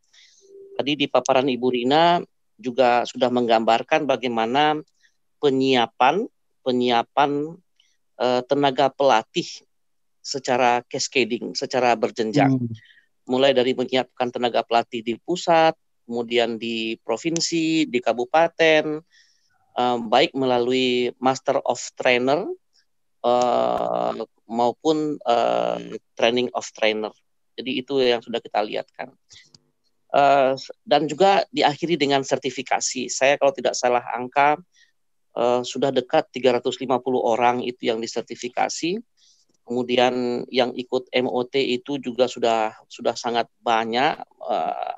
Tadi 0.73 0.93
di 0.97 1.05
paparan 1.05 1.53
Ibu 1.53 1.69
Rina 1.69 2.25
juga 2.57 3.05
sudah 3.05 3.29
menggambarkan 3.29 4.09
bagaimana 4.09 4.81
penyiapan 5.37 6.25
penyiapan 6.63 7.59
eh, 8.23 8.43
tenaga 8.47 8.87
pelatih 8.95 9.47
secara 10.23 10.87
cascading, 10.87 11.59
secara 11.59 11.99
berjenjang. 11.99 12.55
Hmm. 12.55 12.71
Mulai 13.27 13.51
dari 13.55 13.75
menyiapkan 13.75 14.31
tenaga 14.31 14.63
pelatih 14.63 15.03
di 15.03 15.19
pusat, 15.19 15.75
kemudian 16.07 16.59
di 16.59 16.95
provinsi, 17.03 17.91
di 17.91 17.99
kabupaten, 17.99 19.03
eh, 19.75 19.99
baik 20.07 20.39
melalui 20.39 21.11
Master 21.19 21.59
of 21.67 21.83
Trainer 21.99 22.47
eh, 23.27 24.13
maupun 24.47 25.19
eh, 25.19 25.99
Training 26.15 26.55
of 26.55 26.71
Trainer. 26.71 27.11
Jadi 27.53 27.71
itu 27.85 28.01
yang 28.01 28.23
sudah 28.23 28.41
kita 28.41 28.63
lihatkan. 28.63 29.11
Eh, 30.13 30.53
dan 30.85 31.09
juga 31.09 31.41
diakhiri 31.49 31.97
dengan 31.97 32.21
sertifikasi. 32.21 33.09
Saya 33.09 33.41
kalau 33.41 33.57
tidak 33.57 33.73
salah 33.73 34.05
angka 34.13 34.61
eh, 35.39 35.63
sudah 35.65 35.91
dekat 35.95 36.29
350 36.35 36.89
orang 37.21 37.65
itu 37.65 37.89
yang 37.89 37.99
disertifikasi 38.03 39.01
kemudian 39.63 40.45
yang 40.51 40.75
ikut 40.75 41.09
MOT 41.09 41.55
itu 41.57 41.99
juga 42.03 42.27
sudah 42.27 42.75
sudah 42.91 43.15
sangat 43.15 43.47
banyak. 43.63 44.19
Uh, 44.43 44.95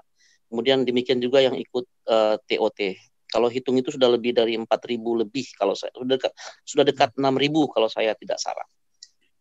kemudian 0.48 0.86
demikian 0.86 1.19
juga 1.20 1.43
yang 1.43 1.56
ikut 1.59 1.85
uh, 2.09 2.36
eh, 2.40 2.56
TOT. 2.59 2.81
Kalau 3.27 3.51
hitung 3.51 3.74
itu 3.74 3.90
sudah 3.90 4.06
lebih 4.06 4.31
dari 4.31 4.55
4.000 4.55 4.66
lebih 5.27 5.47
kalau 5.59 5.74
saya 5.74 5.90
sudah 5.90 6.15
dekat 6.15 6.32
sudah 6.62 6.85
dekat 6.86 7.11
6.000 7.19 7.74
kalau 7.74 7.89
saya 7.90 8.15
tidak 8.15 8.39
salah. 8.39 8.66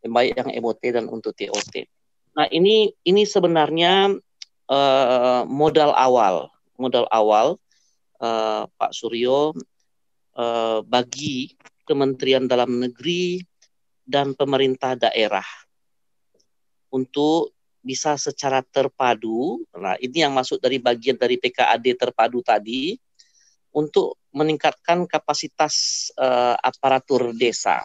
Baik 0.03 0.35
yang 0.35 0.49
MOT 0.59 0.83
dan 0.91 1.05
untuk 1.07 1.31
TOT. 1.37 1.85
Nah, 2.33 2.49
ini 2.49 2.89
ini 3.05 3.23
sebenarnya 3.23 4.09
uh, 4.67 5.41
modal 5.45 5.93
awal, 5.93 6.49
modal 6.81 7.05
awal 7.13 7.61
uh, 8.17 8.65
Pak 8.65 8.91
Suryo 8.91 9.53
uh, 10.37 10.79
bagi 10.85 11.53
Kementerian 11.83 12.47
Dalam 12.47 12.79
Negeri 12.79 13.43
dan 14.03 14.35
pemerintah 14.35 14.95
daerah 14.95 15.45
untuk 16.93 17.55
bisa 17.83 18.15
secara 18.15 18.63
terpadu. 18.63 19.59
Nah, 19.75 19.99
ini 19.99 20.23
yang 20.23 20.31
masuk 20.31 20.63
dari 20.63 20.79
bagian 20.79 21.19
dari 21.19 21.35
PKAD 21.35 21.99
terpadu 21.99 22.39
tadi 22.39 22.95
untuk 23.75 24.15
meningkatkan 24.31 25.03
kapasitas 25.09 26.07
uh, 26.15 26.55
aparatur 26.61 27.35
desa 27.35 27.83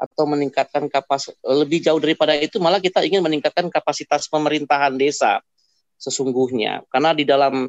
atau 0.00 0.24
meningkatkan 0.24 0.88
kapasitas 0.88 1.36
lebih 1.44 1.84
jauh 1.84 2.00
daripada 2.00 2.32
itu 2.32 2.56
malah 2.56 2.80
kita 2.80 3.04
ingin 3.04 3.20
meningkatkan 3.20 3.68
kapasitas 3.68 4.24
pemerintahan 4.32 4.96
desa 4.96 5.44
sesungguhnya 6.00 6.88
karena 6.88 7.12
di 7.12 7.28
dalam 7.28 7.68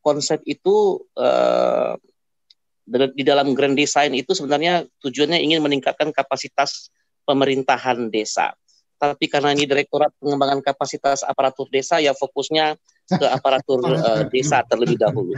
konsep 0.00 0.40
itu 0.48 1.04
uh, 1.20 2.00
di 2.86 3.22
dalam 3.26 3.50
grand 3.52 3.74
design 3.74 4.14
itu 4.14 4.30
sebenarnya 4.30 4.86
tujuannya 5.02 5.42
ingin 5.42 5.58
meningkatkan 5.58 6.14
kapasitas 6.14 6.94
pemerintahan 7.26 8.06
desa. 8.08 8.54
Tapi 8.96 9.28
karena 9.28 9.52
ini 9.52 9.68
Direktorat 9.68 10.08
Pengembangan 10.16 10.64
Kapasitas 10.64 11.20
Aparatur 11.20 11.68
Desa, 11.68 12.00
ya 12.00 12.16
fokusnya 12.16 12.80
ke 13.06 13.26
aparatur 13.28 13.84
uh, 13.84 14.24
desa 14.32 14.64
terlebih 14.64 14.96
dahulu. 14.96 15.36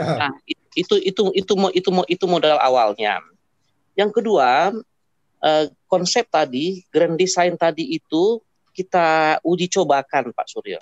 Nah, 0.00 0.32
itu 0.48 0.96
itu 1.04 1.22
itu 1.36 1.52
itu 1.76 1.90
itu 2.08 2.24
modal 2.24 2.56
awalnya. 2.56 3.20
Yang 3.92 4.22
kedua, 4.22 4.72
uh, 5.44 5.64
konsep 5.84 6.24
tadi, 6.32 6.80
grand 6.88 7.18
design 7.20 7.60
tadi 7.60 7.92
itu 7.92 8.40
kita 8.72 9.36
uji 9.44 9.68
cobakan, 9.68 10.32
Pak 10.32 10.46
Suryo. 10.48 10.80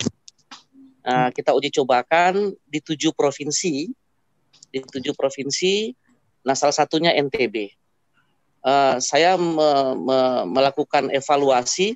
Uh, 1.03 1.27
kita 1.35 1.51
uji 1.51 1.75
cobakan 1.75 2.55
di 2.63 2.79
tujuh 2.79 3.11
provinsi, 3.11 3.91
di 4.71 4.83
tujuh 4.83 5.13
provinsi. 5.15 5.91
Nah, 6.43 6.55
salah 6.55 6.75
satunya 6.75 7.11
NTB 7.15 7.77
uh, 8.67 8.95
saya 8.99 9.39
me, 9.39 9.95
me, 9.95 10.19
melakukan 10.51 11.07
evaluasi 11.11 11.95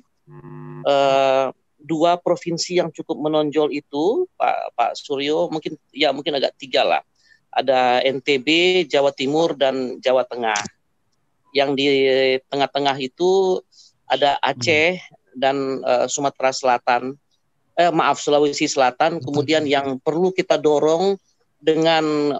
uh, 0.88 1.52
dua 1.82 2.16
provinsi 2.16 2.78
yang 2.78 2.88
cukup 2.94 3.18
menonjol 3.18 3.68
itu 3.74 4.24
Pak 4.38 4.78
Pak 4.78 4.92
Suryo 4.94 5.50
mungkin 5.50 5.74
ya 5.92 6.14
mungkin 6.14 6.38
agak 6.40 6.56
tiga 6.56 6.86
lah. 6.86 7.02
Ada 7.52 8.00
NTB 8.08 8.48
Jawa 8.88 9.12
Timur 9.12 9.52
dan 9.52 10.00
Jawa 10.00 10.24
Tengah. 10.24 10.56
Yang 11.52 11.70
di 11.76 11.86
tengah-tengah 12.48 12.96
itu 12.96 13.60
ada 14.08 14.40
Aceh 14.40 14.96
dan 15.36 15.84
uh, 15.84 16.08
Sumatera 16.08 16.48
Selatan. 16.48 17.12
Eh, 17.76 17.92
maaf 17.92 18.24
Sulawesi 18.24 18.64
Selatan. 18.64 19.20
Kemudian 19.20 19.68
yang 19.68 20.00
perlu 20.00 20.32
kita 20.32 20.56
dorong 20.56 21.20
dengan 21.62 22.34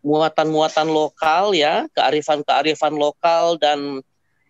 muatan-muatan 0.00 0.88
lokal 0.88 1.52
ya, 1.52 1.84
kearifan-kearifan 1.92 2.96
lokal 2.96 3.60
dan 3.60 4.00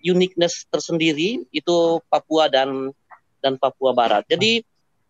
uniqueness 0.02 0.62
tersendiri 0.70 1.42
itu 1.50 1.76
Papua 2.06 2.46
dan 2.46 2.94
dan 3.42 3.58
Papua 3.58 3.90
Barat. 3.94 4.22
Jadi 4.30 4.62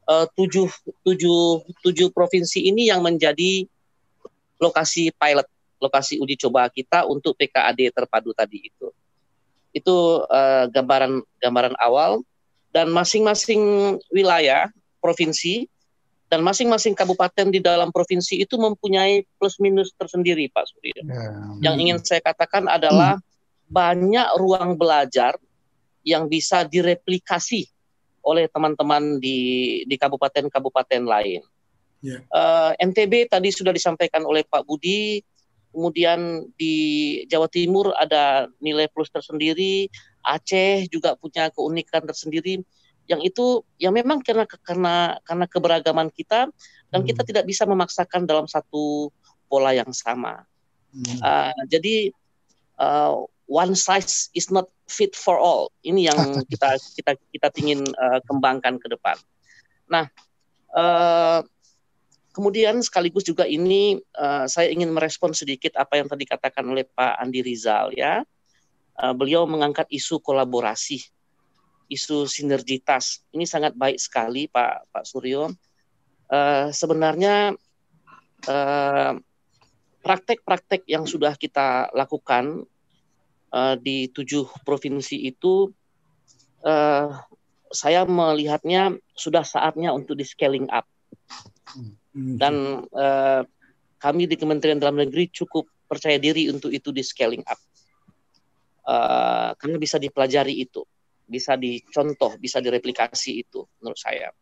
uh, 0.09 0.25
tujuh, 0.33 0.69
tujuh, 1.05 1.65
tujuh 1.85 2.09
provinsi 2.13 2.65
ini 2.65 2.89
yang 2.89 3.05
menjadi 3.05 3.69
lokasi 4.59 5.13
pilot, 5.15 5.47
lokasi 5.79 6.19
uji 6.19 6.35
coba 6.41 6.73
kita 6.73 7.05
untuk 7.07 7.37
PKAD 7.37 7.93
terpadu 7.93 8.33
tadi 8.33 8.69
itu. 8.69 8.89
Itu 9.73 10.25
uh, 10.27 10.65
gambaran 10.73 11.23
gambaran 11.41 11.77
awal 11.79 12.25
dan 12.73 12.89
masing-masing 12.93 13.97
wilayah 14.13 14.69
provinsi 14.99 15.69
dan 16.29 16.45
masing-masing 16.45 16.93
kabupaten 16.93 17.49
di 17.49 17.61
dalam 17.65 17.89
provinsi 17.89 18.45
itu 18.45 18.61
mempunyai 18.61 19.25
plus 19.41 19.57
minus 19.59 19.97
tersendiri 19.97 20.53
Pak 20.53 20.65
Surya. 20.69 21.01
Ya. 21.01 21.33
Yang 21.65 21.77
ingin 21.81 21.99
saya 22.05 22.21
katakan 22.21 22.69
adalah 22.69 23.17
hmm. 23.17 23.25
banyak 23.73 24.29
ruang 24.37 24.77
belajar 24.77 25.41
yang 26.05 26.29
bisa 26.29 26.69
direplikasi 26.69 27.69
oleh 28.21 28.45
teman-teman 28.53 29.17
di 29.17 29.83
di 29.89 29.97
kabupaten-kabupaten 29.97 31.03
lain. 31.09 31.41
Yeah. 32.05 32.21
Ya. 32.29 32.37
Uh, 32.37 32.71
NTB 32.93 33.33
tadi 33.33 33.49
sudah 33.49 33.73
disampaikan 33.73 34.23
oleh 34.29 34.45
Pak 34.45 34.69
Budi, 34.69 35.25
kemudian 35.73 36.45
di 36.61 36.77
Jawa 37.25 37.49
Timur 37.49 37.97
ada 37.97 38.53
nilai 38.61 38.87
plus 38.93 39.09
tersendiri, 39.09 39.89
Aceh 40.21 40.93
juga 40.93 41.17
punya 41.17 41.49
keunikan 41.49 42.05
tersendiri 42.05 42.61
yang 43.09 43.25
itu 43.25 43.65
yang 43.81 43.97
memang 43.97 44.21
karena 44.21 44.45
karena 44.45 45.17
karena 45.25 45.47
keberagaman 45.49 46.13
kita 46.13 46.53
dan 46.93 47.01
hmm. 47.01 47.09
kita 47.09 47.25
tidak 47.25 47.45
bisa 47.49 47.65
memaksakan 47.65 48.29
dalam 48.29 48.45
satu 48.45 49.09
pola 49.49 49.73
yang 49.73 49.89
sama. 49.97 50.45
Hmm. 50.93 51.19
Uh, 51.25 51.53
jadi 51.73 52.13
uh, 52.77 53.25
one 53.49 53.73
size 53.73 54.29
is 54.37 54.53
not 54.53 54.69
fit 54.93 55.17
for 55.17 55.41
all. 55.41 55.73
Ini 55.81 56.13
yang 56.13 56.21
kita 56.53 56.77
kita 57.01 57.13
kita 57.33 57.49
ingin 57.65 57.81
uh, 57.97 58.21
kembangkan 58.29 58.77
ke 58.77 58.93
depan. 58.93 59.17
Nah, 59.89 60.13
uh, 60.77 61.41
kemudian 62.37 62.85
sekaligus 62.85 63.25
juga 63.25 63.49
ini 63.49 63.97
uh, 64.21 64.45
saya 64.45 64.69
ingin 64.69 64.93
merespon 64.93 65.33
sedikit 65.33 65.81
apa 65.81 65.97
yang 65.97 66.13
tadi 66.13 66.29
katakan 66.29 66.69
oleh 66.69 66.85
Pak 66.85 67.25
Andi 67.25 67.41
Rizal 67.41 67.97
ya. 67.97 68.21
Uh, 68.99 69.15
beliau 69.15 69.47
mengangkat 69.47 69.87
isu 69.95 70.19
kolaborasi 70.19 70.99
isu 71.89 72.29
sinergitas. 72.29 73.25
Ini 73.33 73.49
sangat 73.49 73.75
baik 73.75 73.97
sekali 73.97 74.47
Pak 74.47 74.93
Pak 74.93 75.05
Suryo. 75.09 75.51
Uh, 76.29 76.69
sebenarnya 76.77 77.57
eh, 78.45 79.13
praktek-praktek 80.05 80.85
yang 80.85 81.09
sudah 81.09 81.35
kita 81.41 81.89
lakukan 81.97 82.69
uh, 83.53 83.75
di 83.81 84.13
tujuh 84.13 84.45
provinsi 84.65 85.29
itu, 85.29 85.73
uh, 86.65 87.09
saya 87.69 88.05
melihatnya 88.09 88.97
sudah 89.13 89.45
saatnya 89.45 89.93
untuk 89.93 90.17
di 90.17 90.25
scaling 90.25 90.69
up. 90.73 90.85
Dan 92.13 92.85
uh, 92.93 93.45
kami 94.01 94.25
di 94.25 94.37
Kementerian 94.41 94.81
Dalam 94.81 94.97
Negeri 94.97 95.29
cukup 95.29 95.69
percaya 95.85 96.17
diri 96.17 96.49
untuk 96.49 96.73
itu 96.73 96.89
di 96.89 97.05
scaling 97.05 97.45
up. 97.45 97.61
Uh, 98.89 99.53
karena 99.61 99.77
bisa 99.77 100.01
dipelajari 100.01 100.65
itu 100.65 100.81
bisa 101.29 101.55
dicontoh, 101.55 102.41
bisa 102.41 102.59
direplikasi 102.59 103.45
itu 103.45 103.69
menurut 103.79 104.01
saya. 104.01 104.33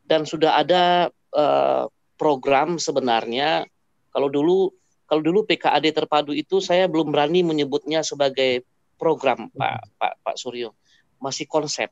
Dan 0.00 0.24
sudah 0.24 0.62
ada 0.62 1.10
uh, 1.34 1.84
program 2.14 2.78
sebenarnya 2.78 3.66
kalau 4.14 4.30
dulu 4.30 4.70
kalau 5.10 5.22
dulu 5.26 5.42
PKAD 5.42 5.90
terpadu 5.90 6.30
itu 6.30 6.62
saya 6.62 6.86
belum 6.86 7.10
berani 7.10 7.42
menyebutnya 7.42 8.06
sebagai 8.06 8.62
program 8.94 9.50
Pak 9.50 9.98
Pak 9.98 10.12
Pak 10.22 10.36
Suryo, 10.38 10.78
masih 11.18 11.50
konsep. 11.50 11.90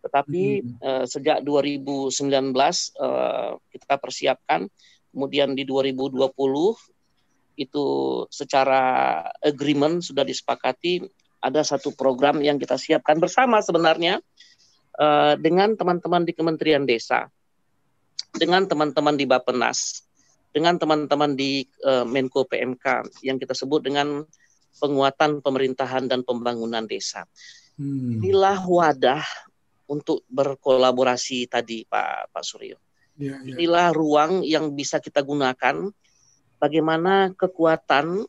Tetapi 0.00 0.62
hmm. 0.62 0.78
uh, 0.80 1.04
sejak 1.04 1.42
2019 1.44 2.14
uh, 2.14 2.56
eh, 2.56 3.52
kita 3.74 3.94
persiapkan, 4.00 4.64
kemudian 5.12 5.52
di 5.52 5.68
2020 5.68 6.30
itu 7.60 7.86
secara 8.32 8.82
agreement 9.44 10.00
sudah 10.00 10.24
disepakati 10.24 11.04
ada 11.40 11.64
satu 11.64 11.96
program 11.96 12.44
yang 12.44 12.60
kita 12.60 12.76
siapkan 12.76 13.16
bersama 13.16 13.64
sebenarnya 13.64 14.20
uh, 15.00 15.34
dengan 15.40 15.74
teman-teman 15.74 16.22
di 16.28 16.32
Kementerian 16.36 16.84
Desa, 16.84 17.26
dengan 18.36 18.68
teman-teman 18.68 19.16
di 19.16 19.24
Bapenas, 19.24 20.04
dengan 20.52 20.76
teman-teman 20.76 21.32
di 21.34 21.64
uh, 21.82 22.04
Menko 22.04 22.44
PMK 22.44 23.24
yang 23.24 23.40
kita 23.40 23.56
sebut 23.56 23.80
dengan 23.80 24.22
penguatan 24.78 25.42
pemerintahan 25.42 26.06
dan 26.06 26.22
pembangunan 26.22 26.86
desa. 26.86 27.26
Hmm. 27.80 28.20
Inilah 28.20 28.60
wadah 28.64 29.24
untuk 29.90 30.22
berkolaborasi 30.30 31.50
tadi 31.50 31.82
Pak 31.88 32.30
Pak 32.30 32.44
Suryo. 32.44 32.78
Ya, 33.18 33.36
ya. 33.42 33.56
Inilah 33.56 33.92
ruang 33.92 34.46
yang 34.46 34.72
bisa 34.72 35.02
kita 35.02 35.20
gunakan 35.20 35.90
bagaimana 36.56 37.34
kekuatan 37.34 38.24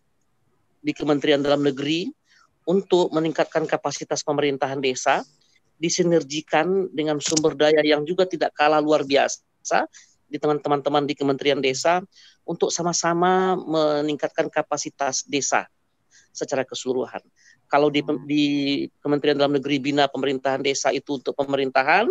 di 0.81 0.91
Kementerian 0.91 1.39
Dalam 1.39 1.61
Negeri 1.61 2.09
untuk 2.71 3.11
meningkatkan 3.11 3.67
kapasitas 3.67 4.23
pemerintahan 4.23 4.79
desa 4.79 5.27
disinergikan 5.75 6.87
dengan 6.95 7.19
sumber 7.19 7.51
daya 7.59 7.83
yang 7.83 8.07
juga 8.07 8.23
tidak 8.23 8.55
kalah 8.55 8.79
luar 8.79 9.03
biasa 9.03 9.83
di 10.31 10.39
teman-teman 10.39 11.03
di 11.03 11.11
Kementerian 11.11 11.59
Desa 11.59 11.99
untuk 12.47 12.71
sama-sama 12.71 13.59
meningkatkan 13.59 14.47
kapasitas 14.47 15.27
desa 15.27 15.67
secara 16.31 16.63
keseluruhan. 16.63 17.19
kalau 17.67 17.87
di, 17.87 18.03
di 18.27 18.43
Kementerian 18.99 19.39
Dalam 19.39 19.55
Negeri 19.55 19.79
bina 19.79 20.03
pemerintahan 20.07 20.59
desa 20.59 20.91
itu 20.91 21.19
untuk 21.19 21.31
pemerintahan, 21.39 22.03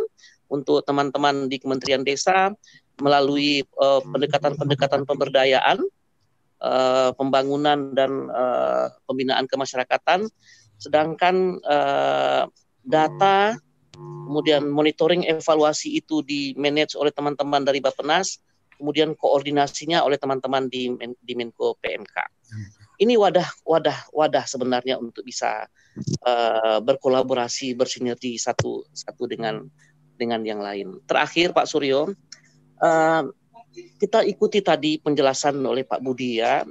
untuk 0.49 0.81
teman-teman 0.89 1.53
di 1.53 1.61
Kementerian 1.61 2.01
Desa 2.01 2.49
melalui 2.97 3.61
uh, 3.77 4.01
pendekatan-pendekatan 4.09 5.05
pemberdayaan, 5.05 5.85
uh, 6.61 7.11
pembangunan 7.17 7.93
dan 7.97 8.29
uh, 8.31 8.93
pembinaan 9.05 9.49
kemasyarakatan, 9.49 10.29
sedangkan 10.81 11.61
uh, 11.65 12.49
data 12.85 13.57
kemudian 14.01 14.71
monitoring 14.71 15.27
evaluasi 15.27 15.99
itu 15.99 16.23
di 16.25 16.55
manage 16.57 16.97
oleh 16.97 17.13
teman-teman 17.13 17.67
dari 17.67 17.83
Bappenas, 17.83 18.41
kemudian 18.79 19.13
koordinasinya 19.19 20.01
oleh 20.07 20.17
teman-teman 20.17 20.71
di 20.71 20.89
di 21.21 21.33
Menko 21.37 21.77
PMK. 21.83 22.17
Ini 23.01 23.17
wadah 23.17 23.49
wadah 23.65 23.99
wadah 24.13 24.45
sebenarnya 24.45 25.01
untuk 25.01 25.25
bisa 25.25 25.69
uh, 26.25 26.79
berkolaborasi 26.81 27.77
bersinergi 27.77 28.37
satu 28.37 28.85
satu 28.93 29.25
dengan 29.29 29.67
dengan 30.17 30.45
yang 30.45 30.61
lain. 30.61 31.01
Terakhir 31.09 31.57
Pak 31.57 31.65
Suryo, 31.65 32.13
uh, 32.85 33.23
kita 33.73 34.27
ikuti 34.27 34.61
tadi 34.61 34.99
penjelasan 34.99 35.59
oleh 35.63 35.87
Pak 35.87 36.01
Budi 36.03 36.43
ya. 36.43 36.67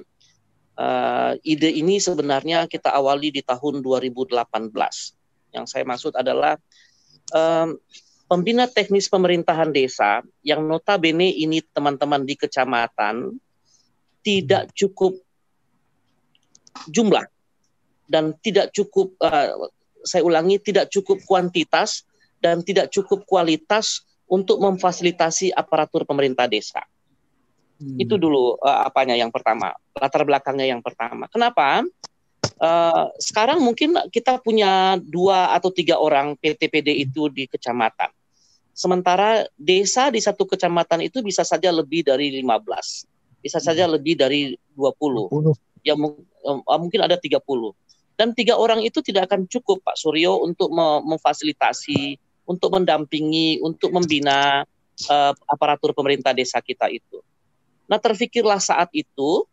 Uh, 0.79 1.35
ide 1.43 1.67
ini 1.75 1.99
sebenarnya 1.99 2.63
kita 2.71 2.95
awali 2.95 3.35
di 3.35 3.43
tahun 3.43 3.83
2018. 3.83 4.31
Yang 5.51 5.65
saya 5.67 5.83
maksud 5.83 6.15
adalah 6.15 6.55
um, 7.35 7.75
pembina 8.29 8.69
teknis 8.69 9.11
pemerintahan 9.11 9.73
desa 9.73 10.23
yang 10.45 10.63
notabene 10.63 11.33
ini 11.33 11.59
teman-teman 11.65 12.23
di 12.23 12.37
kecamatan 12.37 13.35
tidak 14.23 14.71
cukup 14.77 15.17
jumlah 16.87 17.25
dan 18.07 18.37
tidak 18.39 18.71
cukup 18.71 19.17
uh, 19.19 19.67
saya 20.05 20.23
ulangi 20.23 20.61
tidak 20.63 20.87
cukup 20.93 21.19
kuantitas 21.27 22.07
dan 22.39 22.63
tidak 22.63 22.87
cukup 22.93 23.27
kualitas 23.27 24.07
untuk 24.29 24.61
memfasilitasi 24.61 25.51
aparatur 25.51 26.05
pemerintah 26.05 26.45
desa. 26.45 26.85
Hmm. 27.81 27.97
Itu 27.97 28.21
dulu 28.21 28.61
uh, 28.61 28.85
apanya 28.85 29.17
yang 29.17 29.33
pertama, 29.33 29.73
latar 29.97 30.21
belakangnya 30.23 30.69
yang 30.69 30.85
pertama. 30.85 31.25
Kenapa? 31.33 31.81
Uh, 32.59 33.07
sekarang 33.17 33.63
mungkin 33.63 33.95
kita 34.11 34.37
punya 34.43 34.99
dua 34.99 35.55
atau 35.55 35.71
tiga 35.71 35.97
orang 35.97 36.37
PTPD 36.37 37.09
itu 37.09 37.31
di 37.31 37.49
kecamatan. 37.49 38.11
Sementara 38.75 39.47
desa 39.59 40.07
di 40.11 40.23
satu 40.23 40.47
kecamatan 40.47 41.03
itu 41.03 41.19
bisa 41.19 41.43
saja 41.43 41.71
lebih 41.71 42.05
dari 42.05 42.31
15. 42.39 43.43
Bisa 43.43 43.59
saja 43.59 43.87
hmm. 43.87 43.91
lebih 43.97 44.13
dari 44.19 44.53
20. 44.75 45.31
20. 45.31 45.87
Ya 45.87 45.95
uh, 45.95 46.79
mungkin 46.79 47.01
ada 47.01 47.15
30. 47.15 47.39
Dan 48.19 48.35
tiga 48.35 48.59
orang 48.59 48.83
itu 48.83 48.99
tidak 48.99 49.31
akan 49.31 49.47
cukup 49.47 49.79
Pak 49.79 49.95
Suryo 49.95 50.43
untuk 50.43 50.67
memfasilitasi, 50.75 52.19
untuk 52.49 52.73
mendampingi, 52.73 53.61
untuk 53.61 53.93
membina 53.93 54.65
uh, 55.05 55.33
aparatur 55.45 55.93
pemerintah 55.93 56.33
desa 56.33 56.57
kita 56.57 56.89
itu. 56.89 57.21
Nah, 57.85 58.01
terfikirlah 58.01 58.57
saat 58.57 58.89
itu 58.97 59.45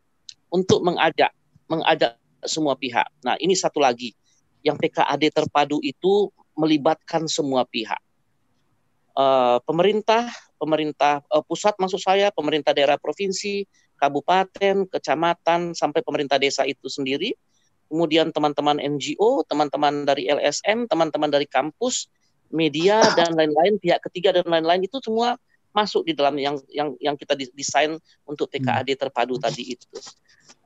untuk 0.48 0.80
mengajak 0.80 1.32
mengajak 1.68 2.16
semua 2.48 2.72
pihak. 2.78 3.04
Nah, 3.20 3.36
ini 3.36 3.52
satu 3.52 3.84
lagi 3.84 4.16
yang 4.64 4.80
PKAD 4.80 5.44
terpadu 5.44 5.76
itu 5.84 6.32
melibatkan 6.56 7.28
semua 7.28 7.68
pihak 7.68 8.00
uh, 9.16 9.58
pemerintah, 9.64 10.28
pemerintah 10.60 11.24
uh, 11.32 11.42
pusat 11.42 11.74
maksud 11.80 11.98
saya, 11.98 12.28
pemerintah 12.30 12.76
daerah 12.76 13.00
provinsi, 13.00 13.64
kabupaten, 13.96 14.86
kecamatan, 14.92 15.72
sampai 15.72 16.04
pemerintah 16.04 16.36
desa 16.36 16.68
itu 16.68 16.86
sendiri, 16.86 17.32
kemudian 17.88 18.30
teman-teman 18.30 18.76
NGO, 18.76 19.42
teman-teman 19.48 20.04
dari 20.04 20.28
LSM, 20.28 20.86
teman-teman 20.86 21.32
dari 21.32 21.48
kampus, 21.48 22.12
media 22.50 23.02
dan 23.18 23.34
lain-lain, 23.34 23.78
pihak 23.80 24.00
ketiga 24.10 24.34
dan 24.34 24.46
lain-lain 24.46 24.86
itu 24.86 24.98
semua 25.02 25.38
masuk 25.76 26.08
di 26.08 26.16
dalam 26.16 26.32
yang 26.40 26.56
yang 26.72 26.96
yang 26.96 27.16
kita 27.20 27.36
desain 27.36 28.00
untuk 28.24 28.48
TKAD 28.48 28.96
terpadu 28.96 29.36
tadi 29.36 29.76
itu. 29.76 29.92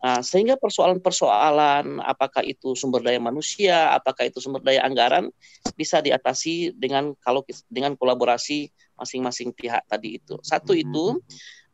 Nah, 0.00 0.24
sehingga 0.24 0.56
persoalan-persoalan 0.56 2.00
apakah 2.00 2.40
itu 2.40 2.72
sumber 2.72 3.04
daya 3.04 3.20
manusia, 3.20 3.92
apakah 3.92 4.30
itu 4.30 4.40
sumber 4.40 4.64
daya 4.64 4.86
anggaran 4.86 5.28
bisa 5.76 6.00
diatasi 6.00 6.72
dengan 6.72 7.12
kalau 7.20 7.44
dengan 7.68 7.98
kolaborasi 7.98 8.72
masing-masing 8.96 9.52
pihak 9.52 9.84
tadi 9.84 10.16
itu. 10.16 10.40
Satu 10.40 10.72
itu 10.72 11.20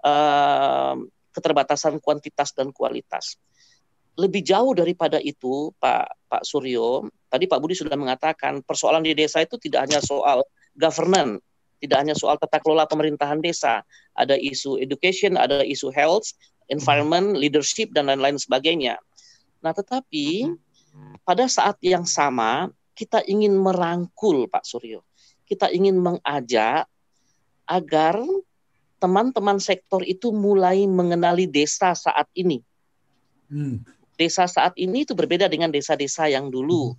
uh, 0.02 0.94
keterbatasan 1.30 2.02
kuantitas 2.02 2.50
dan 2.50 2.74
kualitas. 2.74 3.38
Lebih 4.16 4.42
jauh 4.42 4.72
daripada 4.72 5.20
itu, 5.20 5.72
Pak 5.76 6.08
Pak 6.32 6.42
Suryo, 6.42 7.06
tadi 7.28 7.44
Pak 7.44 7.60
Budi 7.60 7.76
sudah 7.76 7.96
mengatakan 8.00 8.64
persoalan 8.64 9.04
di 9.04 9.12
desa 9.12 9.44
itu 9.44 9.60
tidak 9.60 9.86
hanya 9.88 10.00
soal 10.00 10.40
governance, 10.72 11.44
tidak 11.84 11.98
hanya 12.00 12.14
soal 12.16 12.40
tata 12.40 12.56
kelola 12.64 12.88
pemerintahan 12.88 13.44
desa, 13.44 13.84
ada 14.16 14.34
isu 14.40 14.80
education, 14.80 15.36
ada 15.36 15.60
isu 15.60 15.92
health, 15.92 16.32
environment, 16.72 17.36
leadership 17.36 17.92
dan 17.92 18.08
lain-lain 18.08 18.40
sebagainya. 18.40 18.96
Nah, 19.60 19.76
tetapi 19.76 20.48
pada 21.22 21.44
saat 21.46 21.76
yang 21.84 22.08
sama 22.08 22.72
kita 22.96 23.20
ingin 23.28 23.52
merangkul 23.52 24.48
Pak 24.48 24.64
Suryo. 24.64 25.04
Kita 25.44 25.68
ingin 25.68 26.00
mengajak 26.00 26.88
agar 27.68 28.16
teman-teman 28.96 29.60
sektor 29.60 30.00
itu 30.00 30.32
mulai 30.32 30.88
mengenali 30.88 31.44
desa 31.44 31.92
saat 31.92 32.24
ini. 32.32 32.64
Hmm. 33.52 33.84
Desa 34.16 34.48
saat 34.48 34.72
ini 34.80 35.04
itu 35.04 35.12
berbeda 35.12 35.46
dengan 35.46 35.68
desa-desa 35.68 36.26
yang 36.32 36.48
dulu. 36.48 36.96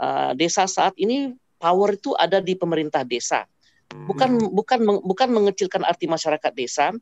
Uh, 0.00 0.32
desa 0.38 0.64
saat 0.64 0.94
ini 0.96 1.34
power 1.60 1.98
itu 1.98 2.14
ada 2.16 2.40
di 2.40 2.56
pemerintah 2.56 3.04
desa. 3.04 3.44
Bukan 3.90 4.38
hmm. 4.38 4.54
bukan 4.54 4.78
bukan 5.02 5.28
mengecilkan 5.34 5.82
arti 5.82 6.06
masyarakat 6.06 6.52
desa, 6.54 6.94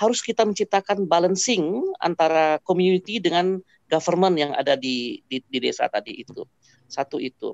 harus 0.00 0.24
kita 0.24 0.48
menciptakan 0.48 1.04
balancing 1.04 1.84
antara 2.00 2.56
community 2.64 3.20
dengan 3.20 3.60
government 3.92 4.40
yang 4.40 4.52
ada 4.56 4.74
di 4.74 5.20
di, 5.28 5.44
di 5.44 5.58
desa 5.60 5.84
tadi 5.92 6.24
itu. 6.24 6.40
Satu 6.88 7.20
itu. 7.20 7.52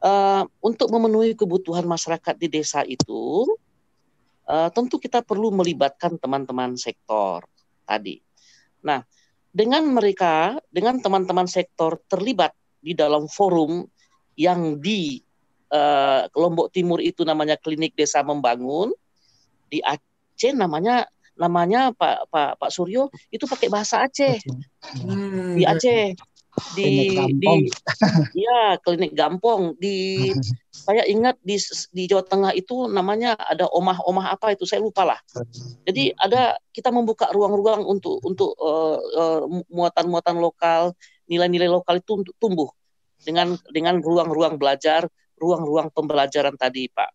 Uh, 0.00 0.48
untuk 0.64 0.88
memenuhi 0.88 1.36
kebutuhan 1.36 1.84
masyarakat 1.84 2.32
di 2.40 2.48
desa 2.48 2.80
itu, 2.88 3.44
uh, 4.48 4.72
tentu 4.72 4.96
kita 4.96 5.20
perlu 5.20 5.52
melibatkan 5.52 6.16
teman-teman 6.16 6.78
sektor 6.78 7.44
tadi. 7.84 8.16
Nah, 8.80 9.04
dengan 9.50 9.82
mereka, 9.90 10.58
dengan 10.70 11.02
teman-teman 11.02 11.46
sektor 11.50 11.98
terlibat 12.06 12.54
di 12.80 12.94
dalam 12.94 13.26
forum 13.26 13.84
yang 14.38 14.78
di 14.78 15.20
uh, 15.74 16.30
Lombok 16.32 16.70
Timur 16.70 17.02
itu 17.02 17.26
namanya 17.26 17.58
Klinik 17.58 17.98
Desa 17.98 18.22
Membangun, 18.22 18.94
di 19.66 19.82
Aceh 19.82 20.54
namanya 20.54 21.06
namanya 21.38 21.90
Pak 21.96 22.28
Pak 22.28 22.50
Pak 22.60 22.70
Suryo 22.70 23.08
itu 23.32 23.44
pakai 23.46 23.68
bahasa 23.72 24.06
Aceh. 24.06 24.38
Hmm. 25.02 25.56
di 25.58 25.64
Aceh 25.66 26.14
di 26.76 27.16
di 27.36 27.70
ya 28.36 28.76
klinik 28.80 29.12
Gampong. 29.12 29.76
Di 29.76 30.30
saya 30.86 31.04
ingat 31.04 31.36
di 31.44 31.60
di 31.92 32.08
Jawa 32.08 32.24
Tengah 32.24 32.52
itu 32.56 32.88
namanya 32.88 33.36
ada 33.36 33.68
omah-omah 33.68 34.32
apa 34.32 34.54
itu 34.54 34.64
saya 34.64 34.80
lupa 34.80 35.04
lah. 35.04 35.20
Jadi 35.84 36.14
ada 36.16 36.56
kita 36.72 36.88
membuka 36.94 37.28
ruang-ruang 37.30 37.84
untuk 37.84 38.20
untuk 38.24 38.56
uh, 38.60 38.98
uh, 38.98 39.40
muatan-muatan 39.70 40.36
lokal 40.40 40.92
nilai-nilai 41.30 41.68
lokal 41.68 42.00
itu 42.00 42.24
untuk 42.24 42.34
tumbuh. 42.40 42.70
Dengan 43.20 43.52
dengan 43.68 44.00
ruang-ruang 44.00 44.56
belajar 44.56 45.04
ruang-ruang 45.40 45.88
pembelajaran 45.92 46.56
tadi 46.56 46.88
Pak 46.92 47.10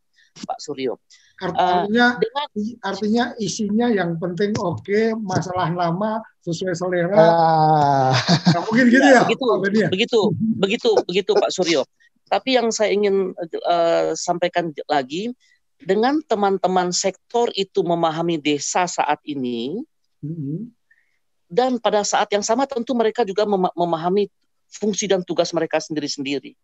Pak 0.45 0.57
Suryo 0.57 0.97
Artinya, 1.35 2.15
uh, 2.15 2.19
dengan, 2.19 2.47
artinya 2.79 3.23
isinya 3.43 3.91
yang 3.91 4.15
penting 4.15 4.55
oke, 4.55 4.79
okay, 4.87 5.11
masalah 5.19 5.67
lama 5.67 6.23
sesuai 6.47 6.75
selera. 6.79 7.11
Uh, 7.11 8.11
nah, 8.55 8.61
mungkin 8.63 8.87
gitu 8.87 9.03
ya. 9.03 9.27
Begitu, 9.27 9.43
ya? 9.75 9.89
begitu, 9.91 10.21
begitu, 10.55 10.89
begitu 11.03 11.31
Pak 11.35 11.51
Suryo. 11.51 11.83
Tapi 12.31 12.55
yang 12.55 12.71
saya 12.71 12.95
ingin 12.95 13.35
uh, 13.67 14.15
sampaikan 14.15 14.71
lagi, 14.87 15.35
dengan 15.75 16.23
teman-teman 16.23 16.95
sektor 16.95 17.51
itu 17.51 17.83
memahami 17.83 18.39
desa 18.39 18.87
saat 18.87 19.19
ini, 19.27 19.83
mm-hmm. 20.23 20.71
dan 21.51 21.83
pada 21.83 22.07
saat 22.07 22.31
yang 22.31 22.47
sama 22.47 22.63
tentu 22.63 22.95
mereka 22.95 23.27
juga 23.27 23.43
memahami 23.75 24.31
fungsi 24.71 25.05
dan 25.11 25.21
tugas 25.21 25.51
mereka 25.51 25.77
sendiri-sendiri. 25.83 26.55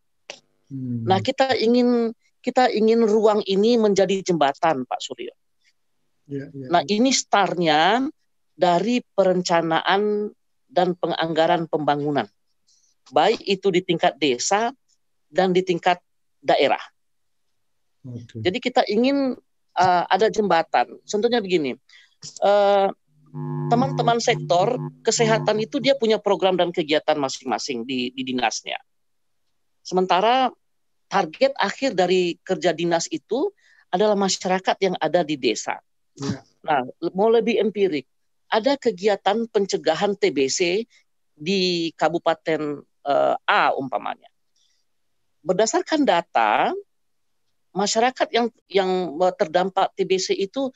Hmm. 0.71 1.03
Nah, 1.03 1.19
kita 1.19 1.53
ingin 1.59 2.15
kita 2.41 2.73
ingin 2.73 3.05
ruang 3.05 3.45
ini 3.45 3.77
menjadi 3.77 4.25
jembatan, 4.25 4.83
Pak 4.89 4.99
Suryo. 4.99 5.33
Ya, 6.25 6.49
ya. 6.49 6.67
Nah, 6.73 6.81
ini 6.89 7.13
startnya 7.13 8.09
dari 8.57 9.01
perencanaan 9.01 10.33
dan 10.71 10.95
penganggaran 10.95 11.67
pembangunan, 11.67 12.25
baik 13.11 13.43
itu 13.43 13.67
di 13.69 13.81
tingkat 13.83 14.15
desa 14.17 14.71
dan 15.27 15.51
di 15.51 15.61
tingkat 15.61 15.99
daerah. 16.39 16.81
Okay. 18.01 18.41
Jadi 18.41 18.57
kita 18.57 18.81
ingin 18.87 19.37
uh, 19.77 20.03
ada 20.07 20.31
jembatan. 20.31 20.97
Contohnya 21.05 21.43
begini, 21.43 21.75
uh, 22.41 22.89
teman-teman 23.71 24.19
sektor 24.19 24.75
kesehatan 25.05 25.63
itu 25.63 25.79
dia 25.79 25.95
punya 25.95 26.19
program 26.19 26.59
dan 26.59 26.75
kegiatan 26.75 27.15
masing-masing 27.15 27.87
di, 27.87 28.11
di 28.11 28.23
dinasnya. 28.27 28.79
Sementara 29.81 30.51
target 31.11 31.51
akhir 31.59 31.91
dari 31.91 32.39
kerja 32.39 32.71
dinas 32.71 33.11
itu 33.11 33.51
adalah 33.91 34.15
masyarakat 34.15 34.77
yang 34.79 34.95
ada 34.95 35.27
di 35.27 35.35
desa. 35.35 35.75
Ya. 36.15 36.39
Nah, 36.63 36.87
mau 37.11 37.27
lebih 37.27 37.59
empirik, 37.59 38.07
ada 38.47 38.79
kegiatan 38.79 39.43
pencegahan 39.51 40.15
TBC 40.15 40.87
di 41.35 41.91
Kabupaten 41.99 42.79
uh, 43.03 43.35
A 43.43 43.75
umpamanya. 43.75 44.31
Berdasarkan 45.43 46.07
data, 46.07 46.71
masyarakat 47.75 48.27
yang 48.31 48.47
yang 48.71 48.91
terdampak 49.35 49.91
TBC 49.99 50.39
itu 50.39 50.71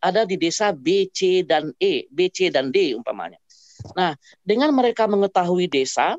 ada 0.00 0.22
di 0.22 0.40
desa 0.40 0.70
B, 0.70 1.10
C, 1.10 1.42
dan 1.42 1.74
E, 1.76 2.06
B, 2.08 2.30
C, 2.32 2.48
dan 2.48 2.72
D 2.72 2.96
umpamanya. 2.96 3.40
Nah, 3.92 4.16
dengan 4.40 4.72
mereka 4.72 5.04
mengetahui 5.10 5.68
desa 5.68 6.16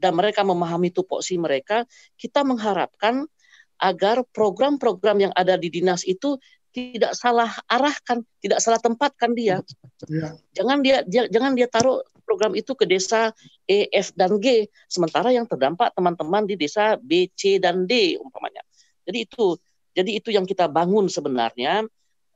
dan 0.00 0.16
mereka 0.16 0.40
memahami 0.40 0.88
tupoksi 0.88 1.36
mereka, 1.36 1.84
kita 2.16 2.40
mengharapkan 2.40 3.28
agar 3.76 4.24
program-program 4.32 5.28
yang 5.28 5.32
ada 5.36 5.60
di 5.60 5.68
dinas 5.68 6.04
itu 6.08 6.40
tidak 6.70 7.18
salah 7.18 7.50
arahkan, 7.66 8.22
tidak 8.40 8.62
salah 8.62 8.78
tempatkan 8.78 9.34
dia. 9.34 9.60
Ya. 10.06 10.38
Jangan 10.54 10.78
dia, 10.80 11.02
dia 11.04 11.26
jangan 11.26 11.52
dia 11.58 11.66
taruh 11.66 12.00
program 12.22 12.54
itu 12.54 12.78
ke 12.78 12.86
desa 12.86 13.34
E, 13.66 13.90
F 13.90 14.14
dan 14.14 14.38
G, 14.38 14.70
sementara 14.86 15.34
yang 15.34 15.50
terdampak 15.50 15.90
teman-teman 15.98 16.46
di 16.46 16.54
desa 16.54 16.94
B, 16.94 17.26
C 17.34 17.58
dan 17.58 17.90
D 17.90 18.16
umpamanya. 18.22 18.62
Jadi 19.02 19.26
itu 19.26 19.58
jadi 19.90 20.10
itu 20.14 20.30
yang 20.30 20.46
kita 20.46 20.70
bangun 20.70 21.10
sebenarnya 21.10 21.82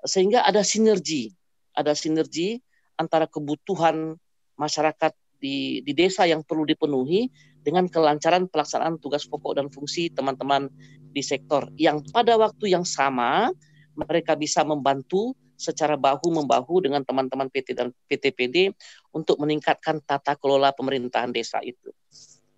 sehingga 0.03 0.43
ada 0.43 0.67
sinergi, 0.67 1.31
ada 1.71 1.95
sinergi 1.95 2.59
antara 2.99 3.31
kebutuhan 3.31 4.19
masyarakat 4.59 5.15
di, 5.45 5.85
di 5.85 5.93
desa 5.93 6.25
yang 6.25 6.41
perlu 6.41 6.65
dipenuhi 6.65 7.29
dengan 7.61 7.85
kelancaran 7.85 8.49
pelaksanaan 8.49 8.97
tugas 8.97 9.29
pokok 9.29 9.61
dan 9.61 9.69
fungsi 9.69 10.09
teman-teman 10.09 10.73
di 11.13 11.21
sektor 11.21 11.69
yang 11.77 12.01
pada 12.09 12.41
waktu 12.41 12.73
yang 12.73 12.89
sama 12.89 13.53
mereka 13.93 14.33
bisa 14.41 14.65
membantu 14.65 15.37
secara 15.55 15.95
bahu 15.95 16.35
membahu 16.35 16.83
dengan 16.83 17.05
teman-teman 17.05 17.47
PT 17.53 17.77
dan 17.77 17.93
PTPD 18.11 18.75
untuk 19.15 19.39
meningkatkan 19.39 20.03
tata 20.03 20.35
kelola 20.35 20.75
pemerintahan 20.75 21.31
desa 21.31 21.63
itu. 21.63 21.95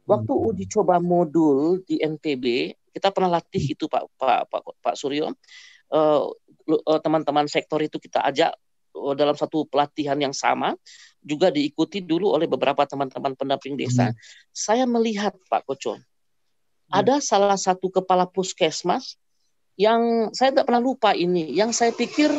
Waktu 0.06 0.32
hmm. 0.32 0.46
uji 0.48 0.64
coba 0.70 0.96
modul 1.02 1.82
di 1.84 2.00
NTB, 2.00 2.72
kita 2.96 3.12
pernah 3.12 3.36
latih 3.36 3.76
itu 3.76 3.84
Pak 3.84 4.16
Pak 4.16 4.48
Pak, 4.48 4.62
Pak 4.80 4.94
Suryo. 4.96 5.34
Uh, 5.86 6.32
teman-teman 7.04 7.46
sektor 7.46 7.78
itu 7.78 8.00
kita 8.00 8.24
ajak 8.26 8.50
uh, 8.50 8.65
dalam 9.16 9.36
satu 9.36 9.68
pelatihan 9.68 10.16
yang 10.16 10.32
sama 10.32 10.74
juga 11.26 11.50
diikuti 11.50 12.00
dulu 12.00 12.32
oleh 12.32 12.46
beberapa 12.46 12.86
teman-teman 12.86 13.34
pendamping 13.34 13.74
desa. 13.74 14.10
Hmm. 14.10 14.16
Saya 14.54 14.84
melihat 14.86 15.34
Pak 15.50 15.66
Koco, 15.66 15.98
hmm. 15.98 16.02
ada 16.90 17.18
salah 17.18 17.58
satu 17.58 17.90
kepala 17.90 18.30
puskesmas 18.30 19.18
yang 19.76 20.32
saya 20.32 20.54
tidak 20.54 20.70
pernah 20.70 20.80
lupa 20.80 21.12
ini, 21.12 21.52
yang 21.52 21.74
saya 21.74 21.92
pikir 21.92 22.32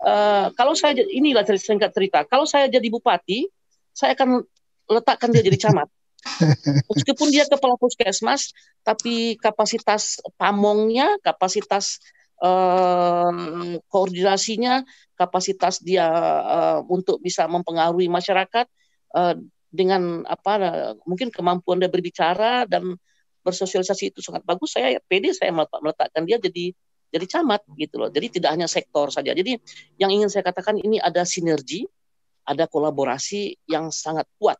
uh, 0.00 0.46
kalau 0.56 0.72
saya 0.72 0.96
inilah 0.96 1.44
singkat 1.58 1.92
cerita, 1.92 2.24
kalau 2.24 2.48
saya 2.48 2.70
jadi 2.72 2.88
bupati, 2.88 3.50
saya 3.92 4.16
akan 4.16 4.42
letakkan 4.88 5.28
dia 5.34 5.44
jadi 5.44 5.68
camat. 5.68 5.88
Meskipun 6.88 7.28
dia 7.28 7.44
kepala 7.44 7.76
puskesmas, 7.76 8.56
tapi 8.80 9.36
kapasitas 9.36 10.24
pamongnya, 10.40 11.20
kapasitas 11.20 12.00
uh, 12.42 13.30
koordinasinya, 13.86 14.82
kapasitas 15.14 15.82
dia 15.82 16.06
uh, 16.42 16.80
untuk 16.86 17.22
bisa 17.22 17.46
mempengaruhi 17.46 18.10
masyarakat 18.10 18.66
uh, 19.14 19.34
dengan 19.74 20.22
apa, 20.26 20.52
mungkin 21.02 21.34
kemampuan 21.34 21.82
dia 21.82 21.90
berbicara 21.90 22.62
dan 22.70 22.94
bersosialisasi 23.42 24.14
itu 24.14 24.22
sangat 24.22 24.46
bagus, 24.46 24.72
saya 24.72 24.96
pede 25.04 25.34
saya 25.34 25.52
meletakkan 25.52 26.24
dia 26.24 26.38
jadi 26.40 26.72
jadi 27.14 27.26
camat 27.30 27.62
gitu 27.78 28.02
loh. 28.02 28.10
Jadi 28.10 28.38
tidak 28.40 28.50
hanya 28.58 28.66
sektor 28.66 29.06
saja. 29.10 29.30
Jadi 29.30 29.54
yang 30.02 30.10
ingin 30.10 30.26
saya 30.26 30.42
katakan 30.42 30.78
ini 30.82 30.98
ada 30.98 31.22
sinergi, 31.22 31.86
ada 32.42 32.66
kolaborasi 32.66 33.54
yang 33.70 33.94
sangat 33.94 34.26
kuat 34.38 34.58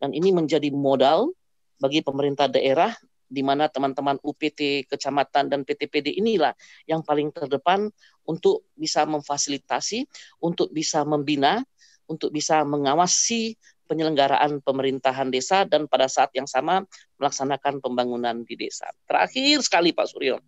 dan 0.00 0.12
ini 0.12 0.36
menjadi 0.36 0.68
modal 0.68 1.32
bagi 1.80 2.04
pemerintah 2.04 2.50
daerah 2.50 2.92
di 3.34 3.42
mana 3.42 3.66
teman-teman 3.66 4.22
UPT 4.22 4.86
kecamatan 4.86 5.50
dan 5.50 5.66
PTPD 5.66 6.14
inilah 6.22 6.54
yang 6.86 7.02
paling 7.02 7.34
terdepan 7.34 7.90
untuk 8.22 8.70
bisa 8.78 9.02
memfasilitasi, 9.02 10.06
untuk 10.38 10.70
bisa 10.70 11.02
membina, 11.02 11.66
untuk 12.06 12.30
bisa 12.30 12.62
mengawasi 12.62 13.58
penyelenggaraan 13.84 14.64
pemerintahan 14.64 15.28
desa 15.28 15.68
dan 15.68 15.84
pada 15.84 16.08
saat 16.08 16.32
yang 16.32 16.48
sama 16.48 16.86
melaksanakan 17.20 17.84
pembangunan 17.84 18.46
di 18.46 18.56
desa. 18.56 18.88
Terakhir 19.04 19.60
sekali 19.60 19.92
Pak 19.92 20.06
Suryo, 20.08 20.40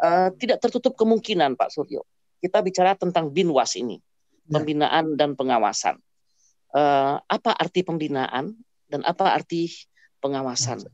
uh, 0.00 0.28
tidak 0.36 0.60
tertutup 0.60 0.92
kemungkinan 0.98 1.56
Pak 1.56 1.72
Suryo, 1.72 2.04
kita 2.40 2.60
bicara 2.60 2.92
tentang 2.94 3.32
binwas 3.32 3.80
ini, 3.80 3.96
ya. 3.96 4.60
pembinaan 4.60 5.16
dan 5.16 5.32
pengawasan. 5.32 5.96
Uh, 6.76 7.16
apa 7.24 7.56
arti 7.56 7.80
pembinaan 7.80 8.52
dan 8.92 9.00
apa 9.08 9.32
arti 9.32 9.72
pengawasan? 10.20 10.84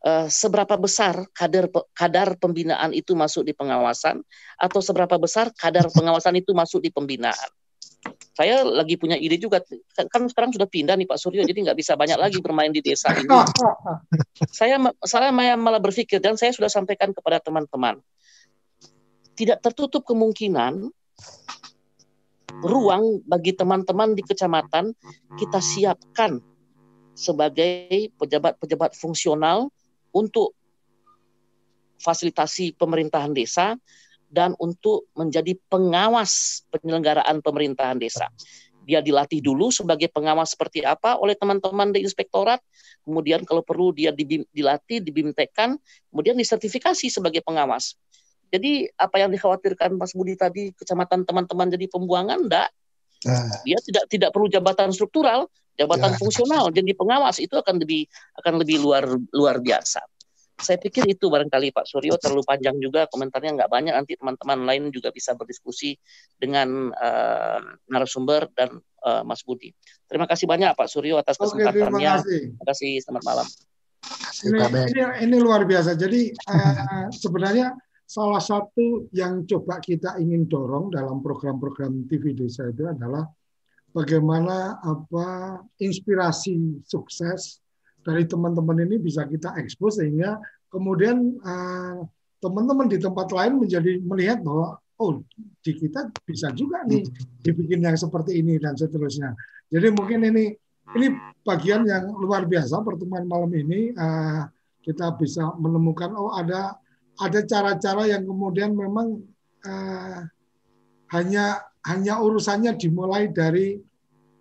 Uh, 0.00 0.32
seberapa 0.32 0.80
besar 0.80 1.28
kadar 1.36 1.68
kadar 1.92 2.32
pembinaan 2.40 2.96
itu 2.96 3.12
masuk 3.12 3.44
di 3.44 3.52
pengawasan 3.52 4.24
atau 4.56 4.80
seberapa 4.80 5.20
besar 5.20 5.52
kadar 5.52 5.92
pengawasan 5.92 6.40
itu 6.40 6.56
masuk 6.56 6.80
di 6.80 6.88
pembinaan? 6.88 7.52
saya 8.40 8.64
lagi 8.64 8.96
punya 8.96 9.20
ide 9.20 9.36
juga 9.36 9.60
kan, 9.92 10.08
kan 10.08 10.22
sekarang 10.24 10.48
sudah 10.54 10.64
pindah 10.64 10.96
nih 10.96 11.04
Pak 11.04 11.20
Suryo 11.20 11.44
jadi 11.44 11.60
nggak 11.60 11.76
bisa 11.76 11.92
banyak 11.92 12.16
lagi 12.16 12.40
bermain 12.40 12.72
di 12.72 12.80
desa 12.80 13.12
ini 13.12 13.28
saya 14.48 14.80
saya 15.04 15.28
malah 15.34 15.82
berpikir 15.82 16.22
dan 16.24 16.40
saya 16.40 16.54
sudah 16.56 16.72
sampaikan 16.72 17.12
kepada 17.12 17.36
teman-teman 17.42 18.00
tidak 19.36 19.60
tertutup 19.60 20.08
kemungkinan 20.08 20.88
ruang 22.64 23.20
bagi 23.28 23.52
teman-teman 23.52 24.16
di 24.16 24.24
kecamatan 24.24 24.96
kita 25.36 25.60
siapkan 25.60 26.40
sebagai 27.12 28.08
pejabat-pejabat 28.16 28.96
fungsional 28.96 29.68
untuk 30.14 30.56
fasilitasi 32.00 32.74
pemerintahan 32.74 33.36
desa 33.36 33.76
dan 34.30 34.54
untuk 34.62 35.10
menjadi 35.12 35.58
pengawas 35.68 36.64
penyelenggaraan 36.70 37.42
pemerintahan 37.42 37.98
desa. 37.98 38.30
Dia 38.86 39.04
dilatih 39.04 39.44
dulu 39.44 39.68
sebagai 39.68 40.08
pengawas 40.08 40.56
seperti 40.56 40.82
apa 40.82 41.20
oleh 41.20 41.36
teman-teman 41.36 41.92
di 41.92 42.00
inspektorat, 42.02 42.58
kemudian 43.04 43.44
kalau 43.44 43.60
perlu 43.60 43.92
dia 43.92 44.10
dilatih, 44.54 45.04
dibimtekan, 45.04 45.76
kemudian 46.08 46.34
disertifikasi 46.38 47.06
sebagai 47.12 47.44
pengawas. 47.44 47.98
Jadi 48.50 48.90
apa 48.98 49.22
yang 49.22 49.30
dikhawatirkan 49.30 49.94
Mas 49.94 50.10
Budi 50.10 50.34
tadi 50.34 50.74
kecamatan 50.74 51.22
teman-teman 51.22 51.70
jadi 51.70 51.86
pembuangan 51.86 52.50
enggak. 52.50 52.68
Nah. 53.22 53.62
Dia 53.62 53.78
tidak 53.84 54.04
tidak 54.10 54.30
perlu 54.32 54.48
jabatan 54.50 54.90
struktural, 54.90 55.46
jabatan 55.78 56.12
ya. 56.14 56.18
fungsional 56.18 56.64
jadi 56.74 56.92
pengawas 56.94 57.38
itu 57.38 57.54
akan 57.54 57.82
lebih 57.82 58.06
akan 58.40 58.54
lebih 58.62 58.76
luar 58.82 59.04
luar 59.34 59.58
biasa 59.58 60.00
saya 60.60 60.76
pikir 60.76 61.08
itu 61.08 61.32
barangkali 61.32 61.72
Pak 61.72 61.88
Suryo 61.88 62.20
terlalu 62.20 62.44
panjang 62.44 62.76
juga 62.76 63.08
komentarnya 63.08 63.56
nggak 63.56 63.70
banyak 63.72 63.94
nanti 63.96 64.12
teman-teman 64.20 64.68
lain 64.68 64.82
juga 64.92 65.08
bisa 65.08 65.32
berdiskusi 65.32 65.96
dengan 66.36 66.92
uh, 66.92 67.58
narasumber 67.88 68.52
dan 68.52 68.76
uh, 69.02 69.24
Mas 69.24 69.40
Budi. 69.40 69.72
Terima 70.04 70.28
kasih 70.28 70.44
banyak 70.44 70.76
Pak 70.76 70.88
Suryo 70.92 71.16
atas 71.16 71.40
kesempatannya. 71.40 71.80
Oke, 71.80 71.88
terima 71.88 72.00
kasih. 72.20 72.40
Terima 72.52 72.66
kasih. 72.68 72.92
Selamat 73.00 73.24
malam. 73.24 73.46
Ini, 74.40 74.58
ini, 74.92 75.02
ini 75.28 75.36
luar 75.40 75.64
biasa. 75.64 75.96
Jadi 75.96 76.32
uh, 76.32 77.08
sebenarnya 77.08 77.72
salah 78.04 78.42
satu 78.42 79.08
yang 79.16 79.48
coba 79.48 79.80
kita 79.80 80.20
ingin 80.20 80.44
dorong 80.44 80.92
dalam 80.92 81.24
program-program 81.24 82.04
TV 82.10 82.36
Desa 82.36 82.68
itu 82.68 82.84
adalah 82.84 83.24
bagaimana 83.90 84.78
apa 84.82 85.58
inspirasi 85.82 86.82
sukses 86.86 87.58
dari 88.00 88.24
teman-teman 88.24 88.86
ini 88.86 88.96
bisa 88.96 89.26
kita 89.26 89.54
ekspos 89.60 90.00
sehingga 90.00 90.40
kemudian 90.70 91.36
eh, 91.36 91.98
teman-teman 92.40 92.88
di 92.88 92.96
tempat 92.96 93.28
lain 93.34 93.60
menjadi 93.60 94.00
melihat 94.00 94.40
bahwa 94.40 94.80
oh 95.00 95.20
di 95.60 95.72
kita 95.76 96.08
bisa 96.24 96.52
juga 96.52 96.84
nih 96.84 97.04
dibikin 97.40 97.84
yang 97.84 97.96
seperti 97.96 98.40
ini 98.40 98.60
dan 98.60 98.76
seterusnya. 98.76 99.32
Jadi 99.68 99.88
mungkin 99.92 100.24
ini 100.28 100.44
ini 100.96 101.06
bagian 101.44 101.86
yang 101.86 102.10
luar 102.16 102.44
biasa 102.44 102.82
pertemuan 102.82 103.24
malam 103.24 103.52
ini 103.52 103.94
uh, 103.96 104.44
kita 104.80 105.14
bisa 105.16 105.54
menemukan 105.60 106.12
oh 106.16 106.32
ada 106.36 106.76
ada 107.20 107.40
cara-cara 107.44 108.08
yang 108.08 108.24
kemudian 108.24 108.72
memang 108.72 109.20
uh, 109.64 110.20
hanya 111.12 111.69
hanya 111.88 112.20
urusannya 112.20 112.76
dimulai 112.76 113.32
dari 113.32 113.80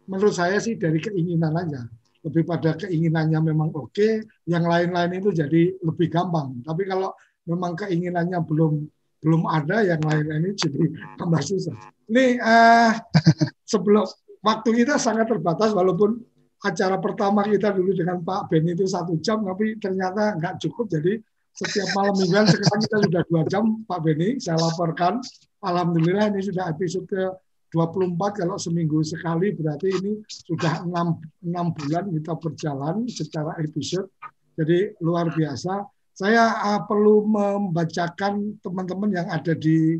menurut 0.10 0.36
saya 0.36 0.58
sih 0.60 0.76
dari 0.76 1.00
keinginan 1.00 1.56
aja 1.56 1.88
lebih 2.26 2.44
pada 2.44 2.76
keinginannya 2.76 3.40
memang 3.40 3.72
oke, 3.72 3.96
okay, 3.96 4.20
yang 4.44 4.68
lain-lain 4.68 5.24
itu 5.24 5.32
jadi 5.32 5.72
lebih 5.80 6.12
gampang. 6.12 6.60
Tapi 6.68 6.84
kalau 6.84 7.16
memang 7.48 7.80
keinginannya 7.80 8.44
belum 8.44 8.84
belum 9.20 9.44
ada, 9.48 9.84
yang 9.84 10.00
lain-lain 10.04 10.52
itu 10.52 10.68
jadi 10.68 10.84
tambah 11.20 11.42
susah. 11.44 11.76
Ini 12.12 12.40
uh, 12.40 12.92
sebelum 13.72 14.04
waktu 14.44 14.70
kita 14.84 15.00
sangat 15.00 15.32
terbatas, 15.32 15.72
walaupun 15.72 16.20
acara 16.60 17.00
pertama 17.00 17.48
kita 17.48 17.72
dulu 17.72 17.96
dengan 17.96 18.20
Pak 18.20 18.52
Ben 18.52 18.68
itu 18.68 18.84
satu 18.84 19.16
jam, 19.24 19.44
tapi 19.48 19.80
ternyata 19.80 20.36
nggak 20.36 20.60
cukup. 20.60 20.92
Jadi 20.92 21.24
setiap 21.56 21.90
malam 21.98 22.16
mingguan 22.16 22.46
sekarang 22.48 22.82
kita 22.86 22.98
sudah 23.10 23.22
dua 23.28 23.44
jam 23.50 23.64
Pak 23.84 24.00
Beni 24.06 24.40
saya 24.40 24.58
laporkan 24.62 25.20
Alhamdulillah 25.60 26.32
ini 26.32 26.40
sudah 26.40 26.72
episode 26.72 27.04
ke 27.10 27.24
24 27.70 28.42
kalau 28.42 28.58
seminggu 28.58 29.04
sekali 29.06 29.54
berarti 29.54 29.94
ini 29.94 30.12
sudah 30.26 30.82
enam, 30.88 31.22
enam 31.46 31.70
bulan 31.70 32.10
kita 32.10 32.34
berjalan 32.42 33.06
secara 33.06 33.54
episode. 33.62 34.10
Jadi 34.58 34.98
luar 35.06 35.30
biasa. 35.30 35.86
Saya 36.18 36.52
uh, 36.52 36.82
perlu 36.84 37.24
membacakan 37.30 38.60
teman-teman 38.60 39.14
yang 39.14 39.28
ada 39.30 39.56
di 39.56 39.96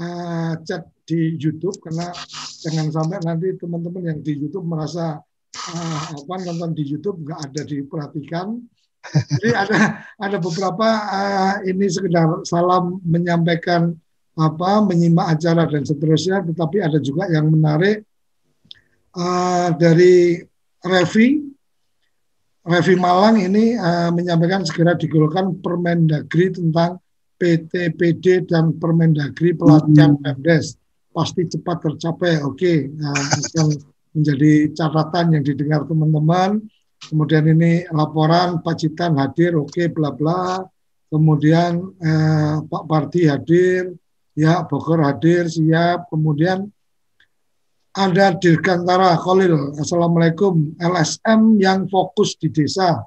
uh, 0.00 0.58
chat 0.66 0.82
di 1.06 1.38
YouTube 1.38 1.78
karena 1.78 2.10
jangan 2.64 2.90
sampai 2.90 3.22
nanti 3.22 3.54
teman-teman 3.54 4.02
yang 4.02 4.18
di 4.18 4.34
YouTube 4.34 4.66
merasa 4.66 5.20
uh, 5.54 6.02
apa 6.10 6.34
nonton 6.42 6.74
di 6.74 6.82
YouTube 6.82 7.22
nggak 7.22 7.40
ada 7.52 7.62
diperhatikan 7.62 8.58
jadi 9.08 9.50
ada 9.56 9.78
ada 10.20 10.36
beberapa 10.36 10.86
uh, 10.86 11.54
ini 11.64 11.88
sekedar 11.88 12.44
salam 12.44 13.00
menyampaikan 13.02 13.96
apa 14.38 14.70
menyimak 14.84 15.36
acara 15.36 15.68
dan 15.68 15.84
seterusnya, 15.84 16.44
tetapi 16.46 16.80
ada 16.80 17.00
juga 17.02 17.28
yang 17.28 17.50
menarik 17.50 18.06
uh, 19.16 19.72
dari 19.76 20.40
Revi 20.80 21.28
Revi 22.60 22.94
Malang 22.96 23.40
ini 23.40 23.74
uh, 23.76 24.12
menyampaikan 24.12 24.62
segera 24.68 24.92
digolkan 24.94 25.58
Permendagri 25.64 26.52
tentang 26.52 27.00
PTPD 27.40 28.44
dan 28.44 28.76
Permendagri 28.76 29.56
pelatihan 29.56 30.16
hmm. 30.16 30.22
Pemdes 30.22 30.76
pasti 31.10 31.48
cepat 31.48 31.82
tercapai. 31.82 32.44
Oke, 32.44 32.54
okay. 32.54 32.78
nah, 33.00 33.16
menjadi 34.12 34.70
catatan 34.76 35.40
yang 35.40 35.42
didengar 35.42 35.88
teman-teman 35.88 36.60
kemudian 37.10 37.42
ini 37.50 37.90
laporan 37.90 38.62
Pak 38.62 38.78
Citan 38.78 39.18
hadir, 39.18 39.58
oke, 39.58 39.74
okay, 39.74 39.86
bla 39.90 40.14
bla. 40.14 40.62
Kemudian 41.10 41.82
eh, 41.98 42.56
Pak 42.62 42.86
Parti 42.86 43.26
hadir, 43.26 43.90
ya 44.38 44.62
Bogor 44.62 45.02
hadir, 45.02 45.50
siap. 45.50 46.06
Kemudian 46.06 46.70
ada 47.90 48.38
Dirgantara 48.38 49.18
Khalil, 49.18 49.74
Assalamualaikum, 49.74 50.78
LSM 50.78 51.58
yang 51.58 51.90
fokus 51.90 52.38
di 52.38 52.46
desa. 52.54 53.02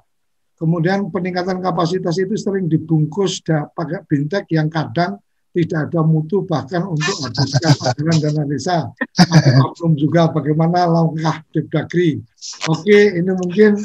Kemudian 0.60 1.08
peningkatan 1.08 1.64
kapasitas 1.64 2.20
itu 2.20 2.36
sering 2.36 2.68
dibungkus 2.68 3.40
pakai 3.48 4.04
bintek 4.04 4.52
yang 4.52 4.68
kadang 4.68 5.16
tidak 5.54 5.86
ada 5.88 6.02
mutu 6.02 6.42
bahkan 6.42 6.82
untuk 6.82 7.14
anggaran 7.30 8.18
dana 8.18 8.42
desa. 8.42 8.90
Belum 9.78 9.94
juga 9.94 10.26
bagaimana 10.34 10.90
langkah 10.90 11.46
Depdagri. 11.54 12.18
Oke, 12.66 13.14
ini 13.14 13.30
mungkin 13.30 13.78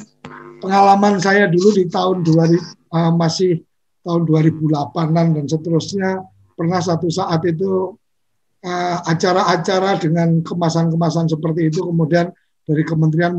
pengalaman 0.66 1.22
saya 1.22 1.46
dulu 1.46 1.70
di 1.78 1.86
tahun 1.86 2.26
2000 2.26 2.34
uh, 2.34 2.50
eh, 2.98 3.12
masih 3.14 3.54
tahun 4.02 4.26
2008-an 4.26 5.28
dan 5.38 5.46
seterusnya 5.46 6.26
pernah 6.58 6.82
satu 6.82 7.08
saat 7.08 7.46
itu 7.46 7.94
eh, 8.66 8.98
acara-acara 9.06 9.96
uh, 9.96 10.00
dengan 10.02 10.42
kemasan-kemasan 10.42 11.30
seperti 11.30 11.70
itu 11.70 11.86
kemudian 11.86 12.34
dari 12.66 12.82
kementerian 12.86 13.34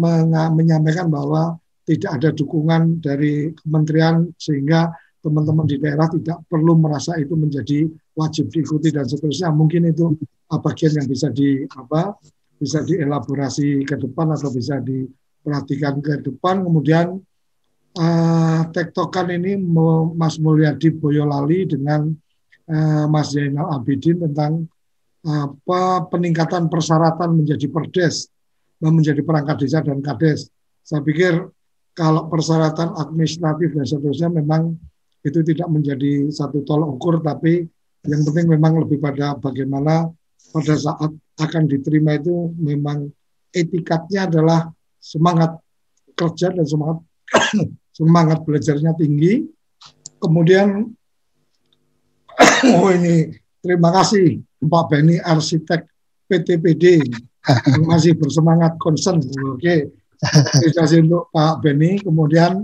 menyampaikan 0.55 1.07
bahwa 1.07 1.59
tidak 1.87 2.19
ada 2.19 2.31
dukungan 2.35 2.99
dari 3.03 3.55
kementerian 3.59 4.27
sehingga 4.39 4.91
teman-teman 5.21 5.69
di 5.69 5.77
daerah 5.79 6.09
tidak 6.11 6.43
perlu 6.49 6.75
merasa 6.81 7.15
itu 7.21 7.37
menjadi 7.37 7.87
wajib 8.21 8.53
diikuti 8.53 8.93
dan 8.93 9.09
seterusnya. 9.09 9.49
Mungkin 9.49 9.89
itu 9.89 10.13
bagian 10.53 11.01
yang 11.01 11.09
bisa 11.09 11.33
di 11.33 11.65
apa 11.73 12.13
bisa 12.61 12.85
dielaborasi 12.85 13.89
ke 13.89 13.97
depan 13.97 14.37
atau 14.37 14.53
bisa 14.53 14.77
diperhatikan 14.85 16.05
ke 16.05 16.21
depan. 16.21 16.61
Kemudian 16.61 17.17
uh, 17.97 18.63
tektokan 18.69 19.33
ini 19.33 19.57
Mas 20.13 20.37
Mulyadi 20.37 20.93
Boyolali 20.93 21.65
dengan 21.65 22.13
uh, 22.69 23.05
Mas 23.09 23.33
Zainal 23.33 23.73
Abidin 23.73 24.21
tentang 24.29 24.69
apa 25.21 26.09
peningkatan 26.09 26.73
persyaratan 26.73 27.45
menjadi 27.45 27.69
perdes 27.69 28.33
menjadi 28.81 29.21
perangkat 29.21 29.69
desa 29.69 29.85
dan 29.85 30.01
kades. 30.01 30.49
Saya 30.81 31.05
pikir 31.05 31.37
kalau 31.93 32.33
persyaratan 32.33 32.97
administratif 32.97 33.77
dan 33.77 33.85
seterusnya 33.85 34.33
memang 34.33 34.73
itu 35.21 35.45
tidak 35.45 35.69
menjadi 35.69 36.33
satu 36.33 36.65
tolok 36.65 36.97
ukur 36.97 37.21
tapi 37.21 37.69
yang 38.09 38.23
penting 38.25 38.47
memang 38.49 38.81
lebih 38.81 38.97
pada 39.01 39.37
bagaimana 39.37 40.09
pada 40.51 40.75
saat 40.75 41.11
akan 41.41 41.63
diterima 41.69 42.17
itu 42.17 42.53
memang 42.57 43.13
etikatnya 43.53 44.29
adalah 44.29 44.73
semangat 45.01 45.61
kerja 46.17 46.53
dan 46.53 46.65
semangat 46.65 46.99
semangat 47.99 48.39
belajarnya 48.45 48.93
tinggi. 48.97 49.45
Kemudian 50.21 50.89
oh 52.77 52.91
ini 52.93 53.37
terima 53.61 53.93
kasih 53.93 54.41
Pak 54.61 54.85
Beni 54.93 55.17
arsitek 55.21 55.85
PTPD 56.29 57.05
masih 57.89 58.17
bersemangat 58.17 58.77
concern. 58.77 59.21
Oke. 59.57 59.93
Terima 60.21 60.77
kasih 60.85 61.01
untuk 61.09 61.33
Pak 61.33 61.65
Beni. 61.65 61.97
Kemudian 62.01 62.61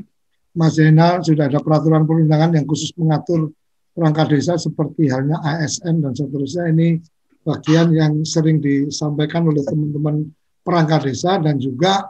Mas 0.57 0.77
Zainal 0.77 1.25
sudah 1.25 1.49
ada 1.49 1.61
peraturan 1.61 2.05
perundangan 2.05 2.53
yang 2.57 2.65
khusus 2.69 2.93
mengatur 2.97 3.53
perangkat 3.97 4.37
desa 4.37 4.61
seperti 4.61 5.09
halnya 5.09 5.41
ASN 5.41 6.05
dan 6.05 6.13
seterusnya 6.13 6.69
ini 6.69 7.01
bagian 7.41 7.97
yang 7.97 8.13
sering 8.29 8.61
disampaikan 8.61 9.49
oleh 9.49 9.65
teman-teman 9.65 10.29
perangkat 10.61 11.09
desa 11.09 11.41
dan 11.41 11.57
juga 11.57 12.05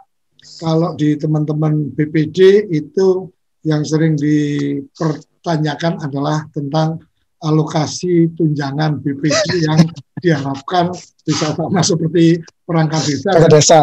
kalau 0.58 0.98
di 0.98 1.14
teman-teman 1.14 1.94
BPD 1.94 2.66
itu 2.74 3.30
yang 3.62 3.86
sering 3.86 4.18
dipertanyakan 4.18 6.02
adalah 6.02 6.42
tentang 6.50 6.98
alokasi 7.44 8.32
tunjangan 8.34 8.98
BPD 8.98 9.66
yang 9.68 9.80
diharapkan 10.18 10.90
bisa 11.22 11.52
sama 11.54 11.82
seperti 11.84 12.40
perangkat 12.64 13.02
desa. 13.06 13.30
Perangkat 13.30 13.52
desa. 13.52 13.80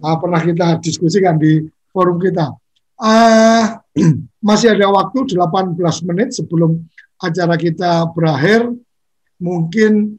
Nah, 0.00 0.16
pernah 0.20 0.40
kita 0.40 0.78
diskusikan 0.80 1.36
di 1.36 1.64
forum 1.90 2.20
kita. 2.20 2.54
Uh, 2.94 3.80
masih 4.48 4.76
ada 4.76 4.86
waktu 4.92 5.26
18 5.26 5.74
menit 6.06 6.36
sebelum 6.36 6.78
acara 7.24 7.56
kita 7.56 8.08
berakhir. 8.12 8.68
Mungkin 9.40 10.16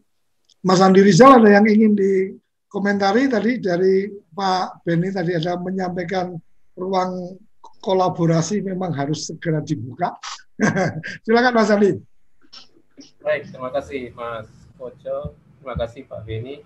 Mas 0.65 0.81
Andi 0.81 1.01
Rizal 1.05 1.41
ada 1.41 1.49
yang 1.49 1.65
ingin 1.65 1.93
dikomentari 1.93 3.29
tadi 3.29 3.61
dari 3.61 4.09
Pak 4.09 4.83
Beni 4.83 5.13
tadi 5.13 5.37
ada 5.37 5.55
menyampaikan 5.61 6.35
ruang 6.75 7.39
kolaborasi 7.79 8.65
memang 8.65 8.91
harus 8.91 9.29
segera 9.29 9.61
dibuka. 9.61 10.17
Silakan 11.25 11.53
Mas 11.53 11.71
Andi. 11.71 11.91
Baik, 13.21 13.49
terima 13.51 13.69
kasih 13.73 14.13
Mas 14.17 14.49
Koco, 14.75 15.37
terima 15.61 15.75
kasih 15.77 16.09
Pak 16.09 16.25
Beni 16.25 16.61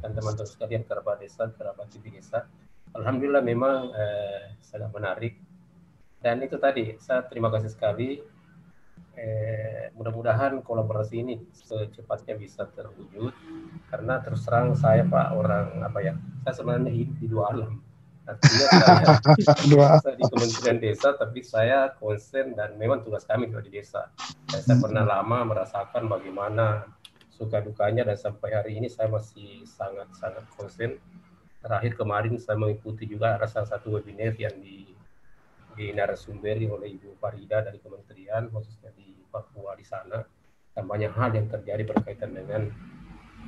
dan 0.00 0.14
teman-teman 0.16 0.48
sekalian 0.48 0.82
kerabat 0.86 1.20
desa, 1.20 1.50
kerabat 1.52 1.90
di 1.90 1.98
desa. 2.10 2.46
Alhamdulillah 2.94 3.42
memang 3.42 3.94
eh, 3.94 4.58
sangat 4.62 4.90
menarik 4.90 5.38
dan 6.20 6.44
itu 6.44 6.60
tadi, 6.60 7.00
saya 7.00 7.24
terima 7.24 7.48
kasih 7.48 7.72
sekali. 7.72 8.20
Eh, 9.20 9.92
mudah-mudahan 10.00 10.64
kolaborasi 10.64 11.20
ini 11.20 11.36
secepatnya 11.52 12.40
bisa 12.40 12.64
terwujud. 12.72 13.36
Karena 13.92 14.16
terus 14.24 14.48
terang 14.48 14.72
saya 14.72 15.04
Pak 15.04 15.36
orang 15.36 15.84
apa 15.84 15.98
ya, 16.00 16.16
saya 16.46 16.54
sebenarnya 16.56 16.88
hidup 16.88 17.16
di 17.20 17.26
dua 17.28 17.52
alam. 17.52 17.84
Artinya 18.24 18.66
saya, 18.70 20.00
saya 20.04 20.14
di 20.16 20.24
Kementerian 20.24 20.78
Desa, 20.80 21.08
tapi 21.18 21.44
saya 21.44 21.92
konsen 22.00 22.56
dan 22.56 22.80
memang 22.80 23.04
tugas 23.04 23.28
kami 23.28 23.52
juga 23.52 23.60
di 23.60 23.76
desa. 23.76 24.08
Dan 24.48 24.60
saya 24.64 24.78
pernah 24.80 25.04
lama 25.04 25.52
merasakan 25.52 26.08
bagaimana 26.08 26.88
suka 27.28 27.60
dukanya 27.60 28.08
dan 28.08 28.16
sampai 28.16 28.56
hari 28.56 28.72
ini 28.80 28.88
saya 28.88 29.12
masih 29.12 29.68
sangat-sangat 29.68 30.48
konsen. 30.56 30.96
Terakhir 31.60 31.92
kemarin 31.92 32.40
saya 32.40 32.56
mengikuti 32.56 33.04
juga 33.04 33.36
salah 33.44 33.68
satu 33.68 34.00
webinar 34.00 34.32
yang 34.40 34.56
di 34.64 34.96
di 35.76 35.92
narasumberi 35.92 36.68
oleh 36.68 36.92
Ibu 36.96 37.16
Farida 37.16 37.64
dari 37.64 37.80
Kementerian, 37.80 38.52
khususnya 38.52 38.92
di 38.92 39.09
Papua 39.30 39.78
di 39.78 39.86
sana, 39.86 40.18
dan 40.74 40.84
banyak 40.84 41.14
hal 41.14 41.30
yang 41.32 41.46
terjadi 41.46 41.86
berkaitan 41.86 42.34
dengan 42.34 42.66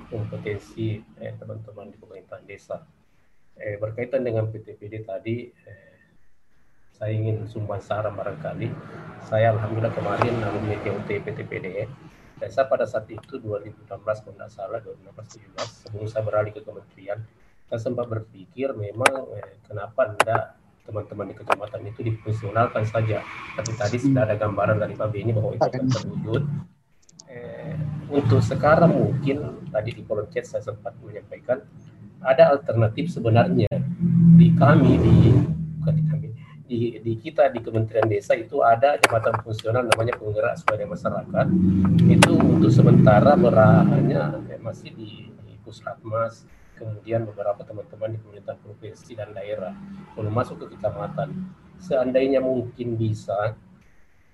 kompetensi 0.09 1.03
eh, 1.19 1.35
teman-teman 1.37 1.91
di 1.91 1.99
pemerintahan 1.99 2.47
desa. 2.47 2.81
Eh, 3.59 3.77
berkaitan 3.77 4.25
dengan 4.25 4.49
PTPD 4.49 5.05
tadi, 5.05 5.51
eh, 5.51 5.93
saya 6.97 7.13
ingin 7.13 7.45
sumbang 7.51 7.83
saran 7.83 8.15
barangkali. 8.15 8.71
Saya 9.27 9.53
alhamdulillah 9.53 9.93
kemarin 9.93 10.39
alumni 10.41 10.79
TUT 10.81 11.11
PTPD, 11.11 11.91
dan 12.43 12.49
saya 12.51 12.67
pada 12.67 12.87
saat 12.87 13.07
itu 13.07 13.39
2016 13.39 13.87
kalau 14.23 14.35
tidak 14.35 14.51
salah 14.51 14.79
2016 14.83 15.87
sebelum 15.87 16.07
saya 16.11 16.23
beralih 16.27 16.51
ke 16.51 16.63
kementerian, 16.67 17.23
saya 17.71 17.79
sempat 17.79 18.11
berpikir 18.11 18.75
memang 18.75 19.31
eh, 19.39 19.63
kenapa 19.65 20.13
tidak 20.19 20.59
teman-teman 20.83 21.31
di 21.31 21.35
kecamatan 21.39 21.81
itu 21.87 22.01
difungsionalkan 22.03 22.83
saja. 22.87 23.23
Tapi 23.55 23.73
tadi 23.79 23.97
sudah 24.03 24.27
ada 24.27 24.35
gambaran 24.35 24.83
dari 24.83 24.95
Pak 24.99 25.09
Beni 25.11 25.31
bahwa 25.31 25.55
itu 25.55 25.63
akan 25.63 25.85
terwujud. 25.89 26.43
Eh, 27.33 27.77
untuk 28.13 28.45
sekarang 28.45 28.93
mungkin 28.93 29.67
tadi 29.73 29.97
di 29.97 30.03
kolom 30.05 30.29
chat 30.29 30.45
saya 30.45 30.61
sempat 30.61 30.93
menyampaikan 31.01 31.65
ada 32.23 32.55
alternatif 32.55 33.11
sebenarnya 33.11 33.73
di 34.37 34.53
kami 34.55 35.01
di 35.01 35.17
bukan 35.81 35.95
di 35.97 36.05
kami 36.07 36.29
di 36.69 36.79
di, 37.03 37.13
kita 37.19 37.51
di 37.51 37.59
Kementerian 37.65 38.07
Desa 38.07 38.37
itu 38.39 38.61
ada 38.63 39.01
jabatan 39.01 39.41
fungsional 39.43 39.89
namanya 39.89 40.15
penggerak 40.21 40.61
swadaya 40.61 40.89
masyarakat 40.89 41.47
itu 42.07 42.33
untuk 42.37 42.71
sementara 42.71 43.35
berahannya 43.35 44.45
ya, 44.47 44.57
masih 44.63 44.93
di, 44.95 45.33
di 45.33 45.55
Puslatmas 45.65 46.47
kemudian 46.83 47.23
beberapa 47.23 47.63
teman-teman 47.63 48.11
di 48.11 48.19
pemerintahan 48.19 48.59
provinsi 48.59 49.15
dan 49.15 49.31
daerah 49.31 49.71
belum 50.19 50.35
masuk 50.35 50.67
ke 50.67 50.75
kecamatan. 50.75 51.31
Seandainya 51.79 52.43
mungkin 52.43 52.99
bisa 52.99 53.55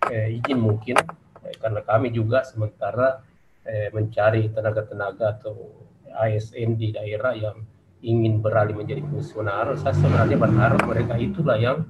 eh, 0.09 0.41
izin 0.41 0.57
mungkin 0.57 0.97
eh, 1.45 1.55
karena 1.61 1.85
kami 1.85 2.09
juga 2.09 2.41
sementara 2.49 3.21
eh, 3.69 3.93
mencari 3.93 4.49
tenaga-tenaga 4.49 5.37
atau 5.37 5.85
ASN 6.09 6.81
di 6.81 6.97
daerah 6.97 7.37
yang 7.37 7.61
ingin 8.01 8.39
beralih 8.39 8.79
menjadi 8.79 9.03
fungsional 9.11 9.75
saya 9.75 9.91
sebenarnya 9.91 10.39
berharap 10.39 10.81
mereka 10.87 11.19
itulah 11.19 11.59
yang 11.59 11.83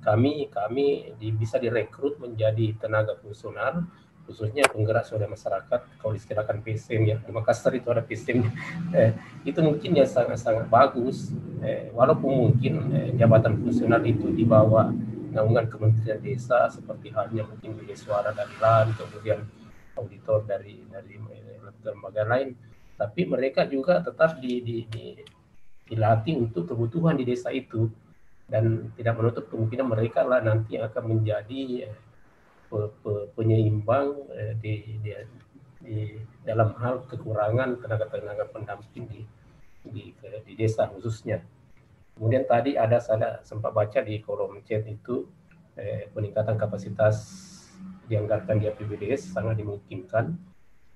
kami 0.00 0.48
kami 0.48 1.12
di, 1.20 1.28
bisa 1.36 1.60
direkrut 1.60 2.16
menjadi 2.16 2.72
tenaga 2.80 3.20
fungsional 3.20 3.84
khususnya 4.30 4.62
penggerak 4.70 5.02
swadaya 5.02 5.26
masyarakat 5.26 5.80
kalau 5.98 6.14
istilahkan 6.14 6.62
PSM 6.62 7.02
ya 7.10 7.16
di 7.18 7.34
Makassar 7.34 7.74
itu 7.74 7.90
ada 7.90 8.06
PSM 8.06 8.46
eh, 8.94 9.18
itu 9.42 9.58
mungkin 9.58 9.98
yang 9.98 10.06
sangat-sangat 10.06 10.70
bagus 10.70 11.34
eh, 11.66 11.90
walaupun 11.90 12.54
mungkin 12.54 12.94
eh, 12.94 13.10
jabatan 13.18 13.58
fungsional 13.58 13.98
itu 14.06 14.30
di 14.30 14.46
bawah 14.46 14.94
naungan 15.34 15.66
Kementerian 15.66 16.22
Desa 16.22 16.70
seperti 16.70 17.10
halnya 17.10 17.42
mungkin 17.42 17.74
biaya 17.74 17.98
suara 17.98 18.30
dari 18.30 18.54
LAN 18.62 18.94
kemudian 18.94 19.42
auditor 20.00 20.46
dari 20.48 20.80
dari 20.88 21.18
eh, 21.18 21.58
lembaga 21.84 22.24
lain. 22.24 22.56
Tapi 22.96 23.24
mereka 23.24 23.64
juga 23.64 24.04
tetap 24.04 24.40
di, 24.40 24.60
di, 24.60 24.76
di 24.88 25.04
dilatih 25.88 26.36
untuk 26.36 26.68
kebutuhan 26.68 27.16
di 27.16 27.24
desa 27.24 27.48
itu. 27.52 27.88
Dan 28.50 28.90
tidak 28.98 29.14
menutup 29.14 29.46
kemungkinan 29.46 29.86
mereka 29.86 30.26
lah 30.26 30.42
nanti 30.42 30.74
akan 30.74 31.16
menjadi 31.16 31.86
eh, 31.86 31.94
pe, 32.70 32.78
pe, 33.02 33.12
penyeimbang 33.34 34.30
eh, 34.30 34.54
di, 34.62 34.74
di, 35.02 35.10
di 35.82 35.98
dalam 36.46 36.72
hal 36.78 37.02
kekurangan 37.10 37.82
tenaga-tenaga 37.82 38.46
pendamping 38.54 39.10
di, 39.10 39.20
di 39.82 40.14
di 40.46 40.52
desa 40.54 40.86
khususnya. 40.86 41.42
Kemudian 42.14 42.44
tadi 42.46 42.76
ada 42.76 43.00
saya 43.02 43.42
sempat 43.42 43.74
baca 43.74 43.98
di 44.04 44.22
kolom 44.22 44.62
chat 44.62 44.86
itu 44.86 45.26
eh, 45.74 46.06
peningkatan 46.14 46.54
kapasitas 46.54 47.48
dianggarkan 48.06 48.60
di 48.60 48.66
APBDS 48.68 49.34
sangat 49.34 49.58
dimungkinkan 49.58 50.36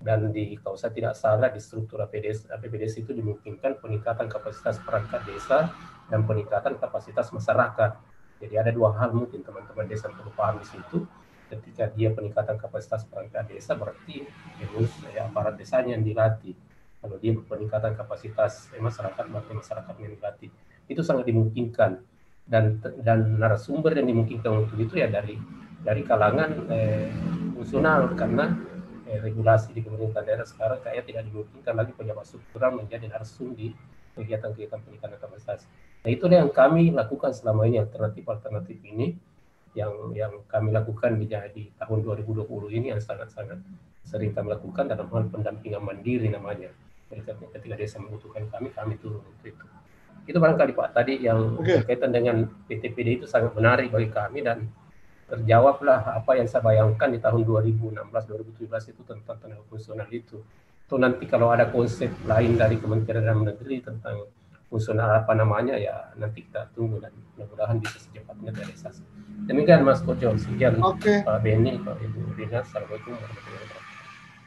dan 0.04 0.28
di 0.34 0.60
kalau 0.60 0.76
saya 0.76 0.92
tidak 0.92 1.16
salah 1.16 1.48
di 1.48 1.56
struktur 1.62 2.04
APBDS, 2.04 2.52
APBDS 2.52 3.00
itu 3.00 3.16
dimungkinkan 3.16 3.80
peningkatan 3.80 4.28
kapasitas 4.28 4.76
perangkat 4.84 5.24
desa 5.24 5.72
dan 6.12 6.28
peningkatan 6.28 6.76
kapasitas 6.76 7.32
masyarakat. 7.32 7.96
Jadi 8.42 8.54
ada 8.60 8.68
dua 8.68 8.92
hal 9.00 9.16
mungkin 9.16 9.40
teman-teman 9.40 9.88
desa 9.88 10.12
perlu 10.12 10.28
paham 10.36 10.60
di 10.60 10.66
situ. 10.68 11.08
Ketika 11.58 11.90
dia 11.94 12.10
peningkatan 12.10 12.58
kapasitas 12.58 13.06
perangkat 13.06 13.50
desa 13.50 13.78
berarti 13.78 14.26
harus 14.60 14.90
ya, 15.14 15.30
aparat 15.30 15.54
desanya 15.54 15.94
yang 15.94 16.04
dilatih. 16.04 16.54
Kalau 17.04 17.16
dia 17.20 17.36
peningkatan 17.36 17.92
kapasitas 17.94 18.72
eh, 18.72 18.80
masyarakat 18.80 19.24
berarti 19.28 19.52
masyarakat 19.52 19.94
yang 20.00 20.10
dilatih. 20.16 20.50
Itu 20.88 21.04
sangat 21.04 21.28
dimungkinkan 21.28 22.00
dan 22.44 22.80
dan 23.00 23.40
narasumber 23.40 23.96
yang 23.96 24.08
dimungkinkan 24.08 24.68
untuk 24.68 24.76
itu 24.76 25.00
ya 25.00 25.08
dari 25.08 25.36
dari 25.84 26.02
kalangan 26.04 26.50
eh, 26.72 27.12
fungsional 27.56 28.12
karena 28.16 28.56
eh, 29.08 29.20
regulasi 29.20 29.76
di 29.76 29.80
pemerintahan 29.84 30.24
daerah 30.24 30.48
sekarang 30.48 30.80
kayak 30.80 31.04
tidak 31.08 31.28
dimungkinkan 31.28 31.74
lagi 31.76 31.92
pejabat 31.92 32.24
struktural 32.24 32.72
menjadi 32.76 33.08
narsum 33.08 33.52
di 33.52 33.72
kegiatan-kegiatan 34.16 34.80
peningkatan 34.80 35.18
kapasitas. 35.20 35.66
Nah 36.04 36.10
itu 36.12 36.24
yang 36.28 36.52
kami 36.52 36.92
lakukan 36.94 37.32
selama 37.32 37.64
ini 37.68 37.80
alternatif-alternatif 37.82 38.78
ini 38.84 39.16
yang 39.74 40.14
yang 40.14 40.32
kami 40.46 40.70
lakukan 40.70 41.18
di, 41.18 41.26
di 41.54 41.62
tahun 41.78 41.98
2020 42.06 42.46
ini 42.78 42.94
yang 42.94 43.02
sangat-sangat 43.02 43.58
sering 44.06 44.30
kami 44.30 44.54
lakukan 44.54 44.86
dalam 44.86 45.10
hal 45.10 45.26
pendampingan 45.28 45.82
mandiri 45.82 46.30
namanya. 46.30 46.70
Ketika, 47.10 47.36
ketika 47.58 47.74
desa 47.78 47.96
membutuhkan 48.00 48.46
kami, 48.48 48.72
kami 48.74 48.94
turun 48.98 49.22
untuk 49.22 49.44
itu. 49.44 49.64
Itu 50.24 50.40
barangkali 50.40 50.72
Pak 50.72 50.88
tadi 50.96 51.20
yang 51.20 51.60
okay. 51.60 51.84
berkaitan 51.84 52.10
dengan 52.10 52.48
PTPD 52.64 53.22
itu 53.22 53.26
sangat 53.28 53.52
menarik 53.52 53.92
bagi 53.92 54.08
kami 54.08 54.40
dan 54.40 54.72
terjawablah 55.28 56.16
apa 56.16 56.36
yang 56.36 56.48
saya 56.48 56.64
bayangkan 56.64 57.12
di 57.12 57.20
tahun 57.20 57.44
2016-2017 57.44 58.92
itu 58.92 59.02
tentang 59.04 59.36
tenaga 59.36 59.64
fungsional 59.68 60.08
itu. 60.08 60.40
Itu 60.84 60.96
nanti 60.96 61.24
kalau 61.28 61.52
ada 61.52 61.68
konsep 61.68 62.12
lain 62.24 62.56
dari 62.56 62.80
Kementerian 62.80 63.24
Dalam 63.24 63.44
Negeri 63.44 63.84
tentang 63.84 64.28
fungsional 64.68 65.22
apa 65.22 65.32
namanya 65.36 65.76
ya 65.78 66.12
nanti 66.16 66.44
kita 66.44 66.72
tunggu 66.72 66.98
dan 66.98 67.12
mudah-mudahan 67.36 67.78
bisa 67.80 67.96
secepatnya 68.00 68.50
terrealisasi. 68.52 69.13
Demikian 69.44 69.84
Mas 69.84 70.00
Kojo, 70.00 70.32
sekian 70.40 70.80
Oke. 70.80 71.20
Pak 71.26 71.44
Beni, 71.44 71.76
Pak 71.82 72.00
Ibu 72.00 72.32
Rina, 72.38 72.64
Assalamualaikum 72.64 73.12
warahmatullahi 73.12 73.64
wabarakatuh. 73.68 73.92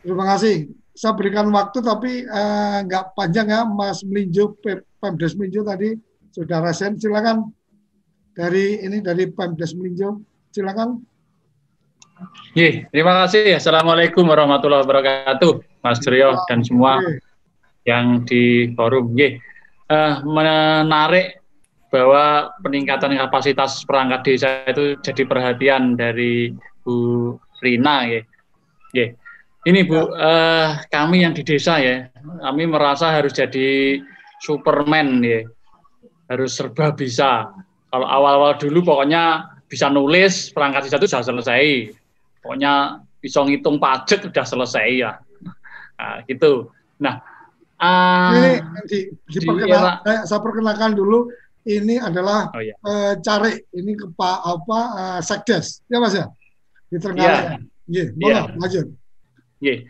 Terima 0.01 0.25
kasih. 0.25 0.55
Saya 0.97 1.13
berikan 1.13 1.47
waktu 1.53 1.77
tapi 1.85 2.25
eh, 2.25 2.77
nggak 2.89 3.05
uh, 3.05 3.11
panjang 3.13 3.53
ya 3.53 3.61
Mas 3.69 4.01
Melinjo, 4.01 4.57
Pemdes 4.97 5.37
Melinjo 5.37 5.61
tadi 5.61 5.93
sudah 6.33 6.57
resen. 6.65 6.97
Silakan 6.97 7.53
dari 8.33 8.81
ini 8.81 8.97
dari 9.03 9.29
Pemdes 9.29 9.77
Melinjo. 9.77 10.25
Silakan. 10.49 10.97
Ye, 12.57 12.89
terima 12.89 13.13
kasih. 13.21 13.61
Assalamualaikum 13.61 14.25
warahmatullahi 14.25 14.81
wabarakatuh, 14.81 15.61
Mas 15.85 16.01
Rio 16.09 16.33
dan 16.49 16.65
semua 16.65 16.97
yang 17.85 18.25
di 18.25 18.73
forum. 18.73 19.13
Ye, 19.13 19.37
uh, 19.93 20.25
menarik 20.25 21.37
bahwa 21.97 22.53
peningkatan 22.61 23.17
kapasitas 23.17 23.81
perangkat 23.81 24.21
desa 24.21 24.61
itu 24.69 24.93
jadi 25.01 25.25
perhatian 25.25 25.97
dari 25.97 26.53
Bu 26.85 27.33
Rina 27.65 28.05
ya. 28.05 28.21
ya. 28.93 29.07
Ini 29.65 29.81
Bu, 29.89 30.13
uh, 30.13 30.77
kami 30.93 31.25
yang 31.25 31.33
di 31.33 31.41
desa 31.41 31.81
ya, 31.81 32.05
kami 32.45 32.69
merasa 32.69 33.17
harus 33.17 33.33
jadi 33.33 33.97
Superman 34.37 35.25
ya, 35.25 35.41
harus 36.29 36.53
serba 36.53 36.93
bisa. 36.93 37.49
Kalau 37.89 38.05
awal-awal 38.05 38.61
dulu 38.61 38.85
pokoknya 38.85 39.49
bisa 39.65 39.89
nulis 39.89 40.53
perangkat 40.53 40.85
desa 40.85 41.01
itu 41.01 41.09
sudah 41.09 41.25
selesai, 41.25 41.91
pokoknya 42.45 43.01
bisa 43.17 43.41
ngitung 43.41 43.81
pajak 43.81 44.29
sudah 44.29 44.45
selesai 44.45 44.87
ya, 45.01 45.11
nah, 45.97 46.21
gitu. 46.29 46.69
Nah, 47.01 47.17
Uh, 47.77 48.33
ini 48.33 48.49
di, 48.89 48.97
di, 49.29 49.37
di 49.37 49.69
era, 49.69 50.01
saya 50.01 50.41
perkenalkan 50.41 50.97
dulu 50.97 51.29
ini 51.67 51.99
adalah 51.99 52.47
oh, 52.55 52.63
iya. 52.63 52.75
uh, 52.87 53.19
cari 53.19 53.59
ini 53.75 53.93
ke 53.99 54.07
Pak 54.15 54.39
apa 54.47 54.79
uh, 54.95 55.19
Sekdes 55.19 55.83
ya 55.91 55.99
Mas 55.99 56.15
ya 56.15 56.31
di 56.87 56.97
Trenggalek. 56.97 57.61
Iya, 57.87 58.03
yeah. 58.15 58.23
yeah. 58.23 58.43
lanjut. 58.55 58.87
Yeah. 59.59 59.83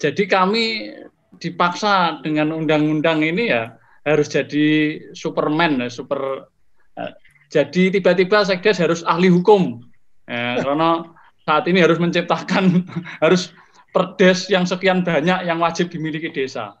Jadi 0.00 0.26
kami 0.26 0.94
dipaksa 1.38 2.24
dengan 2.24 2.50
undang-undang 2.50 3.22
ini 3.22 3.52
ya 3.52 3.78
harus 4.02 4.32
jadi 4.32 4.98
Superman, 5.14 5.78
ya, 5.84 5.88
super. 5.92 6.50
Uh, 6.98 7.12
jadi 7.50 7.94
tiba-tiba 7.94 8.42
Sekdes 8.42 8.80
harus 8.80 9.06
ahli 9.06 9.30
hukum, 9.30 9.82
ya, 10.26 10.58
karena 10.64 11.06
saat 11.46 11.66
ini 11.70 11.82
harus 11.82 11.98
menciptakan 11.98 12.86
harus 13.24 13.54
perdes 13.90 14.46
yang 14.50 14.64
sekian 14.66 15.02
banyak 15.02 15.46
yang 15.46 15.58
wajib 15.58 15.90
dimiliki 15.90 16.30
desa 16.30 16.78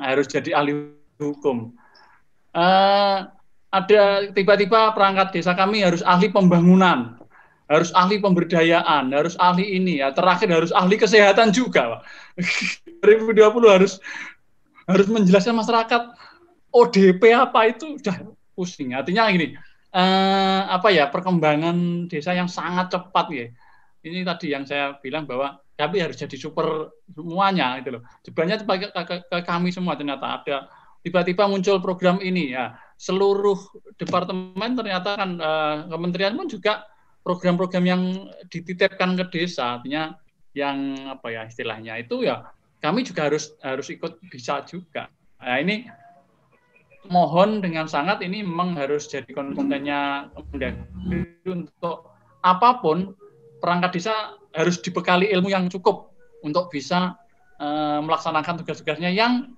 harus 0.00 0.26
jadi 0.30 0.54
ahli 0.54 0.94
hukum. 1.20 1.74
Uh, 2.56 3.28
ada 3.68 4.32
tiba-tiba 4.32 4.96
perangkat 4.96 5.36
desa 5.36 5.52
kami 5.52 5.84
harus 5.84 6.00
ahli 6.00 6.32
pembangunan, 6.32 7.20
harus 7.68 7.92
ahli 7.92 8.16
pemberdayaan, 8.16 9.12
harus 9.12 9.36
ahli 9.36 9.76
ini 9.76 10.00
ya. 10.00 10.12
Terakhir 10.16 10.48
harus 10.48 10.72
ahli 10.72 10.96
kesehatan 10.96 11.52
juga, 11.52 12.00
Pak. 12.00 12.02
2020 13.04 13.44
harus 13.68 14.00
harus 14.88 15.06
menjelaskan 15.12 15.54
masyarakat 15.54 16.02
ODP 16.72 17.22
apa 17.36 17.60
itu 17.68 18.00
udah 18.00 18.16
pusing. 18.56 18.96
Artinya 18.96 19.28
gini, 19.28 19.52
uh, 19.92 20.62
apa 20.72 20.88
ya 20.88 21.12
perkembangan 21.12 22.08
desa 22.08 22.32
yang 22.32 22.48
sangat 22.48 22.88
cepat 22.88 23.26
ya. 23.30 23.46
Ini 24.00 24.24
tadi 24.24 24.46
yang 24.56 24.64
saya 24.64 24.96
bilang 25.04 25.28
bahwa 25.28 25.60
tapi 25.76 26.00
harus 26.00 26.16
jadi 26.16 26.34
super 26.40 26.96
semuanya 27.12 27.76
itu 27.78 28.00
loh. 28.00 28.02
Sebenarnya 28.24 28.64
ke, 28.64 28.88
ke, 28.90 29.14
ke 29.28 29.38
kami 29.44 29.70
semua 29.70 29.94
ternyata 29.94 30.40
ada 30.40 30.56
tiba-tiba 31.04 31.46
muncul 31.46 31.78
program 31.78 32.18
ini 32.18 32.56
ya 32.56 32.74
seluruh 32.98 33.56
departemen 33.94 34.74
ternyata 34.74 35.14
kan 35.14 35.30
uh, 35.38 35.76
kementerian 35.86 36.34
pun 36.34 36.50
juga 36.50 36.82
program-program 37.22 37.84
yang 37.86 38.02
dititipkan 38.50 39.14
ke 39.14 39.24
desa 39.30 39.78
artinya 39.78 40.18
yang 40.50 41.06
apa 41.06 41.30
ya 41.30 41.42
istilahnya 41.46 42.02
itu 42.02 42.26
ya 42.26 42.50
kami 42.82 43.06
juga 43.06 43.30
harus 43.30 43.54
harus 43.62 43.86
ikut 43.90 44.22
bisa 44.30 44.62
juga. 44.66 45.10
Nah 45.38 45.58
ini 45.62 45.86
mohon 47.10 47.62
dengan 47.62 47.86
sangat 47.86 48.22
ini 48.26 48.42
memang 48.42 48.74
harus 48.74 49.06
jadi 49.06 49.30
kontennya 49.30 50.30
untuk 51.46 52.10
apa 52.42 52.78
pun 52.82 53.14
perangkat 53.58 53.98
desa 53.98 54.38
harus 54.54 54.78
dibekali 54.78 55.30
ilmu 55.30 55.50
yang 55.50 55.66
cukup 55.70 56.14
untuk 56.46 56.70
bisa 56.70 57.18
uh, 57.58 57.98
melaksanakan 58.02 58.62
tugas-tugasnya 58.62 59.10
yang 59.10 59.57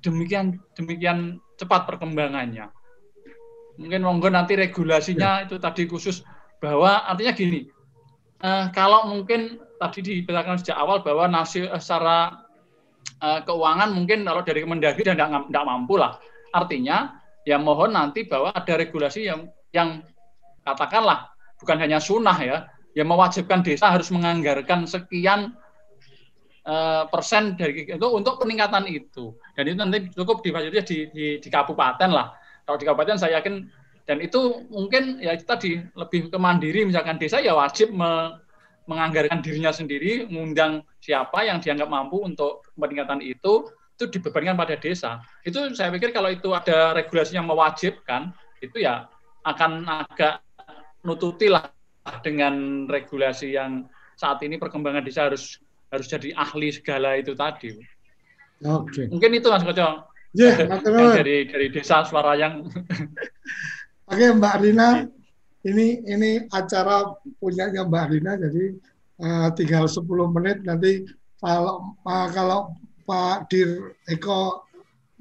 demikian 0.00 0.56
demikian 0.78 1.42
cepat 1.60 1.84
perkembangannya. 1.84 2.72
Mungkin 3.76 4.00
monggo 4.04 4.28
nanti 4.28 4.56
regulasinya 4.56 5.42
ya. 5.42 5.44
itu 5.48 5.56
tadi 5.56 5.88
khusus 5.88 6.20
bahwa 6.60 7.08
artinya 7.08 7.32
gini, 7.32 7.60
uh, 8.44 8.68
kalau 8.70 9.08
mungkin 9.10 9.58
tadi 9.80 10.00
diberitakan 10.04 10.60
sejak 10.60 10.76
awal 10.78 11.00
bahwa 11.00 11.26
nasi 11.26 11.64
uh, 11.64 11.80
secara 11.80 12.46
uh, 13.24 13.40
keuangan 13.42 13.90
mungkin 13.90 14.22
kalau 14.28 14.44
dari 14.44 14.62
Kemendagri 14.62 15.02
dan 15.02 15.18
tidak 15.18 15.64
mampu 15.64 15.96
lah. 15.96 16.20
Artinya 16.52 17.16
ya 17.48 17.56
mohon 17.58 17.96
nanti 17.96 18.28
bahwa 18.28 18.52
ada 18.52 18.76
regulasi 18.76 19.26
yang 19.26 19.48
yang 19.72 20.04
katakanlah 20.62 21.32
bukan 21.58 21.80
hanya 21.80 21.98
sunnah 21.98 22.36
ya, 22.38 22.68
yang 22.92 23.08
mewajibkan 23.08 23.64
desa 23.64 23.88
harus 23.88 24.12
menganggarkan 24.12 24.84
sekian 24.84 25.56
uh, 26.66 27.04
persen 27.10 27.54
dari 27.58 27.86
itu 27.86 28.08
untuk 28.08 28.38
peningkatan 28.42 28.86
itu. 28.88 29.34
Dan 29.54 29.64
itu 29.70 29.76
nanti 29.78 29.98
cukup 30.14 30.42
difasilitasi 30.42 30.86
di, 30.86 30.98
di, 31.10 31.26
di 31.38 31.48
kabupaten 31.48 32.10
lah. 32.10 32.34
Kalau 32.62 32.78
di 32.78 32.86
kabupaten 32.86 33.18
saya 33.18 33.42
yakin 33.42 33.66
dan 34.02 34.18
itu 34.18 34.66
mungkin 34.70 35.22
ya 35.22 35.38
kita 35.38 35.54
di 35.62 35.78
lebih 35.94 36.30
ke 36.30 36.38
mandiri 36.38 36.82
misalkan 36.82 37.22
desa 37.22 37.38
ya 37.38 37.54
wajib 37.54 37.94
me, 37.94 38.38
menganggarkan 38.90 39.38
dirinya 39.38 39.70
sendiri, 39.70 40.26
mengundang 40.26 40.82
siapa 40.98 41.46
yang 41.46 41.62
dianggap 41.62 41.86
mampu 41.86 42.18
untuk 42.18 42.66
peningkatan 42.74 43.22
itu 43.22 43.70
itu 43.94 44.18
dibebankan 44.18 44.58
pada 44.58 44.74
desa. 44.74 45.22
Itu 45.46 45.70
saya 45.78 45.94
pikir 45.94 46.10
kalau 46.10 46.32
itu 46.32 46.50
ada 46.50 46.96
regulasi 46.96 47.38
yang 47.38 47.46
mewajibkan 47.46 48.34
itu 48.58 48.82
ya 48.82 49.06
akan 49.46 49.86
agak 49.86 50.42
nututi 51.06 51.50
lah 51.50 51.70
dengan 52.22 52.86
regulasi 52.90 53.54
yang 53.54 53.86
saat 54.18 54.42
ini 54.42 54.58
perkembangan 54.58 55.02
desa 55.02 55.30
harus 55.30 55.58
harus 55.92 56.08
jadi 56.08 56.32
ahli 56.34 56.72
segala 56.72 57.20
itu 57.20 57.36
tadi. 57.36 57.76
Oke. 58.64 58.88
Okay. 58.88 59.06
Mungkin 59.12 59.30
itu 59.36 59.48
Mas 59.52 59.62
Koco. 59.62 59.88
Yeah, 60.32 60.56
dari 60.56 61.44
dari 61.44 61.68
desa 61.68 62.08
suara 62.08 62.32
yang. 62.32 62.64
Oke 64.08 64.16
okay, 64.16 64.32
Mbak 64.32 64.64
Rina, 64.64 65.04
ini 65.68 66.00
ini 66.08 66.48
acara 66.48 67.04
punyanya 67.36 67.84
Mbak 67.84 68.06
Rina, 68.08 68.40
jadi 68.40 68.64
uh, 69.20 69.52
tinggal 69.52 69.84
10 69.84 70.08
menit 70.32 70.64
nanti 70.64 71.04
kalau 71.36 71.92
uh, 72.08 72.28
kalau 72.32 72.72
Pak 73.04 73.52
Dir 73.52 73.92
Eko 74.08 74.64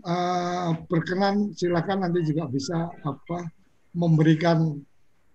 uh, 0.07 0.80
berkenan 0.88 1.52
silakan 1.60 2.07
nanti 2.07 2.23
juga 2.23 2.48
bisa 2.48 2.88
apa 3.03 3.52
memberikan 3.91 4.80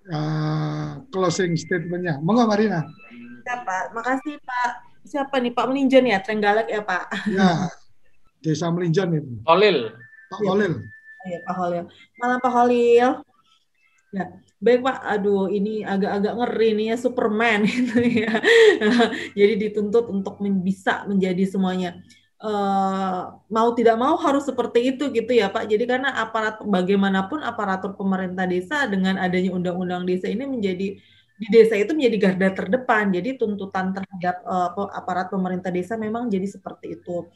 uh, 0.09 1.05
closing 1.13 1.53
statementnya. 1.53 2.17
Monggo 2.25 2.49
Marina. 2.49 2.81
Ya 3.45 3.61
Pak, 3.61 3.93
makasih 3.93 4.41
Pak 4.41 4.86
siapa 5.07 5.39
nih? 5.39 5.55
Pak 5.55 5.67
Melinjon 5.71 6.05
ya? 6.11 6.19
Trenggalek 6.21 6.69
ya 6.69 6.83
Pak? 6.83 7.05
Ya 7.31 7.71
Desa 8.43 8.71
Melinjon 8.71 9.11
itu. 9.17 9.33
Holil. 9.47 9.91
Pak 10.31 10.41
Holil. 10.45 10.73
Ya 11.27 11.39
Pak 11.43 11.55
Holil. 11.59 11.85
Malam 12.19 12.39
Pak 12.39 12.53
Holil. 12.53 13.11
Ya 14.15 14.25
baik 14.63 14.81
Pak. 14.87 14.99
Aduh 15.03 15.47
ini 15.51 15.83
agak-agak 15.83 16.35
ngeri 16.39 16.69
nih 16.79 16.87
ya 16.95 16.97
Superman 16.99 17.61
itu 17.83 17.99
ya. 18.27 18.33
Jadi 19.35 19.55
dituntut 19.69 20.11
untuk 20.11 20.39
bisa 20.63 21.07
menjadi 21.07 21.45
semuanya. 21.47 21.99
Uh, 22.37 23.33
mau 23.49 23.73
tidak 23.73 23.97
mau 23.97 24.13
harus 24.21 24.45
seperti 24.45 24.93
itu 24.95 25.09
gitu 25.11 25.33
ya 25.33 25.49
Pak. 25.49 25.67
Jadi 25.67 25.85
karena 25.89 26.21
aparat 26.21 26.61
bagaimanapun 26.63 27.41
aparatur 27.41 27.97
pemerintah 27.97 28.45
desa 28.45 28.85
dengan 28.87 29.17
adanya 29.17 29.57
undang-undang 29.57 30.05
desa 30.05 30.29
ini 30.29 30.45
menjadi 30.45 31.01
di 31.37 31.47
desa 31.53 31.77
itu 31.77 31.93
menjadi 31.93 32.17
garda 32.17 32.49
terdepan. 32.65 33.13
Jadi 33.13 33.37
tuntutan 33.37 33.93
terhadap 33.93 34.41
uh, 34.49 34.89
aparat 34.93 35.29
pemerintah 35.29 35.69
desa 35.69 35.95
memang 36.01 36.33
jadi 36.33 36.49
seperti 36.49 36.97
itu. 37.01 37.29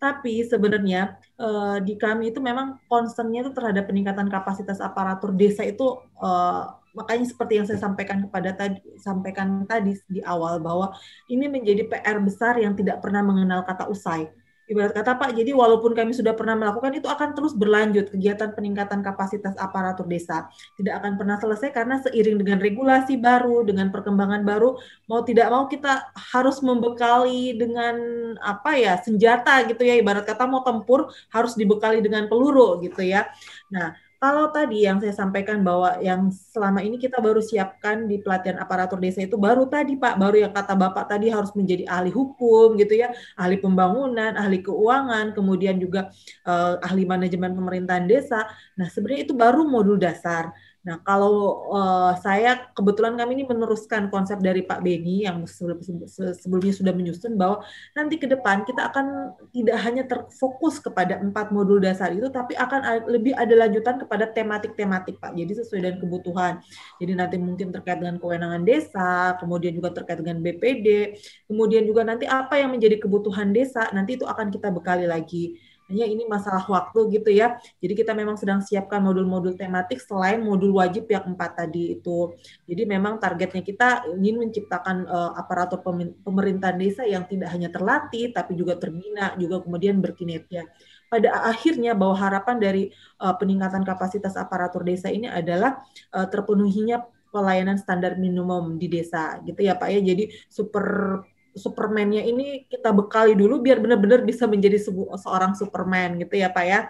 Tapi 0.00 0.42
sebenarnya 0.42 1.20
uh, 1.38 1.78
di 1.78 1.94
kami 1.94 2.34
itu 2.34 2.42
memang 2.42 2.82
concernnya 2.90 3.46
itu 3.46 3.54
terhadap 3.54 3.86
peningkatan 3.86 4.26
kapasitas 4.26 4.82
aparatur 4.82 5.30
desa 5.30 5.62
itu 5.62 6.02
uh, 6.18 6.74
makanya 6.92 7.24
seperti 7.24 7.52
yang 7.56 7.66
saya 7.70 7.80
sampaikan 7.80 8.20
kepada 8.20 8.52
tadi 8.52 8.82
sampaikan 9.00 9.64
tadi 9.64 9.96
di 10.12 10.20
awal 10.20 10.60
bahwa 10.60 10.92
ini 11.30 11.48
menjadi 11.48 11.88
PR 11.88 12.20
besar 12.20 12.60
yang 12.60 12.76
tidak 12.76 13.00
pernah 13.00 13.24
mengenal 13.24 13.64
kata 13.64 13.88
usai 13.88 14.28
Ibarat 14.72 14.96
kata 14.96 15.20
Pak, 15.20 15.36
jadi 15.36 15.52
walaupun 15.52 15.92
kami 15.92 16.16
sudah 16.16 16.32
pernah 16.32 16.56
melakukan 16.56 16.96
itu 16.96 17.04
akan 17.04 17.36
terus 17.36 17.52
berlanjut 17.52 18.08
kegiatan 18.08 18.56
peningkatan 18.56 19.04
kapasitas 19.04 19.52
aparatur 19.60 20.08
desa. 20.08 20.48
Tidak 20.80 20.96
akan 20.96 21.20
pernah 21.20 21.36
selesai 21.36 21.68
karena 21.76 22.00
seiring 22.00 22.40
dengan 22.40 22.56
regulasi 22.56 23.20
baru, 23.20 23.68
dengan 23.68 23.92
perkembangan 23.92 24.40
baru, 24.48 24.80
mau 25.12 25.20
tidak 25.20 25.52
mau 25.52 25.68
kita 25.68 26.08
harus 26.32 26.64
membekali 26.64 27.52
dengan 27.52 27.94
apa 28.40 28.80
ya 28.80 28.96
senjata 28.96 29.68
gitu 29.68 29.84
ya. 29.84 30.00
Ibarat 30.00 30.24
kata 30.24 30.48
mau 30.48 30.64
tempur 30.64 31.12
harus 31.28 31.52
dibekali 31.52 32.00
dengan 32.00 32.32
peluru 32.32 32.80
gitu 32.80 33.04
ya. 33.04 33.28
Nah, 33.68 33.92
kalau 34.22 34.54
tadi 34.54 34.86
yang 34.86 35.02
saya 35.02 35.10
sampaikan 35.10 35.66
bahwa 35.66 35.98
yang 35.98 36.30
selama 36.30 36.78
ini 36.78 36.94
kita 36.94 37.18
baru 37.18 37.42
siapkan 37.42 38.06
di 38.06 38.22
pelatihan 38.22 38.62
aparatur 38.62 39.02
desa 39.02 39.18
itu 39.26 39.34
baru 39.34 39.66
tadi 39.66 39.98
Pak, 39.98 40.14
baru 40.14 40.46
yang 40.46 40.54
kata 40.54 40.78
Bapak 40.78 41.10
tadi 41.10 41.26
harus 41.26 41.50
menjadi 41.58 41.90
ahli 41.90 42.14
hukum 42.14 42.78
gitu 42.78 43.02
ya, 43.02 43.10
ahli 43.34 43.58
pembangunan, 43.58 44.38
ahli 44.38 44.62
keuangan, 44.62 45.34
kemudian 45.34 45.82
juga 45.82 46.14
uh, 46.46 46.78
ahli 46.86 47.02
manajemen 47.02 47.50
pemerintahan 47.58 48.06
desa. 48.06 48.46
Nah, 48.78 48.86
sebenarnya 48.86 49.26
itu 49.26 49.34
baru 49.34 49.66
modul 49.66 49.98
dasar. 49.98 50.54
Nah, 50.82 50.98
kalau 51.06 51.70
uh, 51.70 52.12
saya 52.18 52.66
kebetulan 52.74 53.14
kami 53.14 53.38
ini 53.38 53.44
meneruskan 53.46 54.10
konsep 54.10 54.42
dari 54.42 54.66
Pak 54.66 54.82
Beni 54.82 55.22
yang 55.22 55.46
sebelumnya 55.46 56.74
sudah 56.74 56.90
menyusun 56.90 57.38
bahwa 57.38 57.62
nanti 57.94 58.18
ke 58.18 58.26
depan 58.26 58.66
kita 58.66 58.90
akan 58.90 59.30
tidak 59.54 59.78
hanya 59.86 60.02
terfokus 60.10 60.82
kepada 60.82 61.22
empat 61.22 61.54
modul 61.54 61.78
dasar 61.78 62.10
itu, 62.10 62.26
tapi 62.34 62.58
akan 62.58 63.06
lebih 63.06 63.30
ada 63.38 63.54
lanjutan 63.54 64.02
kepada 64.02 64.26
tematik-tematik 64.34 65.22
Pak. 65.22 65.38
Jadi 65.38 65.52
sesuai 65.62 65.80
dengan 65.86 65.98
kebutuhan. 66.02 66.52
Jadi 66.98 67.12
nanti 67.14 67.36
mungkin 67.38 67.70
terkait 67.70 68.02
dengan 68.02 68.18
kewenangan 68.18 68.66
desa, 68.66 69.38
kemudian 69.38 69.78
juga 69.78 69.94
terkait 69.94 70.18
dengan 70.18 70.42
BPD, 70.42 71.14
kemudian 71.46 71.86
juga 71.86 72.02
nanti 72.02 72.26
apa 72.26 72.58
yang 72.58 72.74
menjadi 72.74 72.98
kebutuhan 72.98 73.54
desa, 73.54 73.86
nanti 73.94 74.18
itu 74.18 74.26
akan 74.26 74.50
kita 74.50 74.74
bekali 74.74 75.06
lagi 75.06 75.62
hanya 75.90 76.06
ini 76.06 76.24
masalah 76.28 76.62
waktu 76.68 77.18
gitu 77.18 77.30
ya. 77.32 77.58
Jadi 77.82 77.92
kita 77.98 78.12
memang 78.14 78.38
sedang 78.38 78.62
siapkan 78.62 79.02
modul-modul 79.02 79.58
tematik 79.58 79.98
selain 79.98 80.40
modul 80.42 80.78
wajib 80.78 81.08
yang 81.10 81.34
empat 81.34 81.64
tadi 81.64 81.98
itu. 81.98 82.32
Jadi 82.66 82.82
memang 82.86 83.18
targetnya 83.18 83.62
kita 83.64 83.88
ingin 84.14 84.42
menciptakan 84.42 85.06
uh, 85.06 85.32
aparatur 85.36 85.82
pemerintahan 86.22 86.76
desa 86.78 87.02
yang 87.04 87.26
tidak 87.26 87.50
hanya 87.50 87.68
terlatih 87.68 88.30
tapi 88.30 88.54
juga 88.54 88.78
terbina, 88.78 89.34
juga 89.36 89.60
kemudian 89.60 89.98
berkinerja. 89.98 90.64
Pada 91.12 91.44
akhirnya 91.44 91.92
bahwa 91.92 92.16
harapan 92.16 92.56
dari 92.56 92.82
uh, 93.20 93.36
peningkatan 93.36 93.84
kapasitas 93.84 94.32
aparatur 94.38 94.80
desa 94.80 95.12
ini 95.12 95.28
adalah 95.28 95.84
uh, 96.16 96.24
terpenuhinya 96.24 97.04
pelayanan 97.32 97.80
standar 97.80 98.20
minimum 98.20 98.76
di 98.76 98.92
desa 98.92 99.40
gitu 99.44 99.64
ya 99.64 99.76
Pak 99.76 99.88
ya. 99.88 100.00
Jadi 100.04 100.28
super 100.52 101.20
Superman-nya 101.52 102.24
ini 102.24 102.64
kita 102.66 102.90
bekali 102.90 103.36
dulu 103.36 103.60
biar 103.60 103.78
benar-benar 103.78 104.24
bisa 104.24 104.48
menjadi 104.48 104.80
seorang 105.16 105.52
Superman 105.52 106.20
gitu 106.20 106.40
ya 106.40 106.48
Pak 106.48 106.64
ya. 106.64 106.80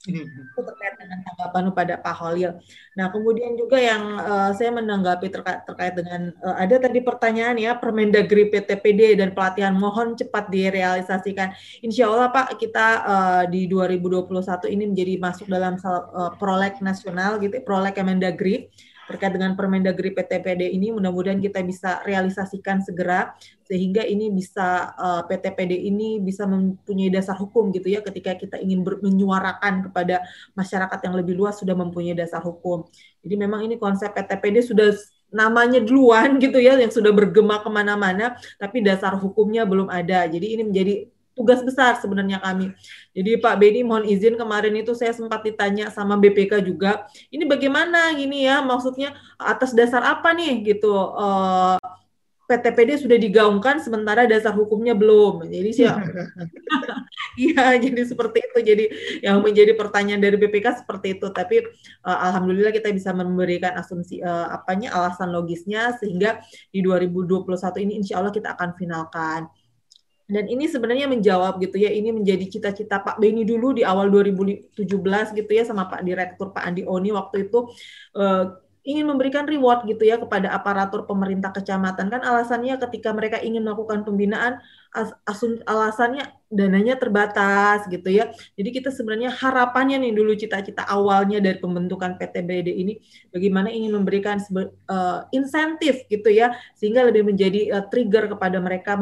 Hmm. 0.00 0.24
Itu 0.24 0.64
terkait 0.64 0.96
dengan 0.96 1.20
tanggapan 1.28 1.64
pada 1.76 1.94
Pak 2.00 2.14
Holil. 2.16 2.56
Nah, 2.96 3.12
kemudian 3.12 3.52
juga 3.52 3.76
yang 3.76 4.16
uh, 4.16 4.48
saya 4.56 4.72
menanggapi 4.72 5.28
terkait, 5.28 5.60
terkait 5.68 5.92
dengan 5.92 6.32
uh, 6.40 6.56
ada 6.56 6.80
tadi 6.80 7.04
pertanyaan 7.04 7.60
ya 7.60 7.76
Permendagri 7.76 8.48
PTPD 8.48 9.20
dan 9.20 9.36
pelatihan 9.36 9.76
mohon 9.76 10.16
cepat 10.16 10.48
direalisasikan. 10.48 11.52
Insya 11.84 12.08
Allah 12.08 12.32
Pak 12.32 12.56
kita 12.56 12.86
uh, 13.04 13.44
di 13.52 13.68
2021 13.68 14.72
ini 14.72 14.84
menjadi 14.88 15.14
masuk 15.20 15.52
dalam 15.52 15.76
uh, 15.84 16.32
proleg 16.40 16.80
nasional 16.80 17.36
gitu, 17.36 17.60
proleg 17.60 17.92
Kemendagri 17.92 18.72
terkait 19.10 19.34
dengan 19.34 19.58
Permendagri 19.58 20.14
PTPD 20.14 20.70
ini 20.70 20.94
mudah-mudahan 20.94 21.42
kita 21.42 21.58
bisa 21.66 21.98
realisasikan 22.06 22.78
segera 22.78 23.34
sehingga 23.66 24.06
ini 24.06 24.30
bisa 24.30 24.94
uh, 24.94 25.26
eh, 25.26 25.34
PTPD 25.34 25.74
ini 25.90 26.22
bisa 26.22 26.46
mempunyai 26.46 27.10
dasar 27.10 27.34
hukum 27.34 27.74
gitu 27.74 27.90
ya 27.90 28.06
ketika 28.06 28.38
kita 28.38 28.62
ingin 28.62 28.86
menyuarakan 28.86 29.90
kepada 29.90 30.22
masyarakat 30.54 30.98
yang 31.02 31.14
lebih 31.18 31.34
luas 31.34 31.58
sudah 31.58 31.74
mempunyai 31.74 32.14
dasar 32.14 32.38
hukum. 32.38 32.86
Jadi 33.26 33.34
memang 33.34 33.66
ini 33.66 33.74
konsep 33.82 34.14
PTPD 34.14 34.62
sudah 34.62 34.94
namanya 35.34 35.82
duluan 35.82 36.38
gitu 36.42 36.58
ya 36.62 36.78
yang 36.78 36.90
sudah 36.90 37.10
bergema 37.10 37.62
ke 37.62 37.70
mana-mana 37.70 38.38
tapi 38.58 38.82
dasar 38.82 39.18
hukumnya 39.18 39.66
belum 39.66 39.90
ada. 39.90 40.30
Jadi 40.30 40.46
ini 40.54 40.62
menjadi 40.66 40.94
tugas 41.40 41.64
besar 41.64 41.96
sebenarnya 41.96 42.36
kami. 42.44 42.76
Jadi 43.16 43.40
Pak 43.40 43.56
Beni 43.56 43.80
mohon 43.80 44.04
izin 44.04 44.36
kemarin 44.36 44.76
itu 44.76 44.92
saya 44.92 45.16
sempat 45.16 45.40
ditanya 45.40 45.88
sama 45.88 46.20
BPK 46.20 46.60
juga, 46.60 47.08
ini 47.32 47.48
bagaimana 47.48 48.12
gini 48.12 48.44
ya 48.44 48.60
maksudnya 48.60 49.16
atas 49.40 49.72
dasar 49.72 50.04
apa 50.04 50.36
nih 50.36 50.76
gitu 50.76 50.92
uh, 50.92 51.80
eh, 51.80 52.00
PTPD 52.50 53.06
sudah 53.06 53.14
digaungkan 53.14 53.78
sementara 53.78 54.28
dasar 54.28 54.52
hukumnya 54.52 54.92
belum. 54.92 55.48
Jadi 55.48 55.70
sih 55.70 55.86
Iya, 57.38 57.78
jadi 57.78 58.02
seperti 58.02 58.42
itu. 58.42 58.58
Jadi 58.58 58.84
yang 59.22 59.38
menjadi 59.38 59.78
pertanyaan 59.78 60.18
dari 60.18 60.34
BPK 60.34 60.82
seperti 60.82 61.14
itu. 61.18 61.30
Tapi 61.30 61.62
uh, 62.02 62.18
alhamdulillah 62.30 62.74
kita 62.74 62.90
bisa 62.90 63.14
memberikan 63.14 63.78
asumsi 63.78 64.18
uh, 64.18 64.50
apanya 64.50 64.90
alasan 64.90 65.30
logisnya 65.30 65.94
sehingga 66.02 66.42
di 66.74 66.82
2021 66.82 67.46
ini 67.86 67.92
insya 68.02 68.18
Allah 68.18 68.34
kita 68.34 68.58
akan 68.58 68.74
finalkan. 68.74 69.46
Dan 70.30 70.46
ini 70.46 70.70
sebenarnya 70.70 71.10
menjawab 71.10 71.58
gitu 71.58 71.76
ya, 71.82 71.90
ini 71.90 72.14
menjadi 72.14 72.46
cita-cita 72.46 73.02
Pak 73.02 73.18
Beni 73.18 73.42
dulu 73.42 73.74
di 73.74 73.82
awal 73.82 74.08
2017 74.08 74.78
gitu 75.34 75.50
ya 75.50 75.66
sama 75.66 75.90
Pak 75.90 76.06
Direktur 76.06 76.54
Pak 76.54 76.62
Andi 76.62 76.86
Oni 76.86 77.10
waktu 77.10 77.50
itu 77.50 77.66
uh, 78.14 78.54
ingin 78.80 79.04
memberikan 79.04 79.44
reward 79.44 79.84
gitu 79.84 80.08
ya 80.08 80.16
kepada 80.16 80.56
aparatur 80.56 81.04
pemerintah 81.04 81.52
kecamatan 81.52 82.08
kan 82.08 82.24
alasannya 82.24 82.80
ketika 82.88 83.12
mereka 83.12 83.36
ingin 83.36 83.60
melakukan 83.60 84.08
pembinaan 84.08 84.56
asun 85.28 85.60
alasannya 85.68 86.24
dananya 86.48 86.96
terbatas 86.96 87.84
gitu 87.92 88.08
ya. 88.08 88.32
Jadi 88.56 88.68
kita 88.72 88.88
sebenarnya 88.90 89.30
harapannya 89.30 90.00
nih 90.00 90.12
dulu 90.16 90.32
cita-cita 90.34 90.82
awalnya 90.88 91.38
dari 91.44 91.60
pembentukan 91.60 92.16
PTBD 92.16 92.68
ini 92.72 92.98
bagaimana 93.28 93.68
ingin 93.68 93.92
memberikan 94.00 94.40
uh, 94.88 95.28
insentif 95.30 96.08
gitu 96.08 96.32
ya 96.32 96.56
sehingga 96.74 97.04
lebih 97.04 97.28
menjadi 97.28 97.76
uh, 97.76 97.84
trigger 97.86 98.32
kepada 98.32 98.58
mereka 98.58 98.96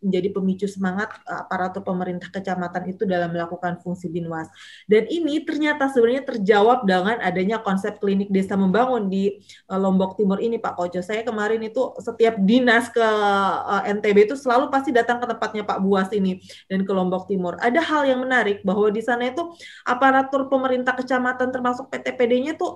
menjadi 0.00 0.28
pemicu 0.32 0.66
semangat 0.66 1.12
eh, 1.28 1.40
aparatur 1.44 1.84
pemerintah 1.84 2.28
kecamatan 2.32 2.88
itu 2.90 3.04
dalam 3.04 3.30
melakukan 3.30 3.78
fungsi 3.84 4.08
binwas. 4.08 4.48
Dan 4.88 5.06
ini 5.06 5.44
ternyata 5.44 5.92
sebenarnya 5.92 6.24
terjawab 6.26 6.88
dengan 6.88 7.20
adanya 7.20 7.60
konsep 7.60 8.00
klinik 8.00 8.32
desa 8.32 8.56
membangun 8.56 9.12
di 9.12 9.38
eh, 9.44 9.78
Lombok 9.78 10.16
Timur 10.16 10.40
ini 10.40 10.56
Pak 10.56 10.80
Kojo. 10.80 11.04
Saya 11.04 11.22
kemarin 11.22 11.60
itu 11.60 11.94
setiap 12.00 12.40
dinas 12.40 12.88
ke 12.88 13.04
eh, 13.04 13.82
NTB 13.92 14.32
itu 14.32 14.36
selalu 14.36 14.72
pasti 14.72 14.90
datang 14.90 15.20
ke 15.20 15.28
tempatnya 15.28 15.62
Pak 15.68 15.78
Buas 15.84 16.08
ini 16.16 16.40
dan 16.66 16.82
ke 16.82 16.92
Lombok 16.92 17.28
Timur. 17.28 17.60
Ada 17.60 17.84
hal 17.84 18.08
yang 18.08 18.24
menarik 18.24 18.64
bahwa 18.64 18.88
di 18.88 19.04
sana 19.04 19.28
itu 19.28 19.52
aparatur 19.84 20.48
pemerintah 20.48 20.96
kecamatan 20.96 21.52
termasuk 21.52 21.92
PTPD-nya 21.92 22.56
itu 22.56 22.66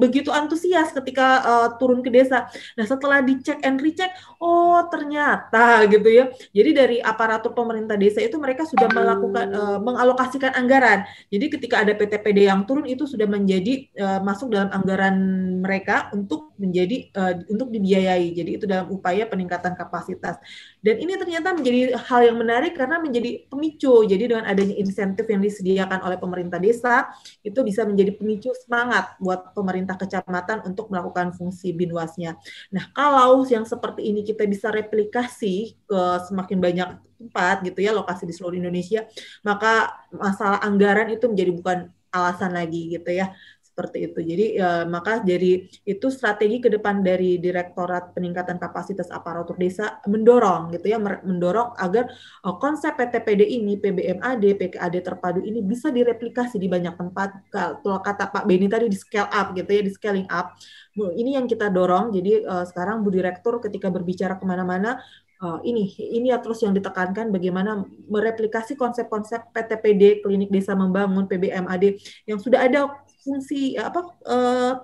begitu 0.00 0.32
antusias 0.32 0.90
ketika 0.96 1.26
uh, 1.44 1.68
turun 1.76 2.00
ke 2.00 2.08
desa. 2.08 2.48
Nah, 2.74 2.86
setelah 2.88 3.20
dicek 3.20 3.60
and 3.62 3.78
recheck, 3.82 4.14
oh 4.40 4.80
ternyata 4.88 5.84
gitu 5.90 6.08
ya 6.08 6.24
jadi 6.50 6.70
dari 6.72 6.96
aparatur 7.02 7.52
pemerintah 7.52 7.98
desa 7.98 8.22
itu 8.24 8.36
mereka 8.40 8.64
sudah 8.64 8.88
melakukan 8.90 9.46
uh, 9.52 9.78
mengalokasikan 9.82 10.54
anggaran. 10.54 11.04
Jadi 11.28 11.46
ketika 11.58 11.84
ada 11.84 11.92
PTPD 11.94 12.48
yang 12.48 12.64
turun 12.64 12.88
itu 12.88 13.04
sudah 13.04 13.26
menjadi 13.28 13.88
uh, 14.00 14.20
masuk 14.24 14.52
dalam 14.52 14.70
anggaran 14.72 15.16
mereka 15.60 16.08
untuk 16.16 16.47
menjadi 16.58 17.08
uh, 17.14 17.34
untuk 17.48 17.70
dibiayai. 17.70 18.34
Jadi 18.34 18.50
itu 18.58 18.64
dalam 18.66 18.90
upaya 18.90 19.24
peningkatan 19.24 19.78
kapasitas. 19.78 20.36
Dan 20.82 20.98
ini 20.98 21.14
ternyata 21.14 21.54
menjadi 21.54 21.94
hal 21.96 22.20
yang 22.28 22.36
menarik 22.36 22.74
karena 22.74 22.98
menjadi 22.98 23.46
pemicu. 23.46 24.04
Jadi 24.04 24.28
dengan 24.28 24.44
adanya 24.44 24.74
insentif 24.76 25.24
yang 25.30 25.40
disediakan 25.40 26.02
oleh 26.04 26.18
pemerintah 26.18 26.58
desa 26.58 27.08
itu 27.46 27.56
bisa 27.62 27.86
menjadi 27.86 28.12
pemicu 28.18 28.50
semangat 28.58 29.14
buat 29.22 29.54
pemerintah 29.54 29.94
kecamatan 29.94 30.66
untuk 30.66 30.90
melakukan 30.90 31.32
fungsi 31.32 31.70
binwasnya. 31.72 32.36
Nah, 32.74 32.90
kalau 32.92 33.46
yang 33.46 33.64
seperti 33.64 34.10
ini 34.10 34.26
kita 34.26 34.44
bisa 34.44 34.68
replikasi 34.74 35.78
ke 35.86 36.00
semakin 36.26 36.58
banyak 36.58 36.88
tempat 37.18 37.66
gitu 37.66 37.82
ya 37.82 37.90
lokasi 37.90 38.26
di 38.26 38.34
seluruh 38.34 38.58
Indonesia, 38.58 39.06
maka 39.42 39.90
masalah 40.14 40.62
anggaran 40.62 41.10
itu 41.10 41.26
menjadi 41.26 41.50
bukan 41.50 41.78
alasan 42.08 42.56
lagi 42.56 42.88
gitu 42.88 43.10
ya 43.12 43.36
seperti 43.78 44.10
itu. 44.10 44.18
Jadi 44.18 44.46
ya, 44.58 44.82
maka 44.90 45.22
jadi 45.22 45.70
itu 45.86 46.06
strategi 46.10 46.58
ke 46.58 46.66
depan 46.66 47.06
dari 47.06 47.38
Direktorat 47.38 48.10
Peningkatan 48.10 48.58
Kapasitas 48.58 49.06
Aparatur 49.14 49.54
Desa 49.54 50.02
mendorong 50.10 50.74
gitu 50.74 50.90
ya 50.90 50.98
mendorong 50.98 51.78
agar 51.78 52.10
uh, 52.42 52.58
konsep 52.58 52.98
PTPD 52.98 53.46
ini 53.46 53.78
PBMAD, 53.78 54.58
PKAD 54.58 54.96
terpadu 55.06 55.46
ini 55.46 55.62
bisa 55.62 55.94
direplikasi 55.94 56.58
di 56.58 56.66
banyak 56.66 56.98
tempat. 56.98 57.54
Kalau 57.54 58.02
kata 58.02 58.34
Pak 58.34 58.50
Beni 58.50 58.66
tadi 58.66 58.90
di 58.90 58.98
scale 58.98 59.30
up 59.30 59.54
gitu 59.54 59.70
ya, 59.70 59.82
di 59.86 59.92
scaling 59.94 60.26
up. 60.26 60.58
Ini 60.98 61.38
yang 61.38 61.46
kita 61.46 61.70
dorong. 61.70 62.10
Jadi 62.10 62.42
uh, 62.42 62.66
sekarang 62.66 63.06
Bu 63.06 63.14
Direktur 63.14 63.62
ketika 63.62 63.86
berbicara 63.86 64.34
ke 64.34 64.42
mana-mana 64.42 64.98
uh, 65.42 65.58
ini 65.62 65.86
ini 65.98 66.34
ya 66.34 66.38
terus 66.42 66.62
yang 66.62 66.74
ditekankan 66.74 67.30
bagaimana 67.30 67.86
mereplikasi 68.10 68.74
konsep-konsep 68.74 69.50
PTPD 69.54 70.22
klinik 70.22 70.50
desa 70.50 70.74
membangun 70.74 71.30
PBMAD 71.30 71.98
yang 72.26 72.38
sudah 72.42 72.66
ada 72.66 72.90
fungsi 73.28 73.76
apa 73.76 74.00
uh, 74.24 74.80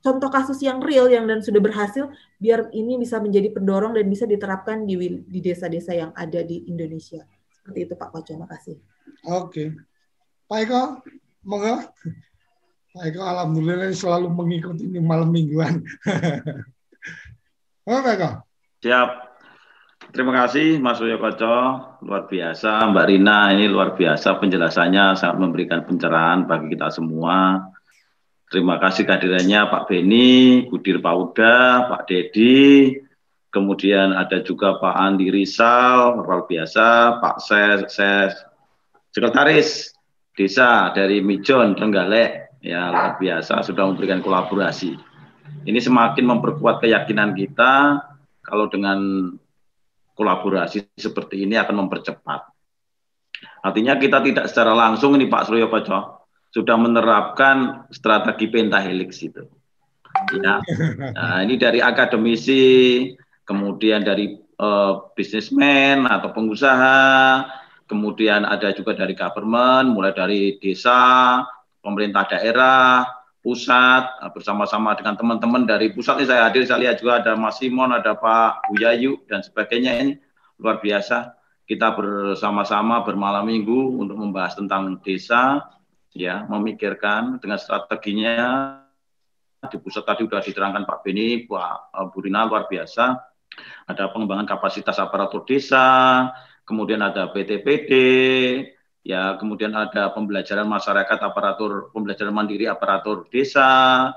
contoh 0.00 0.28
kasus 0.32 0.60
yang 0.64 0.80
real 0.80 1.08
yang 1.12 1.28
dan 1.28 1.44
sudah 1.44 1.60
berhasil 1.60 2.08
biar 2.40 2.72
ini 2.72 2.96
bisa 2.96 3.20
menjadi 3.20 3.52
pendorong 3.52 3.92
dan 3.92 4.08
bisa 4.08 4.24
diterapkan 4.24 4.88
di 4.88 5.20
di 5.24 5.40
desa-desa 5.44 5.92
yang 5.92 6.12
ada 6.16 6.40
di 6.40 6.64
Indonesia. 6.68 7.20
Seperti 7.52 7.88
itu 7.88 7.94
Pak 7.96 8.12
Koco, 8.12 8.32
kasih. 8.44 8.76
Oke. 9.24 9.72
Pak 10.44 10.58
Eko, 10.68 10.82
monggo. 11.48 11.88
Pak 12.92 13.04
Eko 13.08 13.20
alhamdulillah 13.24 13.88
selalu 13.96 14.28
mengikuti 14.28 14.84
ini 14.84 15.00
malam 15.00 15.32
mingguan. 15.32 15.80
Oke, 17.88 18.00
Pak 18.04 18.14
Eko. 18.20 18.30
Siap. 18.84 19.10
Terima 20.12 20.30
kasih 20.44 20.78
Mas 20.84 21.00
Suryo 21.00 21.16
Koco, 21.16 21.56
luar 22.04 22.28
biasa. 22.28 22.92
Mbak 22.92 23.06
Rina 23.08 23.56
ini 23.56 23.66
luar 23.72 23.96
biasa 23.96 24.36
penjelasannya 24.36 25.16
sangat 25.16 25.40
memberikan 25.40 25.88
pencerahan 25.88 26.44
bagi 26.44 26.76
kita 26.76 26.92
semua. 26.92 27.64
Terima 28.52 28.76
kasih 28.78 29.08
kehadirannya 29.08 29.66
Pak 29.72 29.82
Beni, 29.88 30.68
Budir 30.68 31.00
Pauda, 31.00 31.88
Pak 31.90 32.06
Dedi, 32.06 32.92
kemudian 33.54 34.14
ada 34.14 34.42
juga 34.42 34.78
Pak 34.82 34.94
Andi 34.94 35.30
Rizal, 35.30 36.18
luar 36.20 36.44
biasa, 36.50 37.18
Pak 37.22 37.36
Ses, 37.38 37.80
Ses 37.94 38.34
Sekretaris 39.14 39.94
Desa 40.34 40.90
dari 40.90 41.22
Mijon, 41.22 41.78
Trenggalek, 41.78 42.58
ya 42.58 42.90
luar 42.90 43.14
biasa 43.14 43.62
sudah 43.62 43.86
memberikan 43.86 44.18
kolaborasi. 44.18 44.98
Ini 45.64 45.78
semakin 45.78 46.24
memperkuat 46.26 46.82
keyakinan 46.82 47.32
kita 47.38 48.02
kalau 48.42 48.66
dengan 48.66 49.30
kolaborasi 50.18 50.90
seperti 50.98 51.46
ini 51.46 51.54
akan 51.54 51.86
mempercepat. 51.86 52.50
Artinya 53.62 53.94
kita 53.96 54.18
tidak 54.20 54.50
secara 54.50 54.74
langsung 54.74 55.14
ini 55.14 55.30
Pak 55.30 55.46
Suryo 55.46 55.70
Koco 55.70 56.23
sudah 56.54 56.78
menerapkan 56.78 57.90
strategi 57.90 58.46
pentahelix 58.46 59.18
itu. 59.26 59.42
Ya. 60.38 60.62
Nah, 61.18 61.42
ini 61.42 61.58
dari 61.58 61.82
akademisi, 61.82 63.10
kemudian 63.42 64.06
dari 64.06 64.38
uh, 64.62 65.10
bisnismen 65.18 66.06
atau 66.06 66.30
pengusaha, 66.30 67.42
kemudian 67.90 68.46
ada 68.46 68.70
juga 68.70 68.94
dari 68.94 69.18
government, 69.18 69.90
mulai 69.90 70.14
dari 70.14 70.54
desa, 70.62 71.42
pemerintah 71.82 72.30
daerah, 72.30 73.02
pusat 73.44 74.08
nah, 74.24 74.30
bersama-sama 74.32 74.96
dengan 74.96 75.20
teman-teman 75.20 75.68
dari 75.68 75.92
pusat 75.92 76.16
ini 76.16 76.32
saya 76.32 76.48
hadir 76.48 76.64
saya 76.64 76.80
lihat 76.80 76.96
juga 76.96 77.20
ada 77.20 77.36
Mas 77.36 77.60
Simon 77.60 77.92
ada 77.92 78.16
Pak 78.16 78.72
Buyayu 78.72 79.20
dan 79.28 79.44
sebagainya 79.44 80.00
ini 80.00 80.16
luar 80.56 80.80
biasa 80.80 81.36
kita 81.68 81.92
bersama-sama 81.92 83.04
bermalam 83.04 83.44
minggu 83.44 84.00
untuk 84.00 84.16
membahas 84.16 84.56
tentang 84.56 84.96
desa 85.04 85.60
ya 86.14 86.46
memikirkan 86.46 87.42
dengan 87.42 87.58
strateginya. 87.58 88.80
Di 89.64 89.80
pusat 89.80 90.04
tadi 90.04 90.28
sudah 90.28 90.44
diterangkan 90.44 90.84
Pak 90.84 90.98
Beni 91.02 91.48
Pak 91.48 91.76
eh, 91.92 92.06
Burina 92.14 92.46
luar 92.46 92.70
biasa. 92.70 93.16
Ada 93.90 94.10
pengembangan 94.10 94.48
kapasitas 94.48 94.96
aparatur 94.96 95.44
desa 95.44 96.26
kemudian 96.64 97.00
ada 97.04 97.28
PTPD 97.30 97.92
ya 99.04 99.36
kemudian 99.36 99.76
ada 99.76 100.10
pembelajaran 100.16 100.64
masyarakat 100.64 101.18
aparatur 101.20 101.92
pembelajaran 101.92 102.32
mandiri 102.32 102.64
aparatur 102.66 103.28
desa 103.28 104.10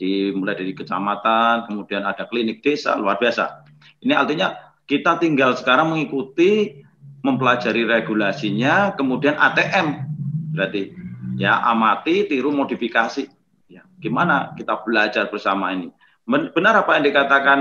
dimulai 0.00 0.56
dari 0.56 0.72
kecamatan 0.72 1.68
kemudian 1.68 2.02
ada 2.08 2.24
klinik 2.24 2.64
desa 2.64 2.96
luar 2.96 3.20
biasa. 3.20 3.68
Ini 4.00 4.16
artinya 4.16 4.74
kita 4.88 5.20
tinggal 5.20 5.54
sekarang 5.54 5.92
mengikuti 5.92 6.82
mempelajari 7.20 7.84
regulasinya 7.84 8.96
kemudian 8.96 9.36
ATM 9.36 10.08
berarti 10.56 10.99
ya 11.36 11.60
amati 11.66 12.26
tiru 12.26 12.50
modifikasi. 12.50 13.28
Ya 13.70 13.86
gimana 14.02 14.54
kita 14.58 14.80
belajar 14.82 15.30
bersama 15.30 15.70
ini? 15.70 15.92
Benar 16.26 16.86
apa 16.86 16.98
yang 16.98 17.04
dikatakan 17.06 17.58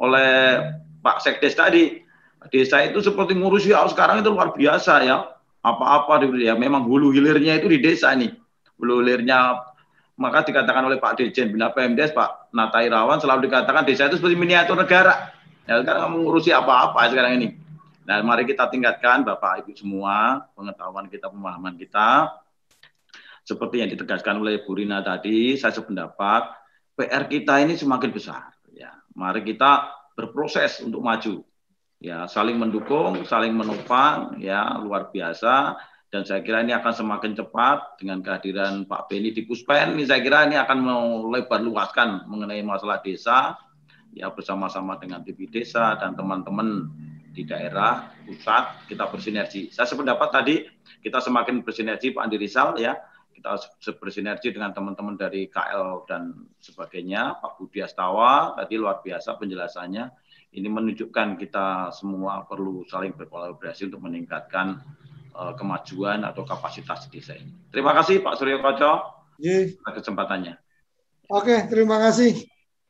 oleh 0.00 0.32
Pak 1.00 1.20
Sekdes 1.24 1.56
tadi? 1.56 2.04
Desa 2.46 2.78
itu 2.86 3.02
seperti 3.02 3.34
ngurusi 3.34 3.74
ya 3.74 3.82
sekarang 3.90 4.22
itu 4.22 4.30
luar 4.30 4.54
biasa 4.54 5.02
ya. 5.02 5.34
Apa-apa 5.66 6.22
ya 6.38 6.54
memang 6.54 6.86
hulu 6.86 7.10
hilirnya 7.10 7.58
itu 7.58 7.66
di 7.66 7.82
desa 7.82 8.14
nih 8.14 8.30
hulu 8.78 9.02
hilirnya 9.02 9.66
maka 10.16 10.48
dikatakan 10.48 10.88
oleh 10.88 10.96
Pak 10.96 11.20
Dirjen 11.20 11.52
Bina 11.52 11.68
PMDes 11.74 12.16
Pak 12.16 12.54
Nata 12.56 12.80
Irawan 12.80 13.20
selalu 13.20 13.50
dikatakan 13.52 13.84
desa 13.84 14.08
itu 14.08 14.16
seperti 14.16 14.36
miniatur 14.38 14.78
negara. 14.78 15.34
Ya 15.66 15.82
sekarang 15.82 16.14
mengurusi 16.16 16.54
apa-apa 16.54 17.10
sekarang 17.10 17.42
ini. 17.42 17.48
Nah 18.06 18.22
mari 18.22 18.46
kita 18.46 18.70
tingkatkan 18.70 19.26
Bapak 19.26 19.66
Ibu 19.66 19.74
semua 19.74 20.46
pengetahuan 20.54 21.10
kita 21.10 21.26
pemahaman 21.26 21.74
kita 21.74 22.32
seperti 23.46 23.80
yang 23.80 23.90
ditegaskan 23.94 24.42
oleh 24.42 24.66
Bu 24.66 24.74
Rina 24.74 25.00
tadi 25.06 25.54
saya 25.54 25.70
sependapat 25.70 26.50
PR 26.98 27.30
kita 27.30 27.62
ini 27.62 27.78
semakin 27.78 28.10
besar 28.10 28.50
ya 28.74 28.90
mari 29.14 29.46
kita 29.46 29.94
berproses 30.18 30.82
untuk 30.82 31.00
maju 31.06 31.46
ya 32.00 32.28
saling 32.28 32.56
mendukung, 32.60 33.24
saling 33.24 33.52
menopang, 33.56 34.36
ya 34.40 34.76
luar 34.80 35.08
biasa. 35.12 35.76
Dan 36.06 36.22
saya 36.22 36.40
kira 36.40 36.62
ini 36.62 36.70
akan 36.70 36.92
semakin 36.94 37.34
cepat 37.34 37.98
dengan 37.98 38.22
kehadiran 38.22 38.86
Pak 38.86 39.10
Beni 39.10 39.34
di 39.34 39.42
Puspen. 39.42 39.98
Ini 39.98 40.06
saya 40.06 40.22
kira 40.22 40.46
ini 40.46 40.54
akan 40.54 40.78
melebar 41.28 41.60
luaskan 41.60 42.30
mengenai 42.30 42.62
masalah 42.62 43.02
desa, 43.02 43.58
ya 44.14 44.30
bersama-sama 44.30 44.96
dengan 45.02 45.26
TV 45.26 45.50
Desa 45.50 45.98
dan 45.98 46.14
teman-teman 46.14 46.88
di 47.34 47.44
daerah 47.44 48.16
pusat 48.24 48.86
kita 48.88 49.12
bersinergi. 49.12 49.68
Saya 49.68 49.84
sependapat 49.84 50.28
tadi 50.30 50.64
kita 51.04 51.20
semakin 51.20 51.60
bersinergi 51.60 52.14
Pak 52.14 52.22
Andi 52.22 52.38
Rizal 52.40 52.80
ya 52.80 52.96
kita 53.54 53.94
bersinergi 54.02 54.50
dengan 54.50 54.74
teman-teman 54.74 55.14
dari 55.14 55.46
KL 55.46 56.04
dan 56.10 56.34
sebagainya, 56.58 57.38
Pak 57.38 57.62
Budi 57.62 57.80
Astawa, 57.80 58.58
tadi 58.58 58.74
luar 58.74 58.98
biasa 59.00 59.38
penjelasannya. 59.38 60.04
Ini 60.56 60.68
menunjukkan 60.72 61.36
kita 61.38 61.94
semua 61.94 62.42
perlu 62.48 62.82
saling 62.88 63.14
berkolaborasi 63.14 63.92
untuk 63.92 64.02
meningkatkan 64.02 64.80
uh, 65.36 65.52
kemajuan 65.54 66.24
atau 66.24 66.42
kapasitas 66.42 67.06
desa 67.12 67.36
ini. 67.36 67.52
Terima 67.70 67.92
kasih 67.92 68.24
Pak 68.24 68.34
Suryo 68.40 68.58
Koco 68.64 68.92
atas 69.36 69.92
kesempatannya. 70.00 70.56
Oke, 71.28 71.66
terima 71.68 72.00
kasih. 72.00 72.46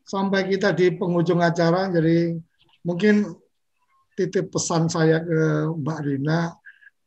Sampai 0.07 0.47
kita 0.47 0.71
di 0.71 0.95
penghujung 0.95 1.43
acara, 1.43 1.91
jadi 1.91 2.39
mungkin 2.87 3.35
titip 4.15 4.49
pesan 4.55 4.87
saya 4.87 5.19
ke 5.19 5.67
Mbak 5.75 5.99
Rina, 6.07 6.55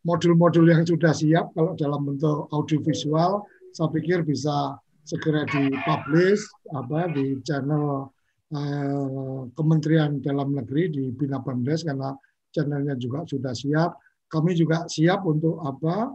modul-modul 0.06 0.64
yang 0.68 0.82
sudah 0.84 1.12
siap 1.12 1.52
kalau 1.52 1.76
dalam 1.76 2.08
bentuk 2.08 2.48
audiovisual 2.50 3.44
saya 3.70 3.88
pikir 3.92 4.26
bisa 4.26 4.78
segera 5.06 5.46
dipublish 5.46 6.42
apa 6.74 7.10
di 7.10 7.38
channel 7.42 8.10
eh, 8.54 9.40
Kementerian 9.54 10.18
Dalam 10.22 10.54
Negeri 10.54 10.90
di 10.90 11.04
Bina 11.14 11.42
karena 11.42 12.14
channelnya 12.50 12.94
juga 12.98 13.26
sudah 13.26 13.54
siap. 13.54 13.98
Kami 14.30 14.54
juga 14.54 14.86
siap 14.86 15.26
untuk 15.26 15.58
apa 15.62 16.14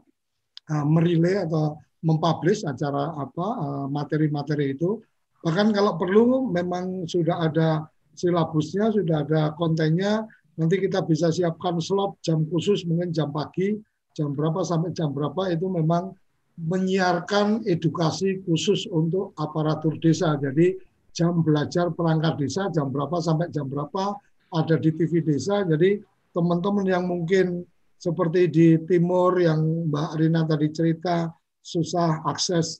eh, 0.71 1.35
atau 1.43 1.79
mempublish 2.05 2.63
acara 2.63 3.15
apa 3.19 3.47
eh, 3.59 3.85
materi-materi 3.91 4.75
itu. 4.75 4.99
Bahkan 5.43 5.75
kalau 5.75 5.99
perlu 5.99 6.49
memang 6.49 7.05
sudah 7.05 7.51
ada 7.51 7.85
silabusnya, 8.15 8.89
sudah 8.95 9.27
ada 9.27 9.53
kontennya, 9.59 10.25
Nanti 10.55 10.75
kita 10.79 11.03
bisa 11.03 11.31
siapkan 11.31 11.77
slot 11.83 12.23
jam 12.23 12.47
khusus 12.47 12.87
mungkin 12.87 13.11
jam 13.11 13.31
pagi, 13.35 13.75
jam 14.15 14.31
berapa 14.31 14.63
sampai 14.63 14.95
jam 14.95 15.11
berapa 15.11 15.51
itu 15.51 15.67
memang 15.67 16.15
menyiarkan 16.55 17.67
edukasi 17.67 18.39
khusus 18.47 18.87
untuk 18.87 19.35
aparatur 19.35 19.99
desa. 19.99 20.39
Jadi 20.39 20.79
jam 21.11 21.43
belajar 21.43 21.91
perangkat 21.91 22.39
desa 22.39 22.71
jam 22.71 22.87
berapa 22.87 23.19
sampai 23.19 23.51
jam 23.51 23.67
berapa 23.67 24.15
ada 24.55 24.75
di 24.79 24.95
TV 24.95 25.19
desa. 25.19 25.67
Jadi 25.67 25.99
teman-teman 26.31 26.87
yang 26.87 27.03
mungkin 27.03 27.67
seperti 27.99 28.47
di 28.51 28.67
timur 28.87 29.35
yang 29.39 29.91
Mbak 29.91 30.09
Rina 30.19 30.47
tadi 30.47 30.71
cerita 30.71 31.31
susah 31.59 32.23
akses 32.27 32.79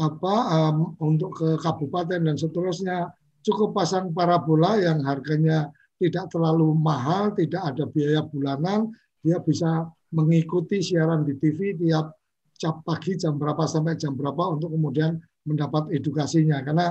apa 0.00 0.34
um, 0.48 0.96
untuk 1.04 1.36
ke 1.36 1.60
kabupaten 1.60 2.24
dan 2.24 2.36
seterusnya 2.38 3.12
cukup 3.44 3.76
pasang 3.76 4.14
parabola 4.16 4.80
yang 4.80 5.04
harganya 5.04 5.68
tidak 6.02 6.34
terlalu 6.34 6.74
mahal, 6.74 7.30
tidak 7.38 7.62
ada 7.62 7.86
biaya 7.86 8.26
bulanan, 8.26 8.90
dia 9.22 9.38
bisa 9.38 9.86
mengikuti 10.10 10.82
siaran 10.82 11.22
di 11.22 11.38
TV 11.38 11.78
tiap 11.78 12.18
cap 12.58 12.82
pagi 12.82 13.14
jam 13.14 13.38
berapa 13.38 13.62
sampai 13.64 13.94
jam 13.94 14.18
berapa 14.18 14.58
untuk 14.58 14.74
kemudian 14.74 15.18
mendapat 15.46 15.94
edukasinya. 15.94 16.58
Karena 16.66 16.90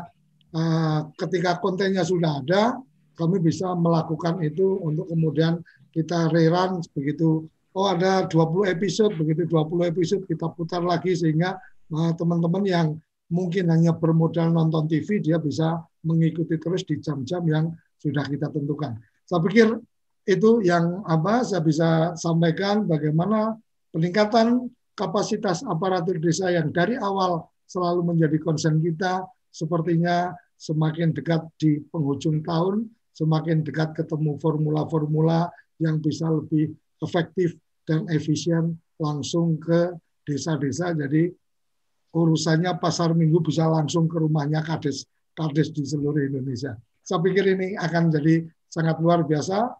uh, 0.56 1.00
ketika 1.20 1.60
kontennya 1.60 2.08
sudah 2.08 2.40
ada, 2.40 2.80
kami 3.16 3.38
bisa 3.44 3.76
melakukan 3.76 4.40
itu 4.42 4.80
untuk 4.82 5.12
kemudian 5.12 5.60
kita 5.92 6.32
rerun 6.32 6.80
begitu 6.96 7.46
oh 7.76 7.88
ada 7.88 8.28
20 8.28 8.72
episode 8.72 9.14
begitu 9.20 9.48
20 9.48 9.92
episode 9.92 10.24
kita 10.26 10.48
putar 10.56 10.82
lagi 10.84 11.16
sehingga 11.16 11.60
eh, 11.92 12.12
teman-teman 12.16 12.64
uh, 12.64 12.72
yang 12.72 12.88
mungkin 13.32 13.72
hanya 13.72 13.96
bermodal 13.96 14.52
nonton 14.52 14.88
TV 14.88 15.24
dia 15.24 15.40
bisa 15.40 15.80
mengikuti 16.04 16.60
terus 16.60 16.84
di 16.84 17.00
jam-jam 17.00 17.44
yang 17.48 17.66
sudah 18.02 18.26
kita 18.26 18.50
tentukan. 18.50 18.98
Saya 19.30 19.40
pikir 19.46 19.78
itu 20.26 20.62
yang 20.66 21.06
apa 21.06 21.46
saya 21.46 21.62
bisa 21.62 22.18
sampaikan 22.18 22.86
bagaimana 22.90 23.58
peningkatan 23.94 24.70
kapasitas 24.98 25.62
aparatur 25.66 26.18
desa 26.18 26.50
yang 26.50 26.70
dari 26.70 26.98
awal 26.98 27.50
selalu 27.66 28.14
menjadi 28.14 28.38
concern 28.42 28.82
kita 28.82 29.26
sepertinya 29.50 30.34
semakin 30.58 31.14
dekat 31.16 31.42
di 31.58 31.82
penghujung 31.90 32.46
tahun 32.46 32.86
semakin 33.18 33.66
dekat 33.66 33.98
ketemu 33.98 34.38
formula-formula 34.38 35.50
yang 35.82 35.98
bisa 35.98 36.30
lebih 36.30 36.70
efektif 37.02 37.58
dan 37.90 38.06
efisien 38.14 38.78
langsung 39.02 39.58
ke 39.58 39.98
desa-desa 40.22 40.94
jadi 40.94 41.34
urusannya 42.14 42.78
pasar 42.78 43.16
minggu 43.18 43.42
bisa 43.42 43.66
langsung 43.66 44.06
ke 44.06 44.22
rumahnya 44.22 44.62
kades 44.62 45.08
kades 45.34 45.72
di 45.72 45.88
seluruh 45.88 46.28
Indonesia. 46.28 46.76
Saya 47.02 47.20
pikir 47.20 47.46
ini 47.58 47.74
akan 47.78 48.14
jadi 48.14 48.46
sangat 48.70 49.02
luar 49.02 49.26
biasa. 49.26 49.74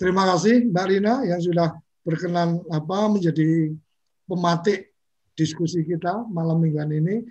Terima 0.00 0.24
kasih 0.24 0.70
Mbak 0.72 0.86
Rina 0.88 1.14
yang 1.28 1.40
sudah 1.42 1.76
berkenan 2.00 2.64
apa 2.72 2.98
menjadi 3.12 3.76
pematik 4.24 4.96
diskusi 5.36 5.84
kita 5.84 6.24
malam 6.30 6.62
mingguan 6.62 6.88
ini. 6.88 7.26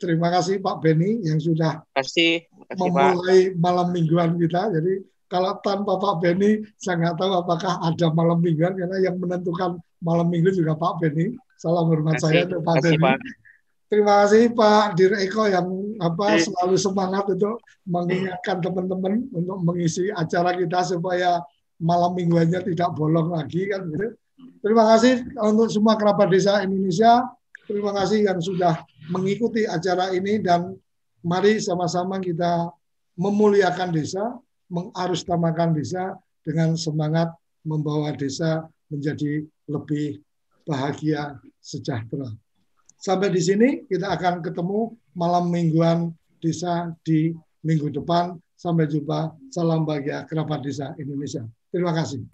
Terima 0.00 0.32
kasih 0.32 0.58
Pak 0.58 0.82
Beni 0.82 1.22
yang 1.22 1.38
sudah 1.38 1.80
kasih, 1.94 2.44
kasih 2.50 2.80
memulai 2.80 3.40
Pak. 3.52 3.60
malam 3.60 3.88
mingguan 3.94 4.36
kita. 4.40 4.72
Jadi 4.74 5.04
kalau 5.30 5.56
tanpa 5.62 5.96
Pak 5.96 6.14
Beni, 6.20 6.62
saya 6.76 7.00
nggak 7.00 7.16
tahu 7.16 7.32
apakah 7.40 7.80
ada 7.80 8.06
malam 8.12 8.38
mingguan 8.42 8.74
karena 8.76 9.00
yang 9.00 9.16
menentukan 9.16 9.80
malam 10.02 10.28
minggu 10.28 10.50
juga 10.52 10.76
Pak 10.76 11.00
Beni. 11.00 11.34
Salam 11.56 11.88
hormat 11.88 12.18
kasih, 12.18 12.26
saya 12.26 12.40
untuk 12.48 12.60
Pak 12.66 12.76
Beni. 12.84 13.00
Terima 13.88 14.24
kasih 14.24 14.50
Pak 14.56 14.96
Dir 14.96 15.12
Eko 15.20 15.44
yang 15.46 15.68
apa 16.00 16.40
selalu 16.40 16.76
semangat 16.80 17.28
untuk 17.30 17.60
mengingatkan 17.84 18.58
teman-teman 18.64 19.28
untuk 19.30 19.58
mengisi 19.62 20.08
acara 20.10 20.56
kita 20.56 20.82
supaya 20.82 21.38
malam 21.78 22.16
mingguannya 22.16 22.64
tidak 22.64 22.90
bolong 22.96 23.34
lagi 23.36 23.68
kan 23.68 23.86
gitu. 23.92 24.16
Terima 24.64 24.88
kasih 24.96 25.22
untuk 25.38 25.68
semua 25.68 25.94
kerabat 26.00 26.32
desa 26.32 26.64
Indonesia. 26.64 27.22
Terima 27.64 27.92
kasih 27.96 28.28
yang 28.28 28.40
sudah 28.40 28.80
mengikuti 29.12 29.64
acara 29.64 30.12
ini 30.12 30.40
dan 30.40 30.76
mari 31.24 31.60
sama-sama 31.60 32.20
kita 32.20 32.68
memuliakan 33.16 33.94
desa, 33.94 34.36
mengarustamakan 34.68 35.72
desa 35.76 36.18
dengan 36.44 36.76
semangat 36.76 37.32
membawa 37.64 38.12
desa 38.12 38.68
menjadi 38.92 39.48
lebih 39.64 40.20
bahagia, 40.68 41.40
sejahtera. 41.64 42.28
Sampai 43.04 43.28
di 43.28 43.36
sini 43.36 43.84
kita 43.84 44.16
akan 44.16 44.40
ketemu 44.40 44.96
malam 45.12 45.52
mingguan 45.52 46.08
desa 46.40 46.88
di 47.04 47.36
minggu 47.60 47.92
depan. 47.92 48.40
Sampai 48.56 48.88
jumpa. 48.88 49.28
Salam 49.52 49.84
bahagia 49.84 50.24
kerabat 50.24 50.64
desa 50.64 50.96
Indonesia. 50.96 51.44
Terima 51.68 51.92
kasih. 51.92 52.24